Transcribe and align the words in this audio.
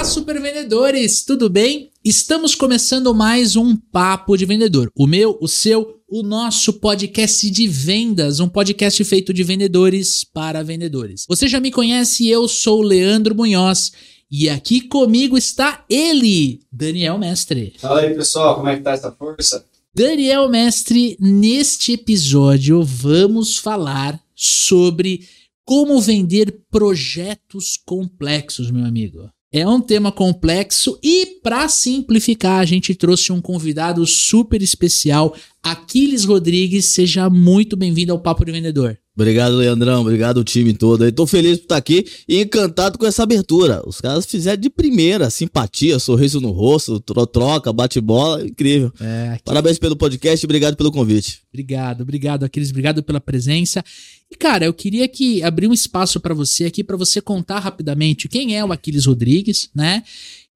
Olá, 0.00 0.08
super 0.08 0.40
vendedores, 0.40 1.22
tudo 1.26 1.50
bem? 1.50 1.92
Estamos 2.02 2.54
começando 2.54 3.14
mais 3.14 3.54
um 3.54 3.76
Papo 3.76 4.34
de 4.34 4.46
Vendedor. 4.46 4.90
O 4.96 5.06
meu, 5.06 5.36
o 5.42 5.46
seu, 5.46 6.00
o 6.08 6.22
nosso 6.22 6.72
podcast 6.72 7.50
de 7.50 7.68
vendas, 7.68 8.40
um 8.40 8.48
podcast 8.48 9.04
feito 9.04 9.30
de 9.34 9.44
vendedores 9.44 10.24
para 10.24 10.64
vendedores. 10.64 11.26
Você 11.28 11.46
já 11.46 11.60
me 11.60 11.70
conhece, 11.70 12.26
eu 12.26 12.48
sou 12.48 12.78
o 12.78 12.82
Leandro 12.82 13.34
Munhoz 13.34 13.92
e 14.30 14.48
aqui 14.48 14.80
comigo 14.80 15.36
está 15.36 15.84
ele, 15.86 16.62
Daniel 16.72 17.18
Mestre. 17.18 17.74
Fala 17.78 18.00
aí, 18.00 18.14
pessoal, 18.14 18.54
como 18.54 18.70
é 18.70 18.76
que 18.76 18.82
tá 18.82 18.92
essa 18.92 19.12
força? 19.12 19.66
Daniel 19.94 20.48
Mestre, 20.48 21.14
neste 21.20 21.92
episódio 21.92 22.82
vamos 22.82 23.58
falar 23.58 24.18
sobre 24.34 25.28
como 25.62 26.00
vender 26.00 26.62
projetos 26.70 27.76
complexos, 27.76 28.70
meu 28.70 28.86
amigo. 28.86 29.28
É 29.52 29.66
um 29.66 29.80
tema 29.80 30.12
complexo 30.12 30.96
e, 31.02 31.40
para 31.42 31.68
simplificar, 31.68 32.60
a 32.60 32.64
gente 32.64 32.94
trouxe 32.94 33.32
um 33.32 33.40
convidado 33.40 34.06
super 34.06 34.62
especial, 34.62 35.34
Aquiles 35.62 36.24
Rodrigues. 36.24 36.86
Seja 36.86 37.28
muito 37.28 37.76
bem-vindo 37.76 38.12
ao 38.12 38.20
Papo 38.20 38.44
de 38.44 38.52
Vendedor. 38.52 38.98
Obrigado, 39.14 39.56
Leandrão. 39.56 40.00
Obrigado 40.00 40.38
o 40.38 40.44
time 40.44 40.72
todo. 40.72 41.10
Tô 41.12 41.26
feliz 41.26 41.58
por 41.58 41.64
estar 41.64 41.76
aqui 41.76 42.06
e 42.26 42.40
encantado 42.40 42.96
com 42.96 43.04
essa 43.04 43.22
abertura. 43.22 43.82
Os 43.86 44.00
caras 44.00 44.24
fizeram 44.24 44.58
de 44.58 44.70
primeira, 44.70 45.28
simpatia, 45.28 45.98
sorriso 45.98 46.40
no 46.40 46.52
rosto, 46.52 46.98
troca, 47.00 47.70
bate-bola, 47.70 48.46
incrível. 48.46 48.90
É. 48.98 49.38
Parabéns 49.44 49.78
pelo 49.78 49.94
podcast, 49.94 50.46
obrigado 50.46 50.74
pelo 50.74 50.90
convite. 50.90 51.42
Obrigado, 51.52 52.00
obrigado, 52.00 52.44
Aquiles, 52.44 52.70
obrigado 52.70 53.02
pela 53.02 53.20
presença. 53.20 53.84
E 54.30 54.36
cara, 54.36 54.64
eu 54.64 54.72
queria 54.72 55.06
que 55.06 55.42
abrir 55.42 55.66
um 55.66 55.74
espaço 55.74 56.18
para 56.18 56.32
você 56.32 56.64
aqui 56.64 56.82
para 56.82 56.96
você 56.96 57.20
contar 57.20 57.58
rapidamente 57.58 58.28
quem 58.28 58.56
é 58.56 58.64
o 58.64 58.72
Aquiles 58.72 59.04
Rodrigues, 59.04 59.68
né? 59.74 60.02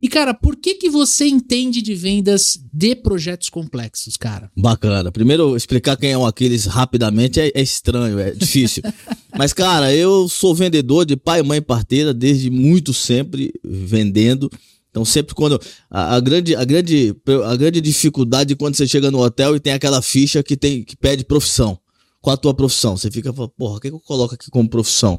E, 0.04 0.08
cara, 0.08 0.34
por 0.34 0.54
que 0.54 0.74
que 0.74 0.90
você 0.90 1.26
entende 1.26 1.80
de 1.80 1.94
vendas 1.94 2.60
de 2.70 2.94
projetos 2.94 3.48
complexos, 3.48 4.18
cara? 4.18 4.50
Bacana. 4.54 5.10
Primeiro, 5.10 5.56
explicar 5.56 5.96
quem 5.96 6.12
é 6.12 6.18
o 6.18 6.26
Aquiles 6.26 6.66
rapidamente 6.66 7.40
é, 7.40 7.50
é 7.54 7.62
estranho, 7.62 8.18
é 8.18 8.32
difícil. 8.32 8.82
Mas, 9.34 9.54
cara, 9.54 9.94
eu 9.94 10.28
sou 10.28 10.54
vendedor 10.54 11.06
de 11.06 11.16
pai, 11.16 11.42
mãe, 11.42 11.62
parteira 11.62 12.12
desde 12.12 12.50
muito 12.50 12.92
sempre 12.92 13.50
vendendo. 13.64 14.50
Então, 14.90 15.06
sempre 15.06 15.34
quando. 15.34 15.58
A, 15.90 16.16
a, 16.16 16.20
grande, 16.20 16.54
a, 16.54 16.64
grande, 16.66 17.16
a 17.46 17.56
grande 17.56 17.80
dificuldade 17.80 18.54
quando 18.56 18.74
você 18.74 18.86
chega 18.86 19.10
no 19.10 19.22
hotel 19.22 19.56
e 19.56 19.60
tem 19.60 19.72
aquela 19.72 20.02
ficha 20.02 20.42
que, 20.42 20.54
tem, 20.54 20.84
que 20.84 20.98
pede 20.98 21.24
profissão. 21.24 21.78
Qual 22.20 22.34
a 22.34 22.36
tua 22.36 22.52
profissão? 22.52 22.94
Você 22.94 23.10
fica, 23.10 23.32
porra, 23.32 23.78
o 23.78 23.80
que, 23.80 23.88
que 23.88 23.94
eu 23.94 24.00
coloco 24.00 24.34
aqui 24.34 24.50
como 24.50 24.68
profissão? 24.68 25.18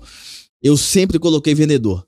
Eu 0.61 0.78
sempre 0.78 1.17
coloquei 1.17 1.56
vendedor. 1.56 2.06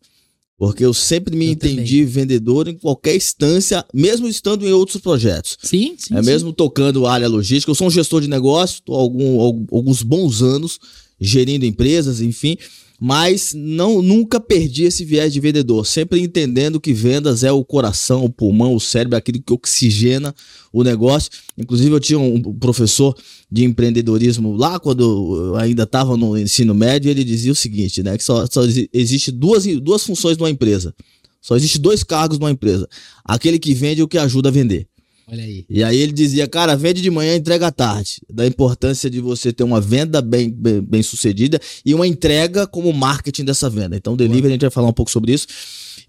Porque 0.57 0.83
eu 0.83 0.93
sempre 0.93 1.35
me 1.35 1.45
eu 1.45 1.51
entendi 1.51 1.99
também. 1.99 2.05
vendedor 2.05 2.67
em 2.67 2.75
qualquer 2.75 3.15
instância, 3.15 3.85
mesmo 3.93 4.27
estando 4.27 4.67
em 4.67 4.71
outros 4.71 4.99
projetos. 4.99 5.57
Sim, 5.61 5.95
sim. 5.97 6.15
É 6.15 6.23
sim. 6.23 6.25
mesmo 6.29 6.51
tocando 6.51 7.05
área 7.05 7.27
logística. 7.27 7.69
Eu 7.69 7.75
sou 7.75 7.87
um 7.87 7.91
gestor 7.91 8.21
de 8.21 8.27
negócio, 8.27 8.75
estou 8.75 8.95
algum, 8.95 9.39
alguns 9.39 10.01
bons 10.01 10.41
anos 10.41 10.79
gerindo 11.19 11.65
empresas, 11.65 12.21
enfim 12.21 12.57
mas 12.99 13.53
não 13.55 14.01
nunca 14.01 14.39
perdi 14.39 14.83
esse 14.83 15.05
viés 15.05 15.31
de 15.31 15.39
vendedor, 15.39 15.85
sempre 15.85 16.19
entendendo 16.19 16.81
que 16.81 16.93
vendas 16.93 17.43
é 17.43 17.51
o 17.51 17.63
coração, 17.63 18.25
o 18.25 18.29
pulmão, 18.29 18.73
o 18.73 18.79
cérebro, 18.79 19.15
aquilo 19.15 19.41
que 19.41 19.53
oxigena 19.53 20.33
o 20.73 20.83
negócio. 20.83 21.29
Inclusive 21.57 21.91
eu 21.91 21.99
tinha 21.99 22.19
um 22.19 22.41
professor 22.41 23.15
de 23.51 23.63
empreendedorismo 23.63 24.55
lá 24.55 24.79
quando 24.79 25.47
eu 25.49 25.55
ainda 25.55 25.83
estava 25.83 26.17
no 26.17 26.37
ensino 26.37 26.73
médio, 26.73 27.11
ele 27.11 27.23
dizia 27.23 27.51
o 27.51 27.55
seguinte, 27.55 28.01
né, 28.01 28.17
que 28.17 28.23
só, 28.23 28.45
só 28.47 28.61
existe 28.91 29.31
duas, 29.31 29.65
duas 29.81 30.03
funções 30.03 30.37
numa 30.37 30.49
empresa. 30.49 30.93
Só 31.39 31.55
existe 31.55 31.79
dois 31.79 32.03
cargos 32.03 32.39
numa 32.39 32.51
empresa: 32.51 32.89
aquele 33.23 33.59
que 33.59 33.73
vende 33.73 34.01
e 34.01 34.03
o 34.03 34.07
que 34.07 34.17
ajuda 34.17 34.49
a 34.49 34.51
vender. 34.51 34.87
Olha 35.29 35.43
aí. 35.43 35.65
E 35.69 35.83
aí 35.83 35.97
ele 35.97 36.13
dizia, 36.13 36.47
cara, 36.47 36.73
vende 36.75 37.01
de 37.01 37.11
manhã, 37.11 37.35
entrega 37.35 37.67
à 37.67 37.71
tarde. 37.71 38.21
Da 38.31 38.47
importância 38.47 39.09
de 39.09 39.19
você 39.19 39.51
ter 39.51 39.63
uma 39.63 39.81
venda 39.81 40.21
bem, 40.21 40.49
bem, 40.49 40.81
bem 40.81 41.03
sucedida 41.03 41.59
e 41.85 41.93
uma 41.93 42.07
entrega 42.07 42.65
como 42.65 42.93
marketing 42.93 43.43
dessa 43.43 43.69
venda. 43.69 43.97
Então, 43.97 44.15
delivery, 44.15 44.47
a 44.47 44.51
gente 44.51 44.61
vai 44.61 44.69
falar 44.69 44.87
um 44.87 44.93
pouco 44.93 45.11
sobre 45.11 45.33
isso. 45.33 45.47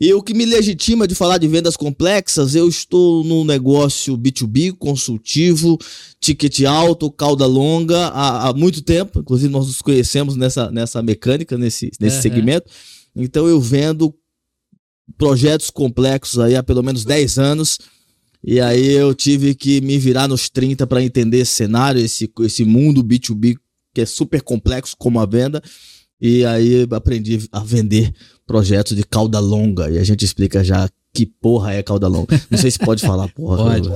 E 0.00 0.14
o 0.14 0.22
que 0.22 0.32
me 0.32 0.46
legitima 0.46 1.08
de 1.08 1.16
falar 1.16 1.38
de 1.38 1.48
vendas 1.48 1.76
complexas, 1.76 2.54
eu 2.54 2.68
estou 2.68 3.24
no 3.24 3.44
negócio 3.44 4.16
B2B, 4.16 4.76
consultivo, 4.78 5.76
ticket 6.20 6.60
alto, 6.62 7.10
cauda 7.10 7.44
longa, 7.44 8.06
há, 8.06 8.48
há 8.48 8.52
muito 8.54 8.82
tempo. 8.82 9.18
Inclusive, 9.18 9.52
nós 9.52 9.66
nos 9.66 9.82
conhecemos 9.82 10.36
nessa, 10.36 10.70
nessa 10.70 11.02
mecânica, 11.02 11.58
nesse, 11.58 11.90
nesse 12.00 12.16
uhum. 12.16 12.22
segmento. 12.22 12.70
Então, 13.16 13.48
eu 13.48 13.60
vendo 13.60 14.14
projetos 15.16 15.70
complexos 15.70 16.38
aí 16.38 16.54
há 16.54 16.62
pelo 16.62 16.84
menos 16.84 17.04
10 17.04 17.38
anos 17.38 17.78
e 18.42 18.60
aí 18.60 18.92
eu 18.92 19.14
tive 19.14 19.54
que 19.54 19.80
me 19.80 19.98
virar 19.98 20.28
nos 20.28 20.48
30 20.48 20.86
para 20.86 21.02
entender 21.02 21.38
esse 21.38 21.52
cenário, 21.52 22.00
esse, 22.00 22.30
esse 22.40 22.64
mundo 22.64 23.02
B2B 23.02 23.56
que 23.94 24.00
é 24.00 24.06
super 24.06 24.42
complexo 24.42 24.96
como 24.96 25.18
a 25.20 25.26
venda. 25.26 25.62
E 26.20 26.44
aí 26.44 26.86
aprendi 26.90 27.48
a 27.52 27.60
vender 27.60 28.12
projetos 28.46 28.96
de 28.96 29.04
cauda 29.04 29.38
longa. 29.38 29.90
E 29.90 29.98
a 29.98 30.04
gente 30.04 30.24
explica 30.24 30.64
já 30.64 30.88
que 31.12 31.26
porra 31.26 31.74
é 31.74 31.82
cauda 31.82 32.08
longa. 32.08 32.40
Não 32.50 32.58
sei 32.58 32.70
se 32.70 32.78
pode 32.78 33.02
falar, 33.02 33.28
porra. 33.28 33.56
Pode. 33.80 33.88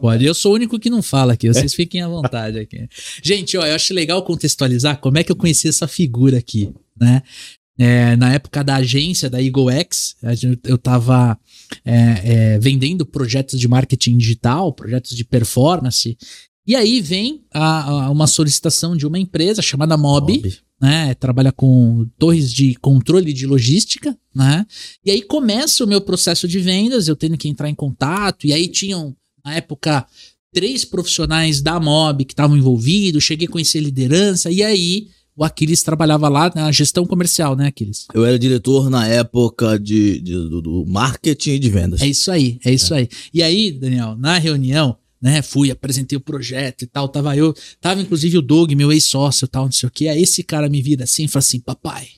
Pode. 0.00 0.24
Eu 0.24 0.34
sou 0.34 0.52
o 0.52 0.54
único 0.54 0.78
que 0.78 0.88
não 0.88 1.02
fala 1.02 1.32
aqui. 1.32 1.48
Vocês 1.48 1.74
fiquem 1.74 2.02
à 2.02 2.08
vontade 2.08 2.58
aqui. 2.58 2.88
Gente, 3.22 3.56
ó, 3.56 3.66
eu 3.66 3.74
acho 3.74 3.92
legal 3.92 4.22
contextualizar 4.22 4.98
como 4.98 5.18
é 5.18 5.24
que 5.24 5.32
eu 5.32 5.36
conheci 5.36 5.68
essa 5.68 5.86
figura 5.86 6.38
aqui, 6.38 6.72
né? 6.98 7.22
É, 7.78 8.16
na 8.16 8.34
época 8.34 8.62
da 8.62 8.76
agência 8.76 9.30
da 9.30 9.42
Eagle 9.42 9.70
X, 9.70 10.14
eu 10.64 10.76
estava 10.76 11.38
é, 11.84 11.94
é, 12.54 12.58
vendendo 12.58 13.06
projetos 13.06 13.58
de 13.58 13.66
marketing 13.66 14.18
digital, 14.18 14.72
projetos 14.72 15.16
de 15.16 15.24
performance. 15.24 16.16
E 16.66 16.76
aí 16.76 17.00
vem 17.00 17.44
a, 17.52 18.04
a 18.04 18.10
uma 18.10 18.26
solicitação 18.26 18.96
de 18.96 19.06
uma 19.06 19.18
empresa 19.18 19.62
chamada 19.62 19.96
Mob, 19.96 20.32
Mob. 20.32 20.58
Né, 20.80 21.14
trabalha 21.14 21.52
com 21.52 22.08
torres 22.18 22.52
de 22.52 22.74
controle 22.74 23.32
de 23.32 23.46
logística, 23.46 24.18
né? 24.34 24.66
E 25.04 25.12
aí 25.12 25.22
começa 25.22 25.84
o 25.84 25.86
meu 25.86 26.00
processo 26.00 26.48
de 26.48 26.58
vendas, 26.58 27.06
eu 27.06 27.14
tendo 27.14 27.38
que 27.38 27.48
entrar 27.48 27.70
em 27.70 27.74
contato, 27.74 28.48
e 28.48 28.52
aí 28.52 28.66
tinham, 28.66 29.14
na 29.44 29.54
época, 29.54 30.04
três 30.52 30.84
profissionais 30.84 31.62
da 31.62 31.78
Mob 31.78 32.24
que 32.24 32.32
estavam 32.32 32.56
envolvidos, 32.56 33.22
cheguei 33.22 33.46
a 33.46 33.50
conhecer 33.50 33.78
liderança, 33.78 34.50
e 34.50 34.60
aí 34.60 35.06
o 35.36 35.44
Aquiles 35.44 35.82
trabalhava 35.82 36.28
lá 36.28 36.50
na 36.54 36.70
gestão 36.70 37.06
comercial, 37.06 37.56
né, 37.56 37.68
Aquiles? 37.68 38.06
Eu 38.12 38.24
era 38.24 38.38
diretor 38.38 38.90
na 38.90 39.06
época 39.06 39.78
de, 39.78 40.20
de 40.20 40.32
do, 40.32 40.60
do, 40.60 40.86
marketing 40.86 41.52
e 41.52 41.58
de 41.58 41.70
vendas. 41.70 42.02
É 42.02 42.06
isso 42.06 42.30
aí, 42.30 42.58
é 42.64 42.72
isso 42.72 42.94
é. 42.94 42.98
aí. 42.98 43.08
E 43.32 43.42
aí, 43.42 43.72
Daniel, 43.72 44.14
na 44.16 44.36
reunião, 44.38 44.96
né, 45.20 45.40
fui, 45.40 45.70
apresentei 45.70 46.16
o 46.16 46.20
projeto 46.20 46.82
e 46.82 46.86
tal, 46.86 47.08
tava 47.08 47.36
eu, 47.36 47.54
tava 47.80 48.02
inclusive 48.02 48.36
o 48.36 48.42
Doug, 48.42 48.72
meu 48.72 48.92
ex-sócio 48.92 49.46
e 49.46 49.48
tal, 49.48 49.64
não 49.64 49.72
sei 49.72 49.88
o 49.88 49.92
que. 49.92 50.08
Aí 50.08 50.22
esse 50.22 50.42
cara 50.42 50.68
me 50.68 50.82
vira 50.82 51.04
assim 51.04 51.24
e 51.24 51.28
fala 51.28 51.40
assim: 51.40 51.60
papai, 51.60 52.08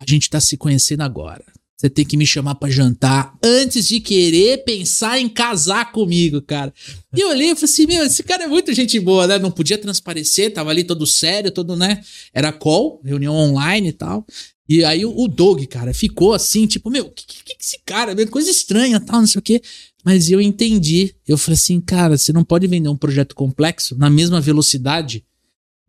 a 0.00 0.04
gente 0.10 0.28
tá 0.28 0.40
se 0.40 0.56
conhecendo 0.56 1.02
agora. 1.02 1.44
Você 1.82 1.90
tem 1.90 2.04
que 2.04 2.16
me 2.16 2.24
chamar 2.24 2.54
para 2.54 2.70
jantar 2.70 3.36
antes 3.42 3.88
de 3.88 3.98
querer 3.98 4.62
pensar 4.62 5.18
em 5.18 5.28
casar 5.28 5.90
comigo, 5.90 6.40
cara. 6.40 6.72
E 7.12 7.20
eu 7.20 7.30
olhei 7.30 7.50
e 7.50 7.56
falei 7.56 7.64
assim: 7.64 7.86
meu, 7.88 8.04
esse 8.04 8.22
cara 8.22 8.44
é 8.44 8.46
muito 8.46 8.72
gente 8.72 9.00
boa, 9.00 9.26
né? 9.26 9.36
Não 9.36 9.50
podia 9.50 9.76
transparecer, 9.76 10.52
tava 10.52 10.70
ali 10.70 10.84
todo 10.84 11.04
sério, 11.08 11.50
todo, 11.50 11.74
né? 11.74 12.00
Era 12.32 12.52
call, 12.52 13.00
reunião 13.04 13.34
online 13.34 13.88
e 13.88 13.92
tal. 13.92 14.24
E 14.68 14.84
aí 14.84 15.04
o, 15.04 15.26
Doug, 15.26 15.64
cara, 15.64 15.92
ficou 15.92 16.32
assim, 16.32 16.68
tipo, 16.68 16.88
meu, 16.88 17.10
que 17.10 17.26
que, 17.26 17.42
que 17.42 17.56
esse 17.60 17.80
cara, 17.84 18.14
coisa 18.28 18.48
estranha, 18.48 19.00
tal, 19.00 19.18
não 19.18 19.26
sei 19.26 19.40
o 19.40 19.42
quê. 19.42 19.60
Mas 20.04 20.30
eu 20.30 20.40
entendi. 20.40 21.16
Eu 21.26 21.36
falei 21.36 21.56
assim, 21.56 21.80
cara, 21.80 22.16
você 22.16 22.32
não 22.32 22.44
pode 22.44 22.68
vender 22.68 22.90
um 22.90 22.96
projeto 22.96 23.34
complexo 23.34 23.98
na 23.98 24.08
mesma 24.08 24.40
velocidade, 24.40 25.24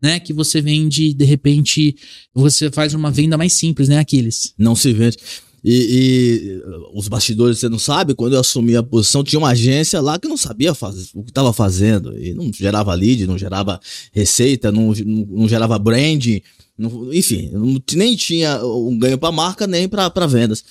né? 0.02 0.18
Que 0.18 0.32
você 0.32 0.60
vende, 0.60 1.14
de 1.14 1.24
repente, 1.24 1.94
você 2.34 2.68
faz 2.68 2.94
uma 2.94 3.12
venda 3.12 3.38
mais 3.38 3.52
simples, 3.52 3.88
né, 3.88 4.00
Aquiles? 4.00 4.54
Não 4.58 4.74
se 4.74 4.92
vende. 4.92 5.18
E, 5.64 5.72
e, 5.72 6.62
os 6.92 7.08
bastidores, 7.08 7.58
você 7.58 7.70
não 7.70 7.78
sabe, 7.78 8.14
quando 8.14 8.34
eu 8.34 8.40
assumi 8.40 8.76
a 8.76 8.82
posição, 8.82 9.24
tinha 9.24 9.38
uma 9.38 9.48
agência 9.48 9.98
lá 10.00 10.18
que 10.18 10.28
não 10.28 10.36
sabia 10.36 10.74
fazer, 10.74 11.08
o 11.14 11.24
que 11.24 11.30
estava 11.30 11.54
fazendo. 11.54 12.18
E 12.18 12.34
não 12.34 12.52
gerava 12.52 12.92
lead, 12.92 13.26
não 13.26 13.38
gerava 13.38 13.80
receita, 14.12 14.70
não, 14.70 14.92
não, 14.92 15.26
não 15.26 15.48
gerava 15.48 15.78
branding, 15.78 16.42
não, 16.76 17.12
enfim, 17.14 17.50
não, 17.52 17.80
nem 17.94 18.14
tinha 18.14 18.62
um 18.62 18.98
ganho 18.98 19.16
para 19.16 19.32
marca, 19.32 19.66
nem 19.66 19.88
para 19.88 20.26
vendas. 20.26 20.62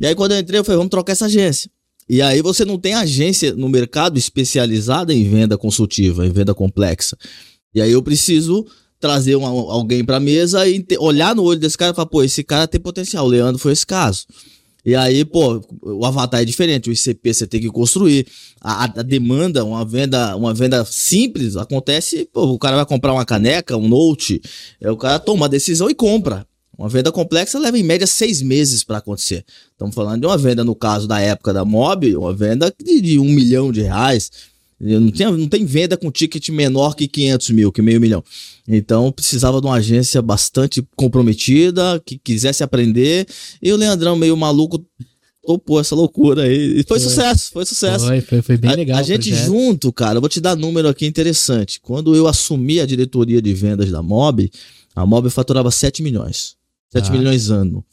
E 0.00 0.06
aí, 0.06 0.14
quando 0.14 0.32
eu 0.32 0.40
entrei, 0.40 0.58
eu 0.58 0.64
falei, 0.64 0.78
vamos 0.78 0.90
trocar 0.90 1.12
essa 1.12 1.26
agência. 1.26 1.70
E 2.08 2.20
aí 2.20 2.42
você 2.42 2.64
não 2.64 2.76
tem 2.76 2.94
agência 2.94 3.54
no 3.54 3.68
mercado 3.68 4.18
especializada 4.18 5.14
em 5.14 5.30
venda 5.30 5.56
consultiva, 5.56 6.26
em 6.26 6.32
venda 6.32 6.52
complexa. 6.52 7.16
E 7.72 7.80
aí 7.80 7.92
eu 7.92 8.02
preciso 8.02 8.66
trazer 9.00 9.34
uma, 9.34 9.48
alguém 9.48 10.04
pra 10.04 10.20
mesa 10.20 10.68
e 10.68 10.84
olhar 10.98 11.34
no 11.34 11.42
olho 11.42 11.58
desse 11.58 11.78
cara 11.78 11.92
e 11.92 11.94
falar, 11.94 12.06
pô, 12.06 12.22
esse 12.22 12.44
cara 12.44 12.68
tem 12.68 12.80
potencial. 12.80 13.24
O 13.24 13.28
Leandro 13.28 13.58
foi 13.58 13.72
esse 13.72 13.86
caso. 13.86 14.26
E 14.84 14.94
aí, 14.94 15.24
pô, 15.24 15.60
o 15.82 16.06
avatar 16.06 16.40
é 16.40 16.44
diferente, 16.44 16.88
o 16.88 16.92
ICP 16.92 17.34
você 17.34 17.46
tem 17.46 17.60
que 17.60 17.68
construir. 17.68 18.26
A, 18.60 18.84
a, 18.84 19.02
demanda, 19.02 19.64
uma 19.64 19.84
venda, 19.84 20.34
uma 20.36 20.54
venda 20.54 20.84
simples, 20.84 21.56
acontece, 21.56 22.28
pô, 22.32 22.44
o 22.44 22.58
cara 22.58 22.76
vai 22.76 22.86
comprar 22.86 23.12
uma 23.12 23.24
caneca, 23.24 23.76
um 23.76 23.88
note, 23.88 24.40
é, 24.80 24.90
o 24.90 24.96
cara 24.96 25.18
toma 25.18 25.46
a 25.46 25.48
decisão 25.48 25.90
e 25.90 25.94
compra. 25.94 26.46
Uma 26.78 26.88
venda 26.88 27.12
complexa 27.12 27.58
leva 27.58 27.78
em 27.78 27.82
média 27.82 28.06
seis 28.06 28.40
meses 28.40 28.82
para 28.82 28.98
acontecer. 28.98 29.44
Estamos 29.72 29.94
falando 29.94 30.22
de 30.22 30.26
uma 30.26 30.38
venda, 30.38 30.64
no 30.64 30.74
caso 30.74 31.06
da 31.06 31.20
época 31.20 31.52
da 31.52 31.62
Mob, 31.62 32.16
uma 32.16 32.32
venda 32.32 32.72
de, 32.82 33.02
de 33.02 33.18
um 33.18 33.26
milhão 33.26 33.70
de 33.70 33.82
reais. 33.82 34.30
Não 34.80 35.10
tem, 35.10 35.26
não 35.30 35.46
tem 35.48 35.64
venda 35.66 35.96
com 35.96 36.10
ticket 36.10 36.48
menor 36.48 36.94
que 36.96 37.06
500 37.06 37.50
mil, 37.50 37.70
que 37.70 37.82
meio 37.82 38.00
milhão. 38.00 38.24
Então 38.66 39.12
precisava 39.12 39.60
de 39.60 39.66
uma 39.66 39.74
agência 39.76 40.22
bastante 40.22 40.82
comprometida, 40.96 42.00
que 42.04 42.18
quisesse 42.18 42.62
aprender. 42.62 43.26
E 43.62 43.70
o 43.72 43.76
Leandrão, 43.76 44.16
meio 44.16 44.36
maluco, 44.36 44.82
topou 45.44 45.80
essa 45.80 45.94
loucura 45.94 46.42
aí. 46.44 46.80
E 46.80 46.84
foi, 46.84 46.98
Foi. 46.98 47.00
sucesso, 47.00 47.50
foi 47.52 47.66
sucesso. 47.66 48.06
Foi, 48.06 48.20
foi, 48.22 48.40
foi 48.42 48.56
bem 48.56 48.70
A- 48.70 48.74
legal. 48.74 48.98
A, 48.98 49.02
o 49.02 49.04
gente 49.04 49.28
projeto. 49.28 49.46
junto, 49.46 49.92
cara, 49.92 50.16
eu 50.16 50.20
vou 50.20 50.28
te 50.30 50.40
dar 50.40 50.56
número 50.56 50.88
aqui 50.88 51.04
interessante. 51.06 51.78
Quando 51.80 52.14
eu 52.16 52.26
assumi 52.26 52.80
a 52.80 52.86
diretoria 52.86 53.42
de 53.42 53.52
vendas 53.52 53.90
da 53.90 54.02
Mob, 54.02 54.50
a 54.94 55.04
Mob 55.04 55.28
faturava 55.28 55.70
7 55.70 56.02
milhões. 56.02 56.54
7 56.90 57.06
Tá. 57.06 57.12
milhões 57.12 57.50
ano. 57.50 57.84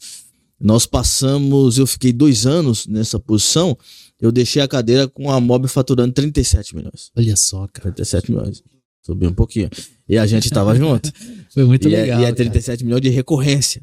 Nós 0.60 0.86
passamos, 0.86 1.78
eu 1.78 1.86
fiquei 1.86 2.12
dois 2.12 2.44
anos 2.46 2.86
nessa 2.86 3.18
posição, 3.18 3.76
eu 4.20 4.32
deixei 4.32 4.60
a 4.62 4.68
cadeira 4.68 5.06
com 5.08 5.30
a 5.30 5.40
Mob 5.40 5.68
faturando 5.68 6.12
37 6.12 6.74
milhões. 6.74 7.10
Olha 7.16 7.36
só, 7.36 7.66
cara. 7.72 7.92
37 7.92 8.30
milhões. 8.30 8.62
Subi 9.02 9.26
um 9.26 9.32
pouquinho. 9.34 9.70
E 10.08 10.18
a 10.18 10.26
gente 10.26 10.50
tava 10.50 10.74
junto. 10.76 11.10
Foi 11.52 11.64
muito 11.64 11.88
e, 11.88 11.94
é- 11.94 12.00
legal. 12.02 12.20
e 12.20 12.22
é 12.22 12.26
cara. 12.26 12.36
37 12.36 12.84
milhões 12.84 13.02
de 13.02 13.08
recorrência. 13.08 13.82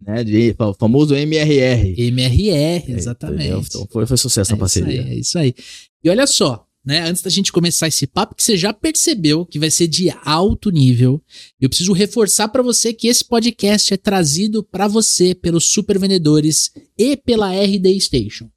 Né? 0.00 0.24
De, 0.24 0.54
o 0.58 0.74
famoso 0.74 1.14
MRR. 1.14 1.94
MRR, 1.98 2.92
exatamente. 2.92 3.40
Entendeu? 3.42 3.62
Então 3.66 3.86
foi, 3.90 4.06
foi 4.06 4.16
sucesso 4.16 4.52
É 4.52 4.54
a 4.54 4.58
parceria. 4.58 5.00
Isso 5.00 5.06
aí, 5.08 5.12
é 5.12 5.18
isso 5.18 5.38
aí. 5.38 5.54
E 6.02 6.08
olha 6.08 6.26
só, 6.26 6.66
né? 6.84 7.00
Antes 7.08 7.22
da 7.22 7.28
gente 7.28 7.52
começar 7.52 7.88
esse 7.88 8.06
papo, 8.06 8.34
que 8.34 8.42
você 8.42 8.56
já 8.56 8.72
percebeu 8.72 9.44
que 9.44 9.58
vai 9.58 9.70
ser 9.70 9.86
de 9.88 10.10
alto 10.24 10.70
nível. 10.70 11.22
Eu 11.60 11.68
preciso 11.68 11.92
reforçar 11.92 12.48
pra 12.48 12.62
você 12.62 12.94
que 12.94 13.08
esse 13.08 13.22
podcast 13.24 13.92
é 13.92 13.96
trazido 13.98 14.62
pra 14.62 14.88
você 14.88 15.34
pelos 15.34 15.66
super 15.66 15.98
vendedores 15.98 16.70
e 16.96 17.16
pela 17.16 17.52
RD 17.52 18.00
Station. 18.00 18.48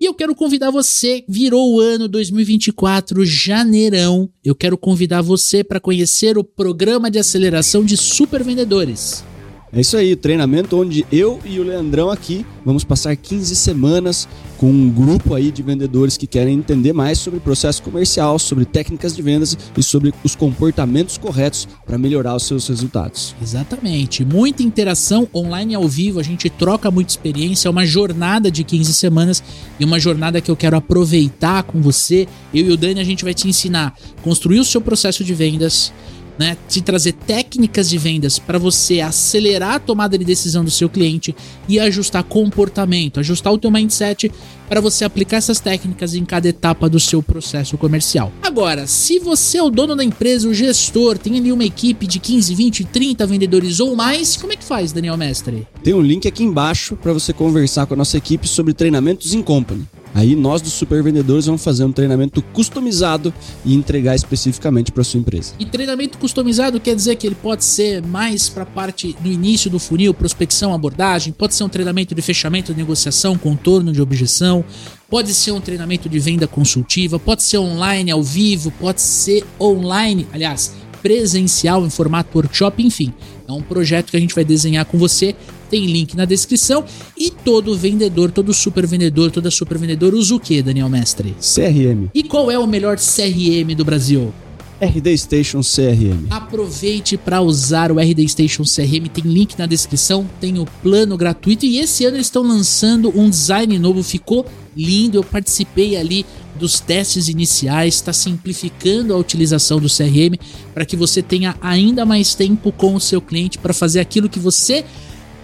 E 0.00 0.06
eu 0.06 0.14
quero 0.14 0.34
convidar 0.34 0.70
você, 0.70 1.22
virou 1.28 1.74
o 1.74 1.78
ano 1.78 2.08
2024, 2.08 3.22
janeirão. 3.26 4.30
Eu 4.42 4.54
quero 4.54 4.78
convidar 4.78 5.20
você 5.20 5.62
para 5.62 5.78
conhecer 5.78 6.38
o 6.38 6.42
programa 6.42 7.10
de 7.10 7.18
aceleração 7.18 7.84
de 7.84 7.98
super 7.98 8.42
vendedores. 8.42 9.22
É 9.72 9.80
isso 9.80 9.96
aí, 9.96 10.16
treinamento 10.16 10.76
onde 10.76 11.06
eu 11.12 11.38
e 11.44 11.60
o 11.60 11.62
Leandrão 11.62 12.10
aqui 12.10 12.44
vamos 12.64 12.82
passar 12.82 13.14
15 13.14 13.54
semanas 13.54 14.28
com 14.58 14.68
um 14.68 14.90
grupo 14.90 15.32
aí 15.32 15.52
de 15.52 15.62
vendedores 15.62 16.16
que 16.16 16.26
querem 16.26 16.58
entender 16.58 16.92
mais 16.92 17.18
sobre 17.18 17.38
processo 17.38 17.80
comercial, 17.80 18.36
sobre 18.38 18.64
técnicas 18.64 19.14
de 19.14 19.22
vendas 19.22 19.56
e 19.76 19.82
sobre 19.82 20.12
os 20.24 20.34
comportamentos 20.34 21.16
corretos 21.16 21.68
para 21.86 21.96
melhorar 21.96 22.34
os 22.34 22.42
seus 22.42 22.66
resultados. 22.66 23.34
Exatamente. 23.40 24.24
Muita 24.24 24.64
interação 24.64 25.28
online 25.32 25.76
ao 25.76 25.88
vivo, 25.88 26.18
a 26.18 26.22
gente 26.24 26.50
troca 26.50 26.90
muita 26.90 27.12
experiência, 27.12 27.68
é 27.68 27.70
uma 27.70 27.86
jornada 27.86 28.50
de 28.50 28.64
15 28.64 28.92
semanas 28.92 29.40
e 29.78 29.84
uma 29.84 30.00
jornada 30.00 30.40
que 30.40 30.50
eu 30.50 30.56
quero 30.56 30.76
aproveitar 30.76 31.62
com 31.62 31.80
você. 31.80 32.26
Eu 32.52 32.66
e 32.66 32.72
o 32.72 32.76
Dani 32.76 33.00
a 33.00 33.04
gente 33.04 33.22
vai 33.22 33.32
te 33.32 33.48
ensinar 33.48 33.94
a 34.18 34.20
construir 34.20 34.58
o 34.58 34.64
seu 34.64 34.80
processo 34.80 35.22
de 35.22 35.32
vendas, 35.32 35.92
né? 36.40 36.56
Te 36.66 36.80
trazer 36.80 37.12
técnicas 37.12 37.90
de 37.90 37.98
vendas 37.98 38.38
para 38.38 38.58
você 38.58 39.02
acelerar 39.02 39.74
a 39.74 39.78
tomada 39.78 40.16
de 40.16 40.24
decisão 40.24 40.64
do 40.64 40.70
seu 40.70 40.88
cliente 40.88 41.36
e 41.68 41.78
ajustar 41.78 42.24
comportamento, 42.24 43.20
ajustar 43.20 43.52
o 43.52 43.58
teu 43.58 43.70
mindset 43.70 44.32
para 44.66 44.80
você 44.80 45.04
aplicar 45.04 45.36
essas 45.36 45.60
técnicas 45.60 46.14
em 46.14 46.24
cada 46.24 46.48
etapa 46.48 46.88
do 46.88 46.98
seu 46.98 47.22
processo 47.22 47.76
comercial. 47.76 48.32
Agora, 48.42 48.86
se 48.86 49.18
você 49.18 49.58
é 49.58 49.62
o 49.62 49.68
dono 49.68 49.94
da 49.94 50.02
empresa, 50.02 50.48
o 50.48 50.54
gestor, 50.54 51.18
tem 51.18 51.36
ali 51.36 51.52
uma 51.52 51.64
equipe 51.64 52.06
de 52.06 52.18
15, 52.18 52.54
20, 52.54 52.84
30 52.86 53.26
vendedores 53.26 53.78
ou 53.78 53.94
mais, 53.94 54.34
como 54.34 54.54
é 54.54 54.56
que 54.56 54.64
faz, 54.64 54.92
Daniel 54.92 55.18
Mestre? 55.18 55.68
Tem 55.84 55.92
um 55.92 56.00
link 56.00 56.26
aqui 56.26 56.42
embaixo 56.42 56.96
para 56.96 57.12
você 57.12 57.34
conversar 57.34 57.84
com 57.84 57.92
a 57.92 57.98
nossa 57.98 58.16
equipe 58.16 58.48
sobre 58.48 58.72
treinamentos 58.72 59.34
em 59.34 59.42
company. 59.42 59.86
Aí 60.14 60.34
nós 60.34 60.60
dos 60.60 60.72
super 60.72 61.02
vendedores 61.02 61.46
vamos 61.46 61.62
fazer 61.62 61.84
um 61.84 61.92
treinamento 61.92 62.42
customizado 62.42 63.32
e 63.64 63.74
entregar 63.74 64.14
especificamente 64.14 64.90
para 64.90 65.04
sua 65.04 65.20
empresa. 65.20 65.54
E 65.58 65.64
treinamento 65.64 66.18
customizado 66.18 66.80
quer 66.80 66.94
dizer 66.94 67.16
que 67.16 67.26
ele 67.26 67.36
pode 67.36 67.64
ser 67.64 68.02
mais 68.02 68.48
para 68.48 68.64
a 68.64 68.66
parte 68.66 69.16
do 69.20 69.28
início 69.28 69.70
do 69.70 69.78
funil, 69.78 70.12
prospecção, 70.12 70.74
abordagem, 70.74 71.32
pode 71.32 71.54
ser 71.54 71.64
um 71.64 71.68
treinamento 71.68 72.14
de 72.14 72.22
fechamento 72.22 72.74
negociação, 72.74 73.38
contorno 73.38 73.92
de 73.92 74.02
objeção, 74.02 74.64
pode 75.08 75.32
ser 75.32 75.52
um 75.52 75.60
treinamento 75.60 76.08
de 76.08 76.18
venda 76.18 76.46
consultiva, 76.46 77.18
pode 77.18 77.42
ser 77.42 77.58
online 77.58 78.10
ao 78.10 78.22
vivo, 78.22 78.72
pode 78.72 79.00
ser 79.00 79.44
online, 79.60 80.26
aliás, 80.32 80.72
presencial 81.02 81.84
em 81.86 81.90
formato 81.90 82.36
workshop, 82.36 82.82
enfim. 82.82 83.12
É 83.48 83.52
um 83.52 83.62
projeto 83.62 84.10
que 84.10 84.16
a 84.16 84.20
gente 84.20 84.34
vai 84.34 84.44
desenhar 84.44 84.84
com 84.84 84.98
você. 84.98 85.34
Tem 85.70 85.86
link 85.86 86.16
na 86.16 86.24
descrição. 86.24 86.84
E 87.16 87.30
todo 87.30 87.76
vendedor, 87.76 88.30
todo 88.30 88.52
super 88.52 88.86
vendedor, 88.86 89.30
toda 89.30 89.50
super 89.50 89.78
vendedora 89.78 90.16
usa 90.16 90.34
o 90.34 90.40
que, 90.40 90.60
Daniel 90.60 90.88
Mestre? 90.88 91.34
CRM, 91.40 92.08
E 92.12 92.24
qual 92.24 92.50
é 92.50 92.58
o 92.58 92.66
melhor 92.66 92.96
CRM 92.98 93.74
do 93.76 93.84
Brasil? 93.84 94.34
RD 94.80 95.18
Station 95.18 95.60
CRM. 95.60 96.26
Aproveite 96.30 97.18
para 97.18 97.42
usar 97.42 97.92
o 97.92 98.00
RD 98.00 98.26
Station 98.26 98.62
CRM, 98.64 99.08
tem 99.12 99.24
link 99.24 99.58
na 99.58 99.66
descrição, 99.66 100.26
tem 100.40 100.58
o 100.58 100.64
plano 100.82 101.18
gratuito 101.18 101.66
e 101.66 101.78
esse 101.78 102.06
ano 102.06 102.16
eles 102.16 102.28
estão 102.28 102.42
lançando 102.42 103.12
um 103.14 103.28
design 103.28 103.78
novo, 103.78 104.02
ficou 104.02 104.46
lindo. 104.74 105.18
Eu 105.18 105.24
participei 105.24 105.98
ali 105.98 106.24
dos 106.58 106.80
testes 106.80 107.28
iniciais, 107.28 107.96
está 107.96 108.12
simplificando 108.12 109.12
a 109.12 109.18
utilização 109.18 109.78
do 109.78 109.88
CRM 109.88 110.38
para 110.72 110.86
que 110.86 110.96
você 110.96 111.20
tenha 111.20 111.54
ainda 111.60 112.06
mais 112.06 112.34
tempo 112.34 112.72
com 112.72 112.94
o 112.94 113.00
seu 113.00 113.20
cliente 113.20 113.58
para 113.58 113.74
fazer 113.74 114.00
aquilo 114.00 114.30
que 114.30 114.38
você 114.38 114.84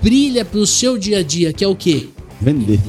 brilha 0.03 0.45
para 0.45 0.59
o 0.59 0.67
seu 0.67 0.99
dia 0.99 1.19
a 1.19 1.23
dia, 1.23 1.53
que 1.53 1.65
é 1.65 1.69
o 1.69 1.77
quê? 1.77 2.09
Vender. 2.41 2.81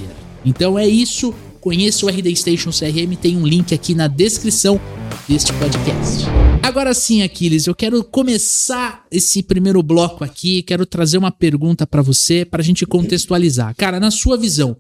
Então 0.45 0.77
é 0.77 0.87
isso. 0.87 1.33
Conheça 1.59 2.05
o 2.05 2.09
RD 2.09 2.35
Station 2.35 2.69
CRM, 2.69 3.15
tem 3.19 3.35
um 3.35 3.45
link 3.45 3.73
aqui 3.73 3.93
na 3.93 4.07
descrição 4.07 4.79
deste 5.27 5.51
podcast. 5.53 6.25
Agora 6.63 6.93
sim, 6.93 7.21
Aquiles, 7.23 7.67
eu 7.67 7.75
quero 7.75 8.03
começar 8.03 9.05
esse 9.11 9.43
primeiro 9.43 9.83
bloco 9.83 10.23
aqui. 10.23 10.61
Quero 10.63 10.85
trazer 10.85 11.17
uma 11.17 11.31
pergunta 11.31 11.85
para 11.85 12.01
você, 12.01 12.45
para 12.45 12.61
a 12.61 12.63
gente 12.63 12.85
contextualizar. 12.85 13.75
Cara, 13.75 13.99
na 13.99 14.11
sua 14.11 14.37
visão, 14.37 14.77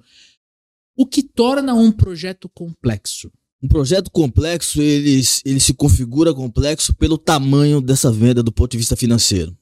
o 0.95 1.05
que 1.05 1.21
torna 1.21 1.73
um 1.73 1.91
projeto 1.91 2.49
complexo? 2.49 3.31
Um 3.61 3.67
projeto 3.67 4.09
complexo, 4.11 4.81
ele, 4.81 5.21
ele 5.43 5.59
se 5.59 5.73
configura 5.73 6.33
complexo 6.33 6.93
pelo 6.93 7.17
tamanho 7.17 7.81
dessa 7.81 8.11
venda 8.11 8.43
do 8.43 8.51
ponto 8.51 8.71
de 8.71 8.77
vista 8.77 8.95
financeiro. 8.95 9.57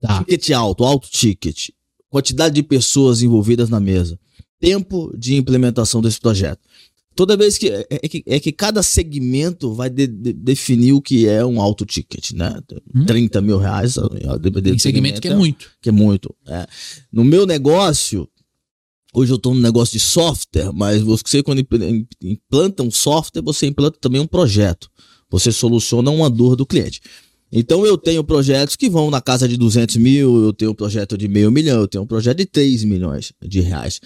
Tá. 0.00 0.18
Ticket 0.18 0.50
alto, 0.50 0.84
alto 0.84 1.08
ticket, 1.10 1.70
quantidade 2.10 2.54
de 2.54 2.62
pessoas 2.62 3.22
envolvidas 3.22 3.68
na 3.68 3.80
mesa, 3.80 4.18
tempo 4.60 5.12
de 5.16 5.36
implementação 5.36 6.00
desse 6.00 6.20
projeto. 6.20 6.60
Toda 7.14 7.36
vez 7.36 7.58
que 7.58 7.68
é, 7.68 7.84
é 7.90 8.08
que 8.08 8.22
é 8.26 8.38
que 8.38 8.52
cada 8.52 8.80
segmento 8.82 9.74
vai 9.74 9.90
de- 9.90 10.06
de- 10.06 10.32
definir 10.32 10.92
o 10.92 11.02
que 11.02 11.26
é 11.26 11.44
um 11.44 11.60
alto 11.60 11.84
ticket, 11.84 12.30
né? 12.32 12.60
Hum. 12.94 13.04
30 13.06 13.40
mil 13.40 13.58
reais, 13.58 13.94
Tem 13.94 14.52
do 14.52 14.78
segmento 14.78 15.20
que 15.20 15.26
é 15.26 15.30
segmento, 15.32 15.36
muito. 15.36 15.70
que 15.82 15.88
é 15.88 15.92
muito. 15.92 16.32
é. 16.46 16.66
No 17.12 17.24
meu 17.24 17.44
negócio, 17.44 18.28
hoje 19.12 19.32
eu 19.32 19.36
estou 19.36 19.52
no 19.52 19.60
negócio 19.60 19.94
de 19.98 20.00
software, 20.04 20.70
mas 20.72 21.02
você 21.02 21.42
quando 21.42 21.58
impl- 21.60 22.06
implanta 22.22 22.84
um 22.84 22.90
software, 22.90 23.42
você 23.42 23.66
implanta 23.66 23.98
também 24.00 24.20
um 24.20 24.26
projeto. 24.26 24.88
Você 25.28 25.50
soluciona 25.50 26.10
uma 26.12 26.30
dor 26.30 26.54
do 26.54 26.64
cliente. 26.64 27.00
Então 27.50 27.86
eu 27.86 27.96
tenho 27.96 28.22
projetos 28.22 28.76
que 28.76 28.90
vão 28.90 29.10
na 29.10 29.20
casa 29.20 29.48
de 29.48 29.56
200 29.56 29.96
mil, 29.96 30.44
eu 30.44 30.52
tenho 30.52 30.70
um 30.72 30.74
projeto 30.74 31.16
de 31.16 31.28
meio 31.28 31.50
milhão, 31.50 31.80
eu 31.80 31.88
tenho 31.88 32.04
um 32.04 32.06
projeto 32.06 32.38
de 32.38 32.46
3 32.46 32.84
milhões 32.84 33.32
de 33.42 33.60
reais 33.60 34.00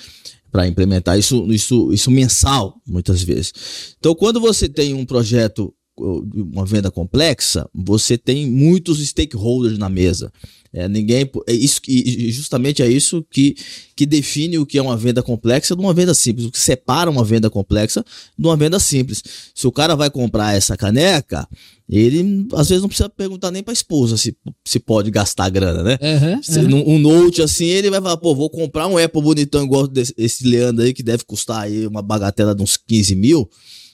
para 0.52 0.68
implementar 0.68 1.18
isso, 1.18 1.50
isso, 1.50 1.92
isso 1.92 2.11
mensal, 2.11 2.76
muitas 2.87 3.22
vezes. 3.22 3.52
Então, 3.99 4.14
quando 4.14 4.38
você 4.38 4.68
tem 4.68 4.92
um 4.92 5.06
projeto, 5.06 5.75
uma 5.96 6.66
venda 6.66 6.90
complexa, 6.90 7.66
você 7.75 8.18
tem 8.18 8.49
muitos 8.50 8.99
stakeholders 9.00 9.78
na 9.78 9.88
mesa. 9.88 10.30
É, 10.75 10.88
ninguém, 10.88 11.31
é 11.47 11.52
isso, 11.52 11.81
e 11.87 12.33
justamente 12.33 12.83
é 12.83 12.88
isso 12.88 13.23
que, 13.31 13.55
que 13.95 14.07
define 14.07 14.59
o 14.59 14.64
que 14.64 14.79
é 14.79 14.83
uma 14.83 14.97
venda 14.97 15.23
complexa 15.23 15.76
de 15.76 15.83
uma 15.83 15.93
venda 15.93 16.14
simples, 16.14 16.47
o 16.47 16.50
que 16.50 16.59
separa 16.59 17.11
uma 17.11 17.23
venda 17.23 17.50
complexa 17.50 18.02
de 18.38 18.47
uma 18.47 18.57
venda 18.57 18.81
simples. 18.81 19.23
Se 19.55 19.67
o 19.67 19.73
cara 19.73 19.95
vai 19.95 20.11
comprar 20.11 20.57
essa 20.57 20.75
caneca, 20.75 21.47
ele 21.87 22.47
às 22.55 22.71
vezes 22.71 22.81
não 22.81 22.88
precisa 22.88 23.11
perguntar 23.11 23.50
nem 23.50 23.62
para 23.62 23.73
a 23.73 23.75
esposa 23.75 24.17
se, 24.17 24.35
se 24.64 24.81
pode 24.81 25.11
gastar 25.11 25.50
grana, 25.50 25.83
né? 25.83 25.99
Aham, 26.00 26.43
Se 26.43 26.59
Um 26.59 26.99
Note 26.99 27.43
assim, 27.43 27.67
ele 27.67 27.91
vai 27.91 28.00
falar, 28.00 28.17
pô, 28.17 28.35
vou 28.35 28.49
comprar 28.49 28.87
um 28.87 28.97
Apple 28.97 29.21
bonitão 29.21 29.64
igual 29.64 29.87
desse, 29.87 30.14
esse 30.17 30.47
Leandro 30.47 30.85
aí, 30.85 30.95
que 30.95 31.02
deve 31.02 31.25
custar 31.25 31.64
aí 31.64 31.87
uma 31.87 32.00
bagatela 32.00 32.55
de 32.55 32.62
uns 32.62 32.79
15 32.79 33.14
mil. 33.14 33.47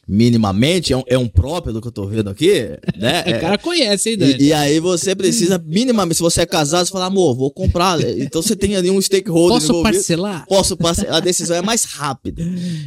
Minimamente, 0.08 0.92
é 0.92 0.96
um, 0.96 1.02
é 1.06 1.18
um 1.18 1.28
próprio 1.28 1.72
do 1.74 1.80
que 1.82 1.88
eu 1.88 1.92
tô 1.92 2.06
vendo 2.06 2.30
aqui, 2.30 2.52
né? 2.96 3.22
O 3.28 3.30
É- 3.30 3.38
cara 3.40 3.58
conhece, 3.58 4.10
hein, 4.10 4.16
Dani? 4.16 4.36
e, 4.38 4.46
e 4.46 4.52
aí 4.52 4.80
você 4.80 5.14
precisa 5.14 5.62
minimamente, 5.66 6.16
se 6.16 6.22
você 6.22 6.40
é 6.42 6.46
casado, 6.46 6.86
você 6.86 6.92
fala, 6.92 7.06
amor, 7.06 7.34
vou 7.36 7.50
comprar. 7.50 8.00
Então 8.18 8.40
você 8.40 8.56
tem 8.56 8.74
ali 8.74 8.90
um 8.90 9.00
stakeholder 9.00 9.60
Posso 9.60 9.82
parcelar? 9.82 10.46
Posso 10.48 10.76
parcelar, 10.76 11.16
a 11.16 11.20
decisão 11.20 11.56
é 11.56 11.62
mais 11.62 11.84
rápida. 11.84 12.42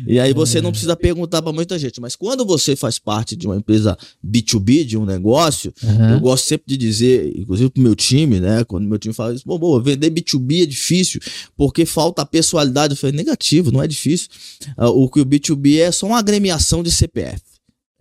E 0.08 0.20
aí 0.20 0.34
você 0.34 0.60
não 0.62 0.72
precisa 0.72 0.96
perguntar 0.96 1.42
para 1.42 1.52
muita 1.54 1.78
gente. 1.78 2.02
Mas 2.02 2.16
quando 2.16 2.44
você 2.46 2.76
faz 2.76 2.98
parte 2.98 3.36
de 3.36 3.46
uma 3.46 3.56
empresa 3.56 3.98
B2B, 4.26 4.84
de 4.84 4.98
um 4.98 5.06
negócio, 5.06 5.72
Aham. 5.84 6.14
eu 6.14 6.20
gosto 6.20 6.46
sempre 6.46 6.66
de 6.68 6.78
dizer, 6.78 7.32
inclusive 7.38 7.70
pro 7.70 7.84
meu 7.84 7.96
time, 7.96 8.40
né? 8.40 8.64
Quando 8.64 8.88
meu 8.88 8.98
time 8.98 9.14
fala 9.14 9.34
isso, 9.34 9.44
pô, 9.46 9.60
pô, 9.60 9.80
vender 9.80 10.10
B2B 10.10 10.64
é 10.64 10.66
difícil, 10.66 11.20
porque 11.56 11.86
falta 11.86 12.22
a 12.24 12.26
pessoalidade. 12.26 12.94
Eu 12.94 12.98
falei, 12.98 13.16
negativo, 13.16 13.72
não 13.72 13.82
é 13.84 13.88
difícil. 13.88 14.30
Ah, 14.76 14.90
o 14.90 15.08
que 15.10 15.20
o 15.22 15.26
B2B 15.26 15.80
é 15.80 15.92
só 15.92 16.08
uma 16.08 16.18
agremiação 16.18 16.82
de 16.82 16.90
CPF. 17.12 17.42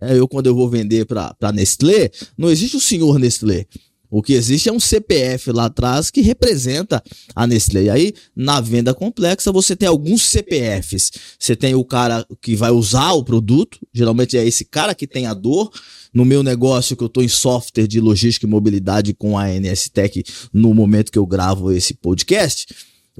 É, 0.01 0.17
eu, 0.17 0.27
quando 0.27 0.47
eu 0.47 0.55
vou 0.55 0.69
vender 0.69 1.05
para 1.05 1.51
Nestlé, 1.53 2.09
não 2.37 2.49
existe 2.49 2.75
o 2.75 2.81
senhor 2.81 3.19
Nestlé. 3.19 3.67
O 4.09 4.21
que 4.21 4.33
existe 4.33 4.67
é 4.67 4.73
um 4.73 4.79
CPF 4.79 5.53
lá 5.53 5.65
atrás 5.65 6.11
que 6.11 6.19
representa 6.19 7.01
a 7.33 7.47
Nestlé. 7.47 7.83
E 7.83 7.89
aí, 7.89 8.13
na 8.35 8.59
venda 8.59 8.93
complexa, 8.93 9.53
você 9.53 9.73
tem 9.73 9.87
alguns 9.87 10.23
CPFs. 10.23 11.11
Você 11.39 11.55
tem 11.55 11.75
o 11.75 11.85
cara 11.85 12.25
que 12.41 12.53
vai 12.53 12.71
usar 12.71 13.13
o 13.13 13.23
produto, 13.23 13.79
geralmente 13.93 14.37
é 14.37 14.45
esse 14.45 14.65
cara 14.65 14.93
que 14.93 15.07
tem 15.07 15.27
a 15.27 15.33
dor. 15.33 15.71
No 16.13 16.25
meu 16.25 16.43
negócio, 16.43 16.97
que 16.97 17.03
eu 17.03 17.07
estou 17.07 17.23
em 17.23 17.29
software 17.29 17.87
de 17.87 18.01
logística 18.01 18.45
e 18.45 18.49
mobilidade 18.49 19.13
com 19.13 19.37
a 19.37 19.47
NSTech 19.47 20.25
no 20.51 20.73
momento 20.73 21.09
que 21.09 21.17
eu 21.17 21.25
gravo 21.25 21.71
esse 21.71 21.93
podcast. 21.93 22.67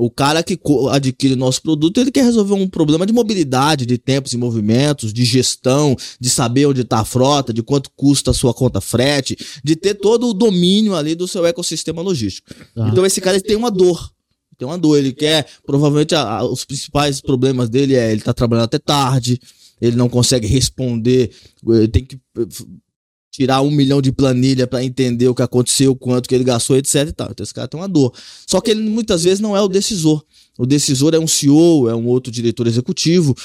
O 0.04 0.10
cara 0.10 0.42
que 0.42 0.58
adquire 0.90 1.36
nosso 1.36 1.62
produto, 1.62 2.00
ele 2.02 2.12
quer 2.12 2.24
resolver 2.24 2.56
um 2.56 2.68
problema 2.68 3.06
de 3.06 3.14
mobilidade, 3.14 3.86
de 3.86 3.98
tempos 4.00 4.34
e 4.34 4.38
movimentos, 4.38 5.14
de 5.14 5.24
gestão, 5.24 5.96
de 6.20 6.28
saber 6.28 6.66
onde 6.66 6.82
está 6.82 7.02
a 7.02 7.06
frota, 7.06 7.54
de 7.54 7.62
quanto 7.62 7.92
custa 7.96 8.32
a 8.32 8.34
sua 8.34 8.52
conta 8.52 8.82
frete, 8.82 9.38
de 9.64 9.76
ter 9.76 9.94
todo 9.94 10.28
o 10.28 10.34
domínio 10.34 10.96
ali 10.96 11.14
do 11.14 11.28
seu 11.28 11.46
ecossistema 11.46 12.02
logístico. 12.02 12.50
Tá. 12.74 12.90
Então 12.90 13.06
esse 13.06 13.22
cara 13.22 13.40
tem 13.40 13.56
uma 13.56 13.70
dor. 13.70 14.12
Tem 14.58 14.68
uma 14.68 14.78
dor, 14.78 14.98
ele 14.98 15.12
quer, 15.14 15.46
provavelmente 15.66 16.16
a- 16.16 16.38
a- 16.40 16.46
os 16.46 16.66
principais 16.66 17.22
problemas 17.22 17.70
dele 17.70 17.94
é 17.96 18.12
ele 18.12 18.22
tá 18.22 18.34
trabalhando 18.34 18.66
até 18.66 18.80
tarde, 18.80 19.40
ele 19.80 19.96
não 19.96 20.10
consegue 20.10 20.48
responder, 20.48 21.32
ele 21.68 21.88
tem 21.88 22.06
que 22.06 22.16
eh, 22.40 22.46
tirar 23.32 23.62
um 23.62 23.72
milhão 23.72 24.02
de 24.02 24.12
planilha 24.12 24.68
para 24.68 24.84
entender 24.84 25.28
o 25.28 25.34
que 25.34 25.42
aconteceu, 25.42 25.96
quanto 25.96 26.28
que 26.28 26.36
ele 26.36 26.44
gastou, 26.44 26.76
etc 26.76 27.08
e 27.08 27.12
tal. 27.14 27.30
Então 27.32 27.44
esse 27.44 27.54
cara 27.54 27.68
tem 27.68 27.80
uma 27.80 27.88
dor. 27.88 28.14
Só 28.46 28.60
que 28.60 28.70
ele 28.70 28.82
muitas 28.82 29.24
vezes 29.24 29.40
não 29.40 29.56
é 29.56 29.62
o 29.62 29.70
decisor. 29.70 30.24
O 30.58 30.66
decisor 30.66 31.16
é 31.16 31.20
um 31.20 31.28
CEO, 31.28 31.90
é 31.90 31.96
um 31.96 32.06
outro 32.08 32.32
diretor 32.32 32.68
executivo, 32.68 33.36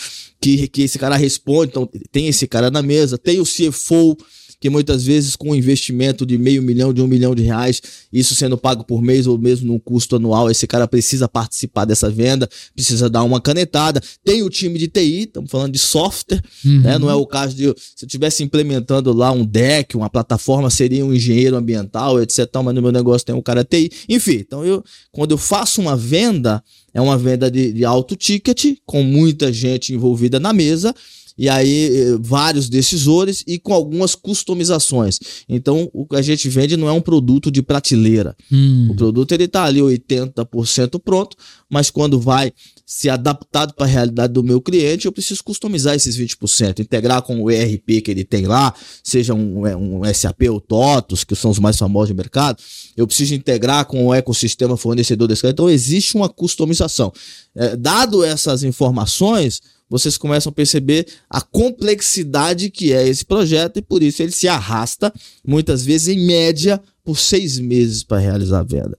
que, 0.40 0.66
que 0.68 0.82
esse 0.82 0.98
cara 0.98 1.16
responde. 1.16 1.70
Então 1.70 1.88
tem 2.10 2.26
esse 2.26 2.46
cara 2.48 2.70
na 2.70 2.82
mesa, 2.82 3.16
tem 3.16 3.40
o 3.40 3.44
CFO, 3.44 4.16
que 4.60 4.70
muitas 4.70 5.04
vezes 5.04 5.36
com 5.36 5.50
um 5.50 5.54
investimento 5.54 6.24
de 6.24 6.38
meio 6.38 6.62
milhão, 6.62 6.92
de 6.92 7.02
um 7.02 7.06
milhão 7.06 7.34
de 7.34 7.42
reais, 7.42 7.80
isso 8.12 8.34
sendo 8.34 8.56
pago 8.56 8.84
por 8.84 9.02
mês 9.02 9.26
ou 9.26 9.38
mesmo 9.38 9.66
num 9.66 9.78
custo 9.78 10.16
anual, 10.16 10.50
esse 10.50 10.66
cara 10.66 10.86
precisa 10.88 11.28
participar 11.28 11.84
dessa 11.84 12.08
venda, 12.10 12.48
precisa 12.74 13.08
dar 13.10 13.22
uma 13.22 13.40
canetada. 13.40 14.00
Tem 14.24 14.42
o 14.42 14.48
time 14.50 14.78
de 14.78 14.88
TI, 14.88 15.22
estamos 15.24 15.50
falando 15.50 15.72
de 15.72 15.78
software, 15.78 16.42
Uhum. 16.64 16.80
né? 16.80 16.98
Não 16.98 17.10
é 17.10 17.14
o 17.14 17.26
caso 17.26 17.54
de 17.54 17.62
se 17.64 18.04
eu 18.04 18.06
estivesse 18.06 18.42
implementando 18.42 19.12
lá 19.12 19.30
um 19.30 19.44
deck, 19.44 19.96
uma 19.96 20.08
plataforma, 20.10 20.70
seria 20.70 21.04
um 21.04 21.12
engenheiro 21.14 21.56
ambiental, 21.56 22.20
etc. 22.22 22.48
Mas 22.64 22.74
no 22.74 22.82
meu 22.82 22.92
negócio 22.92 23.26
tem 23.26 23.34
um 23.34 23.42
cara 23.42 23.64
TI. 23.64 23.90
Enfim, 24.08 24.36
então 24.36 24.64
eu, 24.64 24.82
quando 25.12 25.32
eu 25.32 25.38
faço 25.38 25.80
uma 25.80 25.96
venda, 25.96 26.62
é 26.94 27.00
uma 27.00 27.18
venda 27.18 27.50
de, 27.50 27.72
de 27.72 27.84
alto 27.84 28.16
ticket, 28.16 28.76
com 28.86 29.02
muita 29.02 29.52
gente 29.52 29.92
envolvida 29.92 30.40
na 30.40 30.52
mesa. 30.52 30.94
E 31.38 31.48
aí, 31.48 31.90
eh, 31.94 32.18
vários 32.20 32.68
decisores 32.68 33.44
e 33.46 33.58
com 33.58 33.74
algumas 33.74 34.14
customizações. 34.14 35.18
Então, 35.48 35.90
o 35.92 36.06
que 36.06 36.16
a 36.16 36.22
gente 36.22 36.48
vende 36.48 36.76
não 36.76 36.88
é 36.88 36.92
um 36.92 37.00
produto 37.00 37.50
de 37.50 37.62
prateleira. 37.62 38.34
Hum. 38.50 38.88
O 38.90 38.94
produto 38.94 39.32
ele 39.32 39.46
tá 39.46 39.64
ali 39.64 39.80
80% 39.80 40.98
pronto, 40.98 41.36
mas 41.68 41.90
quando 41.90 42.18
vai 42.18 42.52
ser 42.86 43.08
adaptado 43.08 43.74
para 43.74 43.84
a 43.84 43.88
realidade 43.88 44.32
do 44.32 44.44
meu 44.44 44.60
cliente, 44.60 45.06
eu 45.06 45.12
preciso 45.12 45.42
customizar 45.42 45.96
esses 45.96 46.16
20%, 46.16 46.78
integrar 46.78 47.20
com 47.20 47.42
o 47.42 47.50
ERP 47.50 48.00
que 48.00 48.10
ele 48.12 48.24
tem 48.24 48.46
lá, 48.46 48.72
seja 49.02 49.34
um, 49.34 49.66
é, 49.66 49.76
um 49.76 50.02
SAP 50.14 50.42
ou 50.48 50.60
TOTOS, 50.60 51.24
que 51.24 51.34
são 51.34 51.50
os 51.50 51.58
mais 51.58 51.76
famosos 51.76 52.10
do 52.10 52.16
mercado, 52.16 52.62
eu 52.96 53.06
preciso 53.06 53.34
integrar 53.34 53.84
com 53.86 54.06
o 54.06 54.14
ecossistema 54.14 54.76
fornecedor 54.76 55.26
desse 55.26 55.42
cara. 55.42 55.52
Então 55.52 55.68
existe 55.68 56.14
uma 56.14 56.28
customização. 56.28 57.12
É, 57.56 57.76
dado 57.76 58.22
essas 58.22 58.62
informações, 58.62 59.60
vocês 59.88 60.16
começam 60.18 60.50
a 60.50 60.52
perceber 60.52 61.06
a 61.30 61.40
complexidade 61.40 62.70
que 62.70 62.92
é 62.92 63.06
esse 63.08 63.24
projeto 63.24 63.78
e 63.78 63.82
por 63.82 64.02
isso 64.02 64.22
ele 64.22 64.32
se 64.32 64.48
arrasta, 64.48 65.12
muitas 65.46 65.84
vezes 65.84 66.08
em 66.08 66.26
média, 66.26 66.80
por 67.04 67.16
seis 67.18 67.58
meses 67.58 68.02
para 68.02 68.18
realizar 68.18 68.60
a 68.60 68.64
venda. 68.64 68.96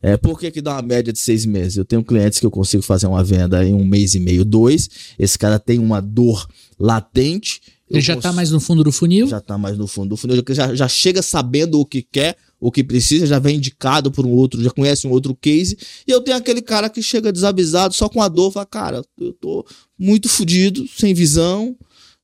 É, 0.00 0.16
por 0.16 0.38
que, 0.38 0.50
que 0.52 0.62
dá 0.62 0.74
uma 0.74 0.82
média 0.82 1.12
de 1.12 1.18
seis 1.18 1.44
meses? 1.44 1.76
Eu 1.76 1.84
tenho 1.84 2.04
clientes 2.04 2.38
que 2.38 2.46
eu 2.46 2.50
consigo 2.52 2.82
fazer 2.84 3.08
uma 3.08 3.24
venda 3.24 3.64
em 3.66 3.74
um 3.74 3.84
mês 3.84 4.14
e 4.14 4.20
meio, 4.20 4.44
dois. 4.44 4.88
Esse 5.18 5.36
cara 5.36 5.58
tem 5.58 5.80
uma 5.80 6.00
dor 6.00 6.46
latente. 6.78 7.60
Ele 7.90 8.00
já 8.00 8.14
cons- 8.14 8.22
tá 8.22 8.32
mais 8.32 8.50
no 8.52 8.60
fundo 8.60 8.84
do 8.84 8.92
funil? 8.92 9.26
já 9.26 9.40
tá 9.40 9.58
mais 9.58 9.76
no 9.76 9.88
fundo 9.88 10.10
do 10.10 10.16
funil, 10.16 10.42
já, 10.50 10.72
já 10.74 10.86
chega 10.86 11.20
sabendo 11.22 11.80
o 11.80 11.84
que 11.86 12.02
quer, 12.02 12.36
o 12.60 12.72
que 12.72 12.82
precisa, 12.82 13.26
já 13.26 13.38
vem 13.38 13.56
indicado 13.56 14.10
por 14.10 14.26
um 14.26 14.30
outro, 14.30 14.62
já 14.62 14.70
conhece 14.70 15.06
um 15.06 15.10
outro 15.10 15.34
case. 15.34 15.78
E 16.06 16.10
eu 16.10 16.20
tenho 16.20 16.36
aquele 16.36 16.60
cara 16.60 16.88
que 16.88 17.02
chega 17.02 17.32
desavisado, 17.32 17.94
só 17.94 18.08
com 18.08 18.20
a 18.20 18.28
dor, 18.28 18.50
fala, 18.50 18.66
cara, 18.66 19.02
eu 19.18 19.32
tô 19.32 19.64
muito 19.98 20.28
fudido, 20.28 20.86
sem 20.88 21.14
visão, 21.14 21.76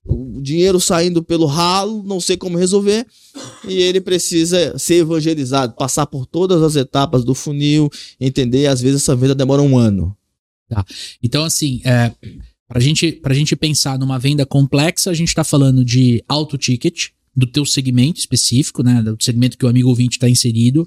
o 0.04 0.40
dinheiro 0.42 0.78
saindo 0.78 1.22
pelo 1.22 1.46
ralo, 1.46 2.02
não 2.02 2.20
sei 2.20 2.36
como 2.36 2.58
resolver. 2.58 3.06
E 3.66 3.74
ele 3.74 4.00
precisa 4.00 4.78
ser 4.78 4.96
evangelizado, 4.96 5.74
passar 5.74 6.06
por 6.06 6.26
todas 6.26 6.62
as 6.62 6.76
etapas 6.76 7.24
do 7.24 7.34
funil, 7.34 7.88
entender. 8.20 8.66
Às 8.66 8.80
vezes 8.80 9.02
essa 9.02 9.16
venda 9.16 9.34
demora 9.34 9.62
um 9.62 9.78
ano. 9.78 10.14
Então, 11.22 11.44
assim, 11.44 11.80
é, 11.84 12.12
pra, 12.68 12.80
gente, 12.80 13.12
pra 13.12 13.34
gente 13.34 13.56
pensar 13.56 13.98
numa 13.98 14.18
venda 14.18 14.44
complexa, 14.44 15.10
a 15.10 15.14
gente 15.14 15.34
tá 15.34 15.44
falando 15.44 15.84
de 15.84 16.22
alto 16.28 16.58
ticket, 16.58 17.08
do 17.36 17.46
teu 17.46 17.64
segmento 17.64 18.18
específico, 18.18 18.82
né? 18.82 19.02
Do 19.02 19.16
segmento 19.20 19.58
que 19.58 19.64
o 19.64 19.68
amigo 19.68 19.88
ouvinte 19.88 20.16
está 20.16 20.28
inserido. 20.28 20.86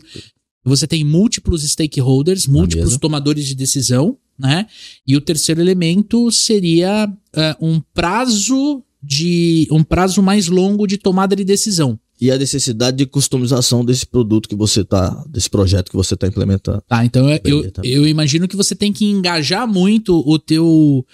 Você 0.64 0.86
tem 0.86 1.04
múltiplos 1.04 1.64
stakeholders, 1.64 2.46
múltiplos 2.46 2.98
tomadores 2.98 3.46
de 3.46 3.56
decisão, 3.56 4.18
né? 4.38 4.68
E 5.06 5.16
o 5.16 5.22
terceiro 5.22 5.62
elemento 5.62 6.32
seria 6.32 7.12
é, 7.34 7.56
um 7.60 7.82
prazo 7.94 8.84
de. 9.02 9.68
um 9.72 9.84
prazo 9.84 10.22
mais 10.22 10.48
longo 10.48 10.86
de 10.86 10.98
tomada 10.98 11.36
de 11.36 11.44
decisão. 11.44 12.00
E 12.20 12.32
a 12.32 12.38
necessidade 12.38 12.98
de 12.98 13.06
customização 13.06 13.86
desse 13.86 14.06
produto 14.06 14.50
que 14.50 14.56
você 14.56 14.84
tá, 14.84 15.24
desse 15.30 15.50
projeto 15.50 15.92
que 15.92 15.96
você 15.96 16.16
está 16.16 16.28
implementando. 16.28 16.82
Tá, 16.88 17.06
então 17.06 17.30
eu, 17.30 17.40
eu, 17.44 17.72
tá. 17.72 17.82
eu 17.86 18.08
imagino 18.08 18.48
que 18.48 18.56
você 18.56 18.76
tem 18.76 18.92
que 18.92 19.06
engajar 19.06 19.68
muito 19.68 20.24
o 20.28 20.40
teu 20.40 21.06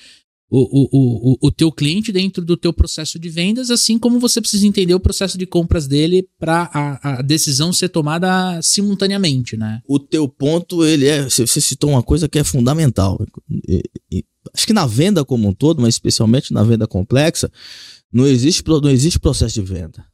o, 0.55 0.60
o, 0.62 1.31
o, 1.31 1.38
o 1.48 1.51
teu 1.51 1.72
cliente 1.72 2.12
dentro 2.12 2.45
do 2.45 2.55
teu 2.55 2.72
processo 2.72 3.17
de 3.17 3.27
vendas, 3.27 3.72
assim 3.72 3.98
como 3.98 4.19
você 4.19 4.39
precisa 4.39 4.67
entender 4.67 4.93
o 4.93 5.00
processo 5.00 5.36
de 5.36 5.48
compras 5.48 5.88
dele 5.88 6.29
para 6.38 6.69
a, 6.72 7.17
a 7.17 7.22
decisão 7.24 7.74
ser 7.74 7.89
tomada 7.89 8.62
simultaneamente, 8.62 9.57
né? 9.57 9.81
o 9.88 9.98
teu 9.98 10.29
ponto, 10.29 10.86
ele 10.86 11.07
é. 11.07 11.24
Você 11.24 11.60
citou 11.60 11.89
uma 11.89 12.03
coisa 12.03 12.29
que 12.29 12.38
é 12.38 12.43
fundamental. 12.43 13.19
E- 13.67 13.81
e- 14.12 14.24
acho 14.53 14.67
que 14.67 14.74
na 14.74 14.86
venda 14.86 15.25
como 15.25 15.48
um 15.48 15.53
todo, 15.53 15.81
mas 15.81 15.95
especialmente 15.95 16.53
na 16.53 16.63
venda 16.63 16.86
complexa, 16.86 17.51
não 18.12 18.27
existe, 18.27 18.63
não 18.67 18.91
existe 18.91 19.19
processo 19.19 19.55
de 19.55 19.62
venda. 19.63 20.05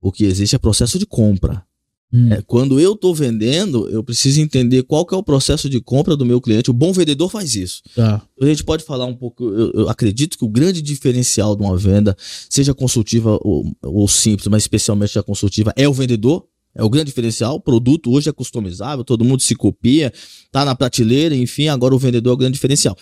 O 0.00 0.12
que 0.12 0.24
existe 0.24 0.54
é 0.54 0.58
processo 0.60 0.96
de 0.96 1.06
compra. 1.06 1.65
Hum. 2.12 2.32
É, 2.32 2.40
quando 2.42 2.78
eu 2.78 2.92
estou 2.92 3.14
vendendo, 3.14 3.88
eu 3.88 4.02
preciso 4.02 4.40
entender 4.40 4.84
qual 4.84 5.04
que 5.04 5.14
é 5.14 5.18
o 5.18 5.22
processo 5.22 5.68
de 5.68 5.80
compra 5.80 6.16
do 6.16 6.24
meu 6.24 6.40
cliente. 6.40 6.70
O 6.70 6.74
bom 6.74 6.92
vendedor 6.92 7.28
faz 7.28 7.56
isso. 7.56 7.82
Tá. 7.94 8.22
A 8.40 8.46
gente 8.46 8.62
pode 8.62 8.84
falar 8.84 9.06
um 9.06 9.14
pouco. 9.14 9.44
Eu, 9.44 9.72
eu 9.72 9.88
acredito 9.88 10.38
que 10.38 10.44
o 10.44 10.48
grande 10.48 10.80
diferencial 10.80 11.56
de 11.56 11.62
uma 11.62 11.76
venda, 11.76 12.16
seja 12.48 12.72
consultiva 12.72 13.38
ou, 13.42 13.70
ou 13.82 14.06
simples, 14.06 14.46
mas 14.46 14.62
especialmente 14.62 15.18
a 15.18 15.22
consultiva, 15.22 15.72
é 15.76 15.88
o 15.88 15.92
vendedor. 15.92 16.46
É 16.78 16.84
o 16.84 16.90
grande 16.90 17.06
diferencial. 17.06 17.54
O 17.56 17.60
produto 17.60 18.12
hoje 18.12 18.28
é 18.28 18.32
customizável, 18.32 19.02
todo 19.02 19.24
mundo 19.24 19.40
se 19.42 19.54
copia, 19.54 20.12
tá 20.52 20.62
na 20.62 20.74
prateleira, 20.74 21.34
enfim, 21.34 21.68
agora 21.68 21.94
o 21.94 21.98
vendedor 21.98 22.30
é 22.30 22.34
o 22.34 22.36
grande 22.36 22.52
diferencial. 22.52 22.94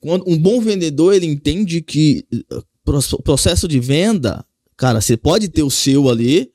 Quando 0.00 0.24
um 0.28 0.38
bom 0.38 0.60
vendedor, 0.60 1.12
ele 1.12 1.26
entende 1.26 1.82
que 1.82 2.24
eh, 2.32 2.62
pro- 2.84 3.22
processo 3.24 3.66
de 3.66 3.80
venda, 3.80 4.44
cara, 4.76 5.00
você 5.00 5.16
pode 5.16 5.48
ter 5.48 5.64
o 5.64 5.70
seu 5.70 6.08
ali, 6.08 6.48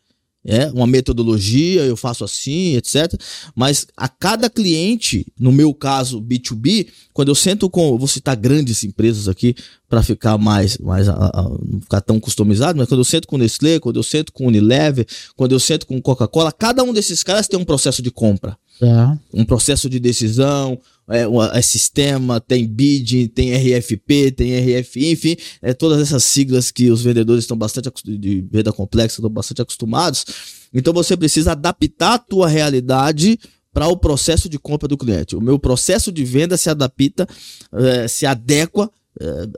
é 0.45 0.67
uma 0.71 0.87
metodologia, 0.87 1.83
eu 1.83 1.95
faço 1.95 2.23
assim, 2.23 2.75
etc. 2.75 3.13
Mas 3.55 3.85
a 3.95 4.07
cada 4.09 4.49
cliente, 4.49 5.25
no 5.39 5.51
meu 5.51 5.73
caso 5.73 6.19
B2B, 6.21 6.87
quando 7.13 7.27
eu 7.29 7.35
sento 7.35 7.69
com, 7.69 7.89
eu 7.93 7.97
vou 7.97 8.07
citar 8.07 8.35
grandes 8.35 8.83
empresas 8.83 9.27
aqui 9.27 9.55
para 9.87 10.01
ficar 10.01 10.37
mais, 10.37 10.77
mais 10.77 11.07
a- 11.09 11.13
a- 11.13 11.49
não 11.67 11.81
ficar 11.81 12.01
tão 12.01 12.19
customizado, 12.19 12.77
mas 12.79 12.87
quando 12.87 13.01
eu 13.01 13.05
sento 13.05 13.27
com 13.27 13.37
Nestlé, 13.37 13.79
quando 13.79 13.97
eu 13.97 14.03
sento 14.03 14.31
com 14.31 14.47
Unilever, 14.47 15.05
quando 15.35 15.51
eu 15.51 15.59
sento 15.59 15.85
com 15.85 16.01
Coca-Cola, 16.01 16.51
cada 16.51 16.83
um 16.83 16.93
desses 16.93 17.21
caras 17.23 17.47
tem 17.47 17.59
um 17.59 17.65
processo 17.65 18.01
de 18.01 18.09
compra 18.09 18.57
Tá. 18.79 19.19
um 19.33 19.45
processo 19.45 19.87
de 19.89 19.99
decisão, 19.99 20.79
é, 21.11 21.57
é 21.57 21.61
sistema, 21.61 22.39
tem 22.39 22.67
bidding, 22.67 23.27
tem 23.27 23.53
RFP, 23.53 24.31
tem 24.31 24.79
RFI, 24.79 25.11
enfim, 25.11 25.35
é, 25.61 25.73
todas 25.73 26.01
essas 26.01 26.23
siglas 26.23 26.71
que 26.71 26.89
os 26.89 27.03
vendedores 27.03 27.43
estão 27.43 27.57
bastante 27.57 27.89
de 28.03 28.41
venda 28.49 28.71
complexa, 28.71 29.17
estão 29.17 29.29
bastante 29.29 29.61
acostumados. 29.61 30.25
Então 30.73 30.93
você 30.93 31.17
precisa 31.17 31.51
adaptar 31.51 32.13
a 32.13 32.19
tua 32.19 32.47
realidade 32.47 33.37
para 33.73 33.87
o 33.87 33.97
processo 33.97 34.49
de 34.49 34.59
compra 34.59 34.87
do 34.87 34.97
cliente. 34.97 35.35
O 35.35 35.41
meu 35.41 35.57
processo 35.57 36.11
de 36.11 36.23
venda 36.23 36.57
se 36.57 36.69
adapta, 36.69 37.27
eh, 37.73 38.07
se 38.07 38.25
adequa 38.25 38.91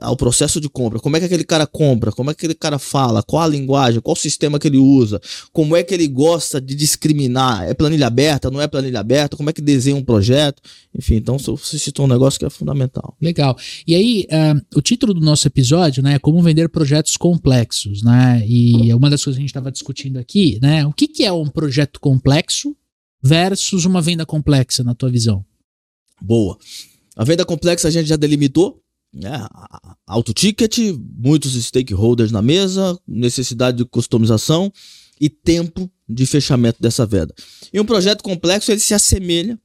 ao 0.00 0.16
processo 0.16 0.60
de 0.60 0.68
compra. 0.68 0.98
Como 0.98 1.16
é 1.16 1.20
que 1.20 1.26
aquele 1.26 1.44
cara 1.44 1.66
compra? 1.66 2.10
Como 2.10 2.30
é 2.30 2.34
que 2.34 2.40
aquele 2.40 2.54
cara 2.54 2.78
fala? 2.78 3.22
Qual 3.22 3.42
a 3.42 3.46
linguagem? 3.46 4.00
Qual 4.00 4.14
o 4.14 4.18
sistema 4.18 4.58
que 4.58 4.68
ele 4.68 4.78
usa? 4.78 5.20
Como 5.52 5.76
é 5.76 5.82
que 5.82 5.94
ele 5.94 6.08
gosta 6.08 6.60
de 6.60 6.74
discriminar? 6.74 7.64
É 7.64 7.72
planilha 7.72 8.06
aberta? 8.06 8.50
Não 8.50 8.60
é 8.60 8.66
planilha 8.66 9.00
aberta? 9.00 9.36
Como 9.36 9.48
é 9.48 9.52
que 9.52 9.62
desenha 9.62 9.96
um 9.96 10.02
projeto? 10.02 10.60
Enfim, 10.96 11.16
então 11.16 11.38
você 11.38 11.78
citou 11.78 12.04
um 12.04 12.08
negócio 12.08 12.38
que 12.38 12.44
é 12.44 12.50
fundamental. 12.50 13.16
Legal. 13.20 13.56
E 13.86 13.94
aí, 13.94 14.26
ah, 14.30 14.60
o 14.74 14.82
título 14.82 15.14
do 15.14 15.20
nosso 15.20 15.46
episódio, 15.46 16.02
né, 16.02 16.14
é 16.14 16.18
como 16.18 16.42
vender 16.42 16.68
projetos 16.68 17.16
complexos, 17.16 18.02
né? 18.02 18.44
E 18.46 18.92
uma 18.92 19.08
das 19.08 19.22
coisas 19.22 19.36
que 19.36 19.40
a 19.40 19.44
gente 19.44 19.50
estava 19.50 19.70
discutindo 19.70 20.18
aqui, 20.18 20.58
né? 20.60 20.84
O 20.84 20.92
que, 20.92 21.06
que 21.06 21.24
é 21.24 21.32
um 21.32 21.48
projeto 21.48 22.00
complexo 22.00 22.76
versus 23.22 23.84
uma 23.84 24.02
venda 24.02 24.26
complexa, 24.26 24.82
na 24.82 24.94
tua 24.94 25.10
visão? 25.10 25.44
Boa. 26.20 26.58
A 27.16 27.24
venda 27.24 27.44
complexa 27.44 27.88
a 27.88 27.90
gente 27.90 28.08
já 28.08 28.16
delimitou. 28.16 28.83
Né? 29.14 29.46
Alto 30.06 30.34
ticket, 30.34 30.78
muitos 31.16 31.54
stakeholders 31.54 32.32
na 32.32 32.42
mesa, 32.42 32.98
necessidade 33.06 33.78
de 33.78 33.84
customização 33.84 34.72
e 35.20 35.28
tempo 35.28 35.90
de 36.08 36.26
fechamento 36.26 36.82
dessa 36.82 37.06
venda. 37.06 37.32
E 37.72 37.80
um 37.80 37.84
projeto 37.84 38.22
complexo 38.22 38.72
ele 38.72 38.80
se 38.80 38.92
assemelha. 38.92 39.58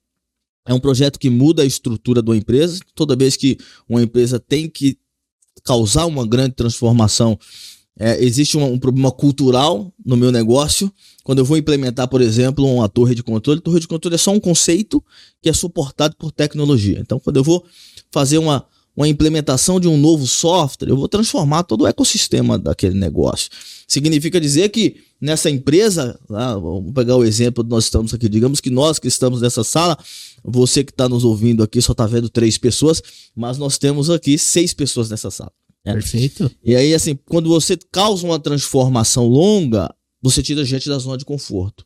É 0.65 0.73
um 0.73 0.79
projeto 0.79 1.17
que 1.17 1.29
muda 1.29 1.63
a 1.63 1.65
estrutura 1.65 2.21
de 2.21 2.29
uma 2.29 2.37
empresa. 2.37 2.79
Toda 2.93 3.15
vez 3.15 3.35
que 3.35 3.57
uma 3.87 4.03
empresa 4.03 4.39
tem 4.39 4.69
que 4.69 4.97
causar 5.63 6.05
uma 6.05 6.27
grande 6.27 6.53
transformação, 6.53 7.37
é, 7.97 8.23
existe 8.23 8.55
um, 8.55 8.73
um 8.73 8.79
problema 8.79 9.11
cultural 9.11 9.91
no 10.05 10.15
meu 10.15 10.31
negócio. 10.31 10.91
Quando 11.23 11.39
eu 11.39 11.45
vou 11.45 11.57
implementar, 11.57 12.07
por 12.07 12.21
exemplo, 12.21 12.65
uma 12.65 12.87
torre 12.87 13.15
de 13.15 13.23
controle, 13.23 13.59
torre 13.59 13.79
de 13.79 13.87
controle 13.87 14.15
é 14.15 14.17
só 14.17 14.31
um 14.31 14.39
conceito 14.39 15.03
que 15.41 15.49
é 15.49 15.53
suportado 15.53 16.15
por 16.17 16.31
tecnologia. 16.31 16.99
Então, 16.99 17.19
quando 17.19 17.37
eu 17.37 17.43
vou 17.43 17.65
fazer 18.11 18.37
uma, 18.37 18.65
uma 18.95 19.07
implementação 19.07 19.79
de 19.79 19.87
um 19.87 19.97
novo 19.97 20.27
software, 20.27 20.89
eu 20.89 20.97
vou 20.97 21.07
transformar 21.07 21.63
todo 21.63 21.81
o 21.81 21.87
ecossistema 21.87 22.57
daquele 22.59 22.95
negócio. 22.95 23.49
Significa 23.87 24.39
dizer 24.41 24.69
que 24.69 24.97
nessa 25.21 25.49
empresa, 25.49 26.19
lá, 26.29 26.55
vamos 26.57 26.91
pegar 26.93 27.15
o 27.15 27.23
exemplo 27.23 27.63
que 27.63 27.69
nós 27.69 27.85
estamos 27.85 28.13
aqui, 28.13 28.27
digamos 28.27 28.59
que 28.59 28.69
nós 28.69 28.99
que 28.99 29.07
estamos 29.07 29.41
nessa 29.41 29.63
sala, 29.63 29.97
você 30.43 30.83
que 30.83 30.91
está 30.91 31.07
nos 31.07 31.23
ouvindo 31.23 31.63
aqui 31.63 31.81
só 31.81 31.93
está 31.93 32.05
vendo 32.05 32.29
três 32.29 32.57
pessoas, 32.57 33.01
mas 33.35 33.57
nós 33.57 33.77
temos 33.77 34.09
aqui 34.09 34.37
seis 34.37 34.73
pessoas 34.73 35.09
nessa 35.09 35.31
sala. 35.31 35.51
É. 35.85 35.93
Perfeito? 35.93 36.51
E 36.63 36.75
aí, 36.75 36.93
assim, 36.93 37.17
quando 37.25 37.47
você 37.47 37.77
causa 37.91 38.25
uma 38.25 38.37
transformação 38.39 39.27
longa, 39.27 39.93
você 40.21 40.43
tira 40.43 40.61
a 40.61 40.65
gente 40.65 40.89
da 40.89 40.97
zona 40.99 41.17
de 41.17 41.23
conforto. 41.23 41.85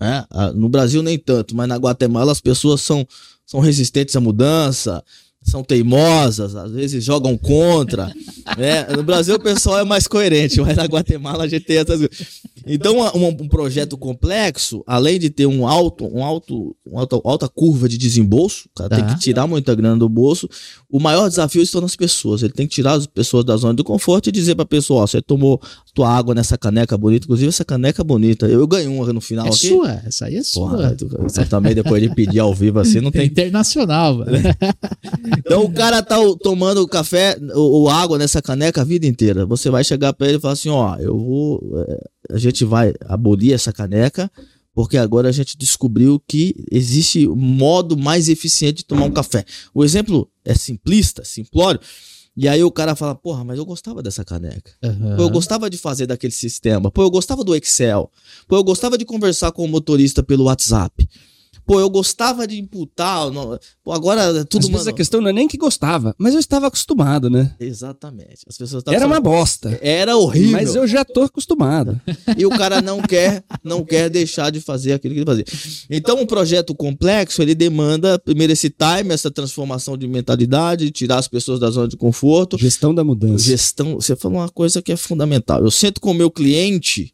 né? 0.00 0.24
Ah, 0.30 0.52
No 0.52 0.68
Brasil 0.68 1.02
nem 1.02 1.18
tanto, 1.18 1.56
mas 1.56 1.68
na 1.68 1.76
Guatemala 1.76 2.30
as 2.30 2.40
pessoas 2.40 2.80
são, 2.80 3.06
são 3.44 3.58
resistentes 3.60 4.14
à 4.14 4.20
mudança, 4.20 5.04
são 5.42 5.64
teimosas, 5.64 6.54
às 6.54 6.70
vezes 6.72 7.02
jogam 7.02 7.36
contra. 7.36 8.12
né? 8.58 8.86
No 8.94 9.02
Brasil 9.02 9.36
o 9.36 9.40
pessoal 9.40 9.78
é 9.80 9.84
mais 9.84 10.06
coerente, 10.06 10.60
mas 10.60 10.76
na 10.76 10.84
Guatemala 10.84 11.44
a 11.44 11.48
gente 11.48 11.64
tem 11.64 11.78
essas 11.78 11.98
coisas. 11.98 12.40
Então, 12.72 12.98
uma- 12.98 13.14
um 13.16 13.48
projeto 13.48 13.98
complexo, 13.98 14.82
além 14.86 15.18
de 15.18 15.28
ter 15.30 15.46
um 15.46 15.66
alto, 15.66 16.04
um 16.06 16.24
alto, 16.24 16.76
uma 16.86 17.00
alta, 17.00 17.20
alta 17.24 17.48
curva 17.48 17.88
de 17.88 17.98
desembolso, 17.98 18.68
o 18.70 18.74
cara 18.78 18.90
tem 18.96 19.04
Tá. 19.04 19.14
que 19.14 19.20
tirar 19.20 19.46
muita 19.46 19.74
grana 19.74 19.96
do 19.96 20.08
bolso. 20.08 20.48
O 20.88 21.00
maior 21.00 21.28
desafio 21.28 21.62
está 21.62 21.80
nas 21.80 21.96
pessoas. 21.96 22.42
Ele 22.42 22.52
tem 22.52 22.66
que 22.68 22.74
tirar 22.74 22.92
as 22.92 23.06
pessoas 23.06 23.44
da 23.44 23.56
zona 23.56 23.74
do 23.74 23.82
conforto 23.82 24.28
e 24.28 24.32
dizer 24.32 24.54
pra 24.54 24.64
pessoa: 24.64 25.02
ó, 25.02 25.06
você 25.06 25.20
tomou 25.20 25.60
tua 25.94 26.08
água 26.08 26.34
nessa 26.34 26.56
caneca 26.56 26.96
bonita, 26.96 27.24
inclusive 27.26 27.48
essa 27.48 27.64
caneca 27.64 28.04
bonita. 28.04 28.46
Eu 28.46 28.66
ganhei 28.66 28.86
uma 28.88 29.12
no 29.12 29.20
final 29.20 29.46
É 29.46 29.48
aqui. 29.48 29.68
sua, 29.68 29.90
essa 30.06 30.26
aí 30.26 30.36
é 30.36 30.42
Porra, 30.54 30.78
sua. 30.78 30.94
tu- 30.96 31.08
você 31.22 31.44
também 31.44 31.74
depois 31.74 32.00
de 32.02 32.14
pedir 32.14 32.38
ao 32.38 32.54
vivo 32.54 32.78
assim, 32.78 33.00
não 33.00 33.08
É 33.08 33.12
tem 33.12 33.26
internacional, 33.26 34.14
mano. 34.18 34.30
então 35.38 35.64
o 35.64 35.72
cara 35.72 36.02
tá 36.02 36.16
tomando 36.42 36.86
café 36.86 37.36
ou, 37.54 37.72
ou 37.72 37.88
água 37.88 38.18
nessa 38.18 38.40
caneca 38.40 38.80
a 38.80 38.84
vida 38.84 39.06
inteira. 39.06 39.44
Você 39.46 39.70
vai 39.70 39.82
chegar 39.84 40.12
pra 40.12 40.28
ele 40.28 40.36
e 40.38 40.40
falar 40.40 40.54
assim, 40.54 40.68
ó, 40.68 40.96
eu 40.96 41.16
vou, 41.18 41.84
é, 41.88 42.00
a 42.32 42.38
gente 42.38 42.64
vai 42.64 42.94
abolir 43.06 43.52
essa 43.52 43.72
caneca 43.72 44.30
porque 44.74 44.96
agora 44.96 45.28
a 45.28 45.32
gente 45.32 45.58
descobriu 45.58 46.22
que 46.26 46.54
existe 46.70 47.28
um 47.28 47.36
modo 47.36 47.96
mais 47.96 48.28
eficiente 48.28 48.78
de 48.78 48.84
tomar 48.84 49.04
um 49.04 49.10
café. 49.10 49.44
O 49.74 49.84
exemplo 49.84 50.30
é 50.44 50.54
simplista, 50.54 51.24
simplório. 51.24 51.80
E 52.36 52.48
aí 52.48 52.62
o 52.62 52.70
cara 52.70 52.94
fala, 52.94 53.14
porra, 53.14 53.44
mas 53.44 53.58
eu 53.58 53.66
gostava 53.66 54.02
dessa 54.02 54.24
caneca. 54.24 54.72
Aham. 54.82 55.16
Pô, 55.16 55.22
eu 55.24 55.30
gostava 55.30 55.68
de 55.68 55.76
fazer 55.76 56.06
daquele 56.06 56.32
sistema. 56.32 56.90
Pô, 56.90 57.02
eu 57.02 57.10
gostava 57.10 57.42
do 57.42 57.54
Excel. 57.54 58.10
Pô, 58.46 58.56
eu 58.56 58.64
gostava 58.64 58.96
de 58.96 59.04
conversar 59.04 59.50
com 59.52 59.64
o 59.64 59.68
motorista 59.68 60.22
pelo 60.22 60.44
WhatsApp. 60.44 61.08
Pô, 61.70 61.78
eu 61.78 61.88
gostava 61.88 62.48
de 62.48 62.58
imputar. 62.58 63.30
no- 63.30 63.56
Pô, 63.84 63.92
agora 63.92 64.44
tudo 64.44 64.62
Às 64.62 64.66
vezes 64.68 64.70
mano- 64.86 64.90
a 64.90 64.92
questão 64.92 65.20
não 65.20 65.28
é 65.28 65.32
nem 65.32 65.46
que 65.46 65.56
gostava, 65.56 66.12
mas 66.18 66.34
eu 66.34 66.40
estava 66.40 66.66
acostumado, 66.66 67.30
né? 67.30 67.54
Exatamente. 67.60 68.40
As 68.48 68.58
pessoas 68.58 68.82
Era 68.88 69.06
uma 69.06 69.20
bosta. 69.20 69.78
Era 69.80 70.16
horrível. 70.16 70.50
Mas 70.50 70.74
eu 70.74 70.84
já 70.86 71.04
tô 71.04 71.22
acostumado. 71.22 72.00
E 72.36 72.44
o 72.44 72.50
cara 72.50 72.82
não 72.82 73.00
quer, 73.00 73.44
não 73.62 73.84
quer 73.84 74.08
deixar 74.10 74.50
de 74.50 74.60
fazer 74.60 74.94
aquilo 74.94 75.14
que 75.14 75.20
ele 75.20 75.26
fazia. 75.26 75.44
Então, 75.88 76.20
um 76.20 76.26
projeto 76.26 76.74
complexo, 76.74 77.40
ele 77.40 77.54
demanda 77.54 78.18
primeiro 78.18 78.52
esse 78.52 78.68
time, 78.70 79.12
essa 79.14 79.30
transformação 79.30 79.96
de 79.96 80.08
mentalidade, 80.08 80.90
tirar 80.90 81.18
as 81.18 81.28
pessoas 81.28 81.60
da 81.60 81.70
zona 81.70 81.86
de 81.86 81.96
conforto, 81.96 82.58
Gestão 82.58 82.92
da 82.94 83.04
mudança. 83.04 83.44
gestão. 83.44 83.94
Você 83.94 84.16
falou 84.16 84.38
uma 84.38 84.48
coisa 84.48 84.82
que 84.82 84.90
é 84.90 84.96
fundamental. 84.96 85.62
Eu 85.62 85.70
sento 85.70 86.00
com 86.00 86.10
o 86.10 86.14
meu 86.14 86.30
cliente 86.32 87.12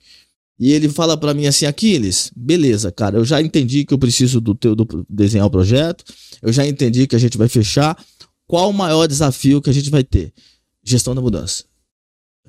e 0.58 0.72
ele 0.72 0.88
fala 0.88 1.16
pra 1.16 1.34
mim 1.34 1.46
assim, 1.46 1.66
Aquiles, 1.66 2.30
beleza, 2.34 2.90
cara, 2.90 3.18
eu 3.18 3.24
já 3.24 3.42
entendi 3.42 3.84
que 3.84 3.92
eu 3.92 3.98
preciso 3.98 4.40
do 4.40 4.54
teu 4.54 4.74
do, 4.74 5.06
desenhar 5.08 5.46
o 5.46 5.50
projeto, 5.50 6.04
eu 6.40 6.52
já 6.52 6.66
entendi 6.66 7.06
que 7.06 7.14
a 7.14 7.18
gente 7.18 7.36
vai 7.36 7.48
fechar. 7.48 7.96
Qual 8.46 8.70
o 8.70 8.72
maior 8.72 9.06
desafio 9.06 9.60
que 9.60 9.68
a 9.68 9.72
gente 9.72 9.90
vai 9.90 10.04
ter? 10.04 10.32
Gestão 10.82 11.14
da 11.14 11.20
mudança. 11.20 11.64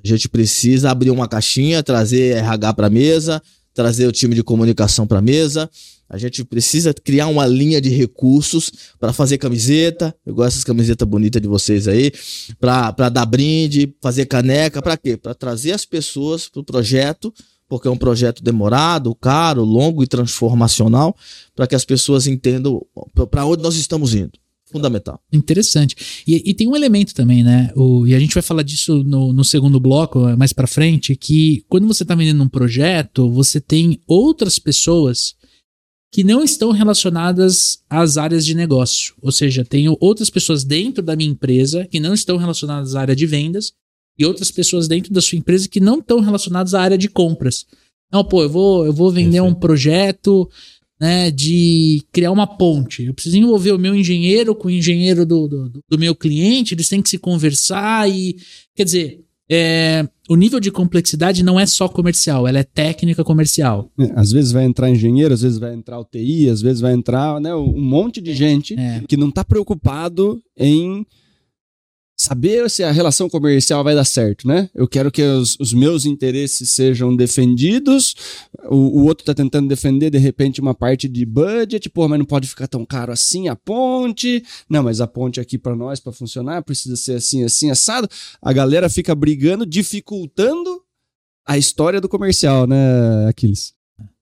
A 0.02 0.06
gente 0.06 0.28
precisa 0.28 0.90
abrir 0.90 1.10
uma 1.10 1.28
caixinha, 1.28 1.82
trazer 1.82 2.36
RH 2.36 2.72
para 2.74 2.88
mesa, 2.88 3.42
trazer 3.74 4.06
o 4.06 4.12
time 4.12 4.34
de 4.34 4.42
comunicação 4.42 5.06
para 5.06 5.20
mesa. 5.20 5.68
A 6.08 6.16
gente 6.16 6.44
precisa 6.44 6.94
criar 6.94 7.26
uma 7.26 7.46
linha 7.46 7.80
de 7.80 7.90
recursos 7.90 8.70
para 8.98 9.12
fazer 9.12 9.36
camiseta, 9.38 10.14
igual 10.26 10.48
essas 10.48 10.64
camisetas 10.64 11.06
bonitas 11.06 11.42
de 11.42 11.48
vocês 11.48 11.86
aí, 11.86 12.12
para 12.58 13.08
dar 13.08 13.26
brinde, 13.26 13.92
fazer 14.00 14.24
caneca, 14.26 14.80
para 14.80 14.96
quê? 14.96 15.16
Para 15.16 15.34
trazer 15.34 15.72
as 15.72 15.84
pessoas 15.84 16.48
para 16.48 16.60
o 16.60 16.64
projeto, 16.64 17.34
porque 17.68 17.86
é 17.86 17.90
um 17.90 17.96
projeto 17.96 18.42
demorado, 18.42 19.14
caro, 19.14 19.62
longo 19.62 20.02
e 20.02 20.06
transformacional, 20.06 21.16
para 21.54 21.66
que 21.66 21.74
as 21.74 21.84
pessoas 21.84 22.26
entendam 22.26 22.80
para 23.30 23.44
onde 23.44 23.62
nós 23.62 23.76
estamos 23.76 24.14
indo. 24.14 24.32
Fundamental. 24.70 25.18
Interessante. 25.32 26.22
E, 26.26 26.50
e 26.50 26.54
tem 26.54 26.68
um 26.68 26.76
elemento 26.76 27.14
também, 27.14 27.42
né? 27.42 27.72
O, 27.74 28.06
e 28.06 28.14
a 28.14 28.18
gente 28.18 28.34
vai 28.34 28.42
falar 28.42 28.62
disso 28.62 29.02
no, 29.02 29.32
no 29.32 29.42
segundo 29.42 29.80
bloco, 29.80 30.28
eh, 30.28 30.36
mais 30.36 30.52
pra 30.52 30.66
frente, 30.66 31.16
que 31.16 31.64
quando 31.70 31.86
você 31.86 32.04
tá 32.04 32.14
vendendo 32.14 32.42
um 32.42 32.48
projeto, 32.48 33.30
você 33.30 33.62
tem 33.62 34.02
outras 34.06 34.58
pessoas 34.58 35.34
que 36.12 36.22
não 36.22 36.42
estão 36.42 36.70
relacionadas 36.70 37.82
às 37.88 38.18
áreas 38.18 38.44
de 38.44 38.54
negócio. 38.54 39.14
Ou 39.22 39.32
seja, 39.32 39.64
tenho 39.64 39.96
outras 40.00 40.28
pessoas 40.28 40.64
dentro 40.64 41.02
da 41.02 41.16
minha 41.16 41.30
empresa 41.30 41.86
que 41.86 42.00
não 42.00 42.12
estão 42.12 42.36
relacionadas 42.36 42.94
à 42.94 43.00
área 43.00 43.16
de 43.16 43.26
vendas 43.26 43.72
e 44.18 44.24
outras 44.26 44.50
pessoas 44.50 44.88
dentro 44.88 45.12
da 45.12 45.20
sua 45.20 45.38
empresa 45.38 45.68
que 45.68 45.80
não 45.80 45.98
estão 45.98 46.20
relacionadas 46.20 46.74
à 46.74 46.80
área 46.82 46.98
de 46.98 47.08
compras. 47.08 47.64
Não, 48.12 48.24
pô, 48.24 48.42
eu 48.42 48.48
vou, 48.48 48.86
eu 48.86 48.92
vou 48.92 49.10
vender 49.10 49.40
um 49.40 49.54
projeto 49.54 50.48
né, 51.00 51.30
de 51.30 52.02
criar 52.10 52.32
uma 52.32 52.46
ponte. 52.46 53.04
Eu 53.04 53.14
preciso 53.14 53.36
envolver 53.36 53.72
o 53.72 53.78
meu 53.78 53.94
engenheiro 53.94 54.54
com 54.54 54.68
o 54.68 54.70
engenheiro 54.70 55.24
do, 55.24 55.46
do, 55.46 55.72
do 55.88 55.98
meu 55.98 56.14
cliente, 56.14 56.74
eles 56.74 56.88
têm 56.88 57.00
que 57.02 57.10
se 57.10 57.18
conversar 57.18 58.10
e. 58.10 58.36
Quer 58.74 58.84
dizer, 58.84 59.20
é, 59.50 60.08
o 60.28 60.36
nível 60.36 60.58
de 60.58 60.70
complexidade 60.70 61.42
não 61.42 61.58
é 61.58 61.64
só 61.66 61.88
comercial, 61.88 62.46
ela 62.48 62.58
é 62.58 62.64
técnica 62.64 63.22
comercial. 63.22 63.90
É, 63.98 64.10
Às 64.16 64.32
vezes 64.32 64.52
vai 64.52 64.64
entrar 64.64 64.90
engenheiro, 64.90 65.32
às 65.32 65.42
vezes 65.42 65.58
vai 65.58 65.72
entrar 65.74 66.00
UTI, 66.00 66.50
às 66.50 66.60
vezes 66.60 66.80
vai 66.80 66.92
entrar 66.92 67.40
né, 67.40 67.54
um 67.54 67.80
monte 67.80 68.20
de 68.20 68.34
gente 68.34 68.74
É. 68.74 69.02
que 69.08 69.16
não 69.16 69.30
tá 69.30 69.44
preocupado 69.44 70.42
em 70.56 71.06
saber 72.20 72.68
se 72.68 72.82
a 72.82 72.90
relação 72.90 73.28
comercial 73.30 73.84
vai 73.84 73.94
dar 73.94 74.04
certo, 74.04 74.46
né? 74.46 74.68
Eu 74.74 74.88
quero 74.88 75.10
que 75.10 75.22
os, 75.22 75.56
os 75.60 75.72
meus 75.72 76.04
interesses 76.04 76.70
sejam 76.70 77.14
defendidos, 77.14 78.16
o, 78.68 78.74
o 79.00 79.04
outro 79.04 79.24
tá 79.24 79.32
tentando 79.32 79.68
defender, 79.68 80.10
de 80.10 80.18
repente, 80.18 80.60
uma 80.60 80.74
parte 80.74 81.08
de 81.08 81.24
budget, 81.24 81.88
pô, 81.88 82.08
mas 82.08 82.18
não 82.18 82.26
pode 82.26 82.48
ficar 82.48 82.66
tão 82.66 82.84
caro 82.84 83.12
assim 83.12 83.46
a 83.46 83.54
ponte, 83.54 84.42
não, 84.68 84.82
mas 84.82 85.00
a 85.00 85.06
ponte 85.06 85.38
aqui 85.38 85.56
para 85.56 85.76
nós, 85.76 86.00
para 86.00 86.12
funcionar, 86.12 86.62
precisa 86.64 86.96
ser 86.96 87.14
assim, 87.14 87.44
assim, 87.44 87.70
assado. 87.70 88.08
A 88.42 88.52
galera 88.52 88.90
fica 88.90 89.14
brigando, 89.14 89.64
dificultando 89.64 90.82
a 91.46 91.56
história 91.56 92.00
do 92.00 92.08
comercial, 92.08 92.66
né, 92.66 93.28
Aquiles? 93.28 93.77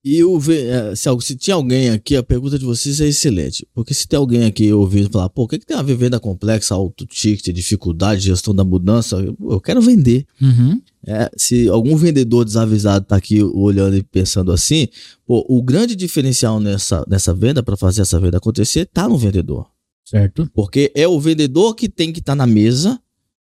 E 0.09 0.23
ve- 0.39 0.69
eh, 0.69 0.95
se, 0.95 1.09
se 1.21 1.35
tinha 1.35 1.57
alguém 1.57 1.91
aqui, 1.91 2.15
a 2.15 2.23
pergunta 2.23 2.57
de 2.57 2.65
vocês 2.65 3.01
é 3.01 3.09
excelente. 3.09 3.67
Porque 3.75 3.93
se 3.93 4.07
tem 4.07 4.17
alguém 4.17 4.45
aqui 4.45 4.73
ouvindo 4.73 5.11
falar, 5.11 5.29
pô, 5.29 5.43
o 5.43 5.49
que, 5.49 5.59
que 5.59 5.67
tem 5.67 5.77
a 5.77 5.83
ver 5.83 5.97
venda 5.97 6.21
complexa, 6.21 6.77
alto 6.77 7.05
ticket, 7.05 7.53
dificuldade, 7.53 8.21
gestão 8.21 8.55
da 8.55 8.63
mudança? 8.63 9.17
Eu, 9.17 9.37
eu 9.51 9.61
quero 9.61 9.83
vender. 9.83 10.25
Uhum. 10.41 10.81
É, 11.05 11.29
se 11.37 11.69
algum 11.69 11.97
vendedor 11.97 12.45
desavisado 12.45 13.05
tá 13.05 13.17
aqui 13.17 13.43
olhando 13.43 13.97
e 13.97 14.03
pensando 14.05 14.53
assim, 14.53 14.87
pô, 15.27 15.45
o 15.49 15.61
grande 15.61 15.97
diferencial 15.97 16.61
nessa, 16.61 17.05
nessa 17.09 17.35
venda, 17.35 17.61
para 17.61 17.77
fazer 17.77 18.03
essa 18.03 18.21
venda 18.21 18.37
acontecer, 18.37 18.87
tá 18.87 19.09
no 19.09 19.19
vendedor. 19.19 19.67
Certo. 20.05 20.49
Porque 20.55 20.93
é 20.95 21.09
o 21.09 21.19
vendedor 21.19 21.75
que 21.75 21.89
tem 21.89 22.13
que 22.13 22.21
estar 22.21 22.37
na 22.37 22.47
mesa 22.47 22.97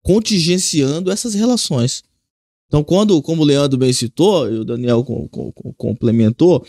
contingenciando 0.01 1.11
essas 1.11 1.35
relações. 1.35 2.05
Então, 2.69 2.83
quando, 2.83 3.21
como 3.23 3.43
o 3.43 3.45
Leandro 3.45 3.79
bem 3.79 3.93
citou, 3.93 4.51
e 4.53 4.59
o 4.59 4.65
Daniel 4.65 5.05
com- 5.05 5.29
com- 5.29 5.53
com- 5.53 5.73
complementou, 5.75 6.65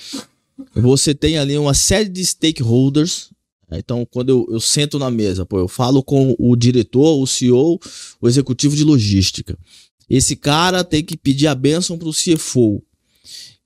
você 0.75 1.13
tem 1.13 1.37
ali 1.37 1.57
uma 1.57 1.73
série 1.73 2.09
de 2.09 2.23
stakeholders. 2.23 3.29
né? 3.69 3.79
Então, 3.79 4.05
quando 4.09 4.29
eu, 4.29 4.47
eu 4.49 4.59
sento 4.59 4.97
na 4.99 5.09
mesa, 5.11 5.45
pô, 5.45 5.57
eu 5.59 5.67
falo 5.67 6.01
com 6.03 6.35
o 6.39 6.55
diretor, 6.55 7.19
o 7.21 7.25
CEO, 7.27 7.79
o 8.21 8.27
executivo 8.27 8.75
de 8.75 8.83
logística. 8.83 9.57
Esse 10.09 10.35
cara 10.35 10.83
tem 10.83 11.03
que 11.03 11.17
pedir 11.17 11.47
a 11.47 11.55
benção 11.55 11.97
para 11.97 12.07
o 12.07 12.13
CFO, 12.13 12.81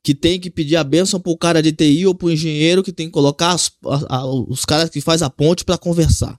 que 0.03 0.15
tem 0.15 0.39
que 0.39 0.49
pedir 0.49 0.75
a 0.75 0.83
benção 0.83 1.19
para 1.19 1.31
o 1.31 1.37
cara 1.37 1.61
de 1.61 1.71
TI 1.71 2.07
ou 2.07 2.15
para 2.15 2.27
o 2.27 2.31
engenheiro, 2.31 2.81
que 2.81 2.91
tem 2.91 3.05
que 3.07 3.11
colocar 3.13 3.51
as- 3.51 3.71
a- 3.85 4.15
a- 4.17 4.25
os 4.25 4.65
caras 4.65 4.89
que 4.89 4.99
faz 5.01 5.21
a 5.21 5.29
ponte 5.29 5.63
para 5.63 5.77
conversar. 5.77 6.35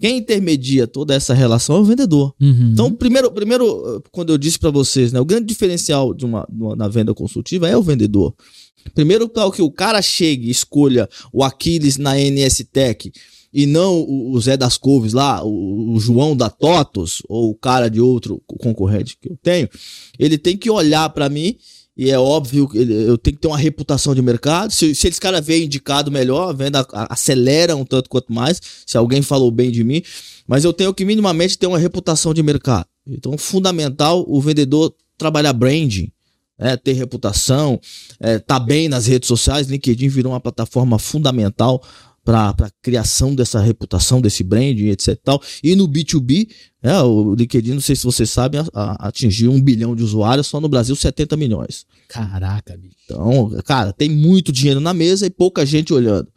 Quem 0.00 0.16
intermedia 0.18 0.86
toda 0.86 1.14
essa 1.14 1.34
relação 1.34 1.76
é 1.76 1.80
o 1.80 1.84
vendedor. 1.84 2.34
Uhum. 2.40 2.70
Então, 2.72 2.90
primeiro, 2.90 3.30
primeiro 3.30 4.02
quando 4.10 4.32
eu 4.32 4.38
disse 4.38 4.58
para 4.58 4.70
vocês, 4.70 5.12
né, 5.12 5.20
o 5.20 5.24
grande 5.24 5.46
diferencial 5.46 6.14
de 6.14 6.24
uma, 6.24 6.46
de 6.50 6.62
uma- 6.62 6.74
na 6.74 6.88
venda 6.88 7.12
consultiva 7.12 7.68
é 7.68 7.76
o 7.76 7.82
vendedor. 7.82 8.34
Primeiro, 8.94 9.28
para 9.28 9.50
que 9.50 9.60
o 9.60 9.70
cara 9.70 10.00
chegue 10.00 10.48
e 10.48 10.50
escolha 10.50 11.06
o 11.32 11.44
Aquiles 11.44 11.98
na 11.98 12.18
NS 12.18 12.64
Tech 12.72 13.12
e 13.52 13.66
não 13.66 14.00
o, 14.08 14.40
Zé 14.40 14.56
das 14.56 14.78
Couves 14.78 15.12
lá, 15.12 15.44
o, 15.44 15.92
o 15.92 16.00
João 16.00 16.34
da 16.34 16.48
Totos 16.48 17.20
ou 17.28 17.50
o 17.50 17.54
cara 17.54 17.90
de 17.90 18.00
outro 18.00 18.40
concorrente 18.46 19.18
que 19.20 19.28
eu 19.30 19.36
tenho, 19.42 19.68
ele 20.18 20.38
tem 20.38 20.56
que 20.56 20.70
olhar 20.70 21.10
para 21.10 21.28
mim 21.28 21.56
e 22.00 22.10
é 22.10 22.18
óbvio 22.18 22.66
que 22.66 22.78
eu 22.78 23.18
tenho 23.18 23.36
que 23.36 23.42
ter 23.42 23.46
uma 23.46 23.58
reputação 23.58 24.14
de 24.14 24.22
mercado. 24.22 24.72
Se, 24.72 24.94
se 24.94 25.06
esse 25.06 25.20
cara 25.20 25.38
veio 25.38 25.66
indicado 25.66 26.10
melhor, 26.10 26.48
a 26.48 26.52
venda 26.54 26.86
acelera 27.10 27.76
um 27.76 27.84
tanto 27.84 28.08
quanto 28.08 28.32
mais. 28.32 28.58
Se 28.86 28.96
alguém 28.96 29.20
falou 29.20 29.50
bem 29.50 29.70
de 29.70 29.84
mim, 29.84 30.02
mas 30.48 30.64
eu 30.64 30.72
tenho 30.72 30.94
que 30.94 31.04
minimamente 31.04 31.58
ter 31.58 31.66
uma 31.66 31.78
reputação 31.78 32.32
de 32.32 32.42
mercado. 32.42 32.86
Então, 33.06 33.36
fundamental 33.36 34.24
o 34.26 34.40
vendedor 34.40 34.94
trabalhar 35.18 35.52
branding, 35.52 36.10
né, 36.58 36.74
ter 36.74 36.94
reputação, 36.94 37.78
é, 38.18 38.38
tá 38.38 38.58
bem 38.58 38.88
nas 38.88 39.04
redes 39.04 39.26
sociais. 39.26 39.66
LinkedIn 39.66 40.08
virou 40.08 40.32
uma 40.32 40.40
plataforma 40.40 40.98
fundamental 40.98 41.82
para 42.24 42.50
a 42.50 42.70
criação 42.82 43.34
dessa 43.34 43.60
reputação, 43.60 44.20
desse 44.20 44.44
branding, 44.44 44.88
etc. 44.88 45.08
e 45.08 45.16
Tal. 45.16 45.42
E 45.62 45.74
no 45.74 45.88
B2B, 45.88 46.48
é, 46.82 47.00
o 47.00 47.34
LinkedIn, 47.34 47.72
não 47.72 47.80
sei 47.80 47.96
se 47.96 48.04
vocês 48.04 48.30
sabem, 48.30 48.60
a- 48.60 48.66
a- 48.74 49.08
atingiu 49.08 49.50
um 49.50 49.60
bilhão 49.60 49.96
de 49.96 50.02
usuários, 50.02 50.46
só 50.46 50.60
no 50.60 50.68
Brasil 50.68 50.94
70 50.94 51.36
milhões. 51.36 51.86
Caraca, 52.08 52.76
bicho. 52.76 52.94
Então, 53.04 53.50
cara, 53.64 53.92
tem 53.92 54.08
muito 54.10 54.52
dinheiro 54.52 54.80
na 54.80 54.92
mesa 54.92 55.26
e 55.26 55.30
pouca 55.30 55.64
gente 55.64 55.92
olhando. 55.92 56.28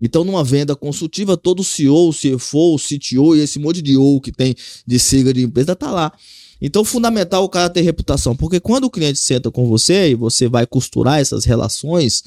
Então, 0.00 0.24
numa 0.24 0.42
venda 0.42 0.74
consultiva, 0.74 1.36
todo 1.36 1.62
CEO, 1.62 2.12
CFO, 2.12 2.78
CTO 2.78 3.36
e 3.36 3.40
esse 3.40 3.58
monte 3.58 3.82
de 3.82 3.96
O 3.96 4.20
que 4.20 4.32
tem 4.32 4.54
de 4.86 4.98
sigla 4.98 5.32
de 5.32 5.42
empresa 5.42 5.76
tá 5.76 5.90
lá. 5.90 6.12
Então, 6.60 6.84
fundamental 6.84 7.44
o 7.44 7.48
cara 7.48 7.70
ter 7.70 7.80
reputação, 7.82 8.36
porque 8.36 8.60
quando 8.60 8.84
o 8.84 8.90
cliente 8.90 9.18
senta 9.18 9.50
com 9.50 9.66
você 9.66 10.10
e 10.10 10.14
você 10.14 10.48
vai 10.48 10.66
costurar 10.66 11.18
essas 11.18 11.44
relações, 11.44 12.22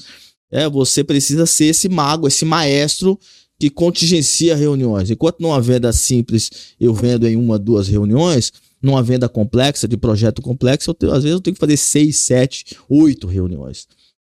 é, 0.54 0.68
você 0.68 1.02
precisa 1.02 1.44
ser 1.46 1.66
esse 1.66 1.88
mago, 1.88 2.28
esse 2.28 2.44
maestro 2.44 3.18
que 3.58 3.68
contingencia 3.68 4.54
reuniões. 4.54 5.10
Enquanto 5.10 5.40
numa 5.40 5.60
venda 5.60 5.92
simples 5.92 6.50
eu 6.80 6.94
vendo 6.94 7.26
em 7.26 7.34
uma, 7.36 7.58
duas 7.58 7.88
reuniões, 7.88 8.52
numa 8.80 9.02
venda 9.02 9.28
complexa, 9.28 9.88
de 9.88 9.96
projeto 9.96 10.40
complexo, 10.40 10.90
eu 10.90 10.94
tenho- 10.94 11.12
às 11.12 11.24
vezes 11.24 11.34
eu 11.34 11.40
tenho 11.40 11.54
que 11.54 11.60
fazer 11.60 11.76
seis, 11.76 12.18
sete, 12.18 12.76
oito 12.88 13.26
reuniões. 13.26 13.86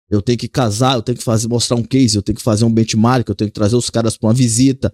Eu 0.09 0.21
tenho 0.21 0.37
que 0.37 0.47
casar, 0.47 0.95
eu 0.95 1.01
tenho 1.01 1.17
que 1.17 1.23
fazer, 1.23 1.47
mostrar 1.49 1.75
um 1.75 1.83
case, 1.83 2.15
eu 2.15 2.21
tenho 2.21 2.37
que 2.37 2.41
fazer 2.41 2.63
um 2.63 2.71
benchmark, 2.71 3.27
eu 3.27 3.35
tenho 3.35 3.49
que 3.49 3.53
trazer 3.53 3.75
os 3.75 3.89
caras 3.89 4.17
para 4.17 4.27
uma 4.27 4.33
visita. 4.33 4.91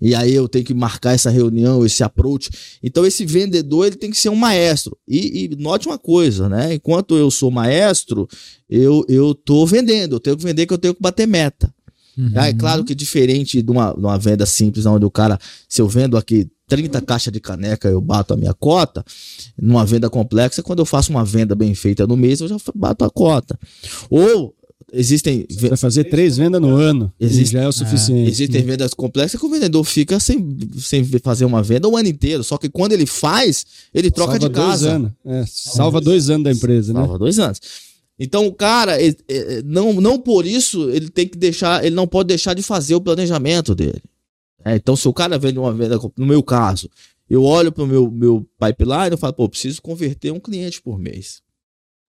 E 0.00 0.14
aí 0.14 0.34
eu 0.34 0.48
tenho 0.48 0.64
que 0.64 0.72
marcar 0.72 1.12
essa 1.12 1.28
reunião, 1.28 1.84
esse 1.84 2.02
approach. 2.02 2.48
Então 2.82 3.04
esse 3.04 3.26
vendedor 3.26 3.86
ele 3.86 3.96
tem 3.96 4.10
que 4.10 4.16
ser 4.16 4.30
um 4.30 4.36
maestro. 4.36 4.96
E, 5.06 5.44
e 5.44 5.56
note 5.56 5.86
uma 5.86 5.98
coisa, 5.98 6.48
né? 6.48 6.74
Enquanto 6.74 7.16
eu 7.16 7.30
sou 7.30 7.50
maestro, 7.50 8.26
eu 8.68 9.04
eu 9.08 9.34
tô 9.34 9.66
vendendo. 9.66 10.16
Eu 10.16 10.20
tenho 10.20 10.36
que 10.36 10.44
vender 10.44 10.66
que 10.66 10.72
eu 10.72 10.78
tenho 10.78 10.94
que 10.94 11.02
bater 11.02 11.26
meta. 11.26 11.72
Uhum. 12.16 12.32
Ah, 12.34 12.48
é 12.48 12.54
claro 12.54 12.82
que 12.82 12.94
diferente 12.94 13.60
de 13.60 13.70
uma, 13.70 13.92
de 13.92 14.00
uma 14.00 14.18
venda 14.18 14.46
simples, 14.46 14.86
onde 14.86 15.04
o 15.04 15.10
cara, 15.10 15.38
se 15.68 15.82
eu 15.82 15.88
vendo 15.88 16.16
aqui 16.16 16.48
30 16.68 17.00
caixas 17.00 17.32
de 17.32 17.40
caneca, 17.40 17.88
eu 17.88 18.00
bato 18.00 18.34
a 18.34 18.36
minha 18.36 18.52
cota. 18.54 19.04
Numa 19.60 19.84
venda 19.86 20.10
complexa, 20.10 20.62
quando 20.62 20.80
eu 20.80 20.86
faço 20.86 21.10
uma 21.10 21.24
venda 21.24 21.54
bem 21.54 21.74
feita 21.74 22.06
no 22.06 22.16
mês, 22.16 22.40
eu 22.40 22.48
já 22.48 22.56
bato 22.74 23.04
a 23.04 23.10
cota. 23.10 23.58
Ou 24.10 24.52
existem, 24.92 25.46
ve- 25.50 25.68
Vai 25.68 25.78
fazer 25.78 26.04
três 26.04 26.36
vendas 26.36 26.60
no 26.60 26.74
ano. 26.74 27.12
Existe- 27.20 27.52
já 27.52 27.62
é 27.62 27.68
o 27.68 27.72
suficiente. 27.72 28.28
existem 28.30 28.62
vendas 28.62 28.94
complexas 28.94 29.38
que 29.40 29.46
o 29.46 29.50
vendedor 29.50 29.84
fica 29.84 30.18
sem, 30.18 30.56
sem 30.78 31.04
fazer 31.22 31.44
uma 31.44 31.62
venda 31.62 31.88
o 31.88 31.96
ano 31.96 32.08
inteiro. 32.08 32.42
Só 32.42 32.58
que 32.58 32.68
quando 32.68 32.92
ele 32.92 33.06
faz, 33.06 33.64
ele 33.94 34.10
troca 34.10 34.32
salva 34.32 34.48
de 34.48 34.54
casa. 34.54 34.84
Dois 34.88 34.94
anos. 34.96 35.12
É, 35.24 35.44
salva 35.48 36.00
dois 36.00 36.30
anos 36.30 36.44
da 36.44 36.52
empresa, 36.52 36.92
né? 36.92 37.00
Salva 37.00 37.18
dois 37.18 37.38
anos. 37.38 37.60
Então 38.18 38.46
o 38.46 38.52
cara, 38.52 39.00
ele- 39.00 39.16
ele- 39.28 39.62
não, 39.64 39.92
não 40.00 40.18
por 40.18 40.46
isso, 40.46 40.88
ele 40.90 41.10
tem 41.10 41.28
que 41.28 41.36
deixar, 41.36 41.84
ele 41.84 41.94
não 41.94 42.06
pode 42.08 42.28
deixar 42.28 42.54
de 42.54 42.62
fazer 42.62 42.94
o 42.94 43.00
planejamento 43.00 43.74
dele. 43.74 44.02
É, 44.66 44.74
então 44.74 44.96
se 44.96 45.06
o 45.06 45.12
cara 45.12 45.38
vende 45.38 45.60
uma 45.60 45.72
venda, 45.72 45.96
no 46.16 46.26
meu 46.26 46.42
caso, 46.42 46.90
eu 47.30 47.44
olho 47.44 47.70
para 47.70 47.84
o 47.84 47.86
meu, 47.86 48.10
meu 48.10 48.44
pipeline 48.58 49.14
e 49.14 49.16
falo, 49.16 49.32
pô, 49.32 49.48
preciso 49.48 49.80
converter 49.80 50.32
um 50.32 50.40
cliente 50.40 50.82
por 50.82 50.98
mês. 50.98 51.40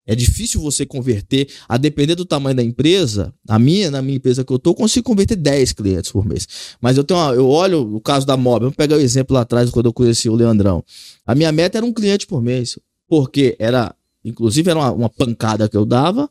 É 0.07 0.15
difícil 0.15 0.59
você 0.59 0.83
converter, 0.83 1.47
a 1.69 1.77
depender 1.77 2.15
do 2.15 2.25
tamanho 2.25 2.55
da 2.55 2.63
empresa, 2.63 3.31
a 3.47 3.59
minha, 3.59 3.91
na 3.91 4.01
minha 4.01 4.15
empresa 4.17 4.43
que 4.43 4.51
eu 4.51 4.57
tô, 4.57 4.71
eu 4.71 4.75
consigo 4.75 5.05
converter 5.05 5.35
10 5.35 5.71
clientes 5.71 6.11
por 6.11 6.25
mês. 6.25 6.47
Mas 6.81 6.97
eu 6.97 7.03
tenho 7.03 7.19
uma- 7.19 7.35
eu 7.35 7.47
olho 7.47 7.93
o 7.95 8.01
caso 8.01 8.25
da 8.25 8.35
Mob, 8.35 8.61
vamos 8.61 8.75
pegar 8.75 8.95
o 8.95 9.01
exemplo 9.01 9.35
lá 9.35 9.41
atrás 9.41 9.69
quando 9.69 9.85
eu 9.85 9.93
conheci 9.93 10.27
o 10.27 10.33
Leandrão. 10.33 10.83
A 11.27 11.35
minha 11.35 11.51
meta 11.51 11.77
era 11.77 11.85
um 11.85 11.93
cliente 11.93 12.25
por 12.25 12.41
mês, 12.41 12.79
porque 13.07 13.55
era, 13.59 13.93
inclusive 14.25 14.67
era 14.67 14.79
uma, 14.79 14.91
uma 14.93 15.09
pancada 15.09 15.69
que 15.69 15.77
eu 15.77 15.85
dava 15.85 16.27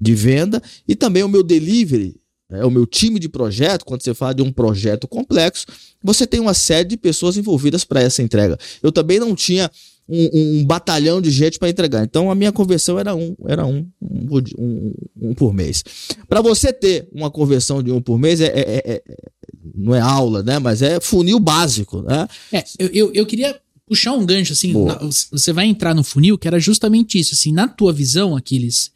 de 0.00 0.14
venda 0.14 0.60
e 0.88 0.96
também 0.96 1.22
o 1.22 1.28
meu 1.28 1.44
delivery, 1.44 2.19
é, 2.50 2.64
o 2.64 2.70
meu 2.70 2.86
time 2.86 3.18
de 3.18 3.28
projeto, 3.28 3.84
quando 3.84 4.02
você 4.02 4.12
fala 4.14 4.34
de 4.34 4.42
um 4.42 4.52
projeto 4.52 5.06
complexo, 5.08 5.66
você 6.02 6.26
tem 6.26 6.40
uma 6.40 6.54
série 6.54 6.88
de 6.88 6.96
pessoas 6.96 7.36
envolvidas 7.36 7.84
para 7.84 8.00
essa 8.02 8.22
entrega. 8.22 8.58
Eu 8.82 8.90
também 8.90 9.18
não 9.18 9.34
tinha 9.34 9.70
um, 10.08 10.28
um- 10.60 10.64
batalhão 10.64 11.20
de 11.20 11.30
gente 11.30 11.58
para 11.58 11.68
entregar. 11.68 12.02
Então 12.04 12.30
a 12.30 12.34
minha 12.34 12.50
conversão 12.50 12.98
era 12.98 13.14
um, 13.14 13.36
era 13.46 13.64
um, 13.64 13.86
um, 14.02 14.26
um- 14.58 14.92
um 15.30 15.34
por 15.34 15.52
mês. 15.54 15.84
Para 16.28 16.40
você 16.40 16.72
ter 16.72 17.08
uma 17.12 17.30
conversão 17.30 17.80
de 17.82 17.92
um 17.92 18.00
por 18.02 18.18
mês, 18.18 18.40
é, 18.40 18.46
é- 18.46 18.82
é- 18.84 18.92
é- 18.94 19.02
não 19.74 19.94
é 19.94 20.00
aula, 20.00 20.42
né? 20.42 20.58
Mas 20.58 20.82
é 20.82 20.98
funil 21.00 21.38
básico, 21.38 22.02
né? 22.02 22.26
É, 22.52 22.64
eu, 22.78 22.88
eu, 22.88 23.12
eu 23.14 23.26
queria 23.26 23.56
puxar 23.86 24.12
um 24.12 24.24
gancho, 24.26 24.52
assim, 24.52 24.72
na- 24.86 24.98
você 25.32 25.52
vai 25.52 25.66
entrar 25.66 25.94
no 25.94 26.02
funil, 26.02 26.36
que 26.38 26.48
era 26.48 26.58
justamente 26.58 27.18
isso, 27.18 27.34
assim, 27.34 27.52
na 27.52 27.68
tua 27.68 27.92
visão, 27.92 28.36
Aquiles, 28.36 28.90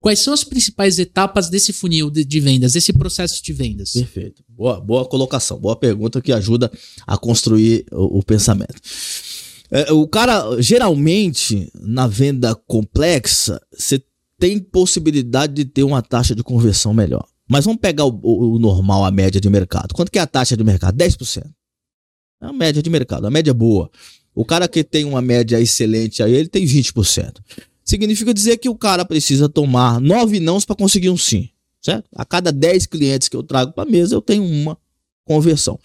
quais 0.00 0.18
são 0.20 0.32
as 0.34 0.42
principais 0.42 0.98
etapas 0.98 1.48
desse 1.48 1.72
funil 1.72 2.10
de, 2.10 2.24
de 2.24 2.40
vendas, 2.40 2.72
desse 2.72 2.92
processo 2.92 3.42
de 3.42 3.52
vendas? 3.52 3.92
Perfeito. 3.92 4.42
Boa, 4.48 4.80
boa 4.80 5.04
colocação, 5.06 5.58
boa 5.58 5.76
pergunta 5.76 6.20
que 6.20 6.32
ajuda 6.32 6.70
a 7.06 7.16
construir 7.16 7.84
o, 7.92 8.18
o 8.18 8.22
pensamento. 8.22 8.74
É, 9.70 9.92
o 9.92 10.06
cara, 10.08 10.60
geralmente, 10.60 11.70
na 11.80 12.06
venda 12.06 12.54
complexa, 12.54 13.60
você 13.72 14.02
tem 14.38 14.58
possibilidade 14.58 15.52
de 15.54 15.64
ter 15.64 15.84
uma 15.84 16.02
taxa 16.02 16.34
de 16.34 16.42
conversão 16.42 16.92
melhor. 16.92 17.24
Mas 17.48 17.64
vamos 17.64 17.80
pegar 17.80 18.04
o, 18.04 18.20
o- 18.22 18.54
o 18.54 18.58
normal, 18.58 19.04
a 19.04 19.10
média 19.10 19.40
de 19.40 19.48
mercado. 19.50 19.92
Quanto 19.94 20.10
que 20.10 20.18
é 20.18 20.22
a 20.22 20.26
taxa 20.26 20.56
de 20.56 20.64
mercado? 20.64 20.96
10%. 20.96 21.44
É 22.42 22.46
a 22.46 22.52
média 22.52 22.82
de 22.82 22.88
mercado, 22.90 23.26
a 23.26 23.30
média 23.30 23.52
boa. 23.52 23.90
O 24.34 24.44
cara 24.44 24.66
que 24.66 24.82
tem 24.82 25.04
uma 25.04 25.20
média 25.20 25.60
excelente 25.60 26.22
aí, 26.22 26.32
ele 26.32 26.48
tem 26.48 26.64
20%. 26.64 27.34
Significa 27.90 28.32
dizer 28.32 28.56
que 28.58 28.68
o 28.68 28.74
cara 28.76 29.04
precisa 29.04 29.48
tomar 29.48 30.00
nove 30.00 30.38
nãos 30.40 30.64
para 30.64 30.76
conseguir 30.76 31.10
um 31.10 31.16
sim 31.16 31.50
certo? 31.82 32.08
A 32.14 32.24
cada 32.24 32.52
10 32.52 32.86
clientes 32.86 33.28
que 33.28 33.36
eu 33.36 33.42
trago 33.42 33.72
para 33.72 33.88
a 33.88 33.90
mesa, 33.90 34.14
eu 34.14 34.20
tenho 34.20 34.44
uma 34.44 34.76
conversão. 35.24 35.78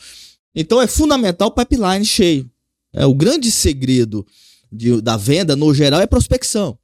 Então 0.54 0.82
é 0.82 0.88
fundamental 0.88 1.48
o 1.48 1.52
pipeline 1.52 2.06
cheio. 2.06 2.50
É, 2.94 3.06
o 3.06 3.14
grande 3.14 3.50
segredo 3.52 4.26
de- 4.72 5.02
da 5.02 5.16
venda, 5.18 5.56
no 5.56 5.74
geral, 5.74 6.02
é 6.02 6.06
prospecção. 6.08 6.78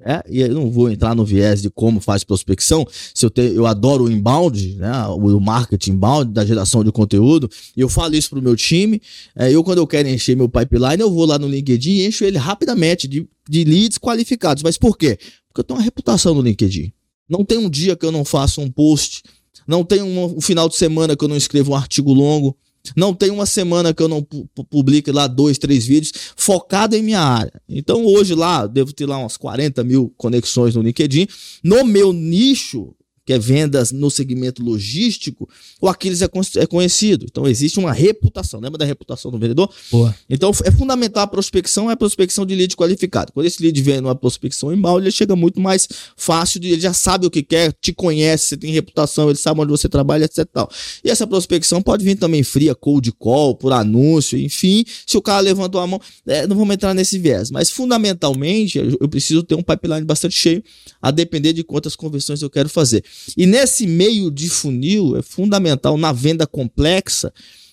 É, 0.00 0.22
e 0.28 0.40
eu 0.40 0.52
não 0.52 0.70
vou 0.70 0.90
entrar 0.90 1.14
no 1.14 1.24
viés 1.24 1.62
de 1.62 1.70
como 1.70 2.00
faz 2.00 2.22
prospecção. 2.22 2.86
Se 3.14 3.24
eu, 3.24 3.30
tenho, 3.30 3.54
eu 3.54 3.66
adoro 3.66 4.04
o 4.04 4.10
inbound, 4.10 4.76
né, 4.76 4.92
o 5.08 5.40
marketing 5.40 5.92
inbound, 5.92 6.32
da 6.32 6.44
geração 6.44 6.84
de 6.84 6.92
conteúdo, 6.92 7.50
eu 7.74 7.88
falo 7.88 8.14
isso 8.14 8.30
pro 8.30 8.42
meu 8.42 8.54
time. 8.54 9.00
É, 9.34 9.50
eu, 9.50 9.64
quando 9.64 9.78
eu 9.78 9.86
quero 9.86 10.08
encher 10.08 10.36
meu 10.36 10.48
pipeline, 10.48 11.00
eu 11.00 11.10
vou 11.10 11.24
lá 11.24 11.38
no 11.38 11.48
LinkedIn 11.48 11.92
e 11.92 12.06
encho 12.06 12.24
ele 12.24 12.36
rapidamente 12.36 13.08
de, 13.08 13.26
de 13.48 13.64
leads 13.64 13.98
qualificados. 13.98 14.62
Mas 14.62 14.76
por 14.76 14.98
quê? 14.98 15.18
Porque 15.48 15.60
eu 15.60 15.64
tenho 15.64 15.78
uma 15.78 15.84
reputação 15.84 16.34
no 16.34 16.42
LinkedIn. 16.42 16.92
Não 17.28 17.44
tem 17.44 17.56
um 17.56 17.70
dia 17.70 17.96
que 17.96 18.04
eu 18.04 18.12
não 18.12 18.24
faça 18.24 18.60
um 18.60 18.70
post. 18.70 19.22
Não 19.66 19.82
tem 19.82 20.02
um, 20.02 20.36
um 20.36 20.40
final 20.40 20.68
de 20.68 20.76
semana 20.76 21.16
que 21.16 21.24
eu 21.24 21.28
não 21.28 21.36
escreva 21.36 21.70
um 21.70 21.74
artigo 21.74 22.12
longo. 22.12 22.56
Não 22.94 23.14
tem 23.14 23.30
uma 23.30 23.46
semana 23.46 23.94
que 23.94 24.02
eu 24.02 24.08
não 24.08 24.22
pu- 24.22 24.46
pu- 24.54 24.64
publique 24.64 25.10
lá 25.10 25.26
dois, 25.26 25.58
três 25.58 25.86
vídeos 25.86 26.12
focado 26.36 26.94
em 26.94 27.02
minha 27.02 27.20
área. 27.20 27.52
Então 27.68 28.04
hoje 28.04 28.34
lá, 28.34 28.66
devo 28.66 28.92
ter 28.92 29.06
lá 29.06 29.18
umas 29.18 29.36
40 29.36 29.82
mil 29.82 30.12
conexões 30.16 30.74
no 30.74 30.82
LinkedIn. 30.82 31.26
No 31.64 31.84
meu 31.84 32.12
nicho, 32.12 32.94
que 33.26 33.32
é 33.32 33.38
vendas 33.38 33.90
no 33.90 34.08
segmento 34.08 34.62
logístico, 34.62 35.48
o 35.80 35.88
Aquiles 35.88 36.22
é, 36.22 36.28
é 36.58 36.66
conhecido. 36.66 37.26
Então 37.28 37.46
existe 37.46 37.78
uma 37.80 37.92
reputação. 37.92 38.60
Lembra 38.60 38.78
da 38.78 38.84
reputação 38.84 39.32
do 39.32 39.38
vendedor? 39.38 39.68
Boa. 39.90 40.14
Então 40.30 40.52
é 40.64 40.70
fundamental 40.70 41.24
a 41.24 41.26
prospecção, 41.26 41.90
é 41.90 41.94
a 41.94 41.96
prospecção 41.96 42.46
de 42.46 42.54
lead 42.54 42.76
qualificado. 42.76 43.32
Quando 43.32 43.46
esse 43.46 43.60
lead 43.60 43.82
vem 43.82 44.00
numa 44.00 44.14
prospecção 44.14 44.72
inbound, 44.72 45.02
ele 45.02 45.10
chega 45.10 45.34
muito 45.34 45.60
mais 45.60 45.88
fácil, 46.16 46.60
de, 46.60 46.68
ele 46.68 46.80
já 46.80 46.94
sabe 46.94 47.26
o 47.26 47.30
que 47.30 47.42
quer, 47.42 47.72
te 47.80 47.92
conhece, 47.92 48.50
você 48.50 48.56
tem 48.56 48.70
reputação, 48.70 49.28
ele 49.28 49.38
sabe 49.38 49.60
onde 49.60 49.70
você 49.70 49.88
trabalha, 49.88 50.24
etc. 50.24 50.38
e 50.38 50.44
Tal. 50.44 50.70
E 51.02 51.10
essa 51.10 51.26
prospecção 51.26 51.82
pode 51.82 52.04
vir 52.04 52.14
também 52.14 52.44
fria, 52.44 52.76
cold 52.76 53.10
call, 53.18 53.56
por 53.56 53.72
anúncio, 53.72 54.38
enfim. 54.38 54.84
Se 55.04 55.16
o 55.16 55.22
cara 55.22 55.40
levantou 55.40 55.80
a 55.80 55.86
mão, 55.86 56.00
é, 56.26 56.46
não 56.46 56.56
vamos 56.56 56.74
entrar 56.74 56.94
nesse 56.94 57.18
viés. 57.18 57.50
Mas 57.50 57.70
fundamentalmente, 57.70 58.78
eu, 58.78 58.96
eu 59.00 59.08
preciso 59.08 59.42
ter 59.42 59.56
um 59.56 59.62
pipeline 59.62 60.04
bastante 60.04 60.36
cheio, 60.36 60.62
a 61.02 61.10
depender 61.10 61.52
de 61.52 61.64
quantas 61.64 61.96
conversões 61.96 62.40
eu 62.40 62.48
quero 62.48 62.68
fazer. 62.68 63.02
E 63.36 63.46
nesse 63.46 63.86
meio 63.86 64.30
de 64.30 64.48
funil, 64.48 65.16
é 65.16 65.22
fundamental 65.22 65.96
na 65.96 66.12
venda 66.12 66.46
complexa 66.46 67.32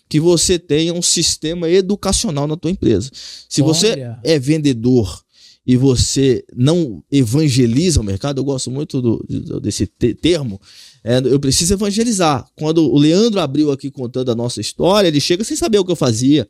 que 0.10 0.20
você 0.20 0.60
tenha 0.60 0.94
um 0.94 1.02
sistema 1.02 1.70
educacional 1.70 2.48
na 2.48 2.56
tua 2.58 2.70
empresa. 2.72 3.10
Se 3.50 3.62
você 3.62 3.92
Olha. 3.94 4.20
é 4.24 4.38
vendedor 4.38 5.22
e 5.66 5.76
você 5.78 6.44
não 6.56 7.04
evangeliza 7.12 8.02
o 8.02 8.04
mercado, 8.04 8.40
eu 8.40 8.44
gosto 8.44 8.70
muito 8.70 9.02
do- 9.02 9.26
do- 9.28 9.60
desse 9.60 9.88
te- 9.88 10.14
termo, 10.14 10.60
é, 11.04 11.18
eu 11.20 11.40
preciso 11.40 11.74
evangelizar. 11.74 12.46
Quando 12.56 12.84
o 12.92 12.98
Leandro 13.00 13.40
abriu 13.40 13.72
aqui 13.72 13.90
contando 13.90 14.30
a 14.32 14.36
nossa 14.36 14.60
história, 14.62 15.08
ele 15.08 15.20
chega 15.22 15.44
sem 15.44 15.56
saber 15.58 15.80
o 15.80 15.86
que 15.86 15.92
eu 15.92 15.96
fazia. 15.96 16.48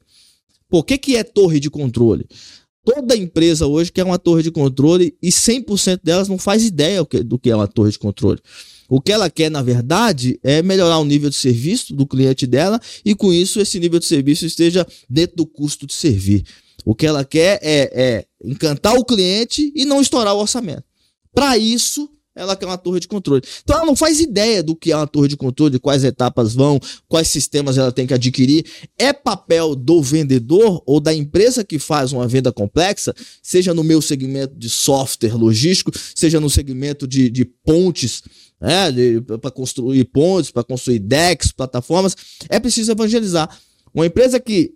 Por 0.68 0.84
que, 0.84 0.98
que 0.98 1.16
é 1.16 1.24
torre 1.24 1.60
de 1.60 1.70
controle? 1.70 2.26
Toda 2.84 3.16
empresa 3.16 3.66
hoje 3.66 3.92
quer 3.92 4.04
uma 4.04 4.18
torre 4.20 4.44
de 4.44 4.52
controle 4.52 5.16
e 5.22 5.30
100% 5.32 6.02
delas 6.04 6.28
não 6.28 6.38
faz 6.38 6.66
ideia 6.66 7.06
do 7.24 7.40
que 7.40 7.50
é 7.50 7.56
uma 7.56 7.68
torre 7.68 7.92
de 7.92 8.00
controle. 8.00 8.42
O 8.96 9.02
que 9.02 9.12
ela 9.12 9.28
quer, 9.28 9.50
na 9.50 9.64
verdade, 9.64 10.40
é 10.44 10.62
melhorar 10.62 11.00
o 11.00 11.04
nível 11.04 11.28
de 11.28 11.36
serviço 11.36 11.96
do 11.96 12.06
cliente 12.06 12.46
dela 12.46 12.80
e, 13.04 13.16
com 13.16 13.34
isso, 13.34 13.60
esse 13.60 13.80
nível 13.80 13.98
de 13.98 14.06
serviço 14.06 14.46
esteja 14.46 14.86
dentro 15.10 15.38
do 15.38 15.48
custo 15.48 15.88
de 15.88 15.96
servir. 15.96 16.44
O 16.86 16.94
que 16.94 17.08
ela 17.08 17.26
quer 17.26 17.60
é, 17.64 17.90
é 17.92 18.26
encantar 18.46 18.94
o 18.94 19.04
cliente 19.04 19.74
e 19.76 19.84
não 19.84 20.00
estourar 20.00 20.36
o 20.36 20.40
orçamento. 20.40 20.84
Para 21.34 21.58
isso, 21.58 22.08
ela 22.36 22.56
quer 22.56 22.68
uma 22.68 22.78
torre 22.78 23.00
de 23.00 23.08
controle. 23.08 23.42
Então, 23.64 23.78
ela 23.78 23.86
não 23.88 23.96
faz 23.96 24.20
ideia 24.20 24.62
do 24.62 24.76
que 24.76 24.92
é 24.92 24.96
uma 24.96 25.08
torre 25.08 25.28
de 25.28 25.38
controle, 25.38 25.80
quais 25.80 26.04
etapas 26.04 26.54
vão, 26.54 26.80
quais 27.08 27.28
sistemas 27.30 27.80
ela 27.80 27.92
tem 27.92 28.06
que 28.06 28.14
adquirir. 28.14 28.64
É 28.98 29.12
papel 29.12 29.76
do 29.76 30.04
vendedor 30.04 30.84
ou 30.86 31.00
da 31.00 31.12
empresa 31.12 31.64
que 31.64 31.80
faz 31.80 32.12
uma 32.12 32.28
venda 32.28 32.52
complexa, 32.52 33.12
seja 33.42 33.74
no 33.74 33.84
meu 33.84 34.04
segmento 34.04 34.56
de 34.56 34.70
software 34.70 35.36
logístico, 35.36 35.92
seja 36.14 36.40
no 36.40 36.50
segmento 36.50 37.08
de, 37.08 37.28
de 37.30 37.44
pontes, 37.44 38.22
né, 38.64 39.20
para 39.42 39.52
construir 39.52 40.06
pontes, 40.06 40.50
para 40.50 40.64
construir 40.64 41.00
decks, 41.00 41.52
plataformas, 41.52 42.16
é 42.48 42.60
preciso 42.62 42.94
evangelizar. 42.94 43.50
Uma 43.94 44.08
empresa 44.08 44.40
que, 44.40 44.72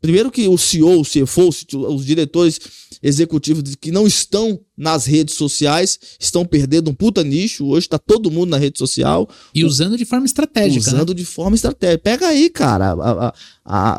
primeiro 0.00 0.30
que 0.30 0.46
o 0.48 0.58
CEO, 0.58 1.00
o 1.00 1.04
CFO, 1.04 1.48
os 1.88 2.04
diretores 2.04 2.60
executivos 3.02 3.74
que 3.80 3.90
não 3.90 4.06
estão 4.06 4.60
nas 4.76 5.06
redes 5.06 5.34
sociais, 5.34 5.98
estão 6.20 6.44
perdendo 6.44 6.90
um 6.90 6.94
puta 6.94 7.22
nicho. 7.24 7.66
Hoje 7.66 7.88
tá 7.88 7.98
todo 7.98 8.30
mundo 8.30 8.50
na 8.50 8.58
rede 8.58 8.78
social, 8.78 9.28
E 9.54 9.64
usando 9.64 9.96
de 9.96 10.04
forma 10.04 10.26
estratégica. 10.26 10.90
né? 10.90 10.96
usando 10.96 11.14
de 11.14 11.24
forma 11.24 11.54
estratégica. 11.54 11.98
Pega 12.02 12.28
aí, 12.28 12.50
cara, 12.50 12.92
a- 12.92 13.28
a- 13.28 13.34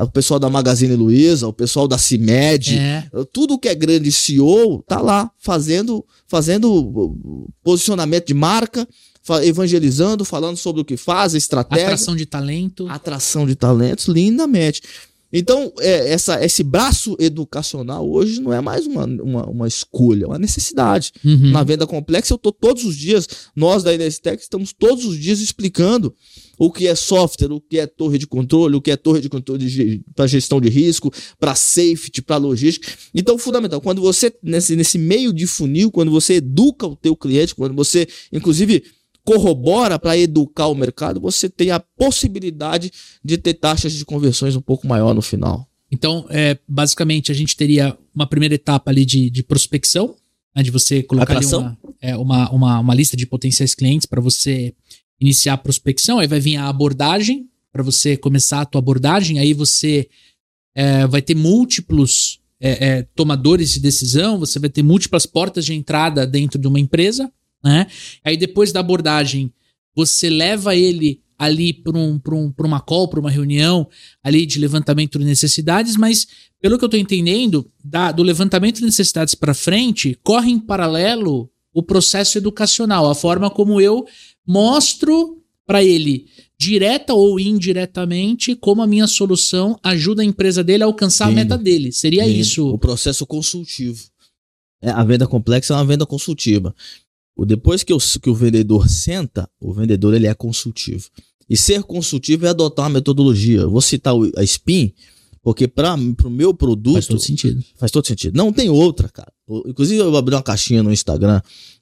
a- 0.02 0.04
o 0.04 0.12
pessoal 0.12 0.40
da 0.40 0.50
Magazine 0.50 0.96
Luiza, 0.96 1.48
o 1.48 1.54
pessoal 1.54 1.88
da 1.88 1.98
CIMED, 1.98 2.78
É. 2.78 3.10
tudo 3.34 3.58
que 3.58 3.68
é 3.68 3.74
grande 3.76 4.12
CEO 4.12 4.84
tá 4.88 5.00
lá 5.02 5.32
fazendo, 5.40 6.06
fazendo 6.28 6.72
uh, 6.72 7.50
posicionamento 7.64 8.28
de 8.28 8.34
marca, 8.34 8.88
evangelizando, 9.44 10.24
falando 10.24 10.58
sobre 10.58 10.82
o 10.82 10.86
que 10.86 10.98
faz, 10.98 11.34
estratégia 11.34 11.86
Atração 11.86 12.16
de 12.16 12.26
talento. 12.26 12.88
atração 12.90 13.46
de 13.46 13.56
talentos 13.56 14.06
lindamente. 14.08 14.82
Então, 15.38 15.74
é, 15.80 16.14
essa, 16.14 16.44
esse 16.46 16.64
braço 16.64 17.18
educacional 17.20 18.10
hoje 18.10 18.40
não 18.40 18.54
é 18.54 18.62
mais 18.62 18.88
uma, 18.88 19.06
uma, 19.06 19.46
uma 19.46 19.68
escolha, 19.68 20.24
é 20.24 20.28
uma 20.28 20.40
necessidade. 20.40 21.12
Uhum. 21.26 21.52
Na 21.52 21.62
venda 21.62 21.86
complexa, 21.86 22.32
eu 22.32 22.38
estou 22.38 22.54
todos 22.54 22.86
os 22.86 22.96
dias, 22.96 23.28
nós 23.54 23.84
da 23.84 23.94
Inestec 23.94 24.42
estamos 24.42 24.72
todos 24.72 25.04
os 25.04 25.20
dias 25.20 25.42
explicando 25.42 26.16
o 26.58 26.72
que 26.72 26.88
é 26.88 26.96
software, 26.96 27.52
o 27.52 27.60
que 27.60 27.80
é 27.80 27.86
torre 27.86 28.18
de 28.18 28.26
controle, 28.26 28.78
o 28.78 28.82
que 28.82 28.92
é 28.92 28.96
torre 28.96 29.20
de 29.20 29.28
controle 29.28 30.02
para 30.16 30.26
gestão 30.26 30.62
de 30.62 30.70
risco, 30.70 31.12
para 31.38 31.54
safety, 31.54 32.22
para 32.22 32.38
logística. 32.38 32.88
Então, 33.14 33.38
fundamental, 33.38 33.82
quando 33.82 34.02
você, 34.02 34.34
nesse, 34.42 34.74
nesse 34.76 34.98
meio 34.98 35.34
de 35.34 35.46
funil, 35.46 35.92
quando 35.92 36.12
você 36.12 36.36
educa 36.36 36.88
o 36.88 36.96
teu 36.96 37.14
cliente, 37.14 37.54
quando 37.54 37.76
você, 37.76 38.08
inclusive, 38.32 38.84
corrobora 39.26 40.00
para 40.00 40.18
educar 40.18 40.68
o 40.68 40.76
mercado, 40.76 41.20
você 41.20 41.50
tem 41.50 41.72
a 41.72 41.80
possibilidade 41.80 42.92
de 43.24 43.38
ter 43.38 43.56
taxas 43.56 43.92
de 43.94 44.06
conversões 44.06 44.56
um 44.56 44.62
pouco 44.62 44.88
maior 44.88 45.14
no 45.14 45.22
final. 45.22 45.68
Então, 45.92 46.26
é, 46.30 46.58
basicamente, 46.68 47.32
a 47.32 47.36
gente 47.36 47.58
teria 47.58 47.98
uma 48.14 48.28
primeira 48.28 48.56
etapa 48.56 48.92
ali 48.92 49.06
de, 49.06 49.30
de 49.30 49.44
prospecção, 49.44 50.16
né, 50.56 50.64
de 50.64 50.72
você 50.72 51.04
colocar 51.04 51.40
uma, 51.44 51.78
é, 52.02 52.16
uma, 52.16 52.50
uma, 52.52 52.80
uma 52.80 52.96
lista 52.96 53.18
de 53.18 53.26
potenciais 53.26 53.76
clientes 53.76 54.06
para 54.06 54.22
você 54.22 54.74
iniciar 55.20 55.54
a 55.54 55.58
prospecção. 55.58 56.20
Aí 56.20 56.28
vai 56.28 56.40
vir 56.40 56.56
a 56.58 56.70
abordagem, 56.70 57.50
para 57.76 57.84
você 57.84 58.16
começar 58.16 58.62
a 58.62 58.66
tua 58.66 58.80
abordagem. 58.80 59.38
Aí 59.38 59.54
você 59.54 60.08
é, 60.74 61.06
vai 61.08 61.22
ter 61.22 61.36
múltiplos 61.36 62.40
é, 62.58 62.88
é, 62.88 63.04
tomadores 63.14 63.74
de 63.74 63.82
decisão, 63.82 64.40
você 64.40 64.60
vai 64.60 64.70
ter 64.70 64.82
múltiplas 64.82 65.26
portas 65.26 65.66
de 65.66 65.74
entrada 65.74 66.26
dentro 66.26 66.58
de 66.58 66.70
uma 66.70 66.80
empresa. 66.80 67.30
Né? 67.66 67.88
Aí 68.24 68.38
depois 68.38 68.72
da 68.72 68.80
abordagem, 68.80 69.52
você 69.96 70.30
leva 70.30 70.76
ele 70.76 71.20
ali 71.38 71.74
para 71.74 71.98
um, 71.98 72.20
pra 72.20 72.36
um, 72.36 72.52
pra 72.52 72.66
uma 72.68 72.80
call, 72.80 73.08
para 73.10 73.20
uma 73.20 73.32
reunião 73.32 73.90
ali 74.24 74.46
de 74.46 74.60
levantamento 74.60 75.18
de 75.18 75.26
necessidades, 75.26 75.98
mas 75.98 76.28
pelo 76.62 76.78
que 76.78 76.84
eu 76.84 76.88
estou 76.88 77.00
entendendo, 77.00 77.70
da- 77.84 78.12
do 78.12 78.22
levantamento 78.24 78.78
de 78.78 78.86
necessidades 78.86 79.34
para 79.36 79.54
frente, 79.54 80.18
corre 80.24 80.52
em 80.52 80.60
paralelo 80.60 81.50
o 81.74 81.84
processo 81.84 82.38
educacional, 82.38 83.10
a 83.10 83.16
forma 83.16 83.50
como 83.50 83.82
eu 83.82 84.06
mostro 84.48 85.42
para 85.68 85.84
ele, 85.84 86.28
direta 86.58 87.14
ou 87.14 87.40
indiretamente, 87.40 88.56
como 88.56 88.82
a 88.82 88.88
minha 88.88 89.08
solução 89.08 89.78
ajuda 89.84 90.22
a 90.22 90.26
empresa 90.26 90.64
dele 90.64 90.84
a 90.84 90.86
alcançar 90.86 91.26
a 91.28 91.32
meta 91.32 91.58
dele. 91.58 91.92
Seria 91.92 92.26
isso. 92.28 92.68
O 92.70 92.78
processo 92.78 93.26
consultivo. 93.26 94.04
É, 94.82 94.90
a 94.92 95.04
venda 95.04 95.28
complexa 95.28 95.74
é 95.74 95.78
uma 95.78 95.86
venda 95.86 96.06
consultiva. 96.06 96.74
O, 97.36 97.46
depois 97.46 97.84
que, 97.84 97.94
o- 97.94 98.00
que 98.22 98.30
o 98.30 98.34
vendedor 98.36 98.88
senta, 98.90 99.50
o 99.60 99.74
vendedor 99.74 100.14
ele 100.14 100.28
é 100.28 100.34
consultivo. 100.34 101.10
E 101.50 101.56
ser 101.58 101.84
consultivo 101.84 102.46
é 102.46 102.50
adotar 102.50 102.86
uma 102.86 102.94
metodologia. 102.94 103.62
Eu 103.62 103.70
vou 103.70 103.82
citar 103.82 104.14
a 104.38 104.44
SPIN, 104.44 104.94
porque 105.44 105.68
para 105.68 105.94
o 105.96 106.30
meu 106.30 106.54
produto. 106.54 106.94
Faz 106.96 107.08
todo 107.08 107.20
sentido. 107.22 107.64
Faz 107.78 107.92
todo 107.92 108.08
sentido. 108.08 108.36
Não 108.36 108.52
tem 108.52 108.70
outra, 108.70 109.10
cara. 109.10 109.32
Inclusive, 109.68 110.00
eu 110.00 110.16
abri 110.16 110.34
uma 110.34 110.42
caixinha 110.42 110.82
no 110.82 110.92
Instagram 110.92 111.40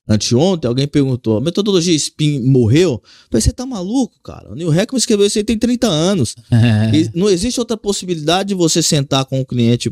anteontem, 0.08 0.68
alguém 0.68 0.88
perguntou: 0.88 1.38
a 1.38 1.42
metodologia 1.42 1.98
SPIN 1.98 2.42
morreu? 2.42 2.92
Eu 2.92 3.02
falei, 3.32 3.42
você 3.42 3.52
tá 3.52 3.66
maluco, 3.66 4.16
cara? 4.24 4.52
O 4.52 4.56
Neil 4.56 4.74
Heckman 4.74 4.98
escreveu 4.98 5.26
isso 5.26 5.38
aí 5.38 5.44
tem 5.44 5.58
30 5.58 5.88
anos. 5.88 6.36
É. 6.52 6.84
E 6.94 7.10
não 7.16 7.30
existe 7.30 7.60
outra 7.60 7.76
possibilidade 7.76 8.50
de 8.50 8.56
você 8.56 8.82
sentar 8.84 9.26
com 9.26 9.42
o 9.42 9.46
cliente 9.46 9.92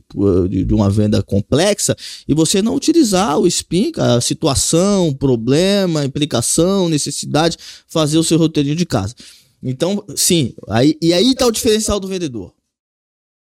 de 0.50 0.74
uma 0.74 0.89
venda 0.89 1.24
complexa 1.24 1.95
e 2.28 2.34
você 2.34 2.62
não 2.62 2.76
utilizar 2.76 3.39
o 3.39 3.50
SPIN, 3.50 3.91
cara, 3.91 4.21
situação, 4.21 5.13
problema, 5.13 6.06
implicação, 6.06 6.88
necessidade, 6.88 7.58
fazer 7.88 8.17
o 8.17 8.24
seu 8.24 8.38
roteirinho 8.38 8.76
de 8.76 8.86
casa. 8.86 9.15
Então, 9.63 10.04
sim, 10.15 10.54
aí, 10.69 10.95
e 11.02 11.13
aí 11.13 11.34
tá 11.34 11.47
o 11.47 11.52
diferencial 11.52 12.00
do 12.00 12.08
vendedor. 12.08 12.54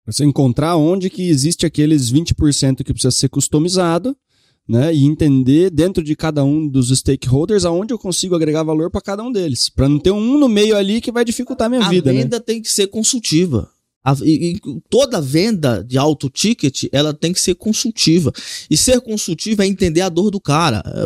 Você 0.07 0.25
encontrar 0.25 0.77
onde 0.77 1.09
que 1.09 1.29
existe 1.29 1.65
aqueles 1.65 2.13
20% 2.13 2.85
que 2.85 2.93
precisa 2.93 3.11
ser 3.11 3.29
customizado, 3.29 4.17
né? 4.69 4.95
E 4.95 5.05
entender 5.05 5.71
dentro 5.71 6.03
de 6.03 6.17
cada 6.17 6.43
um 6.45 6.67
dos 6.67 6.89
stakeholders 6.89 7.65
aonde 7.65 7.93
eu 7.93 7.99
consigo 7.99 8.35
agregar 8.35 8.63
valor 8.63 8.91
para 8.91 9.01
cada 9.01 9.23
um 9.23 9.31
deles. 9.33 9.69
Para 9.69 9.89
não 9.89 9.99
ter 9.99 10.11
um 10.11 10.39
no 10.39 10.49
meio 10.49 10.77
ali 10.77 11.01
que 11.01 11.13
vai 11.13 11.25
dificultar 11.25 11.67
a 11.67 11.69
minha 11.69 11.83
a 11.85 11.89
vida, 11.89 12.13
né? 12.13 12.23
venda 12.23 12.41
tem 12.41 12.61
que 12.63 12.71
ser 12.71 12.87
consultiva. 12.87 13.69
A- 14.07 14.15
e- 14.23 14.53
e 14.57 14.61
toda 14.91 15.19
venda 15.19 15.83
de 15.83 15.97
alto 15.97 16.29
ticket, 16.29 16.85
ela 16.93 17.15
tem 17.15 17.33
que 17.33 17.41
ser 17.41 17.55
consultiva. 17.55 18.31
E 18.71 18.77
ser 18.77 19.01
consultiva 19.01 19.65
é 19.65 19.67
entender 19.67 20.03
a 20.03 20.11
dor 20.11 20.31
do 20.31 20.39
cara. 20.39 20.83
É, 20.87 21.01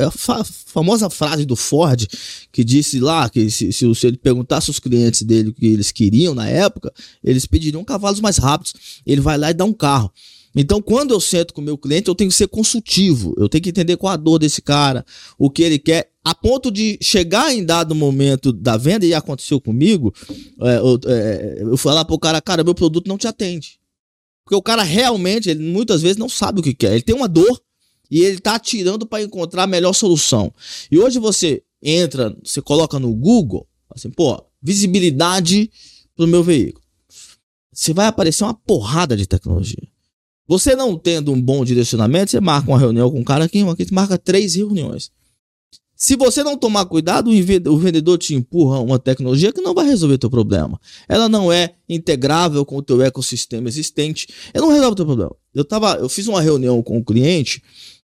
é 0.00 0.04
é 0.04 0.06
a 0.06 0.10
fa- 0.10 0.44
famosa 0.44 1.08
frase 1.08 1.46
do 1.46 1.56
Ford, 1.56 2.06
que 2.52 2.62
disse 2.62 3.00
lá 3.00 3.28
que 3.30 3.50
se, 3.50 3.72
se, 3.72 3.94
se 3.94 4.06
ele 4.06 4.18
perguntasse 4.18 4.68
aos 4.70 4.78
clientes 4.78 5.22
dele 5.22 5.48
o 5.48 5.54
que 5.54 5.64
eles 5.64 5.90
queriam 5.90 6.34
na 6.34 6.46
época, 6.46 6.92
eles 7.24 7.46
pediriam 7.46 7.82
cavalos 7.84 8.20
mais 8.20 8.36
rápidos. 8.36 8.74
Ele 9.06 9.22
vai 9.22 9.38
lá 9.38 9.50
e 9.50 9.54
dá 9.54 9.64
um 9.64 9.72
carro. 9.72 10.12
Então, 10.54 10.82
quando 10.82 11.12
eu 11.12 11.20
sento 11.20 11.54
com 11.54 11.60
o 11.60 11.64
meu 11.64 11.78
cliente, 11.78 12.08
eu 12.08 12.14
tenho 12.14 12.30
que 12.30 12.36
ser 12.36 12.48
consultivo. 12.48 13.34
Eu 13.38 13.48
tenho 13.48 13.62
que 13.62 13.70
entender 13.70 13.96
qual 13.96 14.12
a 14.12 14.16
dor 14.16 14.38
desse 14.38 14.60
cara, 14.60 15.04
o 15.38 15.50
que 15.50 15.62
ele 15.62 15.78
quer 15.78 16.10
a 16.24 16.34
ponto 16.34 16.70
de 16.70 16.98
chegar 17.02 17.52
em 17.52 17.64
dado 17.64 17.94
momento 17.94 18.52
da 18.52 18.76
venda, 18.76 19.04
e 19.04 19.12
aconteceu 19.12 19.60
comigo, 19.60 20.14
é, 20.60 20.76
eu, 20.78 21.00
é, 21.06 21.58
eu 21.62 21.76
falar 21.76 22.04
pro 22.04 22.18
cara, 22.18 22.40
cara, 22.40 22.62
meu 22.62 22.74
produto 22.74 23.08
não 23.08 23.18
te 23.18 23.26
atende. 23.26 23.80
Porque 24.44 24.54
o 24.54 24.62
cara 24.62 24.82
realmente, 24.82 25.50
ele 25.50 25.64
muitas 25.64 26.00
vezes 26.00 26.16
não 26.16 26.28
sabe 26.28 26.60
o 26.60 26.62
que 26.62 26.74
quer. 26.74 26.92
Ele 26.92 27.02
tem 27.02 27.14
uma 27.14 27.28
dor 27.28 27.60
e 28.10 28.20
ele 28.20 28.38
tá 28.38 28.54
atirando 28.54 29.06
para 29.06 29.22
encontrar 29.22 29.64
a 29.64 29.66
melhor 29.66 29.92
solução. 29.92 30.52
E 30.90 30.98
hoje 30.98 31.18
você 31.18 31.62
entra, 31.82 32.36
você 32.44 32.62
coloca 32.62 32.98
no 32.98 33.12
Google, 33.14 33.66
assim, 33.90 34.10
pô, 34.10 34.44
visibilidade 34.62 35.70
pro 36.14 36.26
meu 36.26 36.42
veículo. 36.42 36.84
Você 37.72 37.92
vai 37.92 38.06
aparecer 38.06 38.44
uma 38.44 38.54
porrada 38.54 39.16
de 39.16 39.26
tecnologia. 39.26 39.88
Você 40.46 40.74
não 40.74 40.98
tendo 40.98 41.32
um 41.32 41.40
bom 41.40 41.64
direcionamento, 41.64 42.30
você 42.30 42.40
marca 42.40 42.70
uma 42.70 42.78
reunião 42.78 43.10
com 43.10 43.20
um 43.20 43.24
cara 43.24 43.44
aqui, 43.44 43.62
aqui, 43.62 43.84
você 43.84 43.94
marca 43.94 44.18
três 44.18 44.54
reuniões. 44.54 45.10
Se 46.02 46.16
você 46.16 46.42
não 46.42 46.56
tomar 46.56 46.84
cuidado, 46.86 47.30
o 47.30 47.78
vendedor 47.78 48.18
te 48.18 48.34
empurra 48.34 48.80
uma 48.80 48.98
tecnologia 48.98 49.52
que 49.52 49.60
não 49.60 49.72
vai 49.72 49.86
resolver 49.86 50.18
teu 50.18 50.28
problema. 50.28 50.80
Ela 51.08 51.28
não 51.28 51.52
é 51.52 51.76
integrável 51.88 52.66
com 52.66 52.76
o 52.76 52.82
teu 52.82 53.00
ecossistema 53.00 53.68
existente. 53.68 54.26
Ela 54.52 54.66
não 54.66 54.72
resolve 54.72 54.94
o 54.94 54.96
teu 54.96 55.06
problema. 55.06 55.36
Eu, 55.54 55.64
tava, 55.64 55.94
eu 55.94 56.08
fiz 56.08 56.26
uma 56.26 56.40
reunião 56.40 56.82
com 56.82 56.98
um 56.98 57.04
cliente, 57.04 57.62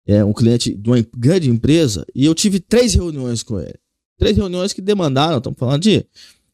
é, 0.07 0.25
um 0.25 0.33
cliente 0.33 0.73
de 0.73 0.89
uma 0.89 1.05
grande 1.17 1.51
empresa, 1.51 2.07
e 2.15 2.25
eu 2.25 2.37
tive 2.37 2.61
três 2.61 2.95
reuniões 2.95 3.43
com 3.43 3.59
ele. 3.59 3.75
Três 4.17 4.37
reuniões 4.37 4.73
que 4.73 4.81
demandaram, 4.81 5.39
estamos 5.39 5.59
falando 5.59 5.83
de 5.83 6.07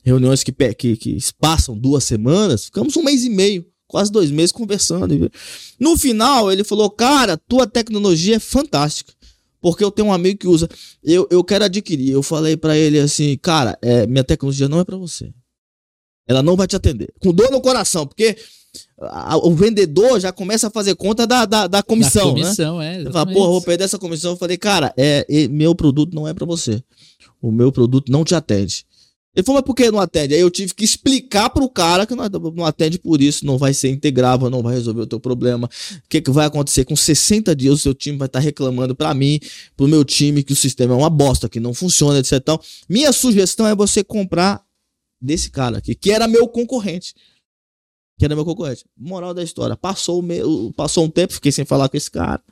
reuniões 0.03 0.43
que, 0.43 0.51
que, 0.73 0.97
que 0.97 1.19
passam 1.39 1.77
duas 1.77 2.05
semanas, 2.05 2.65
ficamos 2.65 2.97
um 2.97 3.03
mês 3.03 3.25
e 3.25 3.29
meio, 3.29 3.67
quase 3.89 4.13
dois 4.13 4.31
meses 4.31 4.53
conversando. 4.53 5.31
No 5.81 5.99
final, 5.99 6.53
ele 6.53 6.63
falou: 6.63 6.89
Cara, 6.89 7.37
tua 7.37 7.67
tecnologia 7.67 8.37
é 8.37 8.39
fantástica 8.39 9.13
porque 9.61 9.83
eu 9.83 9.91
tenho 9.91 10.09
um 10.09 10.13
amigo 10.13 10.39
que 10.39 10.49
usa. 10.49 10.69
Eu, 11.03 11.27
eu 11.31 11.43
quero 11.43 11.65
adquirir. 11.65 12.11
Eu 12.11 12.23
falei 12.23 12.57
para 12.57 12.77
ele 12.77 12.99
assim, 12.99 13.37
cara, 13.39 13.77
é, 13.83 14.07
minha 14.07 14.25
tecnologia 14.25 14.69
não 14.69 14.81
é 14.81 14.85
para 14.85 14.97
você. 14.97 15.33
Ela 16.27 16.43
não 16.43 16.57
vai 16.57 16.67
te 16.67 16.77
atender. 16.77 17.13
Com 17.21 17.33
dor 17.33 17.51
no 17.51 17.61
coração, 17.61 18.07
porque 18.07 18.37
a, 19.01 19.37
o 19.39 19.55
vendedor 19.55 20.21
já 20.21 20.31
começa 20.31 20.69
a 20.69 20.71
fazer 20.71 20.95
conta 20.95 21.27
da, 21.27 21.47
da, 21.47 21.67
da 21.67 21.83
comissão, 21.83 22.35
da 22.35 22.43
comissão, 22.43 22.79
né? 22.79 22.97
é. 22.97 23.01
Ele 23.01 23.11
fala, 23.11 23.27
porra, 23.33 23.49
vou 23.49 23.63
perder 23.63 23.85
essa 23.85 23.99
comissão. 23.99 24.33
Eu 24.33 24.37
falei, 24.37 24.57
cara, 24.57 24.93
é, 24.97 25.27
é 25.29 25.49
meu 25.49 25.75
produto 25.75 26.15
não 26.15 26.29
é 26.29 26.35
para 26.35 26.47
você. 26.47 26.83
O 27.41 27.51
meu 27.51 27.73
produto 27.73 28.13
não 28.13 28.25
te 28.25 28.35
atende. 28.35 28.85
Ele 29.39 29.45
falou, 29.45 29.61
mas 29.61 29.67
por 29.67 29.77
que 29.77 29.89
não 29.89 30.01
atende? 30.01 30.35
Aí 30.35 30.41
eu 30.41 30.51
tive 30.51 30.75
que 30.75 30.85
explicar 30.85 31.49
pro 31.49 31.69
cara 31.69 32.05
que 32.05 32.13
não, 32.13 32.29
não 32.57 32.65
atende 32.65 32.99
por 32.99 33.23
isso, 33.23 33.47
não 33.47 33.57
vai 33.57 33.73
ser 33.73 33.89
integrável, 33.89 34.51
não 34.51 34.65
vai 34.65 34.75
resolver 34.75 35.03
o 35.03 35.07
teu 35.07 35.21
problema. 35.21 35.69
O 35.69 36.09
que, 36.09 36.21
que 36.21 36.31
vai 36.33 36.47
acontecer? 36.47 36.85
Com 36.85 36.97
60 36.97 37.55
dias 37.55 37.75
o 37.75 37.79
seu 37.79 37.95
time 37.95 38.19
vai 38.19 38.27
estar 38.27 38.41
tá 38.41 38.45
reclamando 38.45 38.97
para 38.97 39.15
mim, 39.15 39.39
pro 39.77 39.87
meu 39.87 40.05
time, 40.05 40.43
que 40.43 40.53
o 40.53 40.57
sistema 40.57 40.93
é 40.93 40.97
uma 40.97 41.09
bosta, 41.09 41.49
que 41.49 41.61
não 41.61 41.73
funciona, 41.73 42.19
etc. 42.19 42.33
Então, 42.33 42.61
minha 42.89 43.13
sugestão 43.13 43.65
é 43.65 43.77
você 43.77 44.03
comprar 44.03 44.61
desse 45.23 45.51
cara 45.51 45.79
aqui, 45.79 45.95
que 45.95 46.11
era 46.11 46.27
meu 46.27 46.49
concorrente. 46.49 47.15
Que 48.19 48.25
era 48.25 48.35
meu 48.35 48.45
concorrente. 48.45 48.85
Moral 48.97 49.33
da 49.33 49.45
história. 49.45 49.77
Passou, 49.77 50.21
passou 50.75 51.05
um 51.05 51.11
tempo, 51.11 51.35
fiquei 51.35 51.53
sem 51.53 51.65
falar 51.65 51.89
com 51.89 51.97
esse 51.97 52.11
cara. 52.11 52.43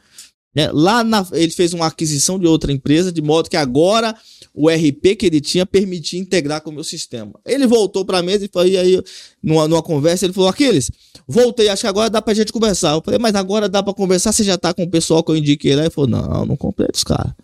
É, 0.57 0.73
lá 0.73 1.05
na... 1.05 1.27
ele 1.33 1.53
fez 1.53 1.75
uma 1.75 1.87
aquisição 1.87 2.39
de 2.39 2.47
outra 2.47 2.73
empresa, 2.73 3.13
de 3.13 3.21
modo 3.21 3.51
que 3.51 3.59
agora 3.59 4.17
o 4.55 4.71
RP 4.71 5.15
que 5.19 5.27
ele 5.27 5.39
tinha 5.39 5.67
permitia 5.67 6.19
integrar 6.19 6.63
com 6.63 6.71
o 6.71 6.73
meu 6.73 6.83
sistema. 6.83 7.39
Ele 7.45 7.67
voltou 7.67 8.07
para 8.07 8.19
a 8.19 8.23
mesa 8.23 8.47
e 8.47 8.49
falou, 8.49 8.67
e 8.67 8.79
aí, 8.79 9.03
numa, 9.43 9.69
numa 9.69 9.83
conversa, 9.83 10.25
ele 10.25 10.33
falou: 10.33 10.49
Aquiles, 10.49 10.91
voltei, 11.29 11.69
acho 11.69 11.83
que 11.83 11.87
agora 11.87 12.09
dá 12.09 12.23
pra 12.23 12.33
gente 12.33 12.55
conversar. 12.55 12.95
Eu 12.95 13.03
falei, 13.05 13.21
mas 13.21 13.35
agora 13.35 13.69
dá 13.69 13.83
para 13.83 13.93
conversar, 13.93 14.33
você 14.33 14.43
já 14.43 14.57
tá 14.57 14.73
com 14.73 14.85
o 14.85 14.91
pessoal 14.91 15.23
que 15.23 15.31
eu 15.31 15.37
indiquei 15.37 15.77
lá? 15.77 15.83
Ele 15.83 15.91
falou: 15.91 16.09
não, 16.09 16.47
não 16.47 16.57
comprei 16.57 16.89
dos 16.89 17.05
caras. 17.05 17.35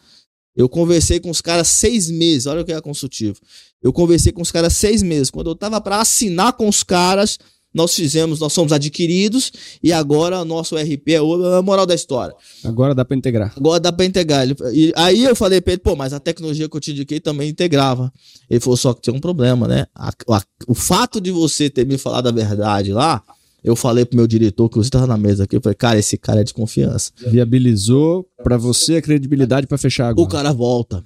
Eu 0.57 0.67
conversei 0.67 1.21
com 1.21 1.29
os 1.29 1.43
caras 1.43 1.69
seis 1.69 2.11
meses, 2.11 2.47
olha 2.47 2.63
o 2.63 2.65
que 2.65 2.73
é 2.73 2.81
consultivo. 2.81 3.37
Eu 3.83 3.93
conversei 3.93 4.33
com 4.33 4.41
os 4.41 4.51
caras 4.51 4.75
seis 4.75 5.03
meses. 5.03 5.31
Quando 5.31 5.51
eu 5.51 5.55
tava 5.55 5.81
para 5.83 6.01
assinar 6.01 6.55
com 6.55 6.67
os 6.67 6.83
caras, 6.83 7.39
nós 7.75 7.95
fizemos, 7.95 8.39
nós 8.39 8.53
somos 8.53 8.73
adquiridos 8.73 9.51
e 9.83 9.93
agora 9.93 10.41
o 10.41 10.45
nosso 10.45 10.77
RP 10.77 11.09
é 11.09 11.17
a 11.17 11.63
moral 11.63 11.87
da 11.87 11.95
história. 11.95 12.35
Agora 12.65 12.95
dá 12.95 13.05
para 13.05 13.17
integrar. 13.17 13.53
Agora 13.57 13.81
dá 13.81 13.93
para 13.93 14.05
integrar. 14.05 14.47
E 14.73 14.93
aí 14.95 15.25
eu 15.25 15.35
falei 15.35 15.61
para 15.61 15.73
ele, 15.73 15.81
pô, 15.81 15.97
mas 15.97 16.13
a 16.13 16.21
tecnologia 16.21 16.69
que 16.69 16.77
eu 16.77 16.81
te 16.81 16.93
indiquei 16.93 17.21
também 17.21 17.49
integrava. 17.49 18.13
Ele 18.49 18.61
falou 18.61 18.77
só 18.77 18.93
que 18.93 19.01
tinha 19.01 19.15
um 19.15 19.21
problema, 19.21 19.67
né? 19.67 19.87
A, 19.95 20.11
a, 20.29 20.43
o 20.67 20.75
fato 20.75 21.21
de 21.21 21.31
você 21.31 21.71
ter 21.71 21.87
me 21.87 21.97
falado 21.97 22.29
a 22.29 22.33
verdade 22.33 22.93
lá, 22.93 23.23
eu 23.65 23.77
falei 23.77 24.05
pro 24.05 24.17
meu 24.17 24.27
diretor, 24.27 24.69
que 24.69 24.77
você 24.77 24.89
estava 24.89 25.07
na 25.07 25.17
mesa 25.17 25.45
aqui, 25.45 25.57
eu 25.57 25.61
falei, 25.61 25.77
cara, 25.77 25.99
esse 25.99 26.19
cara 26.19 26.41
é 26.41 26.45
de 26.45 26.53
confiança. 26.53 27.13
Viabilizou 27.27 28.27
para 28.43 28.57
você 28.57 28.97
a 28.97 29.03
credibilidade 29.03 29.67
para 29.67 29.79
fechar 29.79 30.09
agora. 30.09 30.27
O 30.27 30.31
cara 30.31 30.53
volta. 30.53 31.05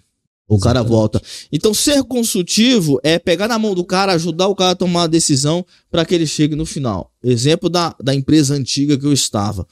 O 0.48 0.58
cara 0.60 0.82
volta. 0.82 1.20
Então, 1.50 1.74
ser 1.74 2.04
consultivo 2.04 3.00
é 3.02 3.18
pegar 3.18 3.48
na 3.48 3.58
mão 3.58 3.74
do 3.74 3.84
cara, 3.84 4.12
ajudar 4.12 4.46
o 4.46 4.54
cara 4.54 4.70
a 4.72 4.76
tomar 4.76 5.04
a 5.04 5.08
decisão 5.08 5.66
para 5.90 6.04
que 6.04 6.14
ele 6.14 6.26
chegue 6.26 6.54
no 6.54 6.64
final. 6.64 7.12
Exemplo 7.22 7.68
da, 7.68 7.94
da 8.00 8.14
empresa 8.14 8.54
antiga 8.54 8.96
que 8.96 9.04
eu 9.04 9.12
estava. 9.12 9.66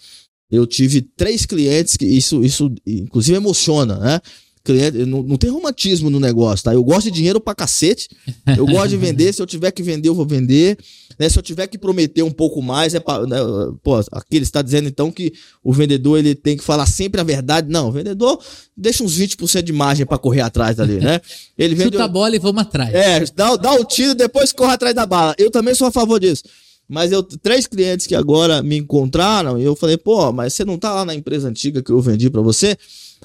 Eu 0.50 0.66
tive 0.66 1.00
três 1.00 1.46
clientes 1.46 1.96
que 1.96 2.04
isso, 2.04 2.42
isso 2.42 2.72
inclusive 2.87 3.37
emociona, 3.37 3.98
né? 3.98 4.20
Cliente, 4.64 5.05
não, 5.05 5.22
não 5.22 5.37
tem 5.37 5.50
romantismo 5.50 6.09
no 6.09 6.18
negócio, 6.18 6.64
tá? 6.64 6.72
Eu 6.72 6.83
gosto 6.83 7.05
de 7.05 7.11
dinheiro 7.11 7.38
pra 7.38 7.55
cacete. 7.55 8.09
Eu 8.57 8.66
gosto 8.66 8.88
de 8.88 8.96
vender. 8.96 9.33
Se 9.33 9.42
eu 9.42 9.46
tiver 9.46 9.70
que 9.70 9.83
vender, 9.83 10.09
eu 10.09 10.14
vou 10.14 10.27
vender. 10.27 10.79
Né? 11.18 11.29
Se 11.29 11.38
eu 11.38 11.42
tiver 11.42 11.66
que 11.66 11.77
prometer 11.77 12.22
um 12.22 12.31
pouco 12.31 12.62
mais, 12.62 12.94
é 12.94 13.00
pra, 13.00 13.27
né? 13.27 13.37
Pô, 13.83 13.96
aqui 14.11 14.37
ele 14.37 14.44
está 14.44 14.62
dizendo 14.62 14.88
então 14.88 15.11
que 15.11 15.33
o 15.62 15.72
vendedor 15.72 16.18
ele 16.18 16.35
tem 16.35 16.57
que 16.57 16.64
falar 16.64 16.87
sempre 16.87 17.20
a 17.20 17.24
verdade. 17.24 17.70
Não, 17.70 17.88
o 17.88 17.92
vendedor 17.92 18.42
deixa 18.74 19.05
uns 19.05 19.18
20% 19.18 19.62
de 19.62 19.72
margem 19.72 20.07
para 20.07 20.16
correr 20.16 20.40
atrás 20.40 20.81
ali, 20.81 20.94
né? 20.98 21.20
Ele 21.59 21.74
vende. 21.74 21.92
Chuta 21.92 22.05
a 22.05 22.09
bola 22.09 22.35
e 22.35 22.38
vamos 22.38 22.62
atrás. 22.62 22.92
É, 22.94 23.24
dá, 23.37 23.57
dá 23.57 23.74
o 23.74 23.85
tiro 23.85 24.12
e 24.12 24.14
depois 24.14 24.50
corre 24.50 24.72
atrás 24.72 24.94
da 24.94 25.05
bala. 25.05 25.35
Eu 25.37 25.50
também 25.50 25.74
sou 25.74 25.87
a 25.87 25.92
favor 25.92 26.18
disso. 26.18 26.42
Mas 26.88 27.12
eu 27.12 27.22
três 27.22 27.66
clientes 27.66 28.07
que 28.07 28.14
agora 28.14 28.62
me 28.62 28.79
encontraram 28.79 29.59
e 29.59 29.64
eu 29.64 29.74
falei, 29.74 29.96
pô, 29.96 30.33
mas 30.33 30.53
você 30.53 30.64
não 30.64 30.79
tá 30.79 30.92
lá 30.92 31.05
na 31.05 31.14
empresa 31.14 31.48
antiga 31.48 31.83
que 31.83 31.90
eu 31.90 32.00
vendi 32.00 32.29
para 32.29 32.42
você? 32.42 32.77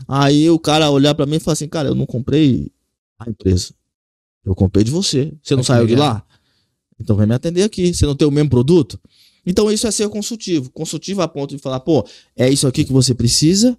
Aí 0.08 0.50
o 0.50 0.60
cara 0.60 0.90
olhar 0.90 1.14
para 1.16 1.26
mim 1.26 1.36
e 1.36 1.40
falar 1.40 1.54
assim, 1.54 1.68
cara, 1.68 1.90
eu 1.90 1.96
não 1.96 2.06
comprei 2.06 2.72
a 3.18 3.30
empresa. 3.30 3.74
Eu 4.46 4.56
comprei 4.56 4.84
de 4.84 4.92
você. 4.92 5.34
Você 5.44 5.56
não 5.56 5.64
saiu 5.64 5.86
de 5.86 5.96
lá? 5.96 6.24
Então 7.00 7.16
vem 7.16 7.28
me 7.28 7.34
atender 7.34 7.64
aqui. 7.64 7.94
Você 7.94 8.06
não 8.06 8.16
tem 8.16 8.28
o 8.28 8.32
mesmo 8.32 8.50
produto? 8.50 9.00
Então 9.46 9.72
isso 9.72 9.88
é 9.88 9.92
ser 9.92 10.10
consultivo. 10.10 10.70
Consultivo 10.72 11.22
a 11.22 11.28
ponto 11.28 11.56
de 11.56 11.62
falar, 11.62 11.80
pô, 11.80 12.06
é 12.36 12.50
isso 12.50 12.68
aqui 12.68 12.84
que 12.84 12.94
você 12.94 13.14
precisa 13.14 13.78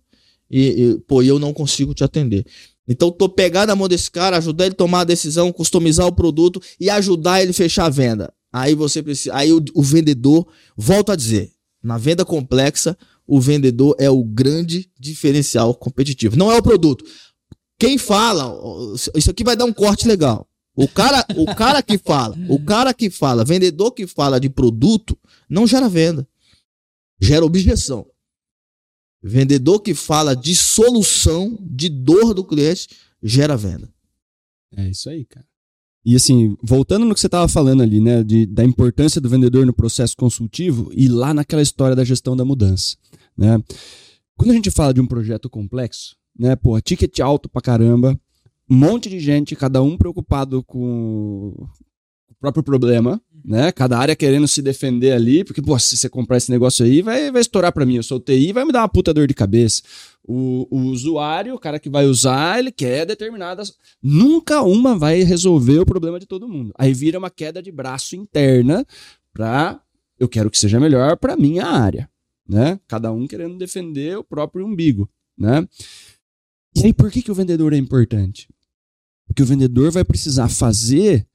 e, 0.51 0.61
e 0.61 0.99
pô, 1.07 1.23
eu 1.23 1.39
não 1.39 1.53
consigo 1.53 1.95
te 1.95 2.03
atender. 2.03 2.45
Então 2.89 3.11
tô 3.11 3.29
pegando 3.29 3.69
na 3.69 3.77
mão 3.77 3.87
desse 3.87 4.11
cara, 4.11 4.37
ajudar 4.39 4.67
ele 4.67 4.73
a 4.73 4.77
tomar 4.77 5.01
a 5.01 5.05
decisão, 5.05 5.53
customizar 5.53 6.07
o 6.07 6.13
produto 6.13 6.61
e 6.79 6.91
ajudar 6.91 7.41
ele 7.41 7.53
a 7.53 7.55
fechar 7.55 7.87
a 7.87 7.91
venda. 7.91 8.33
Aí 8.53 8.75
você 8.75 9.01
precisa, 9.03 9.35
aí 9.35 9.53
o, 9.53 9.63
o 9.75 9.83
vendedor 9.83 10.47
volta 10.77 11.13
a 11.13 11.17
dizer, 11.17 11.53
na 11.81 11.97
venda 11.97 12.25
complexa, 12.25 12.99
o 13.31 13.41
vendedor 13.41 13.95
é 13.97 14.11
o 14.11 14.25
grande 14.25 14.91
diferencial 14.99 15.73
competitivo. 15.73 16.37
Não 16.37 16.51
é 16.51 16.59
o 16.59 16.63
produto. 16.63 17.05
Quem 17.79 17.97
fala, 17.97 18.53
isso 19.15 19.31
aqui 19.31 19.45
vai 19.45 19.55
dar 19.55 19.67
um 19.67 19.73
corte 19.73 20.09
legal. 20.09 20.49
O 20.75 20.89
cara, 20.89 21.25
o 21.37 21.47
cara 21.55 21.81
que 21.81 21.97
fala, 21.97 22.37
o 22.49 22.59
cara 22.59 22.93
que 22.93 23.09
fala, 23.09 23.45
vendedor 23.45 23.93
que 23.93 24.05
fala 24.05 24.41
de 24.41 24.51
produto, 24.51 25.17
não 25.49 25.65
gera 25.65 25.89
venda. 25.89 26.27
Gera 27.21 27.45
objeção. 27.45 28.05
Vendedor 29.23 29.79
que 29.79 29.95
fala 29.95 30.35
de 30.35 30.57
solução, 30.57 31.57
de 31.61 31.89
dor 31.89 32.35
do 32.35 32.43
cliente, 32.43 32.89
gera 33.23 33.57
venda. 33.57 33.89
É 34.77 34.89
isso 34.89 35.09
aí, 35.09 35.25
cara. 35.25 35.47
E 36.05 36.17
assim, 36.17 36.57
voltando 36.63 37.05
no 37.05 37.15
que 37.15 37.21
você 37.21 37.27
estava 37.27 37.47
falando 37.47 37.83
ali, 37.83 38.01
né, 38.01 38.25
de, 38.25 38.47
da 38.47 38.65
importância 38.65 39.21
do 39.21 39.29
vendedor 39.29 39.65
no 39.67 39.73
processo 39.73 40.17
consultivo 40.17 40.91
e 40.93 41.07
lá 41.07 41.33
naquela 41.33 41.63
história 41.63 41.95
da 41.95 42.05
gestão 42.05 42.35
da 42.35 42.45
mudança. 42.45 42.97
Né? 43.37 43.63
Quando 44.37 44.53
a 44.53 44.55
gente 44.55 44.71
fala 44.71 44.95
de 44.95 45.01
um 45.01 45.07
projeto 45.07 45.51
complexo, 45.51 46.17
né, 46.39 46.57
porra, 46.57 46.81
ticket 46.81 47.21
alto 47.21 47.49
pra 47.49 47.61
caramba, 47.61 48.19
um 48.71 48.77
monte 48.77 49.11
de 49.11 49.19
gente, 49.19 49.57
cada 49.57 49.83
um 49.83 49.99
preocupado 49.99 50.63
com 50.63 51.53
o 52.29 52.35
próprio 52.41 52.63
problema, 52.63 53.21
né? 53.45 53.73
Cada 53.73 53.99
área 53.99 54.15
querendo 54.15 54.47
se 54.47 54.63
defender 54.63 55.13
ali, 55.13 55.45
porque, 55.45 55.61
pô, 55.61 55.79
se 55.79 55.97
você 55.97 56.09
comprar 56.09 56.37
esse 56.37 56.51
negócio 56.51 56.85
aí, 56.85 57.03
vai, 57.03 57.31
vai 57.31 57.41
estourar 57.41 57.73
para 57.73 57.85
mim. 57.85 57.97
Eu 57.97 58.03
sou 58.03 58.21
TI, 58.21 58.53
vai 58.53 58.65
me 58.65 58.73
dar 58.73 58.81
uma 58.81 58.89
puta 58.89 59.13
dor 59.13 59.27
de 59.27 59.35
cabeça. 59.35 59.83
O, 60.23 60.67
o 60.71 60.79
usuário, 60.87 61.55
o 61.55 61.59
cara 61.59 61.79
que 61.79 61.91
vai 61.91 62.07
usar, 62.07 62.59
ele 62.59 62.71
quer 62.71 63.05
determinadas. 63.05 63.75
Nunca 64.03 64.63
uma 64.63 64.97
vai 64.97 65.23
resolver 65.23 65.81
o 65.81 65.87
problema 65.87 66.21
de 66.21 66.27
todo 66.27 66.49
mundo. 66.49 66.73
Aí 66.79 66.95
vira 66.95 67.19
uma 67.19 67.31
queda 67.31 67.63
de 67.63 67.73
braço 67.73 68.17
interna 68.17 68.87
pra. 69.33 69.81
Eu 70.19 70.29
quero 70.29 70.51
que 70.51 70.59
seja 70.59 70.79
melhor 70.79 71.17
para 71.17 71.37
minha 71.37 71.67
área 71.67 72.10
né? 72.51 72.81
Cada 72.89 73.13
um 73.13 73.29
querendo 73.29 73.57
defender 73.57 74.19
o 74.19 74.25
próprio 74.25 74.67
umbigo, 74.67 75.09
né? 75.39 75.67
E 76.75 76.87
aí 76.87 76.93
por 76.93 77.11
que, 77.11 77.23
que 77.23 77.31
o 77.31 77.35
vendedor 77.35 77.73
é 77.73 77.77
importante? 77.77 78.49
Porque 79.27 79.43
o 79.43 79.47
vendedor 79.47 79.93
vai 79.93 80.05
precisar 80.05 80.49
fazer 80.49 81.27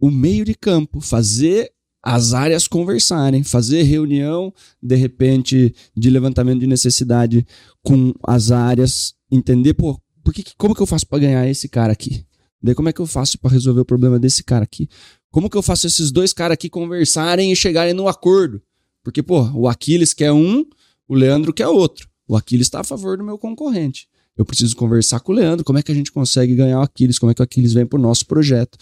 o 0.00 0.10
meio 0.10 0.44
de 0.44 0.54
campo, 0.54 1.00
fazer 1.00 1.72
as 2.04 2.32
áreas 2.32 2.68
conversarem, 2.68 3.42
fazer 3.42 3.82
reunião, 3.82 4.52
de 4.80 4.96
repente, 4.96 5.74
de 5.96 6.10
levantamento 6.10 6.60
de 6.60 6.66
necessidade 6.66 7.46
com 7.82 8.12
as 8.22 8.50
áreas, 8.50 9.14
entender, 9.30 9.74
pô, 9.74 10.00
Por 10.24 10.32
que, 10.32 10.44
como 10.56 10.74
que 10.74 10.82
eu 10.82 10.86
faço 10.86 11.06
pra 11.06 11.18
ganhar 11.18 11.48
esse 11.48 11.68
cara 11.68 11.92
aqui? 11.92 12.24
Daí 12.62 12.74
como 12.76 12.88
é 12.88 12.92
que 12.92 13.00
eu 13.00 13.06
faço 13.06 13.36
pra 13.38 13.50
resolver 13.50 13.80
o 13.80 13.84
problema 13.84 14.20
desse 14.20 14.44
cara 14.44 14.62
aqui? 14.62 14.88
Como 15.32 15.50
que 15.50 15.56
eu 15.56 15.62
faço 15.62 15.88
esses 15.88 16.12
dois 16.12 16.32
caras 16.32 16.54
aqui 16.54 16.68
conversarem 16.68 17.50
e 17.50 17.56
chegarem 17.56 17.94
num 17.94 18.06
acordo? 18.06 18.62
Porque, 19.02 19.22
pô, 19.22 19.42
o 19.52 19.68
Aquiles 19.68 20.14
quer 20.14 20.32
um, 20.32 20.64
o 21.08 21.14
Leandro 21.14 21.52
quer 21.52 21.68
outro. 21.68 22.08
O 22.26 22.36
Aquiles 22.36 22.66
está 22.66 22.80
a 22.80 22.84
favor 22.84 23.16
do 23.18 23.24
meu 23.24 23.36
concorrente. 23.36 24.08
Eu 24.36 24.44
preciso 24.44 24.74
conversar 24.76 25.20
com 25.20 25.32
o 25.32 25.34
Leandro, 25.34 25.64
como 25.64 25.78
é 25.78 25.82
que 25.82 25.92
a 25.92 25.94
gente 25.94 26.10
consegue 26.10 26.54
ganhar 26.54 26.78
o 26.78 26.82
Aquiles, 26.82 27.18
como 27.18 27.30
é 27.30 27.34
que 27.34 27.42
o 27.42 27.44
Aquiles 27.44 27.74
vem 27.74 27.84
pro 27.84 28.00
nosso 28.00 28.26
projeto. 28.26 28.78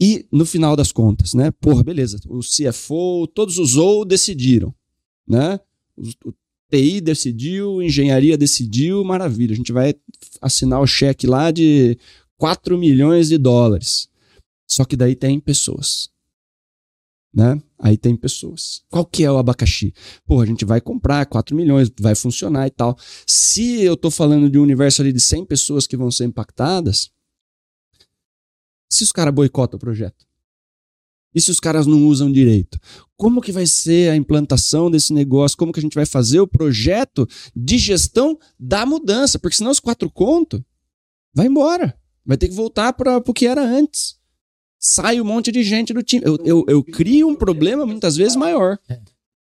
E 0.00 0.26
no 0.30 0.44
final 0.44 0.76
das 0.76 0.92
contas, 0.92 1.34
né? 1.34 1.50
Porra, 1.50 1.82
beleza. 1.82 2.18
O 2.28 2.40
CFO, 2.40 3.26
todos 3.28 3.58
os 3.58 3.76
ou 3.76 4.04
decidiram, 4.04 4.74
né? 5.26 5.58
O, 5.96 6.28
o 6.28 6.34
TI 6.70 7.00
decidiu, 7.00 7.82
engenharia 7.82 8.36
decidiu, 8.36 9.04
maravilha. 9.04 9.52
A 9.52 9.56
gente 9.56 9.72
vai 9.72 9.94
assinar 10.40 10.80
o 10.80 10.86
cheque 10.86 11.26
lá 11.26 11.50
de 11.50 11.96
4 12.36 12.76
milhões 12.76 13.28
de 13.28 13.38
dólares. 13.38 14.08
Só 14.68 14.84
que 14.84 14.96
daí 14.96 15.14
tem 15.14 15.38
pessoas. 15.38 16.10
Né? 17.32 17.60
Aí 17.84 17.98
tem 17.98 18.16
pessoas. 18.16 18.82
Qual 18.88 19.04
que 19.04 19.24
é 19.24 19.30
o 19.30 19.36
abacaxi? 19.36 19.92
Pô, 20.24 20.40
a 20.40 20.46
gente 20.46 20.64
vai 20.64 20.80
comprar 20.80 21.26
4 21.26 21.54
milhões, 21.54 21.92
vai 22.00 22.14
funcionar 22.14 22.66
e 22.66 22.70
tal. 22.70 22.96
Se 23.26 23.82
eu 23.82 23.94
tô 23.94 24.10
falando 24.10 24.48
de 24.48 24.58
um 24.58 24.62
universo 24.62 25.02
ali 25.02 25.12
de 25.12 25.20
100 25.20 25.44
pessoas 25.44 25.86
que 25.86 25.94
vão 25.94 26.10
ser 26.10 26.24
impactadas, 26.24 27.10
se 28.88 29.02
os 29.02 29.12
caras 29.12 29.34
boicotam 29.34 29.76
o 29.76 29.80
projeto? 29.80 30.24
E 31.34 31.40
se 31.42 31.50
os 31.50 31.60
caras 31.60 31.86
não 31.86 32.06
usam 32.06 32.32
direito? 32.32 32.78
Como 33.18 33.42
que 33.42 33.52
vai 33.52 33.66
ser 33.66 34.10
a 34.10 34.16
implantação 34.16 34.90
desse 34.90 35.12
negócio? 35.12 35.58
Como 35.58 35.70
que 35.70 35.78
a 35.78 35.82
gente 35.82 35.94
vai 35.94 36.06
fazer 36.06 36.40
o 36.40 36.48
projeto 36.48 37.28
de 37.54 37.76
gestão 37.76 38.38
da 38.58 38.86
mudança? 38.86 39.38
Porque 39.38 39.58
senão 39.58 39.70
os 39.70 39.80
quatro 39.80 40.10
contos 40.10 40.62
vai 41.34 41.48
embora. 41.48 41.94
Vai 42.24 42.38
ter 42.38 42.48
que 42.48 42.54
voltar 42.54 42.94
para 42.94 43.18
o 43.18 43.34
que 43.34 43.46
era 43.46 43.62
antes. 43.62 44.16
Sai 44.86 45.18
um 45.18 45.24
monte 45.24 45.50
de 45.50 45.62
gente 45.62 45.94
do 45.94 46.02
time. 46.02 46.22
Eu, 46.26 46.38
eu, 46.44 46.64
eu 46.68 46.84
crio 46.84 47.26
um 47.26 47.34
problema 47.34 47.86
muitas 47.86 48.16
vezes 48.16 48.36
maior. 48.36 48.78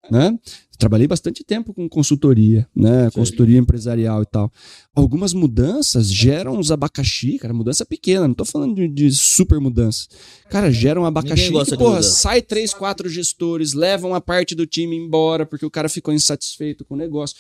Né? 0.10 0.38
Trabalhei 0.78 1.08
bastante 1.08 1.44
tempo 1.44 1.74
com 1.74 1.90
consultoria, 1.90 2.68
né? 2.76 3.10
Consultoria 3.12 3.58
empresarial 3.58 4.22
e 4.22 4.26
tal. 4.26 4.52
Algumas 4.94 5.34
mudanças 5.34 6.14
geram 6.14 6.58
uns 6.58 6.70
abacaxi, 6.70 7.40
cara, 7.40 7.54
mudança 7.56 7.84
pequena, 7.84 8.28
não 8.28 8.36
tô 8.36 8.46
falando 8.46 8.76
de, 8.76 8.88
de 8.88 9.12
super 9.12 9.60
mudança. 9.60 10.08
Cara, 10.48 10.72
geram 10.72 11.02
um 11.02 11.06
abacaxi 11.06 11.52
que, 11.52 11.78
porra, 11.78 12.04
sai 12.04 12.42
três, 12.42 12.72
quatro 12.72 13.10
gestores, 13.10 13.74
levam 13.74 14.14
a 14.14 14.22
parte 14.22 14.54
do 14.54 14.68
time 14.68 14.96
embora 14.96 15.46
porque 15.46 15.66
o 15.66 15.72
cara 15.72 15.90
ficou 15.90 16.14
insatisfeito 16.14 16.86
com 16.86 16.94
o 16.94 16.98
negócio. 16.98 17.36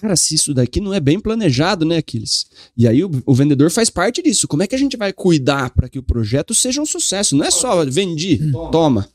Cara, 0.00 0.16
se 0.16 0.34
isso 0.34 0.52
daqui 0.54 0.80
não 0.80 0.92
é 0.94 1.00
bem 1.00 1.18
planejado, 1.20 1.84
né, 1.84 1.98
Aquiles? 1.98 2.46
E 2.76 2.86
aí 2.88 3.02
o, 3.04 3.10
o 3.26 3.34
vendedor 3.34 3.70
faz 3.70 3.88
parte 3.90 4.22
disso. 4.22 4.46
Como 4.48 4.62
é 4.62 4.66
que 4.66 4.74
a 4.74 4.78
gente 4.78 4.96
vai 4.96 5.12
cuidar 5.12 5.70
para 5.70 5.88
que 5.88 5.98
o 5.98 6.02
projeto 6.02 6.54
seja 6.54 6.80
um 6.80 6.86
sucesso? 6.86 7.36
Não 7.36 7.44
é 7.44 7.50
só 7.50 7.84
vendi, 7.84 8.38
toma. 8.72 9.08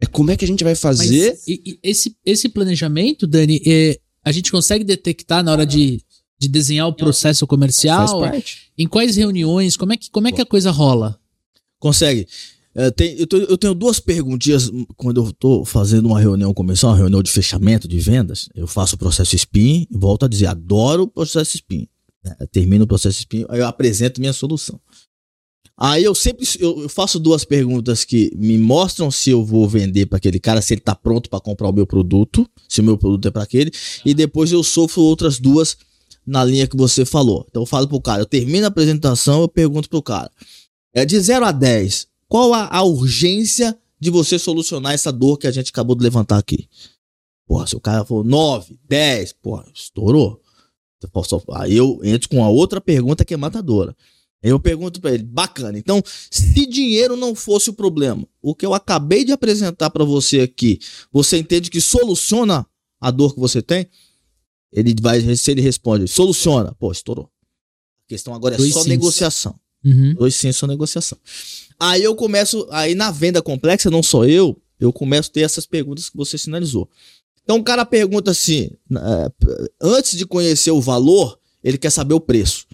É 0.00 0.06
como 0.06 0.30
é 0.30 0.36
que 0.36 0.44
a 0.44 0.48
gente 0.48 0.62
vai 0.62 0.72
Mas 0.74 0.80
fazer. 0.80 1.38
e- 1.48 1.62
e 1.64 1.78
esse, 1.82 2.14
esse 2.24 2.48
planejamento, 2.48 3.26
Dani, 3.26 3.62
é, 3.66 3.98
a 4.24 4.30
gente 4.32 4.50
consegue 4.50 4.84
detectar 4.84 5.42
na 5.42 5.52
hora 5.52 5.64
de, 5.64 6.02
de 6.38 6.48
desenhar 6.48 6.86
o 6.86 6.92
processo 6.92 7.40
Faz 7.46 7.48
comercial? 7.48 8.20
parte. 8.20 8.70
Em 8.76 8.86
quais 8.86 9.16
reuniões? 9.16 9.76
Como 9.76 9.92
é 9.92 9.96
que, 9.96 10.10
como 10.10 10.28
é 10.28 10.32
que 10.32 10.42
a 10.42 10.46
coisa 10.46 10.70
rola? 10.70 11.18
Consegue. 11.78 12.26
É, 12.78 12.90
tem- 12.90 13.16
eu, 13.18 13.26
tô- 13.26 13.38
eu 13.38 13.56
tenho 13.56 13.74
duas 13.74 13.98
perguntinhas 13.98 14.70
quando 14.96 15.24
eu 15.24 15.32
tô 15.32 15.64
fazendo 15.64 16.06
uma 16.06 16.20
reunião 16.20 16.52
comercial, 16.52 16.92
uma 16.92 16.98
reunião 16.98 17.22
de 17.22 17.30
fechamento 17.30 17.88
de 17.88 17.98
vendas. 17.98 18.48
Eu 18.54 18.66
faço 18.66 18.96
o 18.96 18.98
processo 18.98 19.34
SPIN 19.36 19.86
volto 19.90 20.24
a 20.26 20.28
dizer, 20.28 20.46
adoro 20.46 21.04
o 21.04 21.08
processo 21.08 21.56
SPIN. 21.56 21.88
né? 22.22 22.36
Termino 22.52 22.84
o 22.84 22.86
processo 22.86 23.18
SPIN, 23.20 23.46
aí 23.48 23.60
eu 23.60 23.66
apresento 23.66 24.20
minha 24.20 24.32
solução. 24.32 24.78
Aí 25.78 26.02
eu 26.04 26.14
sempre 26.14 26.46
eu, 26.58 26.88
faço 26.88 27.18
duas 27.20 27.44
perguntas 27.44 28.02
que 28.04 28.30
me 28.36 28.56
mostram 28.56 29.10
se 29.10 29.28
eu 29.30 29.44
vou 29.44 29.68
vender 29.68 30.06
para 30.06 30.16
aquele 30.16 30.40
cara, 30.40 30.62
se 30.62 30.72
ele 30.74 30.80
tá 30.80 30.94
pronto 30.94 31.28
para 31.28 31.38
comprar 31.40 31.68
o 31.68 31.72
meu 31.72 31.86
produto, 31.86 32.48
se 32.68 32.80
o 32.80 32.84
meu 32.84 32.96
produto 32.96 33.28
é 33.28 33.30
para 33.30 33.42
aquele, 33.42 33.70
e 34.04 34.14
depois 34.14 34.50
eu 34.52 34.62
sofro 34.62 35.02
outras 35.02 35.38
duas 35.38 35.76
na 36.26 36.42
linha 36.44 36.66
que 36.66 36.76
você 36.76 37.04
falou. 37.04 37.44
Então 37.50 37.62
eu 37.62 37.66
falo 37.66 37.86
pro 37.86 38.00
cara, 38.00 38.22
eu 38.22 38.26
termino 38.26 38.64
a 38.64 38.68
apresentação, 38.68 39.42
eu 39.42 39.48
pergunto 39.48 39.88
pro 39.88 40.02
cara, 40.02 40.30
é 40.94 41.04
de 41.04 41.18
0 41.20 41.44
a 41.44 41.52
10, 41.52 42.06
qual 42.28 42.52
a, 42.54 42.68
a 42.68 42.82
urgência 42.82 43.76
de 43.98 44.10
você 44.10 44.38
solucionar 44.38 44.92
essa 44.92 45.12
dor 45.12 45.38
que 45.38 45.46
a 45.46 45.52
gente 45.52 45.70
acabou 45.70 45.96
de 45.96 46.02
levantar 46.02 46.38
aqui? 46.38 46.68
Porra, 47.46 47.66
se 47.66 47.76
o 47.76 47.80
cara 47.80 48.04
falou 48.04 48.24
9, 48.24 48.78
10, 48.88 49.32
porra, 49.34 49.66
estourou. 49.72 50.40
Aí 51.54 51.76
eu 51.76 52.00
entro 52.02 52.28
com 52.28 52.42
a 52.42 52.48
outra 52.48 52.80
pergunta 52.80 53.24
que 53.24 53.34
é 53.34 53.36
matadora. 53.36 53.96
Aí 54.42 54.50
eu 54.50 54.60
pergunto 54.60 55.00
pra 55.00 55.12
ele, 55.12 55.22
bacana. 55.22 55.78
Então, 55.78 56.02
se 56.30 56.66
dinheiro 56.66 57.16
não 57.16 57.34
fosse 57.34 57.70
o 57.70 57.72
problema, 57.72 58.26
o 58.42 58.54
que 58.54 58.66
eu 58.66 58.74
acabei 58.74 59.24
de 59.24 59.32
apresentar 59.32 59.90
pra 59.90 60.04
você 60.04 60.40
aqui, 60.40 60.78
você 61.12 61.38
entende 61.38 61.70
que 61.70 61.80
soluciona 61.80 62.66
a 63.00 63.10
dor 63.10 63.34
que 63.34 63.40
você 63.40 63.62
tem? 63.62 63.88
Ele 64.72 64.94
vai, 65.00 65.20
se 65.36 65.50
ele 65.50 65.60
responde, 65.60 66.08
soluciona, 66.08 66.74
pô, 66.74 66.92
estourou. 66.92 67.30
A 68.04 68.08
questão 68.08 68.34
agora 68.34 68.54
é 68.54 68.58
Dois 68.58 68.72
só 68.72 68.84
negociação. 68.84 69.58
Uhum. 69.86 70.14
Dois 70.14 70.34
sim, 70.34 70.50
só 70.50 70.66
negociação. 70.66 71.16
Aí 71.78 72.02
eu 72.02 72.16
começo, 72.16 72.66
aí 72.72 72.94
na 72.96 73.12
venda 73.12 73.40
complexa, 73.40 73.88
não 73.88 74.02
sou 74.02 74.26
eu, 74.26 74.60
eu 74.80 74.92
começo 74.92 75.30
a 75.30 75.32
ter 75.32 75.40
essas 75.42 75.64
perguntas 75.64 76.10
que 76.10 76.16
você 76.16 76.36
sinalizou. 76.36 76.90
Então 77.44 77.58
o 77.58 77.62
cara 77.62 77.86
pergunta 77.86 78.32
assim, 78.32 78.70
eh, 78.92 79.30
antes 79.80 80.18
de 80.18 80.26
conhecer 80.26 80.72
o 80.72 80.80
valor, 80.80 81.38
ele 81.62 81.78
quer 81.78 81.90
saber 81.90 82.14
o 82.14 82.20
preço. 82.20 82.66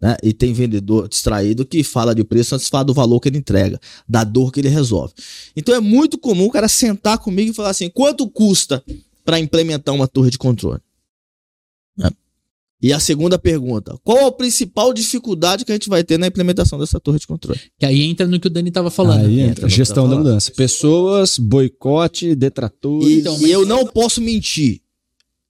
Né? 0.00 0.16
E 0.22 0.32
tem 0.32 0.52
vendedor 0.52 1.08
distraído 1.08 1.66
que 1.66 1.82
fala 1.82 2.14
de 2.14 2.22
preço 2.22 2.54
antes 2.54 2.66
de 2.66 2.70
falar 2.70 2.84
do 2.84 2.94
valor 2.94 3.18
que 3.18 3.28
ele 3.28 3.38
entrega, 3.38 3.80
da 4.08 4.22
dor 4.22 4.52
que 4.52 4.60
ele 4.60 4.68
resolve. 4.68 5.12
Então 5.56 5.74
é 5.74 5.80
muito 5.80 6.16
comum 6.16 6.46
o 6.46 6.50
cara 6.50 6.68
sentar 6.68 7.18
comigo 7.18 7.50
e 7.50 7.54
falar 7.54 7.70
assim: 7.70 7.90
quanto 7.90 8.28
custa 8.28 8.84
para 9.24 9.38
implementar 9.40 9.94
uma 9.94 10.06
torre 10.06 10.30
de 10.30 10.38
controle? 10.38 10.80
Né? 12.82 12.88
E 12.88 12.92
a 12.92 12.98
segunda 12.98 13.38
pergunta: 13.38 13.96
qual 14.02 14.26
a 14.26 14.32
principal 14.32 14.92
dificuldade 14.92 15.64
que 15.64 15.72
a 15.72 15.74
gente 15.74 15.88
vai 15.88 16.02
ter 16.02 16.18
na 16.18 16.26
implementação 16.26 16.78
dessa 16.78 16.98
torre 16.98 17.18
de 17.18 17.26
controle? 17.26 17.60
Que 17.78 17.86
aí 17.86 18.02
entra 18.02 18.26
no 18.26 18.40
que 18.40 18.48
o 18.48 18.50
Dani 18.50 18.70
tava 18.70 18.90
falando. 18.90 19.26
Aí 19.26 19.40
entra 19.40 19.50
entra 19.50 19.68
gestão 19.68 20.08
da 20.08 20.16
mudança. 20.16 20.50
Pessoas, 20.52 21.38
boicote, 21.38 22.34
detratores. 22.34 23.08
E, 23.08 23.20
Então, 23.20 23.38
e 23.40 23.50
eu 23.50 23.64
não 23.64 23.86
posso 23.86 24.20
mentir. 24.20 24.80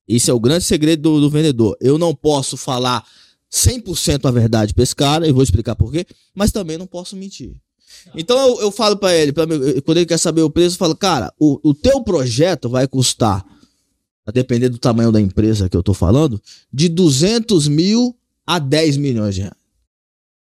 Esse 0.07 0.31
é 0.31 0.35
o 0.35 0.41
grande 0.41 0.65
segredo 0.65 1.03
do, 1.03 1.21
do 1.23 1.31
vendedor. 1.31 1.77
Eu 1.81 1.97
não 1.97 2.15
posso 2.15 2.57
falar 2.57 3.05
100% 3.51 4.27
a 4.27 4.31
verdade 4.31 4.75
pra 4.75 4.83
esse 4.83 4.97
cara, 4.97 5.27
eu 5.27 5.35
vou 5.35 5.43
explicar 5.43 5.77
por 5.77 5.93
quê, 5.93 6.07
mas 6.35 6.51
também 6.51 6.77
não 6.77 6.87
posso 6.87 7.15
mentir. 7.17 7.53
Então 8.17 8.37
eu, 8.49 8.63
eu 8.63 8.71
falo 8.73 8.97
pra 8.97 9.15
ele, 9.15 9.33
pra 9.33 9.47
mim, 9.47 9.59
quando 9.85 9.99
ele 9.99 10.07
quer 10.07 10.19
saber 10.19 10.43
o 10.43 10.51
preço, 10.51 10.75
eu 10.75 10.79
falo, 10.79 10.97
cara, 10.97 11.33
o, 11.39 11.61
o 11.63 11.75
teu 11.75 12.03
projeto 12.03 12.69
vai 12.69 12.89
custar, 12.89 13.45
a 14.27 14.31
depender 14.31 14.69
do 14.69 14.79
tamanho 14.79 15.13
da 15.13 15.21
empresa 15.21 15.69
que 15.69 15.77
eu 15.77 15.83
tô 15.83 15.95
falando, 15.95 16.41
de 16.73 16.89
200 16.89 17.69
mil 17.69 18.17
a 18.47 18.59
10 18.59 18.97
milhões 18.97 19.35
de 19.35 19.43
reais. 19.43 19.63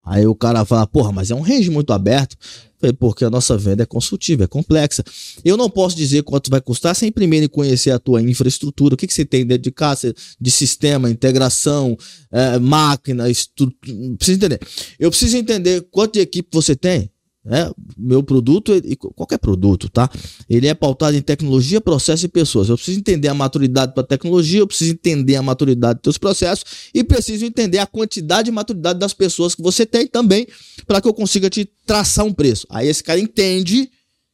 Aí 0.05 0.27
o 0.27 0.35
cara 0.35 0.63
fala, 0.63 0.85
porra, 0.85 1.11
mas 1.11 1.31
é 1.31 1.35
um 1.35 1.41
range 1.41 1.71
muito 1.71 1.91
aberto. 1.91 2.37
Falei, 2.79 2.93
porque 2.93 3.25
a 3.25 3.29
nossa 3.29 3.57
venda 3.57 3.81
é 3.81 3.85
consultiva, 3.85 4.43
é 4.43 4.47
complexa. 4.47 5.03
Eu 5.43 5.57
não 5.57 5.67
posso 5.67 5.95
dizer 5.95 6.21
quanto 6.21 6.51
vai 6.51 6.61
custar 6.61 6.95
sem 6.95 7.11
primeiro 7.11 7.49
conhecer 7.49 7.89
a 7.89 7.97
tua 7.97 8.21
infraestrutura, 8.21 8.93
o 8.93 8.97
que, 8.97 9.07
que 9.07 9.13
você 9.13 9.25
tem 9.25 9.45
dentro 9.45 9.63
de 9.63 9.71
casa, 9.71 10.13
de 10.39 10.51
sistema, 10.51 11.09
integração, 11.09 11.97
eh, 12.31 12.59
máquina, 12.59 13.27
estrutura. 13.29 14.15
Preciso 14.17 14.37
entender. 14.37 14.59
Eu 14.99 15.09
preciso 15.09 15.37
entender 15.37 15.87
quanto 15.89 16.13
de 16.13 16.19
equipe 16.19 16.49
você 16.51 16.75
tem. 16.75 17.09
Né? 17.45 17.71
Meu 17.95 18.23
produto, 18.23 18.73
e 18.73 18.95
qualquer 18.95 19.37
produto, 19.37 19.87
tá? 19.87 20.09
Ele 20.49 20.65
é 20.65 20.73
pautado 20.73 21.15
em 21.15 21.21
tecnologia, 21.21 21.79
processo 21.79 22.25
e 22.25 22.27
pessoas. 22.27 22.69
Eu 22.69 22.75
preciso 22.75 22.97
entender 22.97 23.27
a 23.27 23.35
maturidade 23.35 23.93
para 23.93 24.01
tecnologia, 24.03 24.61
eu 24.61 24.67
preciso 24.67 24.91
entender 24.93 25.35
a 25.35 25.43
maturidade 25.43 25.99
dos 26.01 26.17
processos 26.17 26.65
e 26.91 27.03
preciso 27.03 27.45
entender 27.45 27.77
a 27.77 27.85
quantidade 27.85 28.49
e 28.49 28.51
maturidade 28.51 28.97
das 28.97 29.13
pessoas 29.13 29.53
que 29.53 29.61
você 29.61 29.85
tem 29.85 30.07
também 30.07 30.47
para 30.87 30.99
que 30.99 31.07
eu 31.07 31.13
consiga 31.13 31.47
te 31.47 31.69
traçar 31.85 32.25
um 32.25 32.33
preço. 32.33 32.65
Aí 32.67 32.87
esse 32.87 33.03
cara 33.03 33.19
entende 33.19 33.91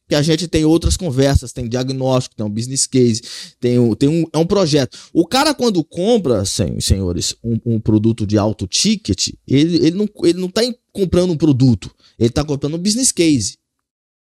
que 0.08 0.14
a 0.14 0.22
gente 0.22 0.48
tem 0.48 0.64
outras 0.64 0.96
conversas, 0.96 1.52
tem 1.52 1.68
diagnóstico, 1.68 2.34
tem 2.36 2.44
um 2.46 2.50
business 2.50 2.86
case, 2.86 3.22
tem 3.60 3.78
um, 3.78 3.94
tem 3.94 4.08
um, 4.08 4.24
é 4.32 4.38
um 4.38 4.46
projeto. 4.46 4.96
O 5.12 5.26
cara, 5.26 5.54
quando 5.54 5.84
compra, 5.84 6.44
sen- 6.46 6.80
senhores, 6.80 7.34
um, 7.44 7.58
um 7.74 7.80
produto 7.80 8.26
de 8.26 8.38
alto 8.38 8.66
ticket, 8.66 9.28
ele, 9.46 9.76
ele 9.86 9.96
não, 9.96 10.08
ele 10.24 10.40
não 10.40 10.48
tá 10.48 10.64
em- 10.64 10.74
comprando 10.92 11.30
um 11.30 11.36
produto, 11.36 11.90
ele 12.18 12.30
tá 12.30 12.44
comprando 12.44 12.74
um 12.74 12.78
business 12.78 13.10
case. 13.12 13.56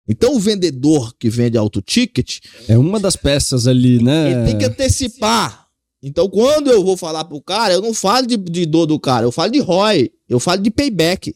Então, 0.08 0.36
o 0.36 0.40
vendedor 0.40 1.14
que 1.18 1.30
vende 1.30 1.58
alto 1.58 1.82
ticket, 1.82 2.40
É 2.68 2.78
uma 2.78 3.00
das 3.00 3.16
peças 3.16 3.68
ali, 3.68 4.02
né? 4.04 4.32
ele 4.32 4.46
tem 4.46 4.58
que 4.58 4.66
antecipar. 4.66 5.68
Então, 6.02 6.30
quando 6.30 6.70
eu 6.70 6.84
vou 6.84 6.98
falar 6.98 7.24
pro 7.24 7.42
cara, 7.42 7.74
eu 7.74 7.82
não 7.82 7.94
falo 7.94 8.28
de, 8.28 8.36
de 8.36 8.66
dor 8.66 8.86
do 8.86 9.00
cara, 9.00 9.26
eu 9.26 9.32
falo 9.32 9.52
de 9.52 9.60
ROI, 9.60 10.12
eu 10.28 10.40
falo 10.40 10.62
de 10.62 10.70
payback. 10.70 11.34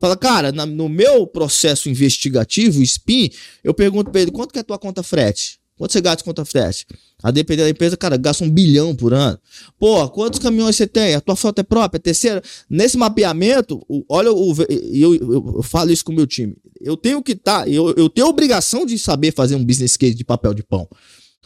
Fala, 0.00 0.16
cara, 0.16 0.50
na- 0.50 0.64
no 0.64 0.88
meu 0.88 1.26
processo 1.26 1.90
investigativo, 1.90 2.82
SPIN, 2.82 3.30
eu 3.62 3.74
pergunto 3.74 4.10
pra 4.10 4.22
ele, 4.22 4.30
quanto 4.30 4.52
que 4.52 4.58
é 4.58 4.62
a 4.62 4.64
tua 4.64 4.78
conta 4.78 5.02
frete? 5.02 5.60
Quanto 5.76 5.92
você 5.92 6.00
gasta 6.00 6.24
contra 6.24 6.44
frete? 6.46 6.86
A 7.22 7.30
depender 7.30 7.64
da 7.64 7.70
empresa, 7.70 7.96
cara, 7.96 8.16
gasta 8.16 8.44
um 8.44 8.50
bilhão 8.50 8.94
por 8.94 9.12
ano. 9.12 9.38
Pô, 9.78 10.08
quantos 10.08 10.38
caminhões 10.38 10.76
você 10.76 10.86
tem? 10.86 11.14
A 11.14 11.20
tua 11.20 11.36
frota 11.36 11.60
é 11.60 11.64
própria, 11.64 11.98
é 11.98 12.00
terceira? 12.00 12.42
Nesse 12.68 12.96
mapeamento, 12.96 13.84
olha, 14.08 14.32
o, 14.32 14.54
eu, 14.68 15.14
eu, 15.14 15.54
eu 15.56 15.62
falo 15.62 15.90
isso 15.90 16.04
com 16.04 16.12
o 16.12 16.14
meu 16.14 16.26
time. 16.26 16.56
Eu 16.80 16.96
tenho 16.96 17.22
que 17.22 17.32
estar, 17.32 17.68
eu, 17.68 17.94
eu 17.96 18.08
tenho 18.08 18.26
a 18.26 18.30
obrigação 18.30 18.86
de 18.86 18.98
saber 18.98 19.32
fazer 19.32 19.54
um 19.54 19.64
business 19.64 19.96
case 19.96 20.14
de 20.14 20.24
papel 20.24 20.54
de 20.54 20.62
pão. 20.62 20.88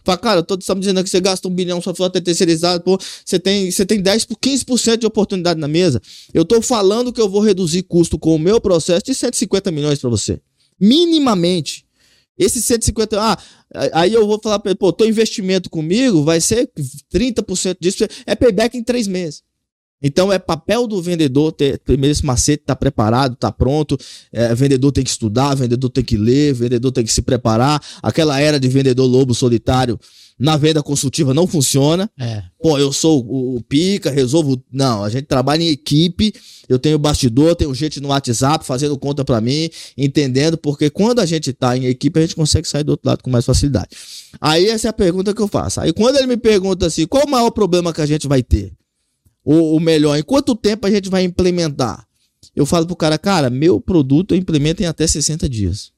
Fala, 0.05 0.19
cara, 0.19 0.43
tá 0.43 0.75
me 0.75 0.81
dizendo 0.81 1.03
que 1.03 1.09
você 1.09 1.19
gasta 1.19 1.49
um 1.49 1.51
bilhão, 1.51 1.81
sua 1.81 1.95
frota 1.95 2.19
é 2.19 2.21
terceirizada, 2.21 2.79
pô, 2.79 2.99
você 3.25 3.39
tem, 3.39 3.71
você 3.71 3.87
tem 3.87 4.01
10 4.01 4.27
por 4.27 4.37
15% 4.37 4.99
de 4.99 5.07
oportunidade 5.07 5.59
na 5.59 5.67
mesa. 5.67 6.01
Eu 6.33 6.45
tô 6.45 6.61
falando 6.61 7.11
que 7.11 7.21
eu 7.21 7.29
vou 7.29 7.41
reduzir 7.41 7.85
custo 7.85 8.19
com 8.19 8.35
o 8.35 8.39
meu 8.39 8.61
processo 8.61 9.03
de 9.07 9.15
150 9.15 9.71
milhões 9.71 9.99
para 9.99 10.11
você. 10.11 10.41
Minimamente. 10.79 11.84
Esse 12.37 12.61
150, 12.61 13.21
ah, 13.21 13.39
aí 13.93 14.13
eu 14.13 14.27
vou 14.27 14.41
falar 14.43 14.59
pô, 14.59 14.93
teu 14.93 15.09
investimento 15.09 15.71
comigo 15.71 16.25
vai 16.25 16.41
ser 16.41 16.69
30% 17.13 17.77
disso, 17.81 18.05
é 18.27 18.35
payback 18.35 18.77
em 18.77 18.83
três 18.83 19.07
meses. 19.07 19.43
Então 20.05 20.31
é 20.31 20.39
papel 20.39 20.87
do 20.87 21.01
vendedor 21.01 21.51
ter 21.51 21.79
primeiro 21.79 22.13
esse 22.13 22.25
macete, 22.25 22.63
tá 22.67 22.77
preparado, 22.77 23.35
tá 23.35 23.51
pronto. 23.51 23.99
É, 24.31 24.55
vendedor 24.55 24.93
tem 24.93 25.03
que 25.03 25.11
estudar, 25.11 25.55
vendedor 25.55 25.89
tem 25.89 26.05
que 26.05 26.19
ler, 26.19 26.53
vendedor 26.53 26.93
tem 26.93 27.03
que 27.03 27.13
se 27.13 27.23
preparar. 27.23 27.83
Aquela 28.03 28.39
era 28.39 28.61
de 28.61 28.69
vendedor 28.69 29.07
lobo 29.07 29.35
solitário 29.35 29.99
na 30.39 30.57
venda 30.57 30.83
consultiva 30.83 31.33
não 31.33 31.47
funciona. 31.47 32.11
É. 32.19 32.43
Pô, 32.61 32.79
eu 32.79 32.93
sou 32.93 33.25
o, 33.25 33.57
o 33.57 33.63
pica, 33.63 34.11
resolvo. 34.11 34.63
Não, 34.71 35.05
a 35.05 35.09
gente 35.09 35.27
trabalha 35.27 35.63
em 35.63 35.69
equipe. 35.69 36.33
Eu 36.69 36.79
tenho 36.79 36.99
bastidor, 36.99 37.55
tenho 37.55 37.75
gente 37.75 38.01
no 38.01 38.09
WhatsApp 38.09 38.65
fazendo 38.65 38.99
conta 38.99 39.25
pra 39.25 39.41
mim, 39.41 39.69
entendendo, 39.97 40.57
porque 40.57 40.91
quando 40.91 41.21
a 41.21 41.27
gente 41.27 41.53
tá 41.53 41.77
em 41.77 41.87
equipe, 41.87 42.19
a 42.19 42.23
gente 42.23 42.35
consegue 42.35 42.67
sair 42.67 42.85
do 42.85 42.91
outro 42.91 43.09
lado 43.09 43.23
com 43.23 43.31
mais 43.31 43.45
facilidade. 43.45 43.89
Aí 44.41 44.69
essa 44.69 44.89
é 44.89 44.91
a 44.91 44.93
pergunta 44.93 45.35
que 45.35 45.41
eu 45.41 45.49
faço. 45.49 45.81
Aí 45.81 45.93
quando 45.93 46.17
ele 46.17 46.27
me 46.27 46.37
pergunta 46.37 46.87
assim, 46.87 47.07
qual 47.07 47.27
o 47.27 47.31
maior 47.31 47.51
problema 47.51 47.93
que 47.93 48.01
a 48.01 48.07
gente 48.07 48.27
vai 48.27 48.43
ter? 48.43 48.73
Ou, 49.45 49.61
ou 49.75 49.81
melhor, 49.81 50.17
em 50.17 50.23
quanto 50.23 50.55
tempo 50.55 50.87
a 50.87 50.91
gente 50.91 51.09
vai 51.11 51.23
implementar? 51.25 52.07
Eu 52.55 52.65
falo 52.65 52.87
pro 52.87 52.97
cara, 52.97 53.19
cara, 53.19 53.51
meu 53.51 53.81
produto 53.81 54.33
eu 54.35 54.39
implemento 54.39 54.83
em 54.83 54.87
até 54.87 55.07
60 55.07 55.49
dias. 55.49 55.93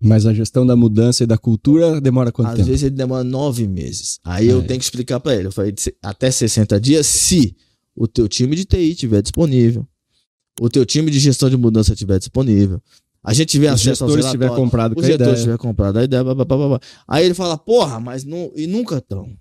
Mas 0.00 0.26
a 0.26 0.34
gestão 0.34 0.66
da 0.66 0.74
mudança 0.74 1.22
e 1.22 1.26
da 1.26 1.38
cultura 1.38 2.00
demora 2.00 2.32
quanto 2.32 2.48
Às 2.48 2.56
tempo? 2.56 2.68
vezes 2.68 2.82
ele 2.84 2.96
demora 2.96 3.22
nove 3.22 3.68
meses. 3.68 4.18
Aí 4.24 4.48
eu 4.48 4.60
É. 4.60 4.64
tenho 4.64 4.80
que 4.80 4.84
explicar 4.84 5.20
pra 5.20 5.34
ele. 5.36 5.46
Eu 5.46 5.52
falei, 5.52 5.72
"Se- 5.78 5.94
até 6.02 6.28
60 6.30 6.80
dias, 6.80 7.06
se 7.06 7.54
o 7.94 8.08
teu 8.08 8.26
time 8.28 8.56
de 8.56 8.64
TI 8.64 8.90
estiver 8.92 9.22
disponível, 9.22 9.86
o 10.60 10.68
teu 10.68 10.84
time 10.84 11.08
de 11.10 11.20
gestão 11.20 11.48
de 11.48 11.56
mudança 11.56 11.92
estiver 11.92 12.18
disponível, 12.18 12.82
a 13.22 13.32
gente 13.32 13.50
tiver 13.50 13.68
Os 13.72 13.74
acesso 13.80 14.02
aos 14.02 14.12
gestores 14.14 14.32
tiver 14.32 14.46
relatórios, 14.46 14.64
comprado 14.70 14.92
o 14.92 14.94
com 14.96 15.00
a 15.02 15.04
gestor 15.04 15.26
ideia. 15.28 15.40
tiver 15.44 15.58
comprado 15.58 15.98
a 15.98 16.04
ideia, 16.04 16.24
blá, 16.24 16.34
blá, 16.34 16.44
blá, 16.44 16.56
blá. 16.68 16.80
aí 17.06 17.24
ele 17.24 17.34
fala, 17.34 17.56
porra, 17.56 18.00
mas 18.00 18.24
não, 18.24 18.50
e 18.56 18.66
nunca 18.66 18.96
estão. 18.98 19.36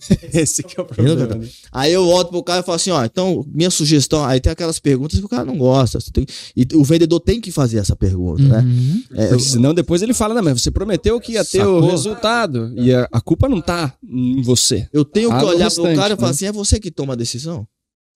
Esse 0.32 0.62
que 0.62 0.78
é 0.78 0.82
o 0.82 0.86
problema. 0.86 1.26
né? 1.36 1.48
Aí 1.70 1.92
eu 1.92 2.04
volto 2.04 2.30
pro 2.30 2.42
cara 2.42 2.60
e 2.60 2.62
falo 2.64 2.76
assim, 2.76 2.90
ó, 2.90 3.04
então, 3.04 3.44
minha 3.52 3.70
sugestão, 3.70 4.24
aí 4.24 4.40
tem 4.40 4.52
aquelas 4.52 4.78
perguntas 4.78 5.18
que 5.18 5.24
o 5.24 5.28
cara 5.28 5.44
não 5.44 5.56
gosta. 5.56 6.00
você 6.00 6.10
tem- 6.10 6.26
e 6.56 6.66
o 6.74 6.84
vendedor 6.84 7.20
tem 7.20 7.40
que 7.40 7.50
fazer 7.50 7.78
essa 7.78 7.94
pergunta, 7.96 8.42
né? 8.42 8.58
Uhum. 8.60 9.02
É, 9.14 9.24
eu- 9.24 9.28
Porque 9.30 9.42
senão 9.44 9.74
depois 9.74 10.02
ele 10.02 10.14
fala, 10.14 10.34
não, 10.34 10.42
mas 10.42 10.60
você 10.62 10.70
prometeu 10.70 11.18
que 11.20 11.32
ia 11.32 11.44
ter 11.44 11.62
o 11.66 11.76
Sacou? 11.76 11.90
resultado. 11.90 12.72
E 12.76 12.92
a, 12.94 13.08
a 13.12 13.20
culpa 13.20 13.48
não 13.48 13.60
tá 13.60 13.94
em 14.02 14.42
você. 14.42 14.88
eu 14.92 15.04
tenho 15.04 15.28
que 15.30 15.44
olhar 15.44 15.64
restante, 15.64 15.86
pro 15.86 15.96
cara 15.96 16.14
e 16.14 16.16
falar 16.16 16.28
né? 16.28 16.34
assim, 16.34 16.46
é 16.46 16.52
você 16.52 16.78
que 16.80 16.90
toma 16.90 17.12
a 17.12 17.16
decisão? 17.16 17.66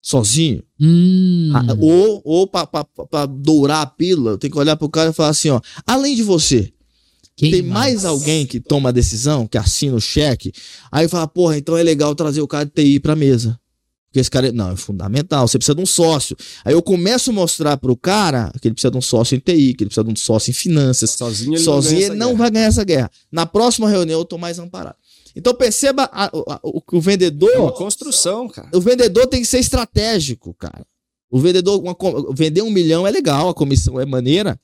Sozinho? 0.03 0.62
Hum. 0.81 1.51
Ah, 1.53 1.64
Ou, 1.81 2.22
ou 2.24 2.47
pra, 2.47 2.64
pra- 2.66 2.85
pra 2.85 3.27
dourar 3.27 3.83
a 3.83 3.87
pílula, 3.87 4.33
eu 4.33 4.39
tenho 4.39 4.53
que 4.53 4.59
olhar 4.59 4.77
pro 4.77 4.89
cara 4.89 5.11
e 5.11 5.12
falar 5.12 5.31
assim, 5.31 5.51
ó, 5.51 5.61
além 5.85 6.14
de 6.14 6.22
você, 6.22 6.72
Quem 7.37 7.51
tem 7.51 7.62
mais 7.62 8.05
alguém 8.07 8.47
que 8.47 8.59
toma 8.59 8.89
a 8.89 8.93
decisão, 8.93 9.47
que 9.47 9.59
assina 9.59 9.95
o 9.95 10.01
cheque, 10.01 10.53
aí 10.91 11.07
fala, 11.07 11.28
porra, 11.28 11.59
então 11.59 11.76
é 11.76 11.82
legal 11.82 12.14
trazer 12.14 12.41
o 12.41 12.49
cara 12.49 12.64
de 12.64 12.70
TI 12.72 12.99
pra 12.99 13.14
mesa. 13.14 13.59
Porque 14.09 14.20
esse 14.20 14.30
cara, 14.30 14.51
não, 14.51 14.70
é 14.70 14.76
fundamental, 14.76 15.47
você 15.47 15.59
precisa 15.59 15.74
de 15.74 15.82
um 15.82 15.87
sócio. 15.87 16.34
Aí 16.64 16.72
eu 16.72 16.80
começo 16.80 17.28
a 17.28 17.32
mostrar 17.34 17.76
pro 17.76 17.95
cara 17.95 18.51
que 18.62 18.66
ele 18.68 18.74
precisa 18.74 18.91
de 18.91 18.97
um 18.97 19.03
sócio 19.03 19.37
em 19.37 19.39
TI, 19.39 19.74
que 19.74 19.84
ele 19.84 19.91
precisa 19.91 20.03
de 20.05 20.11
um 20.11 20.16
sócio 20.16 20.51
em 20.51 20.55
finanças. 20.55 21.11
Sozinho 21.11 21.55
ele 21.55 21.62
Sozinho 21.62 22.01
não, 22.01 22.07
ele 22.07 22.16
não 22.18 22.34
vai 22.37 22.51
ganhar 22.51 22.66
essa 22.68 22.82
guerra. 22.82 23.11
Na 23.30 23.45
próxima 23.45 23.91
reunião 23.91 24.18
eu 24.20 24.24
tô 24.24 24.39
mais 24.39 24.59
amparado. 24.59 24.97
Então 25.34 25.53
perceba 25.53 26.05
a- 26.11 26.30
a- 26.34 26.61
o 26.62 26.80
que 26.80 26.97
o 26.97 27.01
vendedor 27.03 27.51
É 27.53 27.59
uma 27.59 27.72
construção, 27.72 28.49
cara. 28.49 28.70
o 28.72 28.80
vendedor 28.80 29.26
tem 29.26 29.43
que 29.43 29.47
ser 29.47 29.59
estratégico, 29.59 30.55
cara. 30.55 30.87
O 31.30 31.39
vendedor, 31.39 31.78
uma 31.82 31.95
vender 32.34 32.62
um 32.62 32.70
milhão 32.70 33.07
é 33.07 33.11
legal, 33.11 33.51
a 33.51 33.55
comissão 33.55 34.01
é 34.01 34.07
maneira. 34.07 34.59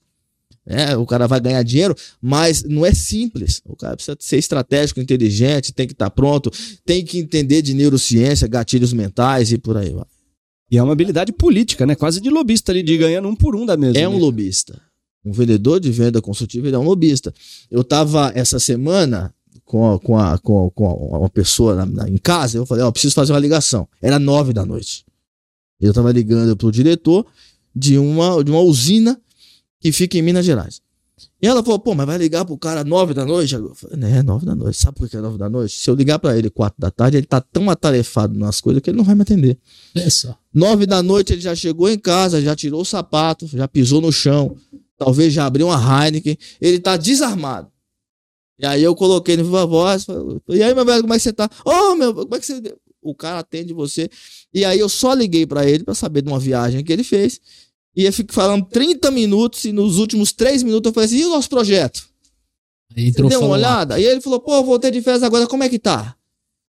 É, 0.64 0.96
o 0.96 1.04
cara 1.04 1.26
vai 1.26 1.40
ganhar 1.40 1.62
dinheiro, 1.64 1.94
mas 2.20 2.62
não 2.62 2.86
é 2.86 2.94
simples. 2.94 3.60
O 3.66 3.74
cara 3.74 3.96
precisa 3.96 4.16
ser 4.20 4.36
estratégico, 4.38 5.00
inteligente, 5.00 5.72
tem 5.72 5.86
que 5.88 5.92
estar 5.92 6.08
pronto, 6.10 6.50
tem 6.84 7.04
que 7.04 7.18
entender 7.18 7.62
de 7.62 7.74
neurociência, 7.74 8.46
gatilhos 8.46 8.92
mentais 8.92 9.50
e 9.50 9.58
por 9.58 9.76
aí. 9.76 9.90
vai. 9.90 10.04
E 10.70 10.78
é 10.78 10.82
uma 10.82 10.92
habilidade 10.92 11.32
política, 11.32 11.84
né? 11.84 11.94
Quase 11.94 12.20
de 12.20 12.30
lobista 12.30 12.70
ali, 12.72 12.82
de 12.82 12.96
ganhando 12.96 13.28
um 13.28 13.34
por 13.34 13.56
um 13.56 13.66
da 13.66 13.76
mesa. 13.76 13.98
É 13.98 14.08
um 14.08 14.14
né? 14.14 14.18
lobista. 14.20 14.80
Um 15.24 15.32
vendedor 15.32 15.78
de 15.80 15.90
venda 15.90 16.22
consultiva 16.22 16.66
ele 16.68 16.76
é 16.76 16.78
um 16.78 16.84
lobista. 16.84 17.32
Eu 17.70 17.82
tava 17.84 18.32
essa 18.34 18.58
semana 18.58 19.34
com, 19.64 19.92
a- 19.92 19.98
com, 19.98 20.16
a, 20.18 20.38
com, 20.38 20.66
a- 20.66 20.70
com 20.70 20.84
uma 21.18 21.28
pessoa 21.28 21.74
na- 21.74 21.86
na- 21.86 22.08
em 22.08 22.16
casa, 22.16 22.56
eu 22.58 22.64
falei, 22.66 22.84
ó, 22.84 22.90
preciso 22.90 23.14
fazer 23.14 23.32
uma 23.32 23.38
ligação. 23.38 23.86
Era 24.00 24.18
nove 24.18 24.52
da 24.52 24.64
noite. 24.64 25.04
Eu 25.80 25.92
tava 25.92 26.10
ligando 26.12 26.56
pro 26.56 26.70
diretor 26.72 27.26
de 27.74 27.98
uma, 27.98 28.42
de 28.44 28.50
uma 28.50 28.60
usina 28.60 29.20
que 29.83 29.91
fica 29.91 30.16
em 30.16 30.22
Minas 30.22 30.47
Gerais. 30.47 30.80
E 31.41 31.47
ela 31.47 31.62
falou, 31.62 31.78
pô, 31.78 31.95
mas 31.95 32.07
vai 32.07 32.16
ligar 32.18 32.45
pro 32.45 32.57
cara 32.57 32.85
nove 32.85 33.12
da 33.12 33.24
noite? 33.24 33.55
Eu 33.55 33.74
falei, 33.74 33.97
né, 33.97 34.22
nove 34.22 34.47
da 34.47 34.55
noite. 34.55 34.78
Sabe 34.78 34.97
por 34.97 35.09
que 35.09 35.16
é 35.16 35.20
nove 35.20 35.37
da 35.37 35.51
noite? 35.51 35.74
Se 35.74 35.91
eu 35.91 35.95
ligar 35.95 36.18
pra 36.20 36.39
ele 36.39 36.49
quatro 36.49 36.80
da 36.80 36.91
tarde, 36.91 37.16
ele 37.16 37.26
tá 37.26 37.41
tão 37.41 37.68
atarefado 37.68 38.39
nas 38.39 38.61
coisas 38.61 38.80
que 38.80 38.91
ele 38.91 38.97
não 38.97 39.05
vai 39.05 39.14
me 39.14 39.22
atender. 39.22 39.59
É 39.95 40.09
só. 40.09 40.39
Nove 40.55 40.87
da 40.87 41.03
noite 41.03 41.33
ele 41.33 41.43
já 41.43 41.55
chegou 41.55 41.91
em 41.91 41.99
casa, 41.99 42.41
já 42.41 42.55
tirou 42.55 42.80
o 42.80 42.85
sapato, 42.85 43.47
já 43.47 43.66
pisou 43.66 44.01
no 44.01 44.12
chão, 44.12 44.57
talvez 44.97 45.33
já 45.33 45.45
abriu 45.45 45.66
uma 45.66 45.76
Heineken, 45.76 46.39
ele 46.61 46.78
tá 46.78 46.97
desarmado. 46.97 47.68
E 48.59 48.64
aí 48.64 48.83
eu 48.83 48.95
coloquei 48.95 49.37
no 49.37 49.45
viva 49.45 49.66
voz, 49.66 50.05
falei, 50.05 50.39
e 50.49 50.62
aí 50.62 50.72
meu 50.74 50.85
velho, 50.85 51.03
como 51.03 51.12
é 51.12 51.16
que 51.16 51.24
você 51.24 51.33
tá? 51.33 51.51
Ô 51.64 51.97
meu, 51.97 52.14
como 52.14 52.35
é 52.37 52.39
que 52.39 52.47
você... 52.47 52.62
O 53.05 53.16
cara 53.16 53.41
atende 53.41 53.72
você. 53.72 54.09
E 54.55 54.64
aí 54.64 54.78
eu 54.78 54.89
só 54.89 55.12
liguei 55.12 55.45
pra 55.45 55.68
ele 55.68 55.83
pra 55.83 55.93
saber 55.93 56.22
de 56.22 56.28
uma 56.28 56.39
viagem 56.39 56.85
que 56.85 56.93
ele 56.93 57.03
fez. 57.03 57.41
E 57.95 58.05
eu 58.05 58.12
fico 58.12 58.32
falando 58.32 58.64
30 58.66 59.11
minutos 59.11 59.64
e 59.64 59.72
nos 59.72 59.99
últimos 59.99 60.32
3 60.32 60.62
minutos 60.62 60.88
eu 60.88 60.95
falei 60.95 61.07
assim, 61.07 61.18
e 61.18 61.26
o 61.26 61.30
nosso 61.30 61.49
projeto? 61.49 62.09
Aí 62.97 63.05
Você 63.05 63.09
entrou 63.11 63.28
deu 63.28 63.40
uma 63.40 63.51
olhada? 63.51 63.99
E 63.99 64.05
ele 64.05 64.20
falou, 64.20 64.40
pô, 64.40 64.62
voltei 64.62 64.90
de 64.90 65.01
férias 65.03 65.22
agora, 65.22 65.47
como 65.47 65.62
é 65.62 65.68
que 65.68 65.78
tá? 65.78 66.16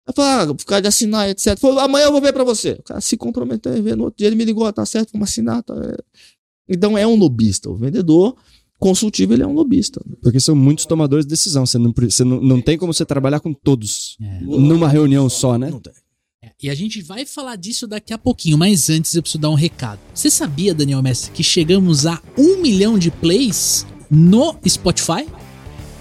Eu 0.07 0.13
falei, 0.13 0.51
ah, 0.51 0.55
ficar 0.57 0.79
de 0.79 0.87
assinar, 0.87 1.29
etc. 1.29 1.57
Falou, 1.59 1.79
amanhã 1.79 2.05
eu 2.05 2.11
vou 2.11 2.21
ver 2.21 2.31
pra 2.31 2.43
você. 2.43 2.71
O 2.79 2.83
cara 2.83 3.01
se 3.01 3.17
comprometeu 3.17 3.75
em 3.77 3.81
ver. 3.81 3.97
No 3.97 4.05
outro 4.05 4.19
dia 4.19 4.27
ele 4.27 4.37
me 4.37 4.45
ligou, 4.45 4.65
ah, 4.65 4.71
tá 4.71 4.85
certo, 4.85 5.11
vamos 5.11 5.29
assinar. 5.29 5.61
Tá. 5.63 5.73
é. 5.75 5.97
Então 6.69 6.97
é 6.97 7.05
um 7.05 7.15
lobista. 7.15 7.69
O 7.69 7.75
vendedor 7.75 8.35
consultivo, 8.79 9.33
ele 9.33 9.43
é 9.43 9.47
um 9.47 9.53
lobista. 9.53 10.01
Porque 10.21 10.39
são 10.39 10.55
muitos 10.55 10.85
tomadores 10.85 11.25
de 11.25 11.29
decisão. 11.29 11.65
Você 11.65 11.77
não, 11.77 11.93
você 11.93 12.23
não, 12.23 12.41
não 12.41 12.61
tem 12.61 12.77
como 12.77 12.93
você 12.93 13.03
trabalhar 13.05 13.41
com 13.41 13.53
todos 13.53 14.17
É. 14.21 14.39
numa 14.41 14.87
reunião 14.87 15.29
só, 15.29 15.57
né? 15.57 15.69
Não 15.69 15.79
tem. 15.79 15.93
E 16.59 16.71
a 16.71 16.73
gente 16.73 17.03
vai 17.03 17.23
falar 17.23 17.55
disso 17.55 17.85
daqui 17.85 18.11
a 18.11 18.17
pouquinho, 18.17 18.57
mas 18.57 18.89
antes 18.89 19.13
eu 19.13 19.21
preciso 19.21 19.39
dar 19.39 19.51
um 19.51 19.53
recado. 19.53 19.99
Você 20.11 20.27
sabia, 20.27 20.73
Daniel 20.73 21.03
Mestre, 21.03 21.31
que 21.31 21.43
chegamos 21.43 22.07
a 22.07 22.19
um 22.35 22.59
milhão 22.59 22.97
de 22.97 23.11
plays 23.11 23.85
no 24.09 24.55
Spotify? 24.67 25.27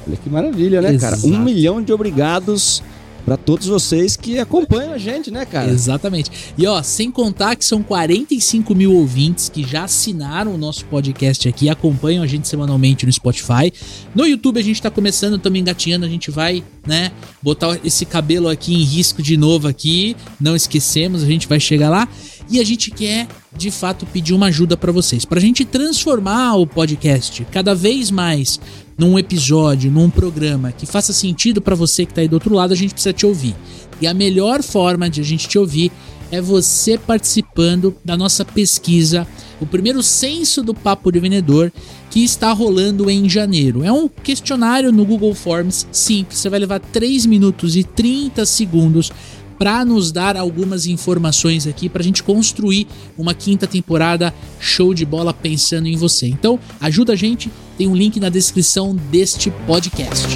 Olha 0.07 0.17
que 0.17 0.31
maravilha, 0.31 0.81
né, 0.81 0.97
cara? 0.97 1.15
Exato. 1.15 1.31
Um 1.31 1.39
milhão 1.41 1.83
de 1.83 1.93
obrigados 1.93 2.83
pra 3.27 3.37
todos 3.37 3.67
vocês 3.67 4.17
que 4.17 4.39
acompanham 4.39 4.93
a 4.93 4.99
gente, 4.99 5.33
né, 5.33 5.45
cara? 5.45 5.69
Exatamente. 5.69 6.31
E 6.57 6.65
ó, 6.65 6.81
sem 6.81 7.11
contar 7.11 7.57
que 7.57 7.65
são 7.65 7.83
45 7.83 8.73
mil 8.73 8.95
ouvintes 8.95 9.49
que 9.49 9.65
já 9.65 9.83
assinaram 9.83 10.55
o 10.55 10.59
nosso 10.59 10.85
podcast 10.85 11.49
aqui, 11.49 11.69
acompanham 11.69 12.23
a 12.23 12.27
gente 12.27 12.47
semanalmente 12.47 13.05
no 13.05 13.13
Spotify. 13.13 13.73
No 14.15 14.25
YouTube 14.25 14.61
a 14.61 14.63
gente 14.63 14.81
tá 14.81 14.93
começando 14.93 15.41
também 15.41 15.61
engatinhando, 15.61 16.07
a 16.07 16.09
gente 16.09 16.31
vai, 16.31 16.63
né, 16.87 17.11
botar 17.43 17.77
esse 17.85 18.07
cabelo 18.07 18.49
aqui 18.49 18.73
em 18.73 18.85
risco 18.85 19.21
de 19.21 19.37
novo 19.37 19.67
aqui. 19.67 20.17
Não 20.41 20.55
esquecemos, 20.55 21.25
a 21.25 21.27
gente 21.27 21.49
vai 21.49 21.59
chegar 21.59 21.91
lá. 21.91 22.09
E 22.49 22.61
a 22.61 22.65
gente 22.65 22.93
quer, 22.93 23.27
de 23.57 23.73
fato, 23.73 24.07
pedir 24.07 24.33
uma 24.33 24.47
ajuda 24.47 24.77
pra 24.77 24.93
vocês, 24.93 25.25
pra 25.25 25.41
gente 25.41 25.65
transformar 25.65 26.55
o 26.55 26.65
podcast 26.65 27.45
cada 27.51 27.75
vez 27.75 28.09
mais 28.09 28.61
num 28.99 29.19
episódio, 29.19 29.91
num 29.91 30.09
programa 30.09 30.73
que 30.73 30.87
faça 30.87 31.13
sentido 31.13 31.61
pra 31.61 31.75
você 31.75 32.07
que 32.07 32.15
tá 32.15 32.21
aí 32.21 32.29
do 32.29 32.35
outro 32.35 32.55
lado, 32.55 32.73
a 32.73 32.77
gente 32.77 32.95
precisa 32.95 33.13
te 33.13 33.27
ouvir. 33.27 33.55
E 34.01 34.07
a 34.07 34.15
melhor 34.15 34.63
forma 34.63 35.09
de 35.09 35.21
a 35.21 35.25
gente 35.25 35.49
te 35.49 35.59
ouvir 35.59 35.93
é 36.31 36.41
você 36.41 36.99
participando 36.99 37.95
da 38.05 38.17
nossa 38.17 38.45
pesquisa, 38.45 39.27
o 39.61 39.67
primeiro 39.67 40.03
censo 40.03 40.63
do 40.63 40.75
Papo 40.75 41.11
de 41.13 41.21
Vendedor, 41.21 41.73
que 42.11 42.25
está 42.25 42.53
rolando 42.53 43.09
em 43.09 43.29
janeiro. 43.29 43.85
É 43.85 43.93
um 43.93 44.09
questionário 44.09 44.91
no 44.91 45.05
Google 45.05 45.35
Forms 45.35 45.87
simples, 45.93 46.39
você 46.41 46.49
vai 46.49 46.59
levar 46.59 46.81
3 46.81 47.27
minutos 47.27 47.77
e 47.77 47.85
30 47.85 48.45
segundos 48.45 49.13
para 49.59 49.85
nos 49.85 50.13
dar 50.13 50.37
algumas 50.37 50.87
informações 50.87 51.67
aqui 51.67 51.89
para 51.89 52.03
a 52.03 52.05
gente 52.05 52.23
construir 52.23 52.87
uma 53.17 53.35
quinta 53.35 53.67
temporada 53.67 54.35
show 54.61 54.93
de 54.93 55.05
bola 55.05 55.33
pensando 55.33 55.87
em 55.87 55.97
você. 55.97 56.27
Então, 56.27 56.59
ajuda 56.81 57.15
a 57.15 57.17
gente, 57.17 57.51
tem 57.77 57.89
um 57.89 57.97
link 57.97 58.21
na 58.21 58.29
descrição 58.29 58.95
deste 58.95 59.51
podcast. 59.67 60.27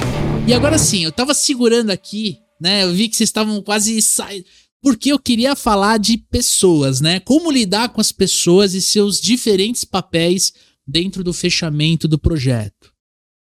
E 0.47 0.53
agora 0.53 0.77
sim, 0.77 1.03
eu 1.03 1.11
tava 1.11 1.33
segurando 1.33 1.91
aqui, 1.91 2.37
né? 2.59 2.83
Eu 2.83 2.93
vi 2.93 3.07
que 3.07 3.15
vocês 3.15 3.29
estavam 3.29 3.61
quase 3.61 4.01
saindo. 4.01 4.45
Porque 4.81 5.11
eu 5.11 5.19
queria 5.19 5.55
falar 5.55 5.99
de 5.99 6.17
pessoas, 6.17 7.01
né? 7.01 7.19
Como 7.19 7.51
lidar 7.51 7.89
com 7.89 8.01
as 8.01 8.11
pessoas 8.11 8.73
e 8.73 8.81
seus 8.81 9.21
diferentes 9.21 9.83
papéis 9.83 10.51
dentro 10.87 11.23
do 11.23 11.33
fechamento 11.33 12.07
do 12.07 12.17
projeto. 12.17 12.91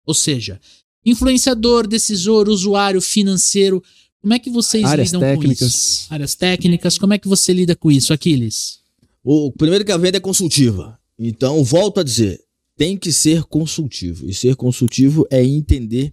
Ou 0.06 0.12
seja, 0.12 0.60
influenciador, 1.04 1.86
decisor, 1.86 2.48
usuário, 2.48 3.00
financeiro. 3.00 3.82
Como 4.20 4.34
é 4.34 4.38
que 4.38 4.50
vocês 4.50 4.84
Áreas 4.84 5.08
lidam 5.08 5.20
com 5.20 5.26
técnicas. 5.26 5.68
isso? 5.68 6.06
Áreas 6.10 6.34
técnicas. 6.34 6.98
Como 6.98 7.14
é 7.14 7.18
que 7.18 7.28
você 7.28 7.52
lida 7.52 7.74
com 7.74 7.90
isso, 7.90 8.12
Aquiles? 8.12 8.80
O 9.24 9.50
primeiro 9.52 9.84
que 9.84 9.92
a 9.92 9.96
venda 9.96 10.18
é 10.18 10.20
consultiva. 10.20 10.98
Então, 11.18 11.62
volto 11.64 12.00
a 12.00 12.02
dizer, 12.02 12.40
tem 12.76 12.96
que 12.96 13.12
ser 13.12 13.44
consultivo. 13.44 14.28
E 14.28 14.34
ser 14.34 14.56
consultivo 14.56 15.26
é 15.30 15.42
entender 15.44 16.12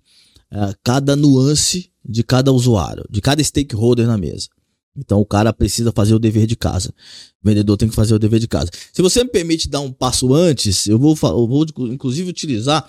ah, 0.51 0.73
cada 0.83 1.15
nuance 1.15 1.89
de 2.03 2.23
cada 2.23 2.51
usuário, 2.51 3.05
de 3.09 3.21
cada 3.21 3.43
stakeholder 3.43 4.07
na 4.07 4.17
mesa. 4.17 4.47
Então, 4.97 5.19
o 5.19 5.25
cara 5.25 5.53
precisa 5.53 5.91
fazer 5.91 6.15
o 6.15 6.19
dever 6.19 6.47
de 6.47 6.55
casa. 6.55 6.89
O 7.43 7.47
vendedor 7.47 7.77
tem 7.77 7.87
que 7.87 7.95
fazer 7.95 8.15
o 8.15 8.19
dever 8.19 8.39
de 8.39 8.47
casa. 8.47 8.69
Se 8.91 9.01
você 9.01 9.23
me 9.23 9.29
permite 9.29 9.69
dar 9.69 9.81
um 9.81 9.91
passo 9.91 10.33
antes, 10.33 10.87
eu 10.87 10.97
vou, 10.97 11.15
eu 11.21 11.47
vou 11.47 11.65
inclusive 11.91 12.29
utilizar, 12.29 12.87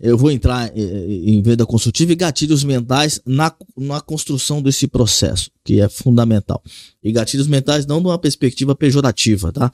eu 0.00 0.16
vou 0.16 0.30
entrar 0.30 0.70
eh, 0.76 1.06
em 1.08 1.42
venda 1.42 1.66
consultiva 1.66 2.12
e 2.12 2.16
gatilhos 2.16 2.62
mentais 2.62 3.20
na, 3.26 3.52
na 3.76 4.00
construção 4.00 4.62
desse 4.62 4.86
processo, 4.86 5.50
que 5.64 5.80
é 5.80 5.88
fundamental. 5.88 6.62
E 7.02 7.10
gatilhos 7.10 7.48
mentais 7.48 7.84
não 7.86 8.00
numa 8.00 8.18
perspectiva 8.18 8.74
pejorativa, 8.74 9.52
tá? 9.52 9.70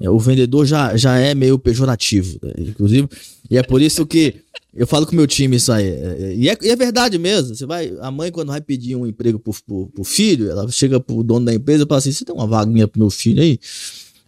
É, 0.00 0.10
O 0.10 0.18
vendedor 0.18 0.66
já, 0.66 0.96
já 0.96 1.16
é 1.16 1.34
meio 1.34 1.58
pejorativo, 1.58 2.38
né? 2.42 2.52
inclusive. 2.58 3.08
E 3.50 3.56
é 3.56 3.62
por 3.62 3.80
isso 3.80 4.04
que 4.04 4.34
eu 4.74 4.86
falo 4.86 5.06
com 5.06 5.14
meu 5.14 5.26
time 5.26 5.56
isso 5.56 5.70
aí. 5.72 5.86
É, 5.86 6.16
é, 6.20 6.34
E 6.34 6.48
é, 6.48 6.58
e 6.60 6.68
é 6.68 6.76
verdade 6.76 7.18
mesmo. 7.18 7.54
Você 7.54 7.64
vai, 7.64 7.94
a 8.00 8.10
mãe, 8.10 8.30
quando 8.30 8.48
vai 8.48 8.60
pedir 8.60 8.96
um 8.96 9.06
emprego 9.06 9.38
pro, 9.38 9.54
pro, 9.64 9.86
pro 9.86 10.04
filho, 10.04 10.50
ela 10.50 10.68
chega 10.70 10.98
pro 10.98 11.22
dono 11.22 11.46
da 11.46 11.54
empresa 11.54 11.84
e 11.84 11.86
fala 11.86 11.98
assim: 11.98 12.12
você 12.12 12.24
tem 12.24 12.34
uma 12.34 12.46
vaguinha 12.46 12.88
pro 12.88 13.00
meu 13.00 13.10
filho 13.10 13.40
aí? 13.40 13.58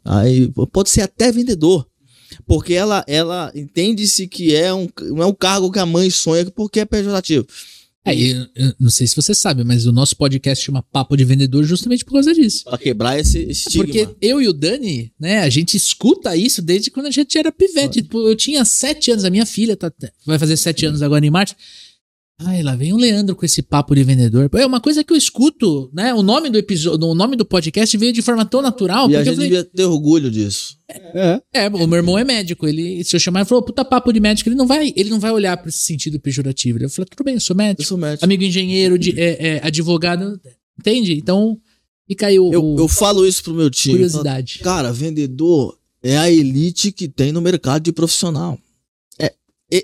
Aí 0.05 0.53
pode 0.73 0.89
ser 0.89 1.03
até 1.03 1.33
vendedor. 1.33 1.87
Porque 2.45 2.75
ela, 2.75 3.05
ela 3.07 3.53
entende-se 3.55 4.27
que 4.27 4.55
é 4.55 4.73
um, 4.75 4.89
não 5.01 5.23
é 5.23 5.27
um 5.27 5.35
cargo 5.35 5.71
que 5.71 5.79
a 5.79 5.87
mãe 5.87 6.11
sonha 6.11 6.51
porque 6.51 6.81
é 6.81 6.85
pejorativo. 6.85 7.47
É, 8.07 8.15
eu, 8.15 8.47
eu 8.55 8.73
não 8.79 8.89
sei 8.89 9.05
se 9.05 9.17
você 9.17 9.35
sabe, 9.35 9.65
mas 9.65 9.85
o 9.85 9.91
nosso 9.91 10.17
podcast 10.17 10.65
chama 10.65 10.81
Papo 10.81 11.17
de 11.17 11.25
Vendedor 11.25 11.65
justamente 11.65 12.05
por 12.05 12.13
causa 12.13 12.33
disso. 12.33 12.63
Pra 12.63 12.79
quebrar 12.79 13.19
esse 13.19 13.51
estigma. 13.51 13.85
Porque 13.85 14.09
eu 14.21 14.41
e 14.41 14.47
o 14.47 14.53
Dani, 14.53 15.13
né, 15.19 15.41
a 15.41 15.49
gente 15.49 15.77
escuta 15.77 16.37
isso 16.37 16.63
desde 16.63 16.89
quando 16.89 17.07
a 17.07 17.11
gente 17.11 17.37
era 17.37 17.51
pivete. 17.51 18.03
Tipo, 18.03 18.29
eu 18.29 18.37
tinha 18.37 18.65
sete 18.65 19.11
anos, 19.11 19.25
a 19.25 19.31
minha 19.31 19.45
filha 19.45 19.77
tá, 19.77 19.93
vai 20.25 20.39
fazer 20.39 20.57
sete 20.57 20.87
anos 20.87 21.03
agora 21.03 21.27
em 21.27 21.31
março. 21.31 21.57
Ai, 22.39 22.63
lá 22.63 22.77
vem 22.77 22.93
o 22.93 22.99
Leandro 22.99 23.35
com 23.35 23.47
esse 23.47 23.63
papo 23.63 23.95
de 23.95 24.05
vendedor. 24.05 24.51
É 24.55 24.67
uma 24.67 24.79
coisa 24.81 25.03
que 25.03 25.11
eu 25.11 25.17
escuto, 25.17 25.91
né? 25.93 26.13
O 26.13 26.23
nome 26.23 26.51
do 26.51 26.59
episódio, 26.59 27.07
o 27.09 27.15
nome 27.15 27.35
do 27.35 27.47
podcast 27.47 27.97
veio 27.97 28.13
de 28.13 28.21
forma 28.21 28.45
tão 28.45 28.61
natural. 28.61 29.11
e 29.11 29.17
a 29.17 29.19
porque 29.19 29.21
eu 29.21 29.25
gente 29.25 29.35
falei, 29.37 29.49
devia 29.51 29.65
ter 29.65 29.85
orgulho 29.87 30.31
disso. 30.31 30.77
É. 31.15 31.41
é, 31.55 31.69
o 31.69 31.87
meu 31.87 31.97
irmão 31.97 32.19
é 32.19 32.25
médico. 32.25 32.67
Ele, 32.69 33.03
se 33.05 33.17
eu 33.17 33.21
chamar, 33.21 33.41
ele 33.41 33.49
falou, 33.49 33.65
puta 33.65 33.83
papo 33.87 34.13
de 34.13 34.21
médico, 34.21 34.51
ele 34.51 34.57
não 34.57 34.67
vai, 34.67 34.93
ele 34.95 35.09
não 35.09 35.19
vai 35.19 35.31
olhar 35.33 35.57
para 35.57 35.71
esse 35.71 35.79
sentido 35.79 36.21
pejorativo. 36.21 36.79
Eu 36.83 36.91
falei, 36.91 37.09
tudo 37.11 37.25
bem, 37.25 37.35
eu 37.35 37.41
sou 37.41 37.57
médico, 37.57 37.83
Eu 37.83 37.87
sou 37.87 37.97
médico. 37.97 38.25
amigo 38.27 38.45
engenheiro, 38.45 38.99
de, 38.99 39.19
é, 39.19 39.55
é, 39.57 39.61
advogado, 39.67 40.39
entende? 40.79 41.15
Então, 41.15 41.57
fica 42.07 42.27
aí 42.27 42.39
o, 42.39 42.53
Eu, 42.53 42.63
o- 42.63 42.79
eu 42.79 42.87
falo 42.87 43.27
isso 43.27 43.43
pro 43.43 43.55
meu 43.55 43.71
time. 43.71 43.95
eu 43.95 44.11
falo, 44.11 44.23
curiosidade. 44.23 44.59
Cara, 44.59 44.93
vendedor 44.93 45.75
é 46.03 46.19
a 46.19 46.31
elite 46.31 46.93
que 46.93 47.09
tem 47.09 47.33
no 47.33 47.41
mercado 47.41 47.83
de 47.85 47.93
profissional. 47.93 48.59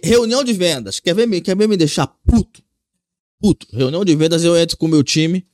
Reunião 0.03 0.45
de 0.45 0.53
vendas. 0.53 1.01
Quer 1.01 1.15
ver, 1.15 1.27
me- 1.27 1.41
quer 1.41 1.57
ver 1.57 1.69
me 1.69 1.77
deixar 1.77 2.07
puto? 2.27 2.63
Puto. 3.41 3.67
Reunião 3.73 4.05
de 4.05 4.15
vendas, 4.15 4.45
eu 4.45 4.57
entro 4.57 4.77
com 4.77 4.87
o 4.87 4.89
meu 4.89 5.03
time, 5.03 5.45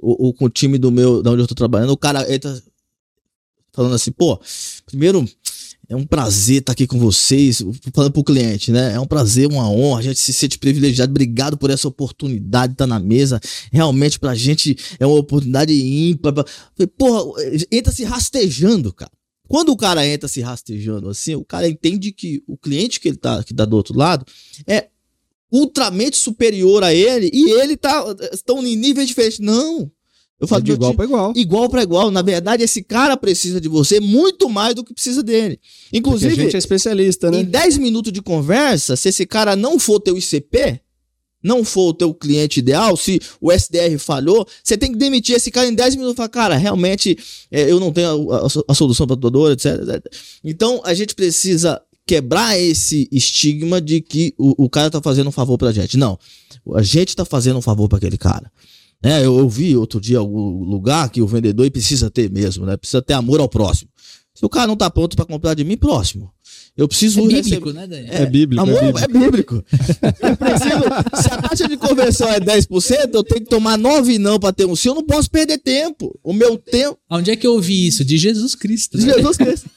ou, 0.00 0.26
ou 0.26 0.34
com 0.34 0.44
o 0.44 0.50
time 0.50 0.78
do 0.78 0.90
meu, 0.92 1.22
da 1.22 1.30
onde 1.32 1.42
eu 1.42 1.46
tô 1.46 1.54
trabalhando, 1.54 1.90
o 1.90 1.96
cara 1.96 2.32
entra 2.32 2.62
falando 3.72 3.94
assim, 3.94 4.12
pô, 4.12 4.40
primeiro, 4.86 5.28
é 5.88 5.96
um 5.96 6.06
prazer 6.06 6.58
estar 6.60 6.72
aqui 6.72 6.86
com 6.86 6.98
vocês, 6.98 7.60
falando 7.92 8.12
pro 8.12 8.22
cliente, 8.22 8.70
né? 8.70 8.94
É 8.94 9.00
um 9.00 9.06
prazer, 9.06 9.48
uma 9.48 9.68
honra, 9.68 9.98
a 9.98 10.02
gente 10.02 10.20
se 10.20 10.32
sente 10.32 10.56
privilegiado, 10.58 11.10
obrigado 11.10 11.58
por 11.58 11.70
essa 11.70 11.88
oportunidade 11.88 12.68
de 12.68 12.74
estar 12.74 12.86
na 12.86 13.00
mesa. 13.00 13.40
Realmente 13.72 14.18
pra 14.20 14.34
gente 14.34 14.76
é 14.98 15.04
uma 15.04 15.16
oportunidade 15.18 15.72
ímpar. 15.74 16.32
Porra, 16.96 17.42
entra 17.70 17.92
se 17.92 18.04
rastejando, 18.04 18.92
cara. 18.94 19.10
Quando 19.48 19.70
o 19.70 19.76
cara 19.76 20.06
entra 20.06 20.28
se 20.28 20.40
rastejando 20.40 21.08
assim, 21.08 21.34
o 21.34 21.44
cara 21.44 21.68
entende 21.68 22.12
que 22.12 22.42
o 22.46 22.56
cliente 22.56 22.98
que 22.98 23.08
ele 23.08 23.16
tá, 23.18 23.42
que 23.44 23.52
tá 23.52 23.64
do 23.64 23.76
outro 23.76 23.96
lado 23.96 24.24
é 24.66 24.88
ultramente 25.52 26.16
superior 26.16 26.82
a 26.82 26.92
ele 26.92 27.30
e 27.32 27.50
ele 27.60 27.76
tá 27.76 28.04
estão 28.32 28.64
em 28.66 28.74
níveis 28.76 29.06
diferentes. 29.08 29.38
Não. 29.38 29.90
Eu 30.40 30.46
É 30.46 30.48
falo 30.48 30.62
de 30.62 30.70
meu 30.72 30.76
igual 30.76 30.94
para 30.94 31.04
igual. 31.04 31.32
igual 31.36 31.68
para 31.68 31.82
igual. 31.82 32.10
Na 32.10 32.22
verdade, 32.22 32.62
esse 32.64 32.82
cara 32.82 33.16
precisa 33.16 33.60
de 33.60 33.68
você 33.68 34.00
muito 34.00 34.48
mais 34.48 34.74
do 34.74 34.82
que 34.82 34.92
precisa 34.92 35.22
dele. 35.22 35.56
Porque 35.58 35.96
a 35.96 35.98
Inclusive, 35.98 36.34
gente 36.34 36.56
é 36.56 36.58
especialista, 36.58 37.30
né? 37.30 37.40
em 37.40 37.44
10 37.44 37.78
minutos 37.78 38.12
de 38.12 38.20
conversa, 38.20 38.96
se 38.96 39.10
esse 39.10 39.24
cara 39.26 39.54
não 39.54 39.78
for 39.78 40.00
teu 40.00 40.18
ICP, 40.18 40.80
não 41.44 41.62
for 41.62 41.90
o 41.90 41.94
teu 41.94 42.12
cliente 42.14 42.58
ideal, 42.60 42.96
se 42.96 43.20
o 43.40 43.52
SDR 43.52 43.98
falhou, 43.98 44.44
você 44.62 44.76
tem 44.78 44.90
que 44.90 44.98
demitir 44.98 45.36
esse 45.36 45.50
cara 45.50 45.68
em 45.68 45.74
10 45.74 45.96
minutos 45.96 46.14
e 46.14 46.16
falar, 46.16 46.28
cara, 46.30 46.56
realmente 46.56 47.16
é, 47.52 47.70
eu 47.70 47.78
não 47.78 47.92
tenho 47.92 48.32
a, 48.32 48.38
a- 48.46 48.48
a 48.68 48.74
solução 48.74 49.06
para 49.06 49.16
tua 49.16 49.30
dor, 49.30 49.52
etc, 49.52 49.66
etc. 49.82 50.06
Então 50.42 50.80
a 50.84 50.94
gente 50.94 51.14
precisa 51.14 51.80
quebrar 52.06 52.58
esse 52.58 53.08
estigma 53.12 53.80
de 53.80 54.00
que 54.00 54.34
o, 54.38 54.64
o 54.64 54.68
cara 54.70 54.90
tá 54.90 55.00
fazendo 55.00 55.28
um 55.28 55.32
favor 55.32 55.56
pra 55.56 55.72
gente. 55.72 55.96
Não, 55.96 56.18
a 56.74 56.82
gente 56.82 57.14
tá 57.14 57.24
fazendo 57.24 57.58
um 57.58 57.62
favor 57.62 57.88
para 57.88 57.98
aquele 57.98 58.18
cara. 58.18 58.50
É, 59.02 59.24
eu 59.24 59.34
ouvi 59.34 59.76
outro 59.76 60.00
dia 60.00 60.18
algum 60.18 60.64
lugar 60.64 61.10
que 61.10 61.20
o 61.20 61.26
vendedor 61.26 61.70
precisa 61.70 62.10
ter 62.10 62.30
mesmo, 62.30 62.64
né? 62.64 62.76
Precisa 62.76 63.02
ter 63.02 63.12
amor 63.12 63.38
ao 63.40 63.48
próximo. 63.48 63.90
Se 64.34 64.44
o 64.44 64.48
cara 64.48 64.66
não 64.66 64.76
tá 64.76 64.90
pronto 64.90 65.14
para 65.14 65.24
comprar 65.26 65.54
de 65.54 65.62
mim, 65.62 65.76
próximo. 65.76 66.30
Eu 66.76 66.88
preciso 66.88 67.20
É 67.20 67.22
receber- 67.22 67.42
bíblico, 67.42 67.72
né, 67.72 67.86
Daniel? 67.86 68.12
É 68.12 68.26
bíblico, 68.26 68.62
Amor 68.62 68.76
é 68.76 68.80
bíblico. 68.86 68.98
é 68.98 69.06
bíblico. 69.20 69.64
Eu 70.20 70.36
preciso, 70.36 71.22
se 71.22 71.32
a 71.32 71.40
taxa 71.42 71.68
de 71.68 71.76
conversão 71.76 72.28
é 72.28 72.40
10%, 72.40 73.14
eu 73.14 73.22
tenho 73.22 73.42
que 73.42 73.48
tomar 73.48 73.78
9 73.78 74.18
não 74.18 74.40
para 74.40 74.52
ter 74.52 74.64
um 74.66 74.74
sim. 74.74 74.88
Eu 74.88 74.96
não 74.96 75.04
posso 75.04 75.30
perder 75.30 75.58
tempo. 75.58 76.18
O 76.22 76.32
meu 76.32 76.58
tempo. 76.58 76.98
Onde 77.08 77.30
é 77.30 77.36
que 77.36 77.46
eu 77.46 77.52
ouvi 77.52 77.86
isso? 77.86 78.04
De 78.04 78.18
Jesus 78.18 78.56
Cristo. 78.56 78.98
De 78.98 79.06
né? 79.06 79.14
Jesus 79.14 79.36
Cristo. 79.36 79.70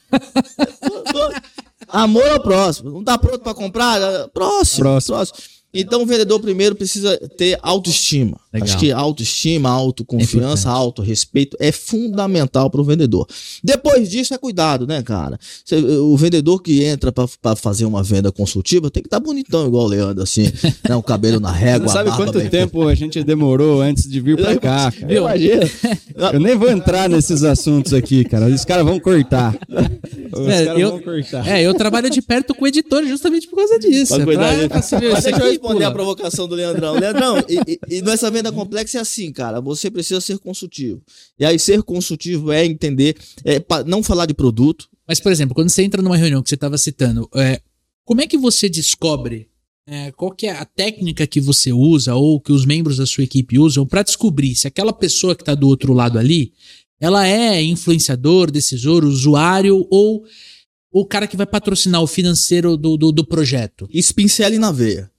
Amor 1.86 2.26
ao 2.28 2.42
próximo. 2.42 2.90
Não 2.90 3.04
tá 3.04 3.16
pronto 3.16 3.40
para 3.40 3.54
comprar? 3.54 4.00
Próximo, 4.30 4.80
Próximo. 4.80 5.14
próximo. 5.16 5.38
Então 5.72 6.02
o 6.02 6.06
vendedor 6.06 6.40
primeiro 6.40 6.74
precisa 6.74 7.16
ter 7.36 7.58
autoestima. 7.62 8.38
Legal. 8.52 8.66
Acho 8.68 8.78
que 8.78 8.90
autoestima, 8.90 9.68
autoconfiança, 9.68 10.68
É 10.68 10.72
autorrespeito 10.72 11.56
é 11.60 11.70
fundamental 11.70 12.70
para 12.70 12.80
o 12.80 12.84
vendedor. 12.84 13.26
Depois 13.62 14.08
disso 14.08 14.32
é 14.32 14.38
cuidado, 14.38 14.86
né, 14.86 15.02
cara? 15.02 15.38
Cê- 15.64 15.76
o 15.76 16.16
vendedor 16.16 16.62
que 16.62 16.82
entra 16.82 17.12
para 17.12 17.54
fazer 17.54 17.84
uma 17.84 18.02
venda 18.02 18.32
consultiva 18.32 18.90
tem 18.90 19.02
que 19.02 19.06
estar 19.08 19.20
bonitão 19.20 19.66
igual 19.66 19.84
o 19.84 19.88
Leandro, 19.88 20.22
assim, 20.22 20.50
né? 20.88 20.96
O 20.96 21.02
cabelo 21.02 21.38
na 21.38 21.52
régua, 21.52 21.86
Não 21.86 21.92
sabe 21.92 22.08
a 22.08 22.12
barba 22.12 22.24
quanto 22.32 22.38
bem 22.38 22.48
tempo 22.48 22.88
a 22.88 22.94
gente 22.94 23.22
demorou 23.22 23.82
antes 23.82 24.08
de 24.08 24.20
vir 24.20 24.36
pra 24.36 24.56
cá, 24.56 24.90
cara. 24.90 25.12
Eu 25.12 25.22
imagino. 25.24 25.62
Eu 26.32 26.40
nem 26.40 26.56
vou 26.56 26.70
entrar 26.70 27.08
nesses 27.08 27.44
assuntos 27.44 27.92
aqui, 27.92 28.24
cara. 28.24 28.46
Os 28.46 28.64
caras 28.64 28.84
vão 28.86 28.98
cortar. 28.98 29.54
Os 30.32 30.48
É, 30.48 30.64
caras 30.64 30.80
eu- 30.80 30.90
vão 30.92 31.00
cortar. 31.02 31.46
É, 31.46 31.62
eu 31.62 31.74
trabalho 31.74 32.08
de 32.10 32.22
perto 32.22 32.54
com 32.54 32.64
o 32.64 32.68
editor 32.68 33.04
justamente 33.04 33.46
por 33.48 33.56
causa 33.56 33.78
disso. 33.78 34.14
Pra 34.14 34.22
É 34.22 34.26
cuidar 34.26 34.68
pra- 34.68 34.78
isso 34.80 34.94
aqui 35.28 35.57
responder 35.58 35.84
a 35.84 35.90
provocação 35.90 36.48
do 36.48 36.54
Leandrão. 36.54 36.94
Leandrão, 36.94 37.38
e, 37.48 37.58
e, 37.66 37.98
e 37.98 38.02
nessa 38.02 38.30
venda 38.30 38.50
complexa 38.52 38.98
é 38.98 39.00
assim, 39.00 39.32
cara. 39.32 39.60
Você 39.60 39.90
precisa 39.90 40.20
ser 40.20 40.38
consultivo. 40.38 41.02
E 41.38 41.44
aí, 41.44 41.58
ser 41.58 41.82
consultivo 41.82 42.52
é 42.52 42.64
entender, 42.64 43.16
é 43.44 43.62
não 43.86 44.02
falar 44.02 44.26
de 44.26 44.34
produto. 44.34 44.88
Mas, 45.06 45.20
por 45.20 45.32
exemplo, 45.32 45.54
quando 45.54 45.68
você 45.68 45.82
entra 45.82 46.02
numa 46.02 46.16
reunião 46.16 46.42
que 46.42 46.48
você 46.48 46.54
estava 46.54 46.78
citando, 46.78 47.28
é, 47.34 47.60
como 48.04 48.20
é 48.20 48.26
que 48.26 48.38
você 48.38 48.68
descobre 48.68 49.48
é, 49.86 50.12
qual 50.12 50.30
que 50.32 50.46
é 50.46 50.52
a 50.52 50.66
técnica 50.66 51.26
que 51.26 51.40
você 51.40 51.72
usa 51.72 52.14
ou 52.14 52.38
que 52.38 52.52
os 52.52 52.66
membros 52.66 52.98
da 52.98 53.06
sua 53.06 53.24
equipe 53.24 53.58
usam 53.58 53.86
para 53.86 54.02
descobrir 54.02 54.54
se 54.54 54.68
aquela 54.68 54.92
pessoa 54.92 55.34
que 55.34 55.40
está 55.40 55.54
do 55.54 55.66
outro 55.66 55.94
lado 55.94 56.18
ali, 56.18 56.52
ela 57.00 57.26
é 57.26 57.62
influenciador, 57.62 58.50
decisor, 58.50 59.02
usuário 59.02 59.86
ou 59.90 60.24
o 60.92 61.06
cara 61.06 61.26
que 61.26 61.36
vai 61.36 61.46
patrocinar 61.46 62.02
o 62.02 62.06
financeiro 62.06 62.76
do, 62.76 62.98
do, 62.98 63.12
do 63.12 63.24
projeto? 63.24 63.88
Espincele 63.90 64.58
na 64.58 64.70
veia. 64.70 65.10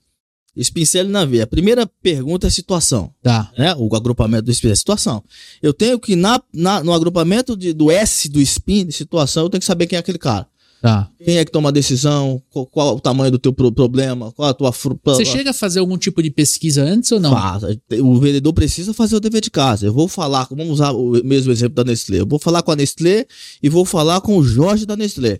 Espincele 0.60 1.08
na 1.08 1.24
veia. 1.24 1.44
A 1.44 1.46
primeira 1.46 1.86
pergunta 2.02 2.46
é 2.46 2.50
situação. 2.50 3.12
Tá. 3.22 3.50
Né? 3.56 3.74
O 3.78 3.94
agrupamento 3.96 4.44
do 4.44 4.52
SPIN 4.52 4.70
é 4.70 4.74
situação. 4.74 5.22
Eu 5.62 5.72
tenho 5.72 5.98
que, 5.98 6.14
na, 6.16 6.40
na- 6.52 6.82
no 6.84 6.92
agrupamento 6.92 7.56
de- 7.56 7.72
do 7.72 7.90
S 7.90 8.28
do 8.28 8.40
SPIN, 8.40 8.86
de 8.86 8.92
situação, 8.92 9.44
eu 9.44 9.48
tenho 9.50 9.60
que 9.60 9.66
saber 9.66 9.86
quem 9.86 9.96
é 9.96 10.00
aquele 10.00 10.18
cara. 10.18 10.46
Tá. 10.82 11.10
Quem 11.22 11.36
é 11.36 11.44
que 11.44 11.52
toma 11.52 11.68
a 11.68 11.72
decisão, 11.72 12.42
qual, 12.48 12.64
qual 12.66 12.96
o 12.96 13.00
tamanho 13.00 13.30
do 13.30 13.38
teu 13.38 13.52
pro- 13.52 13.70
problema, 13.70 14.32
qual 14.32 14.48
a 14.48 14.54
tua... 14.54 14.70
Você 15.04 15.26
chega 15.26 15.50
a 15.50 15.52
fazer 15.52 15.78
algum 15.80 15.98
tipo 15.98 16.22
de 16.22 16.30
pesquisa 16.30 16.82
antes 16.82 17.12
ou 17.12 17.20
não? 17.20 17.32
Faz. 17.32 17.62
O 18.02 18.18
vendedor 18.18 18.54
precisa 18.54 18.94
fazer 18.94 19.14
o 19.16 19.20
dever 19.20 19.42
de 19.42 19.50
casa. 19.50 19.84
Eu 19.84 19.92
vou 19.92 20.08
falar, 20.08 20.46
vamos 20.50 20.70
usar 20.70 20.92
o 20.92 21.22
mesmo 21.22 21.52
exemplo 21.52 21.74
da 21.74 21.84
Nestlé. 21.84 22.20
Eu 22.20 22.26
vou 22.26 22.38
falar 22.38 22.62
com 22.62 22.70
a 22.72 22.76
Nestlé 22.76 23.26
e 23.62 23.68
vou 23.68 23.84
falar 23.84 24.22
com 24.22 24.38
o 24.38 24.42
Jorge 24.42 24.86
da 24.86 24.96
Nestlé. 24.96 25.38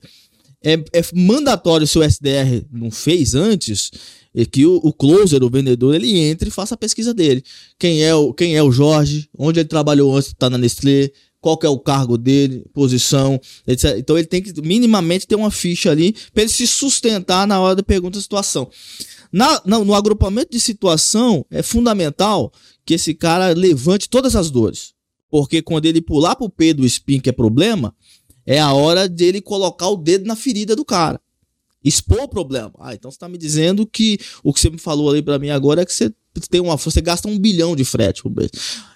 É, 0.62 0.74
é 0.92 1.02
mandatório 1.14 1.86
se 1.86 1.98
o 1.98 2.02
SDR 2.02 2.66
não 2.70 2.90
fez 2.90 3.34
antes, 3.34 3.90
é 4.34 4.44
que 4.44 4.64
o, 4.64 4.76
o 4.76 4.92
closer, 4.92 5.42
o 5.42 5.50
vendedor, 5.50 5.94
ele 5.94 6.18
entre 6.18 6.48
e 6.48 6.52
faça 6.52 6.74
a 6.74 6.78
pesquisa 6.78 7.12
dele. 7.12 7.42
Quem 7.78 8.02
é 8.02 8.14
o, 8.14 8.32
quem 8.32 8.56
é 8.56 8.62
o 8.62 8.70
Jorge, 8.70 9.28
onde 9.36 9.60
ele 9.60 9.68
trabalhou 9.68 10.14
antes 10.14 10.28
de 10.28 10.34
estar 10.34 10.50
na 10.50 10.58
Nestlé, 10.58 11.10
qual 11.40 11.56
que 11.56 11.66
é 11.66 11.68
o 11.68 11.78
cargo 11.78 12.18
dele, 12.18 12.64
posição, 12.72 13.40
etc. 13.66 13.96
Então 13.98 14.16
ele 14.16 14.26
tem 14.26 14.42
que 14.42 14.60
minimamente 14.60 15.26
ter 15.26 15.34
uma 15.34 15.50
ficha 15.50 15.90
ali 15.90 16.14
para 16.32 16.42
ele 16.42 16.52
se 16.52 16.66
sustentar 16.66 17.46
na 17.46 17.60
hora 17.60 17.74
da 17.74 17.82
pergunta 17.82 18.18
da 18.18 18.22
situação. 18.22 18.68
Na, 19.32 19.62
no 19.64 19.94
agrupamento 19.94 20.50
de 20.50 20.60
situação, 20.60 21.46
é 21.50 21.62
fundamental 21.62 22.52
que 22.84 22.94
esse 22.94 23.14
cara 23.14 23.52
levante 23.54 24.08
todas 24.08 24.36
as 24.36 24.50
dores. 24.50 24.92
Porque 25.30 25.62
quando 25.62 25.86
ele 25.86 26.02
pular 26.02 26.34
pro 26.34 26.50
P 26.50 26.74
do 26.74 26.84
spin, 26.84 27.20
que 27.20 27.30
é 27.30 27.32
problema, 27.32 27.94
é 28.44 28.58
a 28.58 28.72
hora 28.72 29.08
dele 29.08 29.40
colocar 29.40 29.88
o 29.88 29.96
dedo 29.96 30.26
na 30.26 30.34
ferida 30.34 30.74
do 30.74 30.84
cara. 30.84 31.20
Expor 31.82 32.20
o 32.20 32.28
problema. 32.28 32.72
Ah, 32.78 32.94
então 32.94 33.10
você 33.10 33.18
tá 33.18 33.28
me 33.28 33.38
dizendo 33.38 33.86
que 33.86 34.18
o 34.42 34.52
que 34.52 34.60
você 34.60 34.68
me 34.68 34.78
falou 34.78 35.10
ali 35.10 35.22
pra 35.22 35.38
mim 35.38 35.50
agora 35.50 35.82
é 35.82 35.86
que 35.86 35.92
você 35.92 36.12
tem 36.48 36.60
uma 36.60 36.76
você 36.76 37.00
gasta 37.00 37.28
um 37.28 37.38
bilhão 37.38 37.74
de 37.74 37.84
frete 37.84 38.22
por 38.22 38.34
mês. 38.34 38.50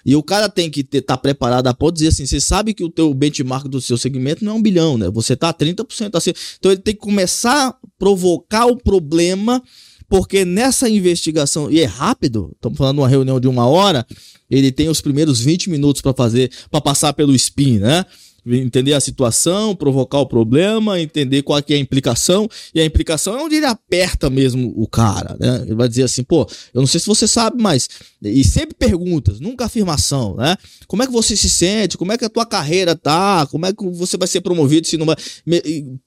E 0.05 0.15
o 0.15 0.23
cara 0.23 0.47
tem 0.47 0.69
que 0.69 0.87
estar 0.93 1.17
preparado 1.17 1.67
a 1.67 1.73
ponto 1.73 1.93
de 1.93 1.99
dizer 1.99 2.09
assim, 2.09 2.25
você 2.25 2.39
sabe 2.39 2.73
que 2.73 2.83
o 2.83 2.89
teu 2.89 3.13
benchmark 3.13 3.67
do 3.67 3.81
seu 3.81 3.97
segmento 3.97 4.45
não 4.45 4.53
é 4.53 4.55
um 4.55 4.61
bilhão, 4.61 4.97
né? 4.97 5.09
Você 5.09 5.35
tá 5.35 5.53
30% 5.53 6.15
acima. 6.15 6.35
Então 6.59 6.71
ele 6.71 6.81
tem 6.81 6.93
que 6.93 7.01
começar 7.01 7.69
a 7.69 7.75
provocar 7.97 8.67
o 8.67 8.77
problema, 8.77 9.61
porque 10.07 10.45
nessa 10.45 10.87
investigação, 10.87 11.69
e 11.69 11.81
é 11.81 11.85
rápido, 11.85 12.51
estamos 12.53 12.77
falando 12.77 12.95
de 12.95 13.01
uma 13.01 13.09
reunião 13.09 13.39
de 13.39 13.47
uma 13.47 13.67
hora, 13.67 14.05
ele 14.49 14.71
tem 14.71 14.87
os 14.89 15.01
primeiros 15.01 15.41
20 15.41 15.69
minutos 15.69 16.01
para 16.01 16.13
fazer, 16.13 16.51
para 16.69 16.79
passar 16.79 17.13
pelo 17.13 17.33
spin, 17.33 17.79
né? 17.79 18.05
Entender 18.47 18.93
a 18.93 18.99
situação, 18.99 19.75
provocar 19.75 20.19
o 20.19 20.25
problema, 20.27 20.99
entender 21.01 21.41
qual 21.41 21.59
é 21.59 21.73
a 21.73 21.77
implicação. 21.77 22.47
E 22.75 22.79
a 22.79 22.85
implicação 22.85 23.37
é 23.37 23.43
onde 23.43 23.55
ele 23.55 23.65
aperta 23.65 24.29
mesmo 24.29 24.71
o 24.75 24.87
cara, 24.87 25.35
né? 25.39 25.63
Ele 25.63 25.73
vai 25.73 25.89
dizer 25.89 26.03
assim, 26.03 26.23
pô, 26.23 26.47
eu 26.73 26.79
não 26.79 26.87
sei 26.87 26.99
se 26.99 27.07
você 27.07 27.27
sabe, 27.27 27.61
mas. 27.61 27.89
E 28.21 28.43
sempre 28.43 28.75
perguntas, 28.75 29.39
nunca 29.39 29.65
afirmação, 29.65 30.35
né? 30.35 30.55
Como 30.87 31.01
é 31.01 31.07
que 31.07 31.11
você 31.11 31.35
se 31.35 31.49
sente? 31.49 31.97
Como 31.97 32.11
é 32.11 32.17
que 32.17 32.25
a 32.25 32.29
tua 32.29 32.45
carreira 32.45 32.95
tá? 32.95 33.47
Como 33.47 33.65
é 33.65 33.73
que 33.73 33.83
você 33.89 34.15
vai 34.15 34.27
ser 34.27 34.41
promovido 34.41 34.85
se 34.85 34.95
não 34.95 35.07
vai. 35.07 35.15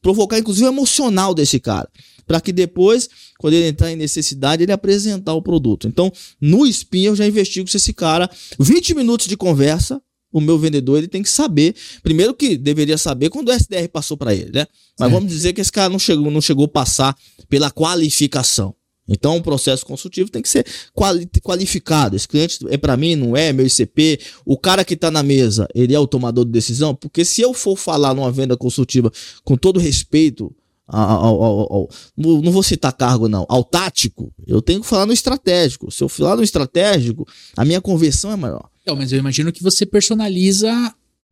Provocar, 0.01 0.39
inclusive, 0.39 0.67
o 0.67 0.69
emocional 0.69 1.35
desse 1.35 1.59
cara. 1.59 1.89
Para 2.25 2.41
que 2.41 2.53
depois, 2.53 3.09
quando 3.39 3.55
ele 3.55 3.69
entrar 3.69 3.91
em 3.91 3.97
necessidade, 3.97 4.63
ele 4.63 4.71
apresentar 4.71 5.33
o 5.33 5.43
produto. 5.43 5.89
Então, 5.89 6.13
no 6.41 6.67
spin, 6.67 7.05
eu 7.05 7.17
já 7.17 7.27
investigo 7.27 7.69
se 7.69 7.79
esse 7.79 7.93
cara. 7.95 8.31
20 8.61 8.95
minutos 8.95 9.27
de 9.27 9.37
conversa, 9.37 10.01
o 10.33 10.41
meu 10.41 10.59
vendedor 10.59 10.99
ele 10.99 11.09
tem 11.09 11.23
que 11.23 11.31
saber. 11.31 11.75
Primeiro 12.03 12.35
que 12.35 12.57
deveria 12.57 12.99
saber 12.99 13.31
quando 13.31 13.49
o 13.49 13.53
SDR 13.53 13.89
passou 13.93 14.17
para 14.17 14.35
ele, 14.35 14.51
né? 14.53 14.67
Mas 14.99 15.09
Certo. 15.09 15.13
vamos 15.13 15.29
dizer 15.33 15.53
que 15.53 15.61
esse 15.61 15.73
cara 15.73 15.89
não 15.89 15.99
chegou, 15.99 16.31
não 16.31 16.41
chegou 16.41 16.65
a 16.67 16.69
passar 16.69 17.17
pela 17.49 17.71
qualificação. 17.71 18.75
Então, 19.11 19.39
o 19.39 19.43
processo 19.43 19.87
consultivo 19.87 20.31
tem 20.31 20.43
que 20.43 20.49
ser 20.51 20.67
quali- 20.93 21.27
qualificado. 21.43 22.15
Esse 22.15 22.29
cliente 22.29 22.59
é 22.69 22.77
para 22.77 22.95
mim, 22.95 23.17
não 23.17 23.35
é 23.35 23.55
meu 23.55 23.65
ICP. 23.67 24.21
O 24.45 24.59
cara 24.59 24.85
que 24.85 24.95
tá 24.95 25.11
na 25.11 25.23
mesa, 25.23 25.67
ele 25.75 25.95
é 25.95 25.99
o 25.99 26.07
tomador 26.07 26.45
de 26.45 26.51
decisão. 26.51 26.95
Porque 26.95 27.25
se 27.25 27.41
eu 27.41 27.55
for 27.55 27.75
falar 27.75 28.13
numa 28.13 28.31
venda 28.31 28.55
consultiva 28.55 29.11
com 29.45 29.57
todo 29.57 29.81
respeito 29.81 30.55
ao, 30.87 31.25
ao- 31.25 31.73
ao- 31.73 31.89
não 32.19 32.53
vou 32.53 32.63
citar 32.63 32.93
cargo 32.93 33.29
não, 33.29 33.47
ao 33.49 33.65
tático, 33.65 34.31
eu 34.47 34.61
tenho 34.61 34.83
que 34.83 34.87
falar 34.87 35.07
no 35.07 35.13
estratégico. 35.15 35.91
Se 35.91 36.05
eu 36.05 36.09
falar 36.09 36.37
no 36.37 36.43
estratégico, 36.43 37.27
a 37.57 37.65
minha 37.65 37.81
conversão 37.81 38.31
é 38.31 38.37
maior. 38.37 38.69
Então, 38.89 38.97
mas 38.97 39.13
eu 39.13 39.19
imagino 39.19 39.53
que 39.53 39.63
você 39.63 39.85
personaliza 39.85 40.73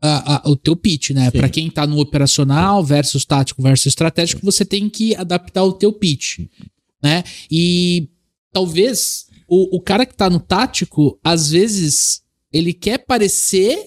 a- 0.03 0.35
a- 0.47 0.51
o 0.51 0.55
teu 0.55 0.77
pitch, 0.77 1.11
né? 1.13 1.31
Pra 1.31 1.49
quem 1.49 1.71
tá 1.71 1.87
no 1.87 1.99
operacional 1.99 2.85
versus 2.85 3.25
tático 3.25 3.63
versus 3.63 3.87
estratégico, 3.87 4.45
você 4.45 4.63
tem 4.63 4.91
que 4.91 5.15
adaptar 5.17 5.65
o 5.65 5.73
teu 5.73 5.91
pitch, 5.91 6.41
né? 7.03 7.25
E 7.51 8.11
talvez 8.53 9.27
o, 9.49 9.77
o 9.77 9.81
cara 9.81 10.05
que 10.05 10.15
tá 10.15 10.29
no 10.29 10.39
tático, 10.39 11.19
às 11.25 11.49
vezes, 11.51 12.21
ele 12.53 12.75
quer 12.75 12.99
parecer 12.99 13.79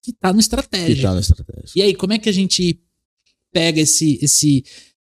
que 0.00 0.12
tá 0.12 0.28
no 0.28 0.34
Que 0.38 0.40
estratégico. 0.42 1.02
tá 1.02 1.12
no 1.14 1.18
estratégico. 1.20 1.72
E 1.76 1.82
aí, 1.82 1.92
como 1.92 2.12
é 2.12 2.18
que 2.18 2.28
a 2.28 2.32
gente 2.32 2.78
pega 3.52 3.80
esse. 3.80 4.16
esse 4.22 4.64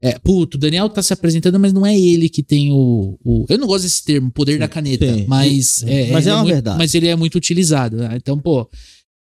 é, 0.01 0.17
puto, 0.19 0.57
o 0.57 0.59
Daniel 0.59 0.89
tá 0.89 1.03
se 1.03 1.11
apresentando, 1.11 1.59
mas 1.59 1.73
não 1.73 1.85
é 1.85 1.97
ele 1.97 2.29
que 2.29 2.41
tem 2.41 2.71
o. 2.71 3.17
o- 3.23 3.45
eu 3.49 3.57
não 3.57 3.67
gosto 3.67 3.83
desse 3.83 4.03
termo, 4.03 4.31
poder 4.31 4.57
da 4.57 4.67
caneta, 4.67 5.05
mas. 5.27 5.83
É, 5.83 6.11
Mas 6.11 6.25
é 6.25 6.29
ele 6.29 6.35
uma 6.35 6.43
muito- 6.43 6.53
verdade. 6.53 6.77
Mas 6.77 6.93
ele 6.95 7.07
é 7.07 7.15
muito 7.15 7.35
utilizado. 7.35 7.97
né? 7.97 8.15
Então, 8.15 8.37
pô. 8.39 8.69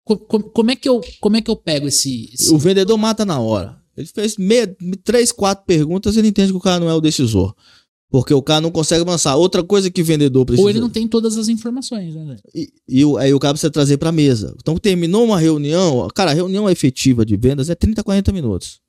co- 0.05 0.17
co- 0.17 0.43
como, 0.43 0.71
é 0.71 0.75
que 0.75 0.89
eu, 0.89 0.99
como 1.19 1.37
é 1.37 1.41
que 1.41 1.51
eu 1.51 1.55
pego 1.55 1.87
esse. 1.87 2.29
esse- 2.33 2.51
O 2.53 2.57
vendedor 2.57 2.97
mata 2.97 3.23
na 3.25 3.39
hora. 3.39 3.77
Ele 3.95 4.07
fez 4.07 4.37
meia, 4.37 4.73
três, 5.03 5.31
quatro 5.31 5.65
perguntas, 5.65 6.15
ele 6.17 6.29
entende 6.29 6.51
que 6.51 6.57
o 6.57 6.61
cara 6.61 6.79
não 6.79 6.89
é 6.89 6.93
o 6.93 7.01
decisor. 7.01 7.53
Porque 8.09 8.33
o 8.33 8.41
cara 8.41 8.59
não 8.59 8.71
consegue 8.71 9.01
avançar. 9.01 9.35
Outra 9.37 9.63
coisa 9.63 9.89
que 9.91 10.01
o 10.01 10.05
vendedor 10.05 10.45
precisa. 10.45 10.63
ou 10.63 10.69
ele 10.69 10.79
não 10.81 10.89
tem 10.89 11.07
todas 11.07 11.37
as 11.37 11.47
informações, 11.47 12.13
né? 12.15 12.35
E, 12.53 12.69
e 12.89 13.03
aí 13.19 13.33
o 13.33 13.39
cara 13.39 13.53
precisa 13.53 13.71
trazer 13.71 13.97
pra 13.97 14.11
mesa. 14.11 14.53
Então 14.59 14.75
terminou 14.77 15.23
uma 15.23 15.39
reunião. 15.39 16.07
Cara, 16.13 16.31
a 16.31 16.33
reunião 16.33 16.69
efetiva 16.69 17.25
de 17.25 17.37
vendas 17.37 17.69
é 17.69 17.75
30, 17.75 18.03
40 18.03 18.31
minutos. 18.33 18.79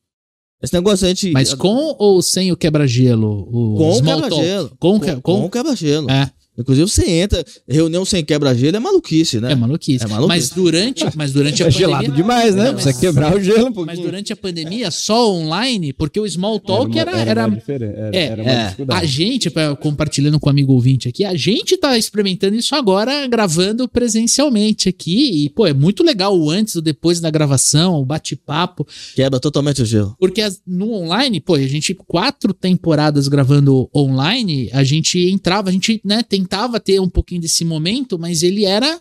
Esse 0.63 0.73
negócio 0.73 1.05
a 1.05 1.09
gente. 1.09 1.31
Mas 1.33 1.53
com 1.53 1.97
ou 1.99 2.23
sem 2.23 2.53
o 2.53 2.57
quebra-gelo? 2.57 3.49
O 3.51 3.77
com 3.77 3.91
o 3.91 4.03
quebra-gelo. 4.03 4.73
Com, 4.79 5.01
com, 5.01 5.07
com, 5.07 5.21
com 5.21 5.45
o 5.47 5.51
quebra-gelo. 5.51 6.11
É, 6.11 6.31
Inclusive, 6.59 6.87
você 6.89 7.09
entra, 7.09 7.43
reunião 7.67 8.05
sem 8.05 8.23
quebra-gelo 8.25 8.77
é 8.77 8.81
maluquice, 8.81 9.41
né? 9.41 9.53
é 9.53 9.55
maluquice. 9.55 10.05
É 10.05 10.09
maluquice. 10.09 10.29
Mas 10.29 10.51
durante, 10.51 11.05
mas 11.17 11.33
durante 11.33 11.63
a 11.63 11.67
É 11.67 11.71
pandemia. 11.71 11.89
gelado 11.89 12.13
demais, 12.13 12.55
né? 12.55 12.65
Não, 12.65 12.75
Precisa 12.75 12.91
mas- 12.93 13.01
quebrar 13.01 13.35
o 13.37 13.41
gelo 13.43 13.59
um 13.69 13.73
pouquinho. 13.73 13.87
Mas 13.87 13.99
durante 13.99 14.33
a 14.33 14.37
pandemia, 14.37 14.91
só 14.91 15.33
online, 15.33 15.93
porque 15.95 16.21
o 16.21 16.29
small 16.29 16.61
talk 16.61 16.99
era, 16.99 17.17
era, 17.19 17.49
mais 17.49 17.59
diferente, 17.59 17.95
Era, 17.97 18.17
é, 18.17 18.25
era 18.27 18.43
uma 18.43 18.51
é, 18.53 18.65
dificuldade. 18.65 19.03
A 19.03 19.07
gente, 19.09 19.51
compartilhando 19.81 20.39
com 20.39 20.47
o 20.49 20.51
amigo 20.51 20.73
ouvinte 20.75 21.09
aqui, 21.09 21.25
a 21.25 21.35
gente 21.35 21.77
tá 21.79 21.97
experimentando 21.97 22.55
isso 22.55 22.75
agora, 22.75 23.27
gravando 23.27 23.89
presencialmente 23.89 24.89
aqui. 24.89 25.45
E, 25.47 25.51
pô, 25.51 25.67
é 25.67 25.73
muito 25.73 26.03
legal 26.05 26.39
o 26.39 26.51
antes 26.51 26.75
e 26.75 26.79
o 26.79 26.83
depois 26.83 27.19
da 27.21 27.31
gravação, 27.31 27.95
o 28.01 28.05
bate-papo. 28.05 28.87
Quebra 29.15 29.41
totalmente 29.41 29.83
o 29.83 29.87
gelo. 29.87 30.15
Porque 30.19 30.41
as- 30.43 30.61
no 30.67 30.93
online, 30.93 31.41
pô, 31.41 31.55
a 31.55 31.67
gente, 31.67 31.95
quatro 31.95 32.53
temporadas 32.53 33.27
gravando 33.29 33.89
online, 33.95 34.69
a 34.73 34.85
gente 34.85 35.19
entrava, 35.31 35.71
a 35.71 35.73
gente, 35.73 36.01
né, 36.05 36.23
tentava 36.43 36.81
ter 36.81 37.01
um 37.01 37.09
pouquinho 37.09 37.41
desse 37.41 37.65
momento, 37.65 38.19
mas 38.19 38.43
ele 38.43 38.65
era 38.65 39.01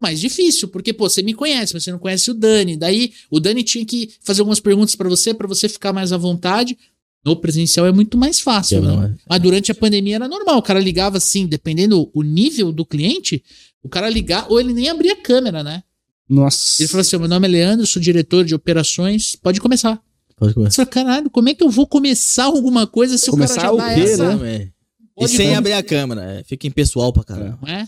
mais 0.00 0.18
difícil, 0.20 0.66
porque, 0.68 0.92
pô, 0.92 1.08
você 1.08 1.22
me 1.22 1.32
conhece, 1.32 1.72
mas 1.72 1.84
você 1.84 1.92
não 1.92 1.98
conhece 1.98 2.30
o 2.30 2.34
Dani. 2.34 2.76
Daí, 2.76 3.12
o 3.30 3.38
Dani 3.38 3.62
tinha 3.62 3.84
que 3.84 4.10
fazer 4.20 4.40
algumas 4.40 4.58
perguntas 4.58 4.96
pra 4.96 5.08
você, 5.08 5.32
pra 5.32 5.46
você 5.46 5.68
ficar 5.68 5.92
mais 5.92 6.12
à 6.12 6.16
vontade. 6.16 6.76
No 7.24 7.36
presencial 7.36 7.86
é 7.86 7.92
muito 7.92 8.18
mais 8.18 8.40
fácil, 8.40 8.80
Quebra 8.80 8.90
né? 8.90 8.96
mais. 8.96 9.12
Mas 9.28 9.40
durante 9.40 9.70
a 9.70 9.74
pandemia 9.76 10.16
era 10.16 10.26
normal, 10.26 10.58
o 10.58 10.62
cara 10.62 10.80
ligava 10.80 11.18
assim, 11.18 11.46
dependendo 11.46 12.10
o 12.12 12.22
nível 12.24 12.72
do 12.72 12.84
cliente, 12.84 13.44
o 13.80 13.88
cara 13.88 14.10
ligar, 14.10 14.46
ou 14.50 14.58
ele 14.58 14.72
nem 14.72 14.88
abria 14.88 15.12
a 15.12 15.22
câmera, 15.22 15.62
né? 15.62 15.84
Nossa. 16.28 16.82
Ele 16.82 16.88
falou 16.88 17.02
assim: 17.02 17.16
meu 17.18 17.28
nome 17.28 17.46
é 17.46 17.50
Leandro, 17.50 17.86
sou 17.86 18.02
diretor 18.02 18.44
de 18.44 18.56
operações, 18.56 19.36
pode 19.36 19.60
começar. 19.60 20.02
Pode 20.36 20.54
começar. 20.54 20.70
Você 20.72 20.76
fala, 20.90 21.04
caralho, 21.06 21.30
como 21.30 21.48
é 21.48 21.54
que 21.54 21.62
eu 21.62 21.70
vou 21.70 21.86
começar 21.86 22.44
alguma 22.44 22.88
coisa 22.88 23.16
se 23.16 23.30
Começar 23.30 23.70
o 23.70 23.74
o 23.74 23.78
cara 23.78 23.90
já 23.90 24.00
dá 24.00 24.04
quê, 24.04 24.10
essa? 24.10 24.36
né? 24.36 24.71
E 25.18 25.28
sem 25.28 25.46
comer. 25.46 25.54
abrir 25.56 25.72
a 25.72 25.82
câmera. 25.82 26.22
é, 26.22 26.44
fica 26.44 26.66
impessoal 26.66 27.12
pra 27.12 27.24
caramba. 27.24 27.58
Não 27.62 27.68
é? 27.68 27.86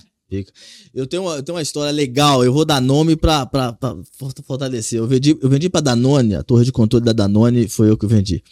Eu 0.92 1.06
tenho, 1.06 1.22
uma, 1.22 1.36
eu 1.36 1.42
tenho 1.44 1.54
uma 1.56 1.62
história 1.62 1.92
legal, 1.92 2.42
eu 2.44 2.52
vou 2.52 2.64
dar 2.64 2.80
nome 2.80 3.14
pra, 3.14 3.46
pra, 3.46 3.72
pra 3.72 3.96
fort- 4.18 4.40
fortalecer. 4.44 4.98
Eu 4.98 5.06
vendi, 5.06 5.36
eu 5.40 5.48
vendi 5.48 5.68
pra 5.68 5.80
Danone, 5.80 6.34
a 6.34 6.42
torre 6.42 6.64
de 6.64 6.72
controle 6.72 7.04
da 7.04 7.12
Danone 7.12 7.68
foi 7.68 7.88
eu 7.90 7.96
que 7.96 8.06
vendi. 8.06 8.42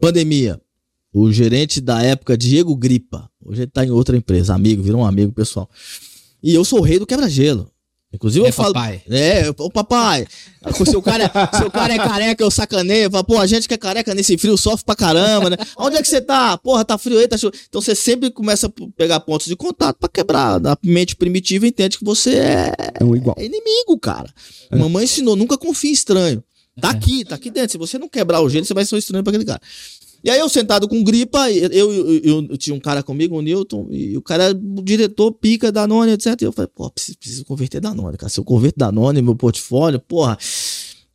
Pandemia. 0.00 0.60
O 1.12 1.30
gerente 1.32 1.80
da 1.80 2.02
época, 2.02 2.36
Diego 2.36 2.74
Gripa, 2.76 3.30
hoje 3.44 3.62
ele 3.62 3.70
tá 3.70 3.84
em 3.84 3.90
outra 3.90 4.16
empresa, 4.16 4.54
amigo, 4.54 4.82
virou 4.82 5.00
um 5.00 5.06
amigo 5.06 5.32
pessoal. 5.32 5.68
E 6.42 6.52
eu 6.54 6.64
sou 6.64 6.80
o 6.80 6.82
rei 6.82 6.98
do 6.98 7.06
quebra-gelo. 7.06 7.70
Inclusive 8.12 8.46
É, 8.46 8.48
eu 8.48 8.52
falo. 8.52 8.72
papai. 8.72 9.02
É, 9.10 9.50
ô 9.58 9.70
papai. 9.70 10.26
Se 10.84 10.96
o, 10.96 11.02
cara, 11.02 11.30
se 11.56 11.62
o 11.64 11.70
cara 11.70 11.92
é 11.94 11.98
careca, 11.98 12.42
eu 12.42 12.50
sacaneio. 12.50 13.04
Eu 13.04 13.10
falo, 13.10 13.24
pô, 13.24 13.38
a 13.38 13.46
gente 13.46 13.68
que 13.68 13.74
é 13.74 13.76
careca 13.76 14.14
nesse 14.14 14.36
frio 14.38 14.56
sofre 14.56 14.84
pra 14.84 14.96
caramba, 14.96 15.50
né? 15.50 15.56
Onde 15.76 15.96
é 15.96 16.02
que 16.02 16.08
você 16.08 16.20
tá? 16.20 16.56
Porra, 16.56 16.84
tá 16.86 16.96
frio 16.96 17.18
aí, 17.18 17.28
tá 17.28 17.36
chuva. 17.36 17.52
Então 17.68 17.80
você 17.82 17.94
sempre 17.94 18.30
começa 18.30 18.66
a 18.66 18.70
pegar 18.96 19.20
pontos 19.20 19.46
de 19.46 19.54
contato 19.54 19.98
pra 19.98 20.08
quebrar. 20.08 20.56
A 20.66 20.78
mente 20.82 21.14
primitiva 21.16 21.66
entende 21.66 21.98
que 21.98 22.04
você 22.04 22.36
é, 22.36 22.72
É 22.98 23.04
um 23.04 23.14
igual. 23.14 23.36
é 23.38 23.44
inimigo, 23.44 23.98
cara. 24.00 24.32
Mamãe 24.72 25.04
ensinou, 25.04 25.36
nunca 25.36 25.58
confie 25.58 25.90
em 25.90 25.92
estranho. 25.92 26.42
Tá 26.80 26.90
aqui, 26.90 27.24
tá 27.24 27.34
aqui 27.34 27.50
dentro. 27.50 27.72
Se 27.72 27.78
você 27.78 27.98
não 27.98 28.08
quebrar 28.08 28.40
o 28.40 28.48
gelo, 28.48 28.64
você 28.64 28.74
vai 28.74 28.84
ser 28.84 28.94
um 28.94 28.98
estranho 28.98 29.22
pra 29.24 29.30
aquele 29.30 29.44
cara. 29.44 29.60
E 30.22 30.30
aí 30.30 30.38
eu 30.40 30.48
sentado 30.48 30.88
com 30.88 31.02
gripa, 31.04 31.50
eu, 31.52 31.70
eu, 31.70 31.92
eu- 32.24 32.46
eu 32.50 32.56
tinha 32.58 32.74
um 32.74 32.80
cara 32.80 33.02
comigo, 33.04 33.36
o 33.36 33.42
Newton, 33.42 33.86
e 33.90 34.16
o 34.16 34.22
cara, 34.22 34.50
o 34.50 34.82
diretor, 34.82 35.30
pica 35.32 35.70
Danone, 35.70 36.12
etc. 36.12 36.40
E 36.42 36.44
eu 36.44 36.52
falei, 36.52 36.68
pô, 36.74 36.90
preciso, 36.90 37.16
preciso 37.18 37.44
converter 37.44 37.80
Danone, 37.80 38.16
cara. 38.16 38.28
Se 38.28 38.40
eu 38.40 38.44
converto 38.44 38.78
Danone, 38.78 39.22
meu 39.22 39.36
portfólio, 39.36 40.00
porra. 40.00 40.36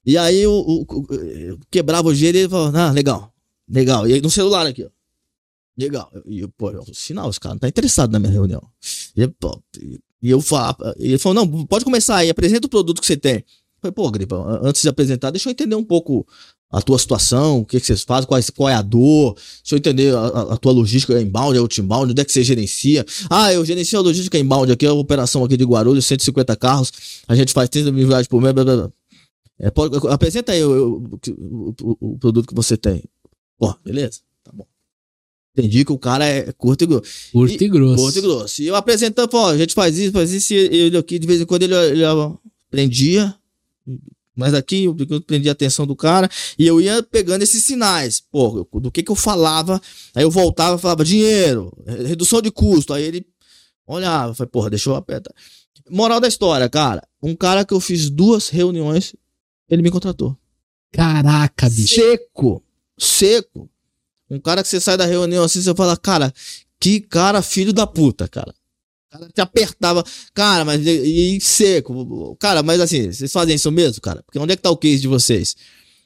E 0.05 0.17
aí 0.17 0.37
eu, 0.39 0.85
eu- 0.89 1.17
eu 1.49 1.59
quebrava 1.69 2.07
o 2.07 2.15
gelo 2.15 2.37
e 2.37 2.39
ele 2.41 2.49
falou, 2.49 2.71
ah, 2.75 2.91
legal, 2.91 3.33
legal. 3.69 4.07
E 4.07 4.13
aí 4.13 4.21
no 4.21 4.29
celular 4.29 4.65
aqui, 4.65 4.83
ó. 4.85 4.89
Legal. 5.77 6.11
E 6.27 6.39
eu, 6.39 6.49
pô, 6.49 6.69
eu, 6.71 6.85
sinal, 6.93 7.27
os 7.27 7.39
caras 7.39 7.55
não 7.55 7.59
tá 7.59 7.67
interessado 7.67 8.11
na 8.11 8.19
minha 8.19 8.31
reunião. 8.31 8.61
E, 9.17 9.21
eu, 9.21 9.29
pô, 9.37 9.59
e 10.21 10.29
eu 10.29 10.39
falava, 10.39 10.95
e 10.99 11.07
ele 11.07 11.17
falou, 11.17 11.33
não, 11.45 11.65
pode 11.65 11.83
começar 11.83 12.17
aí, 12.17 12.29
apresenta 12.29 12.67
o 12.67 12.69
produto 12.69 13.01
que 13.01 13.07
você 13.07 13.17
tem. 13.17 13.43
Falei, 13.83 13.91
pô, 13.93 14.09
Gripa, 14.09 14.59
antes 14.63 14.81
de 14.81 14.87
apresentar, 14.89 15.29
deixa 15.31 15.49
eu 15.49 15.51
entender 15.51 15.75
um 15.75 15.83
pouco 15.83 16.25
a 16.71 16.81
tua 16.81 16.97
situação, 16.97 17.59
o 17.59 17.65
que, 17.65 17.79
que 17.79 17.85
vocês 17.85 18.01
fazem, 18.01 18.27
qual, 18.27 18.39
é- 18.39 18.43
qual 18.55 18.69
é 18.69 18.73
a 18.73 18.81
dor, 18.81 19.35
deixa 19.35 19.75
eu 19.75 19.77
entender 19.77 20.15
a, 20.15 20.25
a- 20.53 20.57
tua 20.57 20.71
logística 20.71 21.13
é 21.13 21.21
inbound, 21.21 21.55
é 21.55 21.59
outbound, 21.59 22.11
onde 22.11 22.21
é 22.21 22.25
que 22.25 22.31
você 22.31 22.43
gerencia. 22.43 23.05
Ah, 23.29 23.53
eu 23.53 23.63
gerencio 23.63 23.99
a 23.99 24.01
logística 24.01 24.39
inbound, 24.39 24.71
aqui 24.71 24.85
é 24.85 24.89
a 24.89 24.93
operação 24.93 25.43
aqui 25.43 25.55
de 25.57 25.65
Guarulhos, 25.65 26.05
150 26.07 26.55
carros, 26.55 26.91
a 27.27 27.35
gente 27.35 27.53
faz 27.53 27.69
30 27.69 27.91
mil 27.91 28.07
viagens 28.07 28.27
por 28.27 28.41
mês, 28.41 28.53
blá, 28.53 28.63
blá, 28.63 28.75
blá. 28.77 28.91
É, 29.59 29.69
pode- 29.69 29.95
apresenta 30.07 30.51
aí 30.53 30.63
o, 30.63 31.03
o- 31.27 31.75
o- 31.81 31.97
o- 32.13 32.17
produto 32.17 32.47
que 32.47 32.55
você 32.55 32.75
tem. 32.75 33.03
Pô, 33.59 33.75
beleza, 33.85 34.21
tá 34.43 34.51
bom. 34.53 34.65
Entendi 35.55 35.85
que 35.85 35.91
o 35.91 35.99
cara 35.99 36.25
é 36.25 36.51
curto 36.53 36.83
e 36.85 36.87
grosso. 36.87 37.03
Curto 37.31 37.63
e, 37.63 37.69
grosso. 37.69 37.95
Curto 38.03 38.17
e 38.17 38.21
grosso. 38.21 38.61
E 38.63 38.67
eu 38.67 38.75
apresentando, 38.75 39.29
pô, 39.29 39.45
a 39.45 39.55
gente 39.57 39.75
faz 39.75 39.95
isso, 39.99 40.11
faz 40.11 40.31
isso, 40.31 40.51
e 40.53 40.57
ele 40.57 40.97
aqui, 40.97 41.19
de 41.19 41.27
vez 41.27 41.39
em 41.39 41.45
quando, 41.45 41.61
ele, 41.61 41.75
ele 41.75 42.03
prendia, 42.71 43.35
mas 44.35 44.53
aqui 44.53 44.85
eu, 44.85 44.95
eu 45.09 45.21
prendia 45.21 45.51
a 45.51 45.53
atenção 45.53 45.85
do 45.85 45.95
cara, 45.95 46.29
e 46.57 46.65
eu 46.65 46.81
ia 46.81 47.03
pegando 47.03 47.43
esses 47.43 47.63
sinais, 47.63 48.19
pô, 48.19 48.67
do 48.73 48.91
que 48.91 49.03
que 49.03 49.11
eu 49.11 49.15
falava, 49.15 49.81
aí 50.15 50.23
eu 50.23 50.31
voltava 50.31 50.77
e 50.77 50.79
falava, 50.79 51.05
dinheiro, 51.05 51.71
redução 51.85 52.41
de 52.41 52.51
custo, 52.51 52.93
aí 52.93 53.03
ele 53.03 53.25
olhava, 53.85 54.33
falei, 54.33 54.49
porra, 54.49 54.69
deixa 54.69 54.89
eu 54.89 54.95
apertar. 54.95 55.33
Moral 55.89 56.19
da 56.19 56.27
história, 56.27 56.69
cara, 56.69 57.03
um 57.21 57.35
cara 57.35 57.65
que 57.65 57.73
eu 57.73 57.79
fiz 57.79 58.09
duas 58.09 58.49
reuniões, 58.49 59.15
ele 59.69 59.81
me 59.81 59.91
contratou. 59.91 60.37
Caraca, 60.91 61.69
bicho. 61.69 61.95
Seco, 61.95 62.63
seco. 62.97 63.69
Um 64.29 64.39
cara 64.39 64.63
que 64.63 64.69
você 64.69 64.79
sai 64.79 64.97
da 64.97 65.05
reunião 65.05 65.43
assim, 65.43 65.61
você 65.61 65.73
fala, 65.75 65.97
cara, 65.97 66.33
que 66.79 66.99
cara 67.01 67.41
filho 67.41 67.73
da 67.73 67.85
puta, 67.85 68.27
cara. 68.27 68.53
O 69.13 69.19
cara 69.19 69.29
te 69.31 69.41
apertava, 69.41 70.03
cara, 70.33 70.65
mas 70.65 70.85
e, 70.85 71.35
e 71.35 71.41
seco. 71.41 72.35
Cara, 72.39 72.63
mas 72.63 72.81
assim, 72.81 73.11
vocês 73.11 73.31
fazem 73.31 73.55
isso 73.55 73.71
mesmo, 73.71 74.01
cara? 74.01 74.23
Porque 74.23 74.39
onde 74.39 74.53
é 74.53 74.55
que 74.55 74.61
tá 74.61 74.71
o 74.71 74.77
case 74.77 75.01
de 75.01 75.07
vocês? 75.07 75.55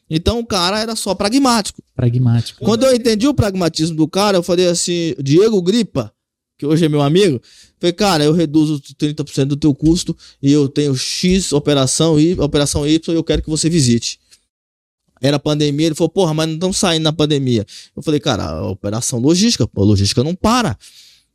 Então 0.10 0.40
o 0.40 0.46
cara 0.46 0.80
era 0.80 0.94
só 0.96 1.16
pragmático. 1.16 1.82
Pragmático. 1.96 2.64
Quando 2.64 2.86
eu 2.86 2.94
entendi 2.94 3.28
o 3.28 3.34
pragmatismo 3.34 3.96
do 3.96 4.08
cara, 4.08 4.38
eu 4.38 4.44
falei 4.44 4.68
assim, 4.68 5.16
Diego 5.22 5.62
Gripa, 5.62 6.12
que 6.58 6.66
hoje 6.66 6.86
é 6.86 6.90
meu 6.90 7.02
amigo, 7.02 7.42
falei, 7.80 7.94
cara, 7.94 8.24
eu 8.26 8.34
reduzo 8.34 8.82
30% 8.82 9.46
do 9.46 9.58
teu 9.58 9.74
custo 9.74 10.16
e 10.42 10.52
eu 10.52 10.68
tenho 10.68 10.96
X 10.96 11.54
operação 11.54 12.20
Y, 12.20 12.44
operação 12.44 12.86
Y 12.86 13.14
e 13.14 13.16
eu 13.18 13.24
quero 13.24 13.42
que 13.42 13.50
você 13.50 13.70
visite. 13.70 14.20
Era 15.22 15.40
pandemia, 15.40 15.88
ele 15.88 15.96
falou, 15.96 16.10
porra, 16.10 16.34
mas 16.34 16.48
não 16.48 16.56
estamos 16.56 16.78
saindo 16.78 17.04
na 17.04 17.14
pandemia. 17.14 17.66
Eu 17.96 18.04
falei, 18.04 18.20
cara, 18.20 18.64
operação 18.66 19.20
logística, 19.20 19.68
pô, 19.68 19.82
a 19.82 19.86
logística 19.86 20.24
não 20.24 20.36
para. 20.36 20.78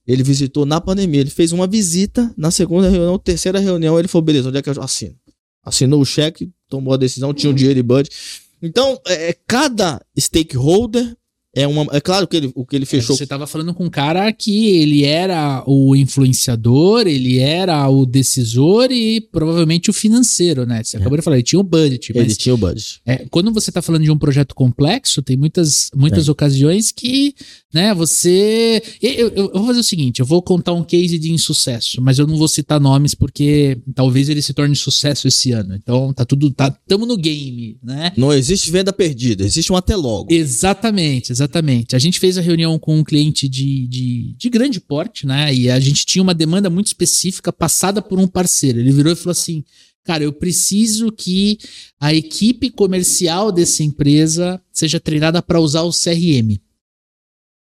Ele 0.07 0.23
visitou 0.23 0.67
na 0.67 0.81
pandemia, 0.81 1.21
ele 1.21 1.31
fez 1.31 1.53
uma 1.53 1.67
visita, 1.67 2.33
na 2.37 2.51
segunda 2.51 2.89
reunião, 2.89 3.19
terceira 3.19 3.59
reunião, 3.59 3.99
ele 3.99 4.09
falou, 4.09 4.25
beleza, 4.25 4.49
onde 4.49 4.59
é 4.59 4.63
que 4.63 4.69
eu 4.69 4.83
assino? 4.83 5.15
Assinou 5.65 6.01
o 6.01 6.05
cheque, 6.05 6.51
tomou 6.69 6.93
a 6.93 6.97
decisão, 6.97 7.33
tinha 7.33 7.51
o 7.51 7.55
dinheiro 7.55 7.79
e 7.79 7.83
budget. 7.83 8.15
Então, 8.61 9.01
é, 9.07 9.31
é, 9.31 9.37
cada 9.47 10.05
stakeholder 10.19 11.17
é 11.55 11.67
uma. 11.67 11.87
É 11.93 12.01
claro 12.01 12.27
que 12.27 12.37
ele, 12.37 12.51
o 12.55 12.65
que 12.65 12.75
ele 12.77 12.87
fechou. 12.87 13.17
Você 13.17 13.27
tava 13.27 13.47
falando 13.47 13.75
com 13.75 13.85
um 13.85 13.91
cara 13.91 14.33
que 14.33 14.69
ele 14.69 15.05
era 15.05 15.63
o 15.67 15.95
influenciador, 15.97 17.07
ele 17.07 17.39
era 17.39 17.89
o 17.89 18.07
decisor 18.07 18.91
e 18.91 19.21
provavelmente 19.21 19.91
o 19.91 19.93
financeiro, 19.93 20.65
né? 20.65 20.83
Você 20.83 20.97
acabou 20.97 21.19
de 21.19 21.23
falar, 21.25 21.37
ele 21.37 21.43
tinha 21.43 21.61
o 21.61 21.63
budget. 21.63 22.13
Ele 22.15 22.35
tinha 22.35 22.55
o 22.55 22.59
budget. 22.59 23.01
é, 23.07 23.27
quando 23.31 23.53
você 23.53 23.71
tá 23.71 23.83
falando 23.83 24.03
de 24.05 24.11
um 24.11 24.19
projeto 24.19 24.55
complexo, 24.55 25.21
tem 25.23 25.37
muitas, 25.37 25.91
muitas 25.95 26.27
ocasiões 26.29 26.91
que, 26.91 27.35
né, 27.73 27.93
você. 27.95 28.83
Eu, 29.01 29.29
eu- 29.29 29.51
eu 29.53 29.53
vou 29.59 29.67
fazer 29.67 29.81
o 29.81 29.85
seguinte: 29.85 30.21
eu 30.21 30.27
vou 30.27 30.41
contar 30.43 30.73
um 30.73 30.83
case 30.85 31.19
de 31.19 31.31
insucesso, 31.33 32.01
mas 32.01 32.19
eu 32.19 32.27
não 32.27 32.37
vou 32.37 32.49
citar 32.49 32.81
nomes 32.81 33.15
porque 33.15 33.79
talvez 33.95 34.29
ele 34.29 34.41
se 34.41 34.55
torne 34.55 34.75
sucesso 34.75 35.29
esse 35.29 35.53
ano. 35.53 35.75
Então 35.75 36.13
tá 36.13 36.25
tudo. 36.25 36.51
Tá, 36.51 36.71
tamo 36.89 37.05
no 37.07 37.17
game, 37.17 37.77
né? 37.83 38.13
Não 38.17 38.33
existe 38.33 38.71
venda 38.71 38.93
perdida, 38.93 39.45
existe 39.45 39.73
um 39.73 39.77
até 39.77 39.95
logo. 39.97 40.33
Exatamente, 40.33 41.31
exatamente. 41.33 41.42
A 41.95 41.99
gente 41.99 42.19
fez 42.21 42.37
a 42.39 42.41
reunião 42.41 42.79
com 42.79 42.99
um 42.99 43.05
cliente 43.05 43.49
de, 43.49 43.87
de, 43.87 44.35
de 44.37 44.51
grande 44.51 44.81
porte, 44.81 45.27
né? 45.27 45.53
E 45.55 45.71
a 45.71 45.79
gente 45.81 46.05
tinha 46.07 46.23
uma 46.23 46.35
demanda 46.35 46.69
muito 46.71 46.89
específica 46.89 47.53
passada 47.53 48.01
por 48.03 48.19
um 48.19 48.27
parceiro. 48.27 48.79
Ele 48.81 48.93
virou 48.93 49.13
e 49.13 49.17
falou 49.17 49.33
assim: 49.33 49.65
Cara, 50.05 50.25
eu 50.25 50.33
preciso 50.33 51.13
que 51.13 51.59
a 52.01 52.13
equipe 52.13 52.71
comercial 52.71 53.53
dessa 53.53 53.83
empresa 53.83 54.61
seja 54.73 54.99
treinada 54.99 55.41
para 55.43 55.61
usar 55.61 55.83
o 55.83 55.91
CRM. 55.93 56.59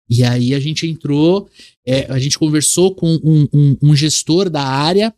E 0.09 0.23
aí 0.23 0.53
a 0.53 0.59
gente 0.59 0.85
entrou, 0.85 1.49
é, 1.85 2.11
a 2.11 2.19
gente 2.19 2.37
conversou 2.37 2.93
com 2.93 3.15
um, 3.23 3.47
um- 3.53 3.77
um 3.81 3.95
gestor 3.95 4.49
da 4.49 4.61
área. 4.63 5.13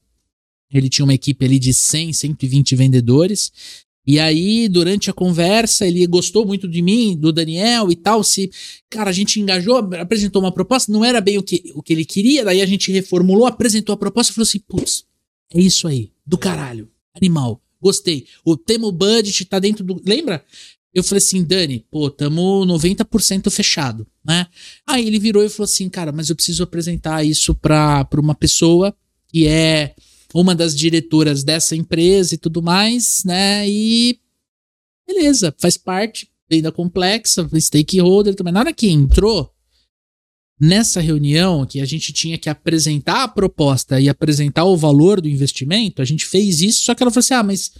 Ele 0.71 0.89
tinha 0.89 1.03
uma 1.05 1.13
equipe 1.13 1.43
ali 1.45 1.59
de 1.59 1.73
100, 1.73 2.13
120 2.13 2.75
vendedores. 2.75 3.51
E 4.07 4.21
aí, 4.21 4.69
durante 4.69 5.09
a 5.09 5.13
conversa, 5.13 5.85
ele 5.85 6.07
gostou 6.07 6.45
muito 6.45 6.65
de 6.65 6.81
mim, 6.81 7.13
do 7.13 7.33
Daniel 7.33 7.91
e 7.91 7.95
tal. 7.95 8.23
Se, 8.23 8.49
cara, 8.89 9.09
a 9.09 9.13
gente 9.13 9.37
engajou, 9.37 9.75
apresentou 9.99 10.41
uma 10.41 10.51
proposta, 10.51 10.89
não 10.89 11.03
era 11.03 11.19
bem 11.19 11.37
o 11.37 11.43
que, 11.43 11.73
o 11.75 11.83
que 11.83 11.91
ele 11.91 12.05
queria, 12.05 12.45
daí 12.45 12.61
a 12.61 12.65
gente 12.65 12.89
reformulou, 12.89 13.45
apresentou 13.45 13.91
a 13.91 13.97
proposta 13.97 14.31
e 14.31 14.35
falou 14.35 14.47
assim: 14.47 14.59
putz, 14.59 15.03
é 15.53 15.59
isso 15.59 15.89
aí, 15.89 16.09
do 16.25 16.37
caralho, 16.37 16.89
animal, 17.13 17.61
gostei. 17.81 18.25
O 18.45 18.55
tema 18.55 18.87
o 18.87 18.93
budget 18.93 19.43
tá 19.43 19.59
dentro 19.59 19.83
do. 19.83 20.01
Lembra? 20.05 20.41
Eu 20.93 21.03
falei 21.03 21.19
assim, 21.19 21.43
Dani, 21.43 21.85
pô, 21.91 22.09
tamo 22.09 22.65
90% 22.65 23.51
fechado, 23.51 24.07
né? 24.25 24.47
Aí 24.87 25.05
ele 25.05 25.19
virou 25.19 25.43
e 25.43 25.49
falou 25.49 25.65
assim, 25.65 25.89
cara, 25.89 26.13
mas 26.13 26.29
eu 26.29 26.35
preciso 26.35 26.63
apresentar 26.63 27.23
isso 27.25 27.53
pra, 27.53 28.05
pra 28.05 28.21
uma 28.21 28.33
pessoa 28.33 28.95
que 29.27 29.45
é 29.45 29.93
uma 30.39 30.53
das 30.53 30.75
diretoras 30.75 31.43
dessa 31.43 31.75
empresa 31.75 32.35
e 32.35 32.37
tudo 32.37 32.61
mais, 32.61 33.23
né? 33.25 33.67
E 33.67 34.19
beleza, 35.07 35.53
faz 35.57 35.77
parte, 35.77 36.29
ainda 36.51 36.71
complexa, 36.71 37.49
stakeholder 37.59 38.35
também. 38.35 38.53
Na 38.53 38.59
hora 38.59 38.73
que 38.73 38.87
entrou, 38.87 39.51
nessa 40.59 41.01
reunião 41.01 41.65
que 41.65 41.81
a 41.81 41.85
gente 41.85 42.13
tinha 42.13 42.37
que 42.37 42.49
apresentar 42.49 43.23
a 43.23 43.27
proposta 43.27 43.99
e 43.99 44.09
apresentar 44.09 44.65
o 44.65 44.77
valor 44.77 45.21
do 45.21 45.29
investimento, 45.29 46.01
a 46.01 46.05
gente 46.05 46.25
fez 46.25 46.61
isso, 46.61 46.83
só 46.83 46.93
que 46.93 47.01
ela 47.01 47.11
falou 47.11 47.21
assim: 47.21 47.33
ah, 47.33 47.43
mas 47.43 47.71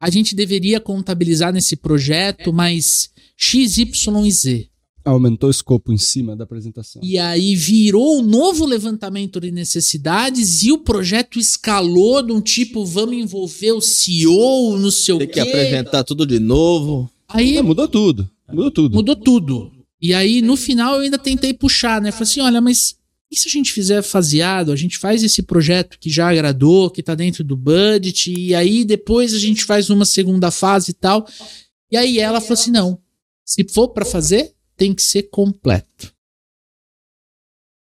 a 0.00 0.10
gente 0.10 0.34
deveria 0.34 0.80
contabilizar 0.80 1.52
nesse 1.52 1.76
projeto 1.76 2.52
mais 2.52 3.10
X, 3.36 3.78
Y 3.78 4.26
e 4.26 4.30
Z. 4.32 4.69
Aumentou 5.04 5.48
o 5.48 5.50
escopo 5.50 5.92
em 5.92 5.98
cima 5.98 6.36
da 6.36 6.44
apresentação. 6.44 7.00
E 7.02 7.18
aí 7.18 7.54
virou 7.56 8.18
um 8.18 8.22
novo 8.22 8.66
levantamento 8.66 9.40
de 9.40 9.50
necessidades 9.50 10.62
e 10.62 10.72
o 10.72 10.78
projeto 10.78 11.38
escalou 11.38 12.22
de 12.22 12.32
um 12.32 12.40
tipo, 12.40 12.84
vamos 12.84 13.16
envolver 13.16 13.72
o 13.72 13.80
CEO, 13.80 14.78
não 14.78 14.90
sei 14.90 15.14
o 15.14 15.18
Tem 15.18 15.26
quê. 15.26 15.32
que 15.34 15.40
apresentar 15.40 16.04
tudo 16.04 16.26
de 16.26 16.38
novo. 16.38 17.10
Aí 17.28 17.56
É, 17.56 17.62
mudou 17.62 17.88
tudo. 17.88 18.28
Mudou 18.48 18.70
tudo. 18.70 18.94
mudou 18.94 19.16
tudo. 19.16 19.72
E 20.02 20.12
aí, 20.14 20.40
no 20.42 20.56
final, 20.56 20.94
eu 20.96 21.00
ainda 21.02 21.18
tentei 21.18 21.52
puxar, 21.54 22.00
né? 22.00 22.10
Falei 22.10 22.24
assim: 22.24 22.40
olha, 22.40 22.60
mas 22.60 22.96
e 23.30 23.36
se 23.38 23.46
a 23.48 23.50
gente 23.50 23.72
fizer 23.72 24.02
faseado? 24.02 24.72
A 24.72 24.76
gente 24.76 24.98
faz 24.98 25.22
esse 25.22 25.42
projeto 25.42 25.98
que 26.00 26.10
já 26.10 26.28
agradou, 26.30 26.90
que 26.90 27.02
tá 27.02 27.14
dentro 27.14 27.44
do 27.44 27.56
budget, 27.56 28.32
e 28.36 28.54
aí 28.54 28.84
depois 28.84 29.32
a 29.34 29.38
gente 29.38 29.64
faz 29.64 29.88
uma 29.90 30.04
segunda 30.04 30.50
fase 30.50 30.90
e 30.90 30.94
tal. 30.94 31.26
E 31.92 31.96
aí 31.96 32.18
ela 32.18 32.40
falou 32.40 32.54
assim: 32.54 32.70
não. 32.70 32.98
Se 33.44 33.64
for 33.68 33.88
pra 33.88 34.04
fazer, 34.04 34.52
tem 34.80 34.94
que 34.94 35.02
ser 35.02 35.24
completo. 35.24 36.10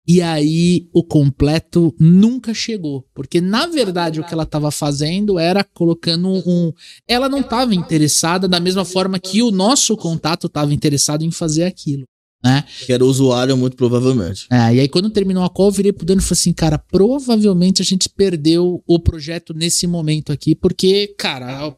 E 0.07 0.21
aí 0.21 0.87
o 0.93 1.03
completo 1.03 1.95
nunca 1.99 2.53
chegou, 2.53 3.03
porque 3.11 3.41
na 3.41 3.65
verdade 3.65 4.19
o 4.19 4.23
que 4.23 4.31
ela 4.31 4.43
estava 4.43 4.69
fazendo 4.69 5.39
era 5.39 5.63
colocando 5.63 6.29
um, 6.29 6.71
ela 7.07 7.27
não 7.27 7.39
estava 7.39 7.73
interessada 7.73 8.47
da 8.47 8.59
mesma 8.59 8.85
forma 8.85 9.17
que 9.17 9.41
o 9.41 9.49
nosso 9.49 9.97
contato 9.97 10.45
estava 10.45 10.71
interessado 10.75 11.23
em 11.23 11.31
fazer 11.31 11.63
aquilo, 11.63 12.03
né? 12.43 12.63
Que 12.85 12.93
era 12.93 13.03
o 13.03 13.07
usuário, 13.07 13.57
muito 13.57 13.75
provavelmente. 13.75 14.45
É, 14.51 14.75
e 14.75 14.79
aí 14.81 14.87
quando 14.87 15.09
terminou 15.09 15.43
a 15.43 15.49
call, 15.49 15.69
eu 15.69 15.71
virei 15.71 15.91
pro 15.91 16.05
Dani 16.05 16.21
e 16.21 16.23
falei 16.23 16.39
assim, 16.39 16.53
cara, 16.53 16.77
provavelmente 16.77 17.81
a 17.81 17.85
gente 17.85 18.07
perdeu 18.07 18.83
o 18.85 18.99
projeto 18.99 19.55
nesse 19.55 19.87
momento 19.87 20.31
aqui, 20.31 20.53
porque, 20.53 21.15
cara, 21.17 21.75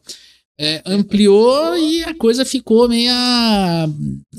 é, 0.60 0.82
ampliou 0.84 1.76
e 1.76 2.02
a 2.04 2.14
coisa 2.14 2.44
ficou 2.44 2.88
meia... 2.88 3.88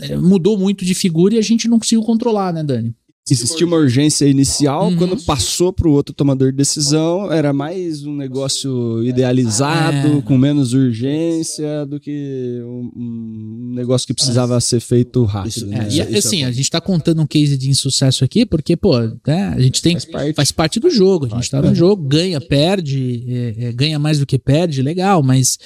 é, 0.02 0.16
mudou 0.18 0.58
muito 0.58 0.84
de 0.84 0.94
figura 0.94 1.36
e 1.36 1.38
a 1.38 1.42
gente 1.44 1.68
não 1.68 1.80
conseguiu 1.80 2.04
controlar, 2.04 2.52
né, 2.54 2.64
Dani? 2.64 2.94
Existia 3.32 3.64
uma 3.68 3.78
urgência 3.78 4.26
inicial, 4.26 4.88
Uhum. 4.90 4.98
quando 4.98 5.18
passou 5.24 5.72
para 5.72 5.88
o 5.88 5.92
outro 5.92 6.16
tomador 6.16 6.50
de 6.50 6.58
decisão, 6.58 7.32
era 7.32 7.54
mais 7.54 8.04
um 8.04 8.16
negócio 8.16 9.04
idealizado, 9.04 10.18
É. 10.18 10.22
com 10.24 10.36
menos 10.36 10.74
urgência, 10.74 11.86
do 11.86 12.00
que 12.00 12.60
um, 12.64 12.92
um 12.96 13.74
negócio 13.76 14.08
que 14.08 14.16
precisava 14.16 14.60
ser 14.60 14.80
feito 14.80 15.24
rápido. 15.26 15.50
Isso, 15.52 15.66
né? 15.68 15.88
É, 15.88 15.94
e 15.94 16.18
isso 16.18 16.28
assim, 16.28 16.44
a 16.44 16.52
gente 16.52 16.72
tá 16.72 16.82
contando 16.82 17.22
um 17.22 17.28
case 17.28 17.56
de 17.56 17.70
insucesso 17.70 18.24
aqui, 18.24 18.48
porque, 18.48 18.76
pô, 18.76 19.00
né, 19.00 19.54
a 19.56 19.62
gente 19.62 19.80
tem. 19.80 19.94
Faz 19.94 20.06
parte. 20.06 20.34
Faz 20.34 20.52
parte 20.52 20.80
do 20.80 20.90
jogo. 20.90 21.28
A 21.32 21.36
gente 21.36 21.52
tá 21.52 21.62
no 21.62 21.76
jogo, 21.76 22.02
ganha, 22.02 22.42
perde, 22.42 23.26
é, 23.28 23.66
é, 23.66 23.72
ganha 23.72 24.00
mais 24.00 24.18
do 24.18 24.26
que 24.26 24.40
perde, 24.40 24.82
legal, 24.82 25.22
mas 25.22 25.60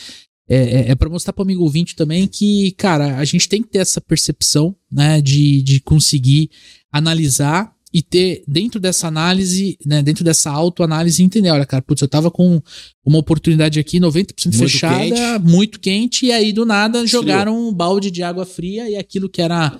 é, 0.48 0.58
é, 0.58 0.91
é 0.91 0.96
para 0.96 1.10
mostrar 1.10 1.34
pro 1.34 1.44
amigo 1.44 1.64
ouvinte 1.64 1.96
também 1.96 2.28
que, 2.28 2.72
cara, 2.72 3.18
a 3.18 3.26
gente 3.26 3.48
tem 3.48 3.62
que 3.62 3.70
ter 3.70 3.80
essa 3.80 4.02
percepção, 4.02 4.76
né, 4.91 5.22
de, 5.22 5.62
de 5.62 5.80
conseguir 5.80 6.50
analisar 6.91 7.74
e 7.94 8.02
ter, 8.02 8.44
dentro 8.48 8.80
dessa 8.80 9.08
análise, 9.08 9.78
né, 9.86 10.02
dentro 10.02 10.24
dessa 10.24 10.50
autoanálise, 10.50 11.22
entender, 11.22 11.52
olha, 11.52 11.66
cara, 11.66 11.82
putz, 11.84 12.02
eu 12.02 12.08
tava 12.08 12.32
com 12.32 12.62
uma 13.06 13.20
oportunidade 13.20 13.80
aqui, 13.80 14.00
90% 14.00 14.46
Muito 14.46 14.58
fechada, 14.58 14.98
quente. 14.98 15.44
muito 15.44 15.80
quente, 15.80 16.26
e 16.26 16.32
aí 16.32 16.52
do 16.52 16.66
nada 16.66 17.04
Esfriou. 17.04 17.22
jogaram 17.22 17.70
um 17.70 17.74
balde 17.74 18.10
de 18.10 18.24
água 18.24 18.46
fria 18.46 18.89
e 18.89 18.96
aquilo 18.96 19.30
que 19.30 19.41
era 19.41 19.78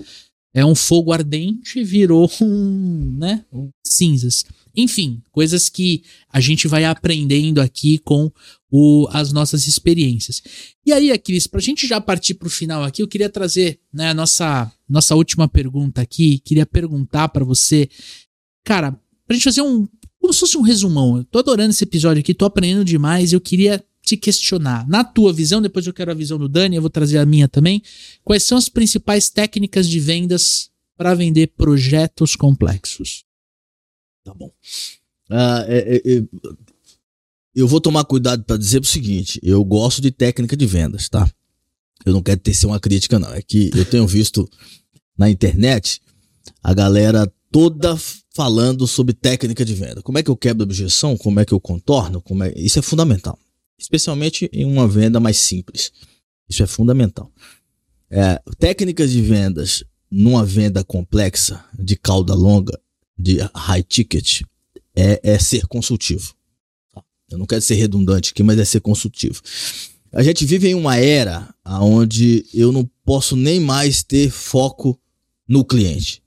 é 0.53 0.64
um 0.64 0.76
fogo 0.76 1.11
ardente 1.11 1.84
virou 1.84 2.30
um, 2.39 3.16
né, 3.18 3.43
cinzas. 3.86 4.45
Enfim, 4.76 5.22
coisas 5.32 5.70
que 5.70 6.03
a 6.32 6.39
gente 6.39 6.68
vai 6.68 6.86
aprendendo 6.86 7.59
aqui 7.59 7.97
com 7.99 8.32
o, 8.76 9.07
as 9.11 9.32
nossas 9.32 9.67
experiências. 9.67 10.41
E 10.84 10.91
aí, 10.91 11.15
Cris, 11.19 11.45
pra 11.45 11.61
gente 11.61 11.86
já 11.86 12.01
partir 12.01 12.34
pro 12.34 12.49
final 12.49 12.84
aqui, 12.84 13.03
eu 13.03 13.07
queria 13.07 13.30
trazer 13.30 13.80
né, 13.93 14.09
a 14.09 14.13
nossa, 14.15 14.71
nossa 14.89 15.15
última 15.15 15.47
pergunta 15.47 16.01
aqui. 16.01 16.39
Queria 16.39 16.65
perguntar 16.65 17.30
pra 17.30 17.45
você, 17.45 17.88
cara, 18.63 18.99
pra 19.28 19.36
gente 19.36 19.43
fazer 19.43 19.61
um. 19.61 19.88
Como 20.19 20.34
se 20.34 20.39
fosse 20.39 20.57
um 20.57 20.61
resumão. 20.61 21.17
Eu 21.17 21.24
tô 21.24 21.38
adorando 21.38 21.69
esse 21.69 21.84
episódio 21.84 22.21
aqui, 22.21 22.34
tô 22.34 22.45
aprendendo 22.45 22.84
demais. 22.84 23.32
Eu 23.32 23.39
queria 23.39 23.84
te 24.01 24.17
questionar. 24.17 24.88
Na 24.89 25.03
tua 25.03 25.32
visão, 25.32 25.61
depois 25.61 25.86
eu 25.86 25.93
quero 25.93 26.09
a 26.09 26.15
visão 26.15 26.39
do 26.39 26.49
Dani, 26.49 26.76
eu 26.76 26.82
vou 26.82 26.89
trazer 26.89 27.19
a 27.19 27.26
minha 27.28 27.47
também. 27.47 27.80
Quais 28.24 28.41
são 28.41 28.57
as 28.57 28.69
principais 28.69 29.30
técnicas 29.30 29.88
de 29.88 29.99
vendas 29.99 30.71
para 30.97 31.13
vender 31.13 31.53
projetos 31.55 32.36
complexos? 32.36 33.24
Tá 34.24 34.34
bom. 34.34 34.51
Ah, 35.30 35.63
é- 35.67 35.95
é- 35.97 36.17
é- 36.17 36.24
eu 37.56 37.68
vou 37.68 37.80
tomar 37.80 38.04
cuidado 38.06 38.43
para 38.43 38.58
dizer 38.58 38.82
o 38.82 38.86
seguinte: 38.86 39.39
eu 39.43 39.64
gosto 39.64 40.01
de 40.01 40.12
técnica 40.12 40.56
de 40.56 40.66
vendas, 40.66 41.10
tá? 41.10 41.30
Eu 42.06 42.14
não 42.14 42.22
quero 42.22 42.39
tecer 42.39 42.66
uma 42.66 42.80
crítica, 42.80 43.20
não. 43.20 43.34
É 43.34 43.41
que 43.41 43.72
eu 43.76 43.86
tenho 43.86 44.06
visto 44.08 44.49
na 45.18 45.30
internet 45.30 46.01
a 46.62 46.74
galera 46.74 47.32
toda 47.51 47.97
falando 48.36 48.88
sobre 48.88 49.14
técnica 49.14 49.64
de 49.64 49.74
venda. 49.74 50.01
Como 50.01 50.18
é 50.18 50.24
que 50.24 50.30
eu 50.30 50.36
quebro 50.36 50.64
a 50.64 50.66
objeção? 50.66 51.16
Como 51.16 51.39
é 51.39 51.45
que 51.45 51.54
eu 51.54 51.60
contorno? 51.60 52.22
Como 52.22 52.43
é... 52.43 52.51
Isso 52.56 52.80
é 52.80 52.82
fundamental. 52.82 53.38
Especialmente 53.80 54.49
em 54.51 54.66
uma 54.66 54.88
venda 54.88 55.20
mais 55.20 55.38
simples. 55.38 55.91
Isso 56.49 56.64
é 56.64 56.68
fundamental. 56.68 57.32
É, 58.10 58.41
técnicas 58.60 59.12
de 59.12 59.22
vendas 59.22 59.84
numa 60.10 60.45
venda 60.45 60.84
complexa, 60.84 61.64
de 61.78 61.95
cauda 61.95 62.34
longa, 62.34 62.80
de 63.18 63.38
high 63.56 63.84
ticket, 63.84 64.41
é, 64.95 65.20
é 65.24 65.39
ser 65.39 65.66
consultivo. 65.68 66.36
Eu 67.34 67.39
não 67.39 67.45
quero 67.45 67.61
ser 67.61 67.75
redundante 67.75 68.31
aqui, 68.31 68.43
mas 68.43 68.59
é 68.59 68.65
ser 68.65 68.79
consultivo. 68.79 69.41
A 70.11 70.21
gente 70.21 70.45
vive 70.45 70.67
em 70.67 70.75
uma 70.75 70.97
era 70.97 71.53
onde 71.65 72.45
eu 72.53 72.71
não 72.71 72.88
posso 73.03 73.36
nem 73.36 73.59
mais 73.59 74.03
ter 74.03 74.29
foco 74.29 74.99
no 75.47 75.65
cliente. 75.65 76.21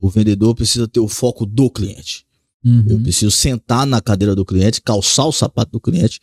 O 0.00 0.08
vendedor 0.08 0.54
precisa 0.54 0.86
ter 0.86 1.00
o 1.00 1.08
foco 1.08 1.44
do 1.44 1.68
cliente. 1.68 2.24
Uhum. 2.64 2.84
Eu 2.88 3.00
preciso 3.00 3.32
sentar 3.32 3.84
na 3.84 4.00
cadeira 4.00 4.34
do 4.34 4.44
cliente, 4.44 4.80
calçar 4.80 5.26
o 5.26 5.32
sapato 5.32 5.72
do 5.72 5.80
cliente 5.80 6.20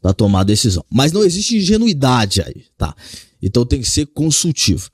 para 0.00 0.12
tomar 0.12 0.40
a 0.40 0.44
decisão. 0.44 0.84
Mas 0.90 1.10
não 1.10 1.24
existe 1.24 1.56
ingenuidade 1.56 2.42
aí, 2.42 2.66
tá? 2.76 2.94
Então 3.40 3.64
tem 3.64 3.80
que 3.80 3.88
ser 3.88 4.06
consultivo. 4.06 4.90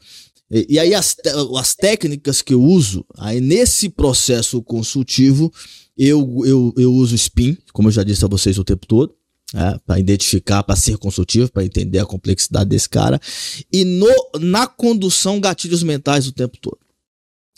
E, 0.51 0.67
e 0.71 0.79
aí 0.79 0.95
as, 0.95 1.17
as 1.59 1.75
técnicas 1.75 2.41
que 2.41 2.55
eu 2.55 2.63
uso, 2.63 3.05
aí 3.17 3.41
nesse 3.41 3.89
processo 3.89 4.63
consultivo, 4.63 5.53
eu, 5.99 6.43
eu, 6.45 6.75
eu 6.77 6.95
uso 6.95 7.15
SPIN, 7.17 7.57
como 7.73 7.89
eu 7.89 7.93
já 7.93 8.03
disse 8.05 8.25
a 8.25 8.29
vocês 8.29 8.57
o 8.59 8.65
tempo 8.65 8.87
todo, 8.87 9.15
para 9.87 9.99
identificar, 9.99 10.63
para 10.63 10.77
ser 10.77 10.97
consultivo, 10.99 11.51
para 11.51 11.65
entender 11.65 11.99
a 11.99 12.07
complexidade 12.07 12.69
desse 12.71 12.89
cara, 12.89 13.19
e 13.73 13.85
no, 13.85 14.07
na 14.41 14.67
condução 14.67 15.41
gatilhos 15.41 15.83
mentais 15.83 16.27
o 16.27 16.33
tempo 16.33 16.57
todo. 16.61 16.79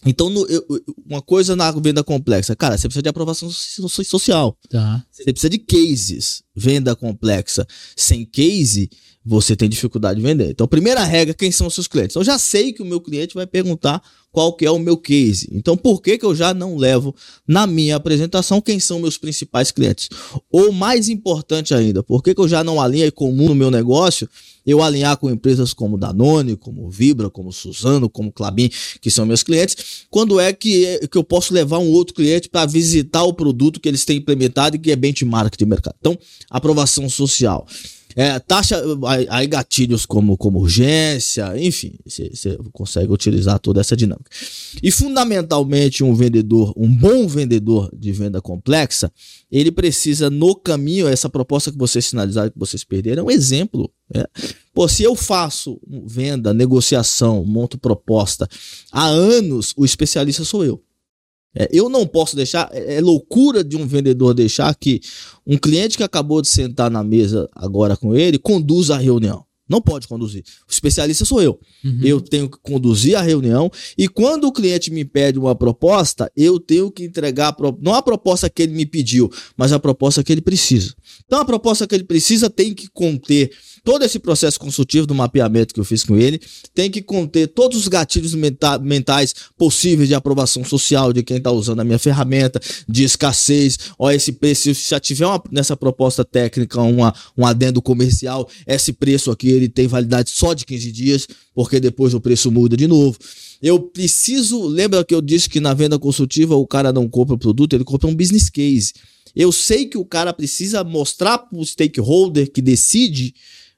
Então, 0.07 0.31
no- 0.31 0.47
eu- 0.47 0.65
uma 1.07 1.21
coisa 1.21 1.55
na 1.55 1.71
venda 1.73 2.03
complexa, 2.03 2.57
cara, 2.57 2.79
você 2.79 2.89
precisa 2.89 3.03
de 3.03 3.09
aprovação 3.11 3.51
so- 3.51 3.87
so- 3.89 4.05
social. 4.05 4.57
Tá. 4.71 5.05
Você 5.11 5.25
precisa 5.25 5.51
de 5.51 5.59
cases. 5.59 6.43
Venda 6.57 6.97
complexa. 6.97 7.67
Sem 7.95 8.25
case, 8.25 8.89
você 9.25 9.55
tem 9.55 9.69
dificuldade 9.69 10.19
de 10.21 10.27
vender. 10.27 10.51
Então, 10.51 10.67
primeira 10.67 11.05
regra, 11.05 11.35
quem 11.35 11.53
são 11.53 11.67
os 11.67 11.75
seus 11.75 11.87
clientes? 11.87 12.17
Eu 12.17 12.25
já 12.25 12.39
sei 12.39 12.73
que 12.73 12.83
o 12.83 12.87
meu 12.87 13.01
cliente 13.01 13.35
vai 13.35 13.47
perguntar 13.47 14.03
qual 14.33 14.53
que 14.53 14.65
é 14.65 14.71
o 14.71 14.79
meu 14.79 14.97
case. 14.97 15.49
Então, 15.53 15.77
por 15.77 16.01
que, 16.01 16.17
que 16.17 16.25
eu 16.25 16.35
já 16.35 16.55
não 16.55 16.77
levo 16.77 17.15
na 17.47 17.67
minha 17.67 17.97
apresentação 17.97 18.61
quem 18.61 18.79
são 18.81 19.01
meus 19.01 19.19
principais 19.19 19.71
clientes? 19.71 20.09
Ou 20.51 20.73
mais 20.73 21.09
importante 21.09 21.75
ainda, 21.75 22.03
por 22.03 22.23
que, 22.23 22.35
que 22.35 22.41
eu 22.41 22.49
já 22.49 22.63
não 22.65 22.81
alinho 22.81 23.13
comum 23.13 23.49
no 23.49 23.55
meu 23.55 23.71
negócio 23.71 24.29
eu 24.67 24.83
alinhar 24.83 25.17
com 25.17 25.31
empresas 25.31 25.73
como 25.73 25.99
Danone, 25.99 26.57
como 26.57 26.89
Vibra, 26.91 27.31
como 27.31 27.53
Suzano, 27.53 28.09
como 28.09 28.31
Clabin, 28.31 28.71
que 29.01 29.11
são 29.11 29.27
meus 29.27 29.43
clientes, 29.43 30.05
quando 30.11 30.39
é 30.39 30.53
que, 30.53 30.85
é- 30.85 31.07
que 31.07 31.17
eu 31.19 31.25
posso 31.25 31.53
levar 31.53 31.79
um 31.79 31.91
outro 31.91 32.15
cliente 32.15 32.49
para 32.49 32.67
visitar 32.67 33.25
o 33.25 33.33
produto 33.33 33.81
que 33.81 33.89
eles 33.89 34.05
têm 34.05 34.19
implementado 34.19 34.77
e 34.77 34.79
que 34.79 34.93
é 34.93 34.97
benchmark 34.97 35.57
de 35.57 35.67
mercado. 35.67 35.97
Então, 35.99 36.17
aprovação 36.49 37.09
social. 37.09 37.67
É, 38.17 38.39
taxa, 38.39 38.83
aí- 39.31 39.47
gatilhos 39.47 40.05
como, 40.05 40.37
como 40.37 40.59
urgência, 40.61 41.53
enfim, 41.57 41.95
você 42.05 42.59
consegue 42.73 43.13
utilizar 43.13 43.59
toda 43.59 43.81
essa 43.81 43.97
dinâmica. 43.97 44.31
E 44.83 44.91
fundamentalmente 44.91 46.03
um 46.03 46.15
vendedor, 46.15 46.73
um 46.77 46.89
bom 46.93 47.27
vendedor 47.27 47.91
de 47.97 48.13
venda 48.13 48.41
complexa, 48.41 49.13
ele 49.51 49.71
precisa 49.71 50.29
no 50.31 50.55
caminho, 50.55 51.09
essa 51.09 51.29
proposta 51.29 51.71
que 51.73 51.79
vocês 51.79 52.07
sinalizaram 52.07 52.51
que 52.51 52.59
vocês 52.59 52.85
perderam, 52.85 53.23
é 53.23 53.27
um 53.27 53.31
exemplo. 53.31 53.91
né? 54.15 54.25
Pô, 54.73 54.89
se 54.89 55.03
eu 55.03 55.15
faço 55.15 55.81
venda, 56.07 56.55
negociação, 56.55 57.45
monto 57.45 57.79
proposta 57.79 58.49
há 58.93 59.07
anos, 59.07 59.73
o 59.77 59.85
especialista 59.85 60.45
sou 60.45 60.65
eu. 60.65 60.83
É, 61.55 61.69
eu 61.73 61.89
não 61.89 62.07
posso 62.07 62.37
deixar, 62.37 62.69
é 62.73 62.97
é 62.97 63.01
loucura 63.01 63.65
de 63.65 63.77
um 63.77 63.87
vendedor 63.87 64.35
deixar 64.35 64.75
que 64.75 65.01
um 65.47 65.57
cliente 65.57 65.97
que 65.97 66.03
acabou 66.03 66.41
de 66.41 66.49
sentar 66.49 66.91
na 66.91 67.03
mesa 67.03 67.49
agora 67.55 67.97
com 67.97 68.15
ele 68.15 68.39
conduza 68.39 68.95
a 68.95 68.99
reunião. 68.99 69.45
Não 69.71 69.81
pode 69.81 70.09
conduzir. 70.09 70.43
O 70.69 70.73
especialista 70.73 71.25
sou 71.25 71.41
eu. 71.41 71.59
Uhum. 71.85 72.01
Eu 72.03 72.21
tenho 72.21 72.51
que 72.51 72.59
conduzir 72.61 73.17
a 73.17 73.23
reunião 73.23 73.71
e 73.97 74.09
quando 74.09 74.45
o 74.49 74.53
cliente 74.53 74.91
me 74.91 75.05
pede 75.05 75.39
uma 75.39 75.55
proposta, 75.55 76.31
eu 76.37 76.59
tenho 76.59 76.91
que 76.91 77.05
entregar 77.05 77.49
a 77.49 77.53
pro- 77.53 77.79
não 77.81 77.95
a 77.95 78.03
proposta 78.03 78.51
que 78.51 78.63
ele 78.63 78.73
me 78.75 78.85
pediu, 78.85 79.31
mas 79.57 79.73
a 79.73 79.79
proposta 79.79 80.25
que 80.25 80.33
ele 80.33 80.41
precisa. 80.41 80.93
Então 81.25 81.41
a 81.41 81.45
proposta 81.45 81.87
que 81.87 81.95
ele 81.95 82.05
precisa 82.05 82.51
tem 82.51 82.75
que 82.75 82.89
conter 82.93 83.51
todo 83.85 84.05
esse 84.05 84.19
processo 84.19 84.59
consultivo 84.59 85.07
do 85.07 85.15
mapeamento 85.15 85.73
que 85.73 85.81
eu 85.81 85.85
fiz 85.85 86.03
com 86.05 86.17
ele, 86.19 86.41
tem 86.75 86.91
que 86.91 87.01
conter 87.01 87.47
todos 87.47 87.79
os 87.79 87.89
gatilhos 87.89 88.35
menta- 88.35 88.79
mentais 88.79 89.33
possíveis 89.57 90.09
de 90.09 90.15
aprovação 90.15 90.65
social 90.65 91.13
de 91.13 91.23
quem 91.23 91.37
está 91.39 91.51
usando 91.53 91.81
a 91.81 91.85
minha 91.85 91.99
ferramenta, 91.99 92.61
de 92.89 93.05
escassez, 93.05 93.79
ó, 93.99 94.11
esse 94.11 94.33
preço, 94.33 94.75
se 94.75 94.91
já 94.91 94.99
tiver 95.01 95.27
uma- 95.27 95.43
nessa 95.51 95.77
proposta 95.77 96.25
técnica 96.25 96.81
uma, 96.83 97.15
um 97.39 97.47
adendo 97.47 97.81
comercial, 97.81 98.49
esse 98.67 98.93
preço 98.93 99.31
aqui 99.31 99.60
ele 99.61 99.69
tem 99.69 99.87
validade 99.87 100.31
só 100.31 100.55
de 100.55 100.65
15 100.65 100.93
dias, 100.93 101.29
porque 101.55 101.79
depois 101.79 102.15
o 102.15 102.21
preço 102.21 102.51
muda 102.51 102.77
de 102.77 102.87
novo. 102.87 103.19
Eu 103.63 103.79
preciso, 103.81 104.67
lembra 104.67 105.05
que 105.05 105.15
eu 105.15 105.21
disse 105.21 105.49
que 105.49 105.61
na 105.61 105.75
venda 105.75 105.99
consultiva 105.99 106.55
o 106.57 106.67
cara 106.67 106.93
não 106.93 107.09
compra 107.09 107.35
o 107.35 107.39
produto, 107.39 107.75
ele 107.75 107.85
compra 107.85 108.09
um 108.09 108.15
business 108.15 108.49
case. 108.49 108.93
Eu 109.35 109.53
sei 109.53 109.87
que 109.87 109.99
o 109.99 110.05
cara 110.05 110.33
precisa 110.33 110.83
mostrar 110.83 111.39
para 111.39 111.59
o 111.59 111.65
stakeholder 111.65 112.51
que 112.51 112.63
decide 112.63 113.35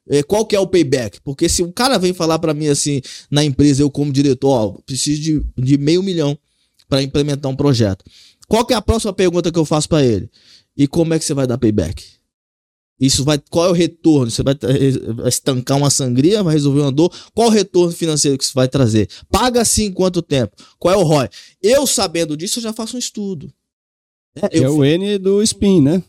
é, 0.08 0.22
qual 0.22 0.46
que 0.46 0.56
é 0.56 0.60
o 0.60 0.66
payback. 0.66 1.20
Porque 1.22 1.48
se 1.48 1.62
o 1.62 1.72
cara 1.72 1.98
vem 1.98 2.12
falar 2.12 2.38
para 2.38 2.54
mim 2.54 2.68
assim, 2.68 3.00
na 3.30 3.44
empresa, 3.44 3.82
eu 3.82 3.90
como 3.90 4.12
diretor, 4.12 4.48
ó, 4.48 4.68
preciso 4.86 5.20
de, 5.20 5.42
de 5.58 5.78
meio 5.78 6.02
milhão 6.02 6.38
para 6.88 7.02
implementar 7.02 7.50
um 7.50 7.56
projeto. 7.56 8.04
Qual 8.48 8.64
que 8.64 8.72
é 8.72 8.76
a 8.76 8.82
próxima 8.82 9.12
pergunta 9.12 9.50
que 9.50 9.58
eu 9.58 9.64
faço 9.64 9.88
para 9.88 10.04
ele? 10.04 10.30
E 10.76 10.86
como 10.86 11.14
é 11.14 11.18
que 11.18 11.24
você 11.24 11.34
vai 11.34 11.46
dar 11.46 11.58
payback? 11.58 12.04
Isso 13.02 13.24
vai. 13.24 13.38
Qual 13.50 13.66
é 13.66 13.68
o 13.68 13.72
retorno? 13.72 14.30
Você 14.30 14.42
vai, 14.42 14.54
eh, 14.54 15.12
vai 15.14 15.28
estancar 15.28 15.76
uma 15.76 15.90
sangria, 15.90 16.42
vai 16.42 16.54
resolver 16.54 16.80
uma 16.82 16.92
dor? 16.92 17.12
Qual 17.34 17.48
o 17.48 17.50
retorno 17.50 17.92
financeiro 17.92 18.38
que 18.38 18.44
isso 18.44 18.54
vai 18.54 18.68
trazer? 18.68 19.08
Paga 19.30 19.60
assim 19.60 19.90
quanto 19.90 20.22
tempo? 20.22 20.52
Qual 20.78 20.94
é 20.94 20.96
o 20.96 21.02
ROI? 21.02 21.28
Eu 21.62 21.86
sabendo 21.86 22.36
disso, 22.36 22.60
eu 22.60 22.62
já 22.62 22.72
faço 22.72 22.94
um 22.96 22.98
estudo. 23.00 23.52
É, 24.34 24.48
Que 24.48 24.58
é 24.58 24.66
eu 24.66 24.76
o 24.78 24.82
N 24.84 25.18
do 25.18 25.42
SPIN, 25.46 25.82
né? 25.82 26.02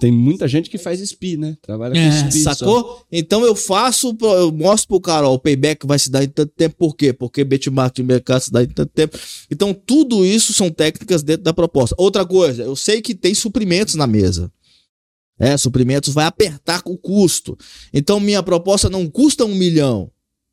Tem 0.00 0.10
muita 0.10 0.48
gente 0.48 0.68
que 0.68 0.76
faz 0.76 0.98
SPI, 1.00 1.36
né? 1.36 1.56
Trabalha 1.62 1.96
É, 1.96 2.10
com 2.22 2.30
SPI. 2.30 2.42
só. 2.42 2.54
Sacou? 2.54 3.06
Então 3.12 3.44
eu 3.44 3.54
faço, 3.54 4.16
eu 4.22 4.50
mostro 4.50 4.88
pro 4.88 5.00
cara, 5.00 5.28
ó, 5.28 5.34
o 5.34 5.38
payback 5.38 5.86
vai 5.86 5.96
se 5.96 6.10
dar 6.10 6.24
em 6.24 6.28
tanto 6.28 6.52
tempo, 6.56 6.74
por 6.76 6.96
quê? 6.96 7.12
Porque 7.12 7.44
benchmark 7.44 7.94
de 7.94 8.02
mercado 8.02 8.40
se 8.40 8.50
dá 8.50 8.64
em 8.64 8.66
tanto 8.66 8.90
tempo. 8.92 9.16
Então 9.48 9.72
tudo 9.72 10.26
isso 10.26 10.52
são 10.52 10.68
técnicas 10.68 11.22
dentro 11.22 11.44
da 11.44 11.52
proposta. 11.52 11.94
Outra 11.96 12.24
coisa, 12.26 12.64
eu 12.64 12.74
sei 12.74 13.00
que 13.00 13.14
tem 13.14 13.34
suprimentos 13.34 13.94
na 13.94 14.06
mesa. 14.06 14.50
É, 15.40 15.56
suprimentos 15.56 16.12
vai 16.12 16.26
apertar 16.26 16.82
o 16.84 16.98
custo. 16.98 17.56
Então 17.92 18.20
minha 18.20 18.42
proposta 18.42 18.90
não 18.90 19.08
custa 19.08 19.44
um 19.44 19.54
milhão. 19.54 20.10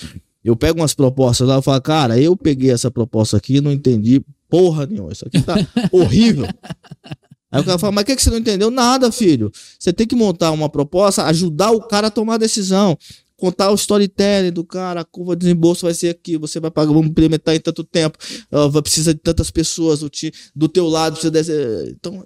Eu 0.42 0.56
pego 0.56 0.80
umas 0.80 0.94
propostas 0.94 1.46
lá 1.46 1.58
e 1.58 1.62
falo, 1.62 1.80
cara, 1.82 2.18
eu 2.18 2.36
peguei 2.36 2.70
essa 2.70 2.90
proposta 2.90 3.36
aqui 3.36 3.56
e 3.56 3.60
não 3.60 3.72
entendi 3.72 4.22
porra 4.48 4.86
nenhuma. 4.86 5.12
Isso 5.12 5.26
aqui 5.26 5.40
tá 5.42 5.54
horrível. 5.92 6.46
Aí 7.52 7.60
o 7.60 7.64
cara 7.64 7.78
fala, 7.78 7.92
mas 7.92 8.02
o 8.02 8.06
que, 8.06 8.16
que 8.16 8.22
você 8.22 8.30
não 8.30 8.38
entendeu? 8.38 8.70
Nada, 8.70 9.10
filho. 9.10 9.50
Você 9.78 9.92
tem 9.92 10.06
que 10.06 10.14
montar 10.14 10.52
uma 10.52 10.68
proposta, 10.68 11.24
ajudar 11.24 11.72
o 11.72 11.82
cara 11.82 12.06
a 12.06 12.10
tomar 12.10 12.34
a 12.34 12.38
decisão. 12.38 12.96
Contar 13.36 13.70
o 13.70 13.74
storytelling 13.74 14.52
do 14.52 14.62
cara, 14.62 15.00
a 15.00 15.04
curva 15.04 15.34
de 15.34 15.40
desembolso 15.40 15.86
vai 15.86 15.94
ser 15.94 16.10
aqui, 16.10 16.36
você 16.36 16.60
vai 16.60 16.70
pagar, 16.70 16.92
vamos 16.92 17.08
implementar 17.08 17.54
em 17.54 17.60
tanto 17.60 17.82
tempo, 17.82 18.18
vai 18.50 18.82
precisar 18.82 19.14
de 19.14 19.18
tantas 19.18 19.50
pessoas, 19.50 20.00
do 20.54 20.68
teu 20.68 20.86
lado, 20.86 21.18
você 21.18 21.30
deve, 21.30 21.50
então 21.90 22.22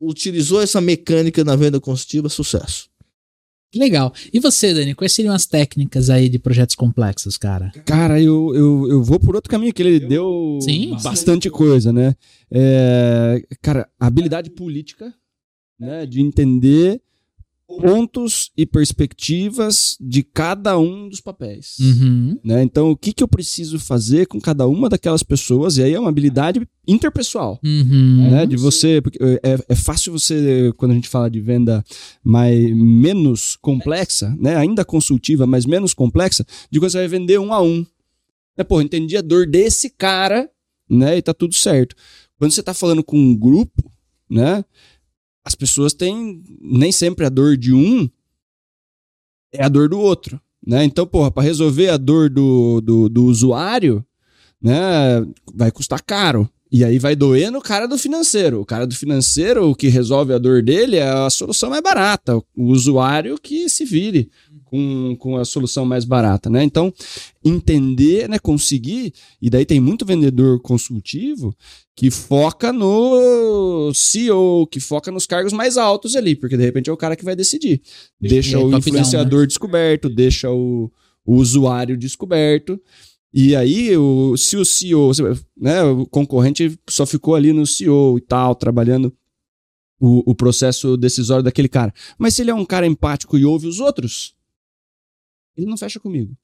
utilizou 0.00 0.60
essa 0.60 0.80
mecânica 0.80 1.44
na 1.44 1.54
venda 1.54 1.78
consultiva, 1.78 2.28
sucesso. 2.28 2.88
Que 3.70 3.78
legal. 3.78 4.12
E 4.32 4.38
você, 4.38 4.72
Dani, 4.72 4.94
quais 4.94 5.12
seriam 5.12 5.34
as 5.34 5.46
técnicas 5.46 6.08
aí 6.08 6.28
de 6.28 6.38
projetos 6.38 6.74
complexos, 6.74 7.36
cara? 7.36 7.72
Cara, 7.84 8.20
eu, 8.20 8.54
eu, 8.54 8.88
eu 8.90 9.02
vou 9.02 9.18
por 9.18 9.34
outro 9.34 9.50
caminho, 9.50 9.72
que 9.72 9.82
ele 9.82 10.00
deu 10.00 10.58
Sim. 10.62 10.96
bastante 11.02 11.50
coisa, 11.50 11.92
né? 11.92 12.14
É, 12.50 13.42
cara, 13.60 13.88
habilidade 13.98 14.50
política, 14.50 15.12
né? 15.78 16.06
De 16.06 16.20
entender 16.20 17.00
pontos 17.66 18.50
e 18.56 18.64
perspectivas 18.64 19.96
de 20.00 20.22
cada 20.22 20.78
um 20.78 21.08
dos 21.08 21.20
papéis. 21.20 21.76
Uhum. 21.80 22.38
Né? 22.42 22.62
Então, 22.62 22.90
o 22.90 22.96
que, 22.96 23.12
que 23.12 23.22
eu 23.22 23.28
preciso 23.28 23.78
fazer 23.78 24.26
com 24.26 24.40
cada 24.40 24.66
uma 24.66 24.88
daquelas 24.88 25.22
pessoas? 25.22 25.76
E 25.76 25.82
aí 25.82 25.92
é 25.92 26.00
uma 26.00 26.08
habilidade 26.08 26.66
interpessoal. 26.86 27.58
Uhum. 27.64 28.30
né? 28.30 28.46
De 28.46 28.56
você. 28.56 29.00
Porque 29.00 29.18
é, 29.42 29.58
é 29.68 29.74
fácil 29.74 30.12
você, 30.12 30.72
quando 30.76 30.92
a 30.92 30.94
gente 30.94 31.08
fala 31.08 31.28
de 31.28 31.40
venda 31.40 31.84
mais, 32.22 32.74
menos 32.74 33.56
complexa, 33.56 34.34
né? 34.38 34.56
Ainda 34.56 34.84
consultiva, 34.84 35.46
mas 35.46 35.66
menos 35.66 35.92
complexa, 35.92 36.46
de 36.70 36.78
quando 36.78 36.92
você 36.92 36.98
vai 36.98 37.08
vender 37.08 37.38
um 37.38 37.52
a 37.52 37.60
um. 37.60 37.84
Né? 38.56 38.64
Pô, 38.64 38.80
entendi 38.80 39.16
a 39.16 39.22
dor 39.22 39.46
desse 39.46 39.90
cara, 39.90 40.48
né? 40.88 41.18
E 41.18 41.22
tá 41.22 41.34
tudo 41.34 41.54
certo. 41.54 41.96
Quando 42.38 42.52
você 42.52 42.62
tá 42.62 42.72
falando 42.72 43.02
com 43.02 43.18
um 43.18 43.36
grupo, 43.36 43.90
né? 44.30 44.64
As 45.46 45.54
pessoas 45.54 45.94
têm 45.94 46.42
nem 46.60 46.90
sempre 46.90 47.24
a 47.24 47.28
dor 47.28 47.56
de 47.56 47.72
um 47.72 48.10
é 49.52 49.64
a 49.64 49.68
dor 49.68 49.88
do 49.88 49.96
outro, 49.96 50.40
né? 50.66 50.84
Então, 50.84 51.06
porra, 51.06 51.30
para 51.30 51.44
resolver 51.44 51.88
a 51.88 51.96
dor 51.96 52.28
do, 52.28 52.80
do, 52.80 53.08
do 53.08 53.24
usuário, 53.26 54.04
né, 54.60 55.24
vai 55.54 55.70
custar 55.70 56.02
caro. 56.02 56.50
E 56.70 56.84
aí 56.84 56.98
vai 56.98 57.14
doer 57.14 57.52
no 57.52 57.62
cara 57.62 57.86
do 57.86 57.96
financeiro. 57.96 58.60
O 58.60 58.66
cara 58.66 58.88
do 58.88 58.94
financeiro, 58.96 59.70
o 59.70 59.74
que 59.74 59.86
resolve 59.86 60.32
a 60.34 60.38
dor 60.38 60.64
dele 60.64 60.96
é 60.96 61.08
a 61.08 61.30
solução 61.30 61.70
mais 61.70 61.80
barata. 61.80 62.36
O 62.56 62.64
usuário 62.64 63.38
que 63.40 63.68
se 63.68 63.84
vire 63.84 64.28
com, 64.66 65.16
com 65.18 65.36
a 65.36 65.44
solução 65.44 65.84
mais 65.84 66.04
barata, 66.04 66.50
né? 66.50 66.62
Então, 66.62 66.92
entender, 67.44 68.28
né, 68.28 68.38
conseguir, 68.38 69.12
e 69.40 69.48
daí 69.48 69.64
tem 69.64 69.80
muito 69.80 70.04
vendedor 70.04 70.60
consultivo 70.60 71.56
que 71.94 72.10
foca 72.10 72.72
no 72.72 73.90
CEO, 73.94 74.66
que 74.66 74.80
foca 74.80 75.10
nos 75.10 75.26
cargos 75.26 75.52
mais 75.52 75.78
altos 75.78 76.14
ali, 76.14 76.36
porque 76.36 76.56
de 76.56 76.64
repente 76.64 76.90
é 76.90 76.92
o 76.92 76.96
cara 76.96 77.16
que 77.16 77.24
vai 77.24 77.34
decidir. 77.34 77.80
Deixa 78.20 78.56
é 78.56 78.60
o 78.60 78.76
influenciador 78.76 79.46
descoberto, 79.46 80.08
deixa 80.08 80.50
o, 80.50 80.90
o 81.24 81.36
usuário 81.36 81.96
descoberto. 81.96 82.78
E 83.32 83.54
aí, 83.54 83.96
o, 83.96 84.36
se 84.36 84.56
o 84.56 84.64
CEO, 84.64 85.12
né, 85.56 85.82
o 85.84 86.06
concorrente 86.06 86.78
só 86.88 87.06
ficou 87.06 87.34
ali 87.34 87.52
no 87.52 87.66
CEO 87.66 88.18
e 88.18 88.20
tal, 88.20 88.54
trabalhando 88.54 89.12
o, 90.00 90.30
o 90.30 90.34
processo 90.34 90.96
decisório 90.96 91.42
daquele 91.44 91.68
cara. 91.68 91.92
Mas 92.18 92.34
se 92.34 92.42
ele 92.42 92.50
é 92.50 92.54
um 92.54 92.64
cara 92.64 92.86
empático 92.86 93.38
e 93.38 93.44
ouve 93.44 93.66
os 93.66 93.80
outros, 93.80 94.34
ele 95.56 95.66
não 95.66 95.76
fecha 95.76 95.98
comigo. 95.98 96.36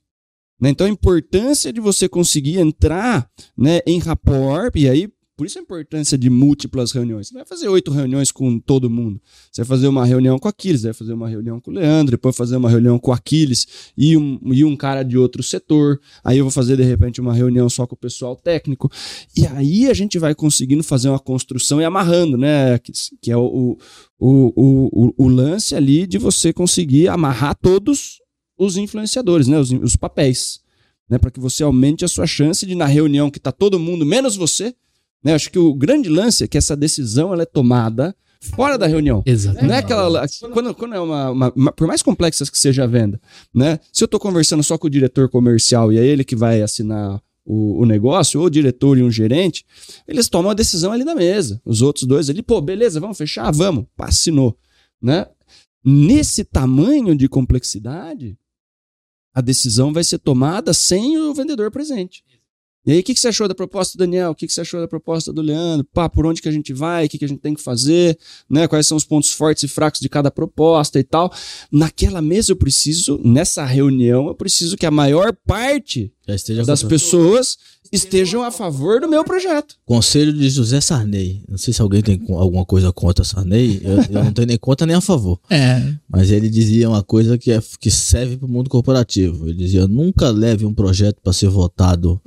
Né? 0.60 0.70
Então 0.70 0.86
a 0.86 0.90
importância 0.90 1.72
de 1.72 1.80
você 1.80 2.08
conseguir 2.08 2.58
entrar 2.58 3.28
né, 3.56 3.80
em 3.86 3.98
rapport, 3.98 4.74
e 4.76 4.88
aí 4.88 5.08
por 5.42 5.46
isso 5.46 5.58
a 5.58 5.62
importância 5.62 6.16
de 6.16 6.30
múltiplas 6.30 6.92
reuniões. 6.92 7.26
Você 7.26 7.34
vai 7.34 7.44
fazer 7.44 7.66
oito 7.66 7.90
reuniões 7.90 8.30
com 8.30 8.60
todo 8.60 8.88
mundo. 8.88 9.20
Você 9.50 9.62
vai 9.62 9.68
fazer 9.76 9.88
uma 9.88 10.06
reunião 10.06 10.38
com 10.38 10.46
Aquiles, 10.46 10.82
vai 10.82 10.92
fazer 10.92 11.14
uma 11.14 11.28
reunião 11.28 11.58
com 11.58 11.72
o 11.72 11.74
Leandro, 11.74 12.12
depois 12.12 12.36
fazer 12.36 12.54
uma 12.54 12.70
reunião 12.70 12.96
com 12.96 13.10
Aquiles 13.10 13.66
e 13.98 14.16
um, 14.16 14.38
e 14.52 14.64
um 14.64 14.76
cara 14.76 15.02
de 15.02 15.18
outro 15.18 15.42
setor. 15.42 15.98
Aí 16.22 16.38
eu 16.38 16.44
vou 16.44 16.52
fazer, 16.52 16.76
de 16.76 16.84
repente, 16.84 17.20
uma 17.20 17.34
reunião 17.34 17.68
só 17.68 17.88
com 17.88 17.96
o 17.96 17.98
pessoal 17.98 18.36
técnico. 18.36 18.88
E 19.36 19.44
aí 19.44 19.90
a 19.90 19.94
gente 19.94 20.16
vai 20.16 20.32
conseguindo 20.32 20.84
fazer 20.84 21.08
uma 21.08 21.18
construção 21.18 21.80
e 21.80 21.84
amarrando, 21.84 22.38
né? 22.38 22.78
Que, 22.78 22.92
que 23.20 23.32
é 23.32 23.36
o, 23.36 23.76
o, 24.20 24.52
o, 24.54 25.06
o, 25.08 25.14
o 25.24 25.28
lance 25.28 25.74
ali 25.74 26.06
de 26.06 26.18
você 26.18 26.52
conseguir 26.52 27.08
amarrar 27.08 27.56
todos 27.60 28.21
os 28.64 28.76
influenciadores, 28.76 29.46
né? 29.48 29.58
Os, 29.58 29.70
os 29.72 29.96
papéis. 29.96 30.60
Né? 31.08 31.18
Para 31.18 31.30
que 31.30 31.40
você 31.40 31.62
aumente 31.62 32.04
a 32.04 32.08
sua 32.08 32.26
chance 32.26 32.64
de, 32.64 32.74
na 32.74 32.86
reunião 32.86 33.30
que 33.30 33.38
está 33.38 33.52
todo 33.52 33.78
mundo, 33.78 34.04
menos 34.06 34.36
você, 34.36 34.74
né? 35.22 35.34
Acho 35.34 35.50
que 35.50 35.58
o 35.58 35.74
grande 35.74 36.08
lance 36.08 36.44
é 36.44 36.48
que 36.48 36.56
essa 36.58 36.76
decisão 36.76 37.32
ela 37.32 37.42
é 37.42 37.46
tomada 37.46 38.14
fora 38.40 38.76
da 38.76 38.86
reunião. 38.86 39.22
Exatamente. 39.26 39.68
Não 39.68 39.74
é 39.74 39.78
aquela. 39.78 40.26
Quando, 40.52 40.74
quando 40.74 40.94
é 40.94 41.00
uma, 41.00 41.30
uma- 41.30 41.52
uma- 41.54 41.72
Por 41.72 41.86
mais 41.86 42.02
complexa 42.02 42.44
que 42.44 42.58
seja 42.58 42.84
a 42.84 42.86
venda, 42.86 43.20
né? 43.54 43.78
Se 43.92 44.02
eu 44.02 44.06
estou 44.06 44.18
conversando 44.18 44.62
só 44.62 44.76
com 44.78 44.86
o 44.86 44.90
diretor 44.90 45.28
comercial 45.28 45.92
e 45.92 45.98
é 45.98 46.04
ele 46.04 46.24
que 46.24 46.34
vai 46.34 46.60
assinar 46.62 47.22
o, 47.44 47.82
o 47.82 47.86
negócio, 47.86 48.40
ou 48.40 48.46
o 48.46 48.50
diretor 48.50 48.96
e 48.98 49.02
um 49.02 49.10
gerente, 49.10 49.64
eles 50.08 50.28
tomam 50.28 50.50
a 50.50 50.54
decisão 50.54 50.92
ali 50.92 51.04
na 51.04 51.14
mesa. 51.14 51.60
Os 51.64 51.82
outros 51.82 52.04
dois 52.06 52.30
ali, 52.30 52.42
pô, 52.42 52.60
beleza, 52.60 52.98
vamos 53.00 53.18
fechar? 53.18 53.50
Vamos. 53.52 53.84
Pá, 53.96 54.06
assinou. 54.06 54.56
Né? 55.00 55.26
Nesse 55.84 56.44
tamanho 56.44 57.14
de 57.16 57.28
complexidade, 57.28 58.36
a 59.34 59.40
decisão 59.40 59.92
vai 59.92 60.04
ser 60.04 60.18
tomada 60.18 60.72
sem 60.74 61.18
o 61.18 61.34
vendedor 61.34 61.70
presente. 61.70 62.24
E 62.84 62.90
aí, 62.92 62.98
o 62.98 63.02
que, 63.02 63.14
que 63.14 63.20
você 63.20 63.28
achou 63.28 63.46
da 63.46 63.54
proposta 63.54 63.96
do 63.96 64.00
Daniel? 64.00 64.30
O 64.30 64.34
que, 64.34 64.46
que 64.46 64.52
você 64.52 64.60
achou 64.60 64.80
da 64.80 64.88
proposta 64.88 65.32
do 65.32 65.40
Leandro? 65.40 65.86
Pá, 65.92 66.08
por 66.08 66.26
onde 66.26 66.42
que 66.42 66.48
a 66.48 66.52
gente 66.52 66.72
vai? 66.72 67.06
O 67.06 67.08
que, 67.08 67.16
que 67.16 67.24
a 67.24 67.28
gente 67.28 67.40
tem 67.40 67.54
que 67.54 67.62
fazer? 67.62 68.18
Né? 68.50 68.66
Quais 68.66 68.88
são 68.88 68.96
os 68.96 69.04
pontos 69.04 69.30
fortes 69.30 69.62
e 69.62 69.68
fracos 69.68 70.00
de 70.00 70.08
cada 70.08 70.32
proposta 70.32 70.98
e 70.98 71.04
tal? 71.04 71.32
Naquela 71.70 72.20
mesa 72.20 72.50
eu 72.50 72.56
preciso, 72.56 73.20
nessa 73.24 73.64
reunião, 73.64 74.26
eu 74.26 74.34
preciso 74.34 74.76
que 74.76 74.84
a 74.84 74.90
maior 74.90 75.32
parte 75.46 76.12
das 76.66 76.82
pessoas 76.82 77.56
estejam 77.92 78.42
a 78.42 78.50
favor 78.50 79.00
do 79.00 79.08
meu 79.08 79.22
projeto. 79.22 79.76
Conselho 79.84 80.32
de 80.32 80.48
José 80.48 80.80
Sarney. 80.80 81.44
Não 81.48 81.58
sei 81.58 81.74
se 81.74 81.82
alguém 81.82 82.02
tem 82.02 82.20
alguma 82.30 82.64
coisa 82.64 82.92
contra 82.92 83.24
Sarney. 83.24 83.80
Eu, 83.84 83.96
eu 83.98 84.24
não 84.24 84.32
tenho 84.32 84.48
nem 84.48 84.56
contra 84.56 84.86
nem 84.86 84.96
a 84.96 85.00
favor. 85.00 85.38
É. 85.50 85.94
Mas 86.08 86.30
ele 86.30 86.48
dizia 86.48 86.88
uma 86.88 87.02
coisa 87.02 87.36
que, 87.36 87.52
é, 87.52 87.62
que 87.78 87.90
serve 87.90 88.38
para 88.38 88.46
o 88.46 88.50
mundo 88.50 88.70
corporativo. 88.70 89.46
Ele 89.46 89.58
dizia: 89.58 89.86
nunca 89.86 90.30
leve 90.30 90.64
um 90.64 90.72
projeto 90.72 91.20
para 91.22 91.32
ser 91.32 91.48
votado 91.48 92.20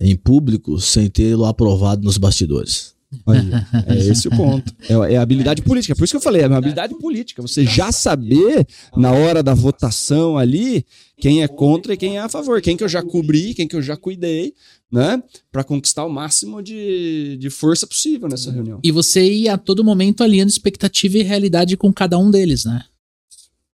em 0.00 0.16
público 0.16 0.80
sem 0.80 1.08
tê-lo 1.08 1.44
aprovado 1.44 2.04
nos 2.04 2.18
bastidores. 2.18 2.96
Olha, 3.24 3.66
é 3.86 3.96
esse 4.10 4.28
o 4.28 4.30
ponto. 4.30 4.74
É, 4.88 5.14
é 5.14 5.16
a 5.16 5.22
habilidade 5.22 5.62
política. 5.62 5.94
Por 5.94 6.04
isso 6.04 6.12
que 6.12 6.16
eu 6.16 6.22
falei, 6.22 6.42
é 6.42 6.48
uma 6.48 6.58
habilidade 6.58 6.94
política. 6.98 7.40
Você 7.40 7.64
já 7.64 7.92
saber, 7.92 8.66
na 8.96 9.12
hora 9.12 9.42
da 9.42 9.54
votação 9.54 10.36
ali, 10.36 10.84
quem 11.18 11.42
é 11.42 11.48
contra 11.48 11.94
e 11.94 11.96
quem 11.96 12.16
é 12.16 12.20
a 12.20 12.28
favor. 12.28 12.60
Quem 12.60 12.76
que 12.76 12.84
eu 12.84 12.88
já 12.88 13.02
cobri, 13.02 13.54
quem 13.54 13.68
que 13.68 13.76
eu 13.76 13.82
já 13.82 13.96
cuidei, 13.96 14.54
né? 14.90 15.22
Pra 15.52 15.64
conquistar 15.64 16.04
o 16.04 16.10
máximo 16.10 16.62
de, 16.62 17.36
de 17.38 17.48
força 17.48 17.86
possível 17.86 18.28
nessa 18.28 18.50
reunião. 18.50 18.80
E 18.82 18.90
você 18.90 19.24
ir 19.24 19.48
a 19.48 19.56
todo 19.56 19.84
momento 19.84 20.22
alinhando 20.22 20.50
expectativa 20.50 21.18
e 21.18 21.22
realidade 21.22 21.76
com 21.76 21.92
cada 21.92 22.18
um 22.18 22.30
deles, 22.30 22.64
né? 22.64 22.82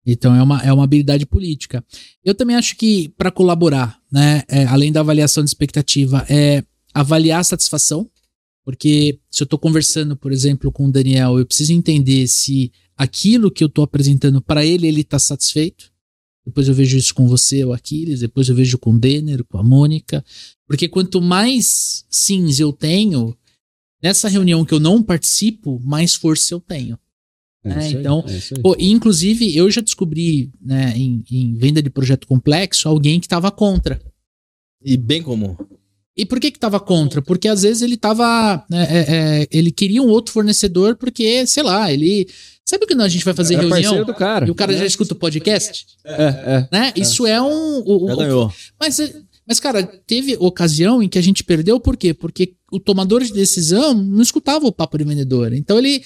Então 0.04 0.34
é 0.34 0.42
uma, 0.42 0.62
é 0.62 0.72
uma 0.72 0.84
habilidade 0.84 1.26
política. 1.26 1.84
Eu 2.24 2.34
também 2.34 2.56
acho 2.56 2.76
que 2.76 3.10
para 3.16 3.30
colaborar, 3.30 3.98
né, 4.10 4.42
é, 4.48 4.64
além 4.64 4.90
da 4.90 5.00
avaliação 5.00 5.44
de 5.44 5.50
expectativa, 5.50 6.24
é 6.28 6.64
avaliar 6.94 7.40
a 7.40 7.44
satisfação. 7.44 8.08
Porque 8.64 9.18
se 9.30 9.42
eu 9.42 9.44
estou 9.44 9.58
conversando, 9.58 10.16
por 10.16 10.32
exemplo, 10.32 10.70
com 10.70 10.86
o 10.86 10.92
Daniel, 10.92 11.38
eu 11.38 11.46
preciso 11.46 11.72
entender 11.72 12.26
se 12.28 12.70
aquilo 12.96 13.50
que 13.50 13.64
eu 13.64 13.68
estou 13.68 13.82
apresentando 13.82 14.40
para 14.40 14.64
ele, 14.64 14.86
ele 14.86 15.00
está 15.00 15.18
satisfeito. 15.18 15.90
Depois 16.44 16.68
eu 16.68 16.74
vejo 16.74 16.96
isso 16.96 17.14
com 17.14 17.26
você, 17.26 17.64
o 17.64 17.72
Aquiles, 17.72 18.20
depois 18.20 18.48
eu 18.48 18.54
vejo 18.54 18.78
com 18.78 18.92
o 18.92 18.98
Denner, 18.98 19.44
com 19.44 19.58
a 19.58 19.62
Mônica. 19.62 20.24
Porque 20.66 20.88
quanto 20.88 21.20
mais 21.20 22.04
sims 22.08 22.60
eu 22.60 22.72
tenho, 22.72 23.36
nessa 24.02 24.28
reunião 24.28 24.64
que 24.64 24.74
eu 24.74 24.80
não 24.80 25.02
participo, 25.02 25.80
mais 25.82 26.14
força 26.14 26.54
eu 26.54 26.60
tenho. 26.60 26.98
É, 27.64 27.72
aí, 27.74 27.92
então, 27.94 28.24
é. 28.26 28.60
Pô, 28.60 28.74
e, 28.78 28.90
inclusive, 28.90 29.54
eu 29.56 29.70
já 29.70 29.80
descobri, 29.80 30.50
né, 30.60 30.94
em, 30.96 31.22
em 31.30 31.54
venda 31.54 31.82
de 31.82 31.90
projeto 31.90 32.26
complexo, 32.26 32.88
alguém 32.88 33.20
que 33.20 33.28
tava 33.28 33.50
contra. 33.50 34.00
E 34.82 34.96
bem 34.96 35.22
comum. 35.22 35.54
E 36.16 36.24
por 36.26 36.40
que 36.40 36.50
que 36.50 36.58
tava 36.58 36.80
contra? 36.80 37.22
Porque 37.22 37.48
às 37.48 37.62
vezes 37.62 37.82
ele 37.82 37.96
tava. 37.96 38.64
é, 38.72 38.76
é, 38.76 39.40
é, 39.42 39.48
ele 39.50 39.70
queria 39.70 40.02
um 40.02 40.08
outro 40.08 40.32
fornecedor, 40.32 40.96
porque, 40.96 41.46
sei 41.46 41.62
lá, 41.62 41.92
ele. 41.92 42.28
Sabe 42.68 42.86
quando 42.86 43.00
a 43.02 43.08
gente 43.08 43.24
vai 43.24 43.34
fazer 43.34 43.54
Era 43.54 43.62
reunião 43.62 43.82
parceiro 43.82 44.04
do 44.06 44.14
cara. 44.14 44.46
e 44.46 44.50
o 44.50 44.54
cara 44.54 44.76
já 44.76 44.86
escuta 44.86 45.12
o 45.14 45.16
podcast? 45.16 45.86
É, 46.04 46.22
é. 46.22 46.68
Né? 46.70 46.92
Isso 46.96 47.26
é 47.26 47.40
um. 47.40 47.82
o- 47.84 48.06
Já 48.08 48.14
o- 48.14 48.16
ganhou. 48.16 48.52
mas, 48.78 48.98
mas, 49.46 49.58
cara, 49.60 49.82
teve 49.82 50.36
ocasião 50.38 51.02
em 51.02 51.08
que 51.08 51.18
a 51.18 51.22
gente 51.22 51.42
perdeu, 51.42 51.80
por 51.80 51.96
quê? 51.96 52.12
Porque 52.14 52.54
o 52.70 52.78
tomador 52.78 53.22
de 53.24 53.32
decisão 53.32 53.94
não 53.94 54.22
escutava 54.22 54.66
o 54.66 54.72
papo 54.72 54.96
de 54.98 55.04
vendedor. 55.04 55.52
Então 55.52 55.78
ele. 55.78 56.02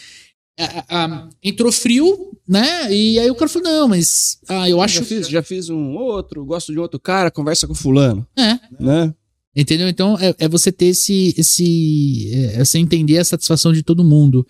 A- 0.59 1.05
a- 1.05 1.29
entrou 1.43 1.73
frio, 1.73 2.33
né? 2.47 2.93
E 2.95 3.19
aí 3.19 3.31
o 3.31 3.35
cara 3.35 3.49
falou: 3.49 3.69
não, 3.69 3.89
mas 3.89 4.39
ah, 4.49 4.69
eu 4.69 4.81
acho. 4.81 4.99
já 5.01 5.05
fiz, 5.05 5.29
já 5.29 5.43
fiz 5.43 5.69
um 5.71 5.95
outro, 5.97 6.45
gosto 6.45 6.73
de 6.73 6.79
outro 6.79 7.01
cara, 7.01 7.31
conversa 7.31 7.67
com 7.67 7.75
fulano, 7.75 8.27
É. 8.39 8.59
né? 8.79 9.15
Entendeu? 9.57 9.89
Então 9.89 10.17
é, 10.19 10.35
é 10.39 10.49
você 10.49 10.73
ter 10.73 10.87
esse. 10.87 11.35
esse 11.39 12.31
é, 12.33 12.61
é 12.61 12.65
você 12.65 12.79
entender 12.79 13.19
a 13.19 13.25
satisfação 13.25 13.73
de 13.73 13.83
todo 13.83 14.03
mundo. 14.05 14.47